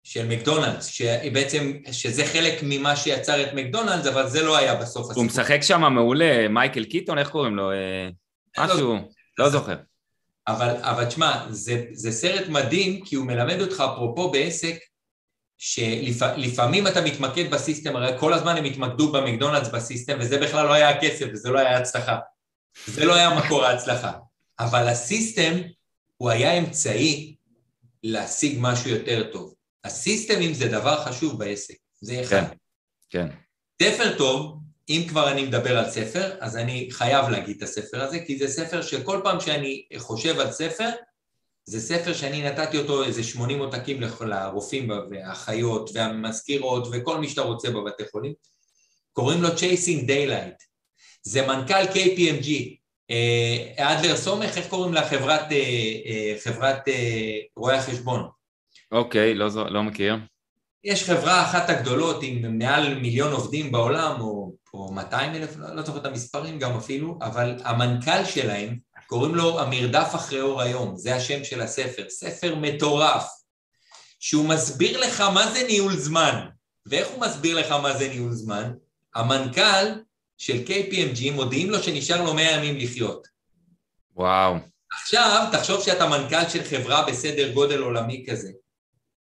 של 0.06 0.28
מקדונלדס, 0.28 0.86
שבעצם, 0.86 1.74
שזה 1.92 2.26
חלק 2.26 2.60
ממה 2.64 2.96
שיצר 2.96 3.44
את 3.44 3.54
מקדונלדס, 3.54 4.08
אבל 4.08 4.30
זה 4.30 4.42
לא 4.42 4.58
היה 4.58 4.76
בסוף 4.76 5.06
הסיפור. 5.06 5.24
הוא 5.24 5.26
משחק 5.26 5.62
שם 5.62 5.82
מעולה, 5.94 6.48
מייקל 6.48 6.84
קיטון, 6.84 7.18
איך 7.18 7.30
קוראים 7.30 7.56
לו? 7.56 7.72
אה, 7.72 8.10
משהו, 8.58 8.94
לא, 8.94 9.46
לא 9.46 9.50
זוכר. 9.50 9.76
אבל, 10.48 10.76
אבל 10.82 11.06
תשמע, 11.06 11.46
זה, 11.50 11.86
זה 11.92 12.12
סרט 12.12 12.48
מדהים, 12.48 13.02
כי 13.06 13.16
הוא 13.16 13.26
מלמד 13.26 13.62
אותך, 13.62 13.84
אפרופו 13.94 14.32
בעסק, 14.32 14.76
שלפעמים 15.58 16.88
אתה 16.88 17.02
מתמקד 17.02 17.52
ב 17.52 17.57
system, 17.57 17.96
הרי 17.96 18.20
כל 18.20 18.34
הזמן 18.34 18.58
הם 18.58 18.64
התמקדו 18.64 19.12
במקדונלדס 19.12 19.68
ב 19.68 19.74
system, 19.74 20.18
וזה 20.20 20.38
בכלל 20.38 20.66
לא 20.66 20.74
היה 20.74 20.90
הכסף, 20.90 21.26
וזה 21.34 21.50
לא 21.50 21.60
היה 21.60 21.78
הצלחה. 21.78 22.18
זה 22.88 23.06
לא 23.06 23.16
היה 23.16 23.40
מקור 23.40 23.66
ההצלחה. 23.66 24.12
אבל 24.60 24.88
הסיסטם 24.88 25.54
הוא 26.18 26.30
היה 26.30 26.58
אמצעי 26.58 27.36
להשיג 28.04 28.58
משהו 28.62 28.90
יותר 28.90 29.24
טוב. 29.32 29.55
הסיסטמים 29.86 30.54
זה 30.54 30.68
דבר 30.68 31.06
חשוב 31.06 31.40
בעסק, 31.40 31.76
זה 32.02 32.22
אחד. 32.22 32.30
כן, 32.30 32.56
כן. 33.10 33.28
ספר 33.84 34.18
טוב, 34.18 34.60
אם 34.90 35.06
כבר 35.10 35.32
אני 35.32 35.46
מדבר 35.46 35.78
על 35.78 35.90
ספר, 35.90 36.36
אז 36.40 36.58
אני 36.58 36.88
חייב 36.92 37.30
להגיד 37.30 37.58
את 37.58 37.64
הספר 37.64 38.04
הזה, 38.04 38.20
כי 38.20 38.38
זה 38.38 38.48
ספר 38.48 38.82
שכל 38.82 39.22
פעם 39.24 39.40
שאני 39.40 39.86
חושב 39.98 40.40
על 40.40 40.52
ספר, 40.52 40.90
זה 41.66 41.82
ספר 41.82 42.14
שאני 42.14 42.44
נתתי 42.44 42.78
אותו 42.78 43.04
איזה 43.04 43.24
80 43.24 43.60
עותקים 43.60 44.02
לרופאים 44.22 44.90
והאחיות 45.12 45.90
והמזכירות 45.94 46.88
וכל 46.92 47.18
מי 47.18 47.30
שאתה 47.30 47.42
רוצה 47.42 47.70
בבתי 47.70 48.04
חולים. 48.12 48.34
קוראים 49.14 49.42
לו 49.42 49.50
Chasing 49.50 50.08
Daylight. 50.08 50.66
זה 51.24 51.48
מנכ"ל 51.48 51.84
KPMG, 51.94 52.50
אה, 53.12 53.74
אדלר 53.78 54.18
סומך, 54.18 54.58
איך 54.58 54.68
קוראים 54.68 54.94
לה? 54.94 55.10
חברת, 55.10 55.52
אה, 55.52 55.58
אה, 56.06 56.36
חברת 56.44 56.82
רואי 57.56 57.76
החשבון. 57.76 58.35
אוקיי, 58.96 59.34
לא, 59.34 59.48
לא 59.70 59.84
מכיר. 59.84 60.16
יש 60.84 61.04
חברה 61.04 61.44
אחת 61.44 61.70
הגדולות 61.70 62.20
עם 62.22 62.60
מעל 62.60 62.96
מיליון 62.96 63.32
עובדים 63.32 63.72
בעולם, 63.72 64.22
או, 64.22 64.54
או 64.74 64.92
200 64.92 65.36
אלף, 65.36 65.58
לא, 65.58 65.76
לא 65.76 65.82
זוכר 65.82 66.00
את 66.00 66.06
המספרים 66.06 66.60
גם 66.60 66.78
אפילו, 66.78 67.20
אבל 67.22 67.56
המנכ"ל 67.64 68.26
שלהם, 68.26 68.78
קוראים 69.08 69.36
לו 69.36 69.60
המרדף 69.60 70.12
אחרי 70.16 70.42
אור 70.42 70.62
היום, 70.62 70.98
זה 70.98 71.16
השם 71.16 71.44
של 71.44 71.62
הספר, 71.62 72.04
ספר 72.10 72.56
מטורף, 72.56 73.26
שהוא 74.20 74.50
מסביר 74.50 75.00
לך 75.00 75.22
מה 75.22 75.52
זה 75.52 75.68
ניהול 75.68 75.96
זמן. 75.96 76.46
ואיך 76.86 77.08
הוא 77.08 77.22
מסביר 77.22 77.60
לך 77.60 77.72
מה 77.72 77.98
זה 77.98 78.10
ניהול 78.10 78.32
זמן? 78.32 78.72
המנכ"ל 79.16 79.86
של 80.38 80.64
KPMG 80.68 81.32
מודיעים 81.32 81.70
לו 81.70 81.84
שנשאר 81.84 82.24
לו 82.24 82.34
100 82.34 82.52
ימים 82.52 82.78
לחיות. 82.78 83.28
וואו. 84.16 84.56
עכשיו, 85.02 85.48
תחשוב 85.52 85.82
שאתה 85.82 86.10
מנכ"ל 86.10 86.50
של 86.50 86.64
חברה 86.64 87.06
בסדר 87.06 87.52
גודל 87.54 87.82
עולמי 87.82 88.26
כזה, 88.30 88.52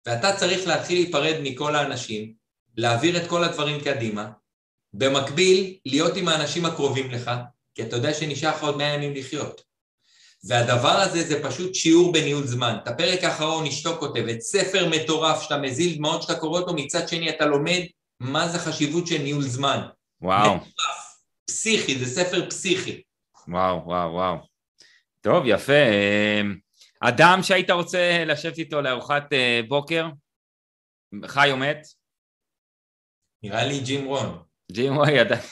ואתה 0.06 0.36
צריך 0.36 0.66
להתחיל 0.66 0.98
להיפרד 0.98 1.36
מכל 1.42 1.76
האנשים, 1.76 2.32
להעביר 2.76 3.16
את 3.16 3.28
כל 3.28 3.44
הדברים 3.44 3.80
קדימה, 3.80 4.30
במקביל, 4.92 5.76
להיות 5.86 6.16
עם 6.16 6.28
האנשים 6.28 6.64
הקרובים 6.64 7.10
לך, 7.10 7.30
כי 7.74 7.82
אתה 7.82 7.96
יודע 7.96 8.14
שנשאר 8.14 8.50
לך 8.50 8.62
עוד 8.62 8.76
100 8.76 8.94
ימים 8.94 9.14
לחיות. 9.14 9.60
והדבר 10.44 10.88
הזה 10.88 11.22
זה 11.22 11.42
פשוט 11.42 11.74
שיעור 11.74 12.12
בניהול 12.12 12.46
זמן. 12.46 12.76
את 12.82 12.88
הפרק 12.88 13.24
האחרון 13.24 13.66
אשתו 13.66 13.96
כותבת, 13.98 14.40
ספר 14.40 14.88
מטורף 14.88 15.42
שאתה 15.42 15.58
מזיל 15.58 15.96
דמעות 15.96 16.22
שאתה 16.22 16.34
קורא 16.34 16.60
אותו, 16.60 16.74
מצד 16.74 17.08
שני 17.08 17.30
אתה 17.30 17.46
לומד 17.46 17.80
מה 18.20 18.48
זה 18.48 18.58
חשיבות 18.58 19.06
של 19.06 19.18
ניהול 19.18 19.42
זמן. 19.42 19.80
וואו. 20.20 20.56
מטורף. 20.56 21.14
פסיכי, 21.46 21.98
זה 21.98 22.06
ספר 22.06 22.50
פסיכי. 22.50 23.02
וואו, 23.48 23.82
וואו, 23.86 24.12
וואו. 24.12 24.36
טוב, 25.20 25.42
יפה. 25.46 25.72
אדם 27.08 27.38
שהיית 27.42 27.70
רוצה 27.70 28.24
לשבת 28.26 28.58
איתו 28.58 28.82
לארוחת 28.82 29.32
אה, 29.32 29.60
בוקר, 29.68 30.06
חי 31.26 31.50
או 31.50 31.56
מת? 31.56 31.86
נראה 33.42 33.64
לי 33.64 33.80
ג'ים 33.80 34.04
רון. 34.04 34.42
ג'ים 34.72 34.94
רון, 34.94 35.08
ידעתי. 35.08 35.46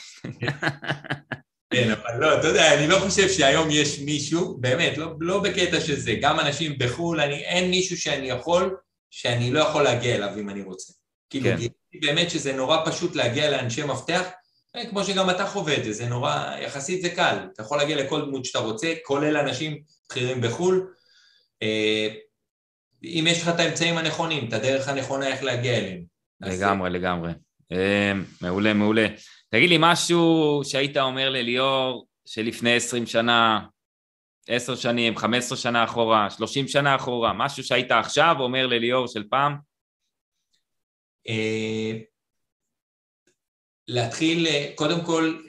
כן, 1.73 1.91
אבל 1.91 2.19
לא, 2.19 2.39
אתה 2.39 2.47
יודע, 2.47 2.73
אני 2.77 2.87
לא 2.87 2.99
חושב 2.99 3.29
שהיום 3.29 3.67
יש 3.71 3.99
מישהו, 3.99 4.57
באמת, 4.57 4.97
לא, 4.97 5.07
לא 5.19 5.43
בקטע 5.43 5.81
של 5.81 5.95
זה, 5.95 6.13
גם 6.21 6.39
אנשים 6.39 6.77
בחו"ל, 6.77 7.21
אני, 7.21 7.35
אין 7.35 7.69
מישהו 7.69 7.97
שאני 7.97 8.29
יכול, 8.29 8.77
שאני 9.09 9.51
לא 9.51 9.59
יכול 9.59 9.83
להגיע 9.83 10.15
אליו 10.15 10.29
אם 10.39 10.49
אני 10.49 10.61
רוצה. 10.61 10.93
כאילו, 11.29 11.45
כן. 11.45 11.67
באמת 12.01 12.29
שזה 12.29 12.53
נורא 12.53 12.77
פשוט 12.85 13.15
להגיע 13.15 13.51
לאנשי 13.51 13.83
מפתח, 13.83 14.29
אה, 14.75 14.89
כמו 14.89 15.03
שגם 15.03 15.29
אתה 15.29 15.45
חווה 15.45 15.77
את 15.77 15.83
זה, 15.83 15.93
זה 15.93 16.05
נורא, 16.05 16.55
יחסית 16.61 17.01
זה 17.01 17.09
קל, 17.09 17.37
אתה 17.53 17.61
יכול 17.61 17.77
להגיע 17.77 18.03
לכל 18.03 18.21
דמות 18.21 18.45
שאתה 18.45 18.59
רוצה, 18.59 18.93
כולל 19.05 19.37
אנשים 19.37 19.81
בכירים 20.09 20.41
בחו"ל. 20.41 20.93
אה, 21.63 22.07
אם 23.03 23.25
יש 23.27 23.41
לך 23.41 23.49
את 23.49 23.59
האמצעים 23.59 23.97
הנכונים, 23.97 24.47
את 24.47 24.53
הדרך 24.53 24.87
הנכונה 24.87 25.27
איך 25.27 25.43
להגיע 25.43 25.77
אליהם. 25.77 26.03
לגמרי, 26.41 26.89
אז... 26.89 26.95
לגמרי. 26.95 27.31
אה, 27.71 28.11
מעולה, 28.41 28.73
מעולה. 28.73 29.07
תגיד 29.49 29.69
לי 29.69 29.77
משהו 29.79 30.61
שהיית 30.63 30.97
אומר 30.97 31.29
לליאור 31.29 32.07
שלפני 32.25 32.75
עשרים 32.75 33.05
שנה, 33.05 33.65
עשר 34.47 34.75
שנים, 34.75 35.17
חמש 35.17 35.37
עשרה 35.37 35.57
שנה 35.57 35.83
אחורה, 35.83 36.29
שלושים 36.29 36.67
שנה 36.67 36.95
אחורה, 36.95 37.33
משהו 37.33 37.63
שהיית 37.63 37.91
עכשיו 37.91 38.35
אומר 38.39 38.67
לליאור 38.67 39.07
של 39.07 39.23
פעם? 39.29 39.55
להתחיל, 43.87 44.47
אה, 44.47 44.71
קודם 44.75 45.05
כל, 45.05 45.41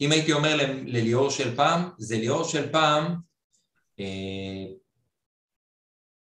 אם 0.00 0.12
הייתי 0.12 0.32
אומר 0.32 0.56
לליאור 0.86 1.30
של 1.30 1.56
פעם, 1.56 1.88
זה 1.98 2.16
ליאור 2.16 2.44
של 2.44 2.72
פעם, 2.72 3.16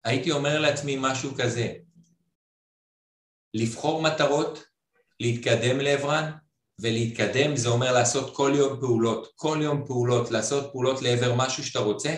הייתי 0.08 0.32
אומר 0.32 0.60
לעצמי 0.60 0.98
משהו 1.00 1.32
כזה, 1.38 1.74
לבחור 3.54 4.02
מטרות, 4.02 4.64
להתקדם 5.20 5.80
לעברן, 5.80 6.32
ולהתקדם 6.82 7.56
זה 7.56 7.70
אומר 7.70 7.94
לעשות 7.94 8.36
כל 8.36 8.52
יום 8.56 8.80
פעולות, 8.80 9.32
כל 9.36 9.60
יום 9.62 9.86
פעולות, 9.86 10.32
לעשות 10.32 10.72
פעולות 10.72 11.02
לעבר 11.02 11.34
משהו 11.36 11.64
שאתה 11.64 11.80
רוצה, 11.80 12.16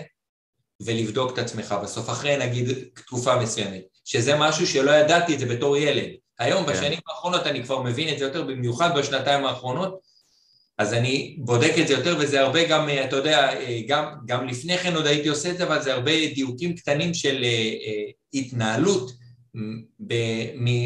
ולבדוק 0.81 1.33
את 1.33 1.37
עצמך 1.37 1.75
בסוף, 1.83 2.09
אחרי 2.09 2.37
נגיד 2.37 2.67
תקופה 2.93 3.39
מסוימת, 3.39 3.81
שזה 4.05 4.35
משהו 4.37 4.67
שלא 4.67 4.91
ידעתי 4.91 5.33
את 5.33 5.39
זה 5.39 5.45
בתור 5.45 5.77
ילד. 5.77 6.09
היום, 6.39 6.65
כן. 6.65 6.71
בשנים 6.71 6.99
האחרונות, 7.07 7.41
אני 7.47 7.63
כבר 7.63 7.81
מבין 7.81 8.13
את 8.13 8.19
זה 8.19 8.25
יותר, 8.25 8.43
במיוחד 8.43 8.97
בשנתיים 8.97 9.45
האחרונות, 9.45 9.99
אז 10.79 10.93
אני 10.93 11.35
בודק 11.39 11.73
את 11.81 11.87
זה 11.87 11.93
יותר, 11.93 12.15
וזה 12.19 12.41
הרבה 12.41 12.67
גם, 12.67 12.89
אתה 13.03 13.15
יודע, 13.15 13.51
גם, 13.87 14.05
גם 14.25 14.47
לפני 14.47 14.77
כן 14.77 14.95
עוד 14.95 15.05
הייתי 15.05 15.27
עושה 15.27 15.51
את 15.51 15.57
זה, 15.57 15.63
אבל 15.63 15.81
זה 15.81 15.93
הרבה 15.93 16.11
דיוקים 16.35 16.75
קטנים 16.75 17.13
של 17.13 17.43
אה, 17.43 17.49
אה, 17.49 18.11
התנהלות, 18.33 19.11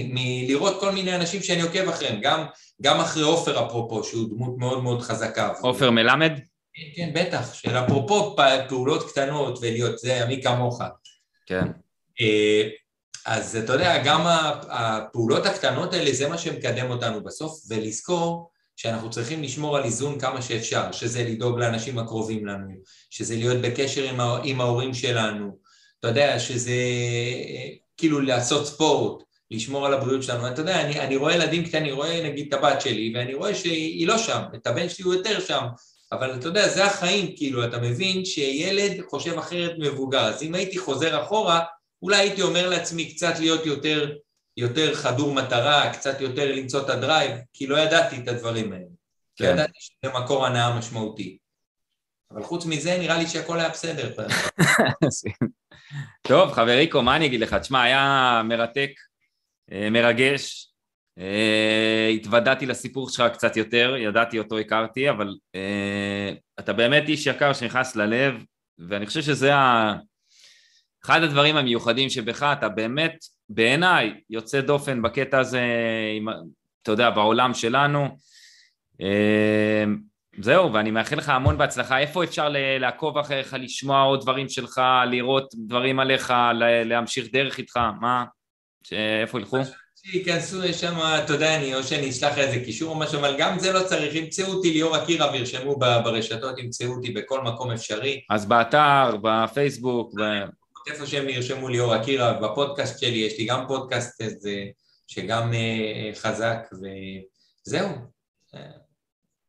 מלראות 0.09 0.79
כל 0.79 0.91
מיני 0.91 1.15
אנשים 1.15 1.41
שאני 1.41 1.61
עוקב 1.61 1.89
אחריהם, 1.89 2.21
גם, 2.21 2.45
גם 2.81 2.99
אחרי 2.99 3.23
עופר 3.23 3.67
אפרופו, 3.67 4.03
שהוא 4.03 4.29
דמות 4.29 4.57
מאוד 4.57 4.83
מאוד 4.83 5.01
חזקה. 5.01 5.53
עופר 5.61 5.91
מלמד? 5.91 6.31
כן, 6.73 6.83
כן, 6.95 7.11
בטח, 7.13 7.53
של 7.53 7.77
אפרופו 7.77 8.35
פעולות 8.69 9.11
קטנות 9.11 9.59
ולהיות 9.61 9.99
זה, 9.99 10.25
מי 10.27 10.41
כמוך. 10.43 10.81
כן. 11.45 11.67
אה, 12.21 12.69
אז 13.25 13.55
אתה 13.55 13.73
יודע, 13.73 14.03
גם 14.03 14.21
הפעולות 14.69 15.45
הקטנות 15.45 15.93
האלה 15.93 16.13
זה 16.13 16.29
מה 16.29 16.37
שמקדם 16.37 16.89
אותנו 16.89 17.23
בסוף, 17.23 17.61
ולזכור 17.69 18.52
שאנחנו 18.75 19.09
צריכים 19.09 19.43
לשמור 19.43 19.77
על 19.77 19.83
איזון 19.83 20.19
כמה 20.19 20.41
שאפשר, 20.41 20.91
שזה 20.91 21.23
לדאוג 21.23 21.59
לאנשים 21.59 21.99
הקרובים 21.99 22.45
לנו, 22.45 22.73
שזה 23.09 23.35
להיות 23.35 23.57
בקשר 23.61 24.03
עם, 24.03 24.19
עם 24.43 24.61
ההורים 24.61 24.93
שלנו, 24.93 25.57
אתה 25.99 26.07
יודע, 26.07 26.39
שזה 26.39 26.75
כאילו 27.97 28.21
לעשות 28.21 28.67
ספורט, 28.67 29.23
לשמור 29.51 29.85
על 29.85 29.93
הבריאות 29.93 30.23
שלנו. 30.23 30.47
אתה 30.47 30.61
יודע, 30.61 30.81
אני, 30.81 30.99
אני 30.99 31.15
רואה 31.15 31.35
ילדים 31.35 31.65
קטנים, 31.65 31.83
אני 31.83 31.91
רואה 31.91 32.29
נגיד 32.29 32.47
את 32.47 32.59
הבת 32.59 32.81
שלי, 32.81 33.13
ואני 33.15 33.33
רואה 33.33 33.55
שהיא 33.55 34.07
לא 34.07 34.17
שם, 34.17 34.41
את 34.55 34.67
הבן 34.67 34.89
שלי 34.89 35.05
הוא 35.05 35.13
יותר 35.13 35.39
שם, 35.39 35.63
אבל 36.11 36.35
אתה 36.35 36.47
יודע, 36.47 36.69
זה 36.69 36.85
החיים, 36.85 37.33
כאילו, 37.35 37.65
אתה 37.65 37.79
מבין 37.79 38.25
שילד 38.25 39.01
חושב 39.09 39.37
אחרת 39.37 39.71
מבוגר, 39.77 40.19
אז 40.25 40.43
אם 40.43 40.55
הייתי 40.55 40.77
חוזר 40.77 41.23
אחורה, 41.23 41.61
אולי 42.01 42.17
הייתי 42.17 42.41
אומר 42.41 42.69
לעצמי 42.69 43.13
קצת 43.13 43.33
להיות 43.39 43.65
יותר, 43.65 44.11
יותר 44.57 44.95
חדור 44.95 45.33
מטרה, 45.33 45.93
קצת 45.93 46.21
יותר 46.21 46.55
למצוא 46.55 46.81
את 46.81 46.89
הדרייב, 46.89 47.37
כי 47.53 47.67
לא 47.67 47.77
ידעתי 47.77 48.19
את 48.23 48.27
הדברים 48.27 48.73
האלה. 48.73 48.85
כן. 49.35 49.45
לא 49.45 49.49
ידעתי 49.49 49.79
שזה 49.79 50.13
מקור 50.13 50.45
הנאה 50.45 50.77
משמעותי. 50.77 51.37
אבל 52.31 52.43
חוץ 52.43 52.65
מזה, 52.65 52.97
נראה 52.99 53.17
לי 53.17 53.27
שהכל 53.27 53.59
היה 53.59 53.69
בסדר. 53.69 54.11
טוב, 56.27 56.51
חבריקו, 56.51 57.01
מה 57.01 57.15
אני 57.15 57.25
אגיד 57.25 57.39
לך? 57.39 57.53
תשמע, 57.53 57.81
היה 57.81 58.41
מרתק, 58.45 58.91
אה, 59.71 59.89
מרגש. 59.89 60.69
אה, 61.19 62.09
התוודעתי 62.15 62.65
לסיפור 62.65 63.09
שלך 63.09 63.33
קצת 63.33 63.57
יותר, 63.57 63.95
ידעתי 63.99 64.39
אותו, 64.39 64.57
הכרתי, 64.57 65.09
אבל 65.09 65.35
אה, 65.55 66.33
אתה 66.59 66.73
באמת 66.73 67.03
איש 67.07 67.27
יקר 67.27 67.53
שנכנס 67.53 67.95
ללב, 67.95 68.35
ואני 68.79 69.05
חושב 69.05 69.21
שזה 69.21 69.55
ה... 69.55 69.95
אחד 71.05 71.23
הדברים 71.23 71.55
המיוחדים 71.55 72.09
שבך, 72.09 72.43
אתה 72.43 72.69
באמת, 72.69 73.15
בעיניי, 73.53 74.13
יוצא 74.29 74.61
דופן 74.61 75.01
בקטע 75.01 75.39
הזה, 75.39 75.61
עם, 76.17 76.27
אתה 76.81 76.91
יודע, 76.91 77.09
בעולם 77.09 77.53
שלנו. 77.53 78.17
זהו, 80.39 80.73
ואני 80.73 80.91
מאחל 80.91 81.15
לך 81.15 81.29
המון 81.29 81.57
בהצלחה. 81.57 81.99
איפה 81.99 82.23
אפשר 82.23 82.49
לעקוב 82.79 83.17
אחריך, 83.17 83.55
לשמוע 83.59 84.01
עוד 84.01 84.21
דברים 84.21 84.49
שלך, 84.49 84.81
לראות 85.11 85.53
דברים 85.67 85.99
עליך, 85.99 86.33
להמשיך 86.85 87.27
דרך 87.31 87.57
איתך? 87.57 87.79
מה? 88.01 88.25
איפה 88.91 89.39
ילכו? 89.39 89.57
שייכנסו 90.05 90.61
לשם, 90.61 90.93
אתה 91.23 91.33
יודע, 91.33 91.57
אני, 91.57 91.75
או 91.75 91.83
שאני 91.83 92.09
אשלח 92.09 92.37
איזה 92.37 92.65
קישור 92.65 92.89
או 92.89 92.99
משהו, 92.99 93.19
אבל 93.19 93.35
גם 93.37 93.59
זה 93.59 93.73
לא 93.73 93.79
צריך, 93.83 94.15
ימצאו 94.15 94.45
אותי 94.45 94.73
ליאור 94.73 94.97
אקירה 94.97 95.31
וירשמו 95.31 95.75
ברשתות, 95.79 96.59
ימצאו 96.59 96.87
אותי 96.87 97.11
בכל 97.11 97.41
מקום 97.41 97.71
אפשרי. 97.71 98.21
אז 98.29 98.45
באתר, 98.45 99.17
בפייסבוק, 99.21 100.13
ב... 100.19 100.21
איפה 100.87 101.05
שהם 101.05 101.29
ירשמו 101.29 101.67
ליאור 101.69 101.95
אקירה, 101.95 102.33
בפודקאסט 102.33 102.99
שלי, 102.99 103.17
יש 103.17 103.39
לי 103.39 103.45
גם 103.45 103.67
פודקאסט 103.67 104.21
איזה, 104.21 104.63
שגם 105.07 105.53
אה, 105.53 106.11
חזק, 106.15 106.57
וזהו. 107.67 107.89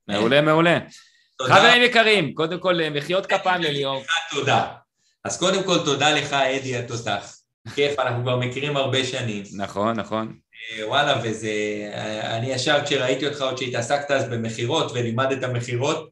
מעולה, 0.09 0.40
מעולה. 0.40 0.78
חברים 1.43 1.82
יקרים, 1.82 2.35
קודם 2.35 2.61
כל 2.61 2.90
מחיאות 2.90 3.27
כפיים 3.27 3.62
לליאור. 3.62 4.02
תודה. 4.31 4.73
אז 5.24 5.39
קודם 5.39 5.65
כל 5.65 5.85
תודה 5.85 6.11
לך, 6.11 6.32
אדי 6.32 6.77
התותח. 6.77 7.36
כיף, 7.74 7.98
אנחנו 7.98 8.23
כבר 8.23 8.36
מכירים 8.36 8.77
הרבה 8.77 9.05
שנים. 9.05 9.44
נכון, 9.56 10.01
נכון. 10.01 10.39
אה, 10.78 10.89
וואלה, 10.89 11.20
וזה... 11.24 11.51
אני 12.23 12.47
ישר 12.47 12.85
כשראיתי 12.85 13.27
אותך 13.27 13.43
עוד 13.43 13.59
שהתעסקת 13.59 14.11
אז 14.11 14.24
במכירות 14.24 14.93
ולימדת 14.93 15.44
מכירות. 15.44 16.09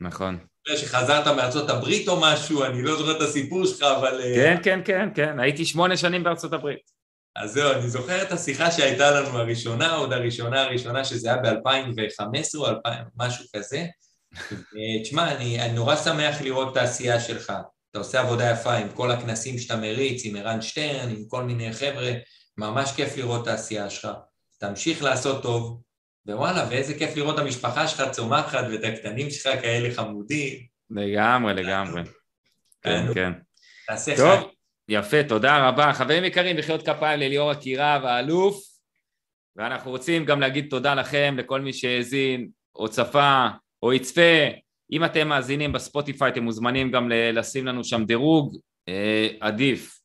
נכון. 0.00 0.38
שחזרת 0.68 1.26
מארצות 1.26 1.70
הברית 1.70 2.08
או 2.08 2.20
משהו, 2.20 2.64
אני 2.64 2.82
לא 2.82 2.96
זוכר 2.96 3.16
את 3.16 3.20
הסיפור 3.20 3.66
שלך, 3.66 3.82
אבל... 3.82 4.20
אה, 4.20 4.34
כן, 4.34 4.60
כן, 4.64 4.80
כן, 4.84 5.08
כן, 5.14 5.40
הייתי 5.40 5.64
שמונה 5.64 5.96
שנים 5.96 6.24
בארצות 6.24 6.52
הברית. 6.52 6.94
אז 7.36 7.52
זהו, 7.52 7.72
אני 7.72 7.88
זוכר 7.88 8.22
את 8.22 8.32
השיחה 8.32 8.70
שהייתה 8.70 9.10
לנו 9.10 9.38
הראשונה, 9.38 9.94
עוד 9.94 10.12
הראשונה 10.12 10.62
הראשונה, 10.62 11.04
שזה 11.04 11.28
היה 11.28 11.42
ב-2015 11.42 12.58
או 12.58 12.66
2000, 12.66 13.04
משהו 13.16 13.44
כזה. 13.56 13.86
תשמע, 15.02 15.32
אני, 15.34 15.60
אני 15.60 15.72
נורא 15.72 15.96
שמח 15.96 16.40
לראות 16.40 16.72
את 16.72 16.76
העשייה 16.76 17.20
שלך. 17.20 17.52
אתה 17.90 17.98
עושה 17.98 18.20
עבודה 18.20 18.50
יפה 18.50 18.74
עם 18.74 18.88
כל 18.88 19.10
הכנסים 19.10 19.58
שאתה 19.58 19.76
מריץ, 19.76 20.24
עם 20.24 20.36
ערן 20.36 20.62
שטרן, 20.62 21.08
עם 21.08 21.24
כל 21.28 21.42
מיני 21.42 21.72
חבר'ה, 21.72 22.12
ממש 22.58 22.92
כיף 22.96 23.16
לראות 23.16 23.42
את 23.42 23.48
העשייה 23.48 23.90
שלך. 23.90 24.08
תמשיך 24.58 25.02
לעשות 25.02 25.42
טוב, 25.42 25.80
ווואלה, 26.26 26.66
ואיזה 26.70 26.98
כיף 26.98 27.16
לראות 27.16 27.34
את 27.34 27.40
המשפחה 27.40 27.88
שלך 27.88 28.10
צומחת 28.10 28.64
ואת 28.70 28.84
הקטנים 28.84 29.30
שלך 29.30 29.60
כאלה 29.62 29.94
חמודים. 29.94 30.66
לגמרי, 30.90 31.54
לגמרי. 31.54 32.02
כן, 32.82 33.14
כן. 33.14 33.32
תעשה 33.86 34.16
טוב. 34.16 34.38
חיים. 34.38 34.48
יפה, 34.88 35.22
תודה 35.28 35.68
רבה. 35.68 35.92
חברים 35.92 36.24
יקרים, 36.24 36.56
מחיאות 36.56 36.86
כפיים 36.86 37.20
לליאור 37.20 37.52
אקירה 37.52 38.00
והאלוף, 38.02 38.62
ואנחנו 39.56 39.90
רוצים 39.90 40.24
גם 40.24 40.40
להגיד 40.40 40.66
תודה 40.70 40.94
לכם, 40.94 41.34
לכל 41.38 41.60
מי 41.60 41.72
שהאזין, 41.72 42.48
או 42.76 42.88
צפה, 42.88 43.46
או 43.82 43.92
יצפה. 43.92 44.20
אם 44.92 45.04
אתם 45.04 45.28
מאזינים 45.28 45.72
בספוטיפיי, 45.72 46.32
אתם 46.32 46.42
מוזמנים 46.42 46.90
גם 46.90 47.08
לשים 47.08 47.66
לנו 47.66 47.84
שם 47.84 48.04
דירוג, 48.04 48.56
אה, 48.88 49.28
עדיף 49.40 49.98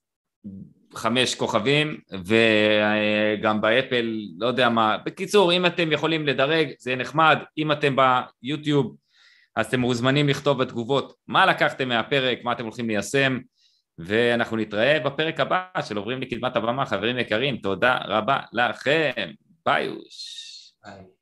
חמש 0.95 1.35
כוכבים, 1.35 1.97
וגם 2.25 3.61
באפל, 3.61 4.19
לא 4.37 4.47
יודע 4.47 4.69
מה. 4.69 4.97
בקיצור, 5.05 5.53
אם 5.53 5.65
אתם 5.65 5.91
יכולים 5.91 6.27
לדרג, 6.27 6.69
זה 6.79 6.95
נחמד. 6.95 7.37
אם 7.57 7.71
אתם 7.71 7.95
ביוטיוב, 8.43 8.95
אז 9.55 9.65
אתם 9.65 9.79
מוזמנים 9.79 10.29
לכתוב 10.29 10.63
בתגובות 10.63 11.13
מה 11.27 11.45
לקחתם 11.45 11.89
מהפרק, 11.89 12.39
מה 12.43 12.51
אתם 12.51 12.63
הולכים 12.63 12.87
ליישם. 12.87 13.39
ואנחנו 13.99 14.57
נתראה 14.57 14.99
בפרק 14.99 15.39
הבא 15.39 15.63
של 15.81 15.97
עוברים 15.97 16.21
לקדמת 16.21 16.55
הבמה, 16.55 16.85
חברים 16.85 17.19
יקרים, 17.19 17.57
תודה 17.57 17.97
רבה 18.05 18.39
לכם, 18.53 19.31
ביוש. 19.65 20.49
ביי. 20.85 21.18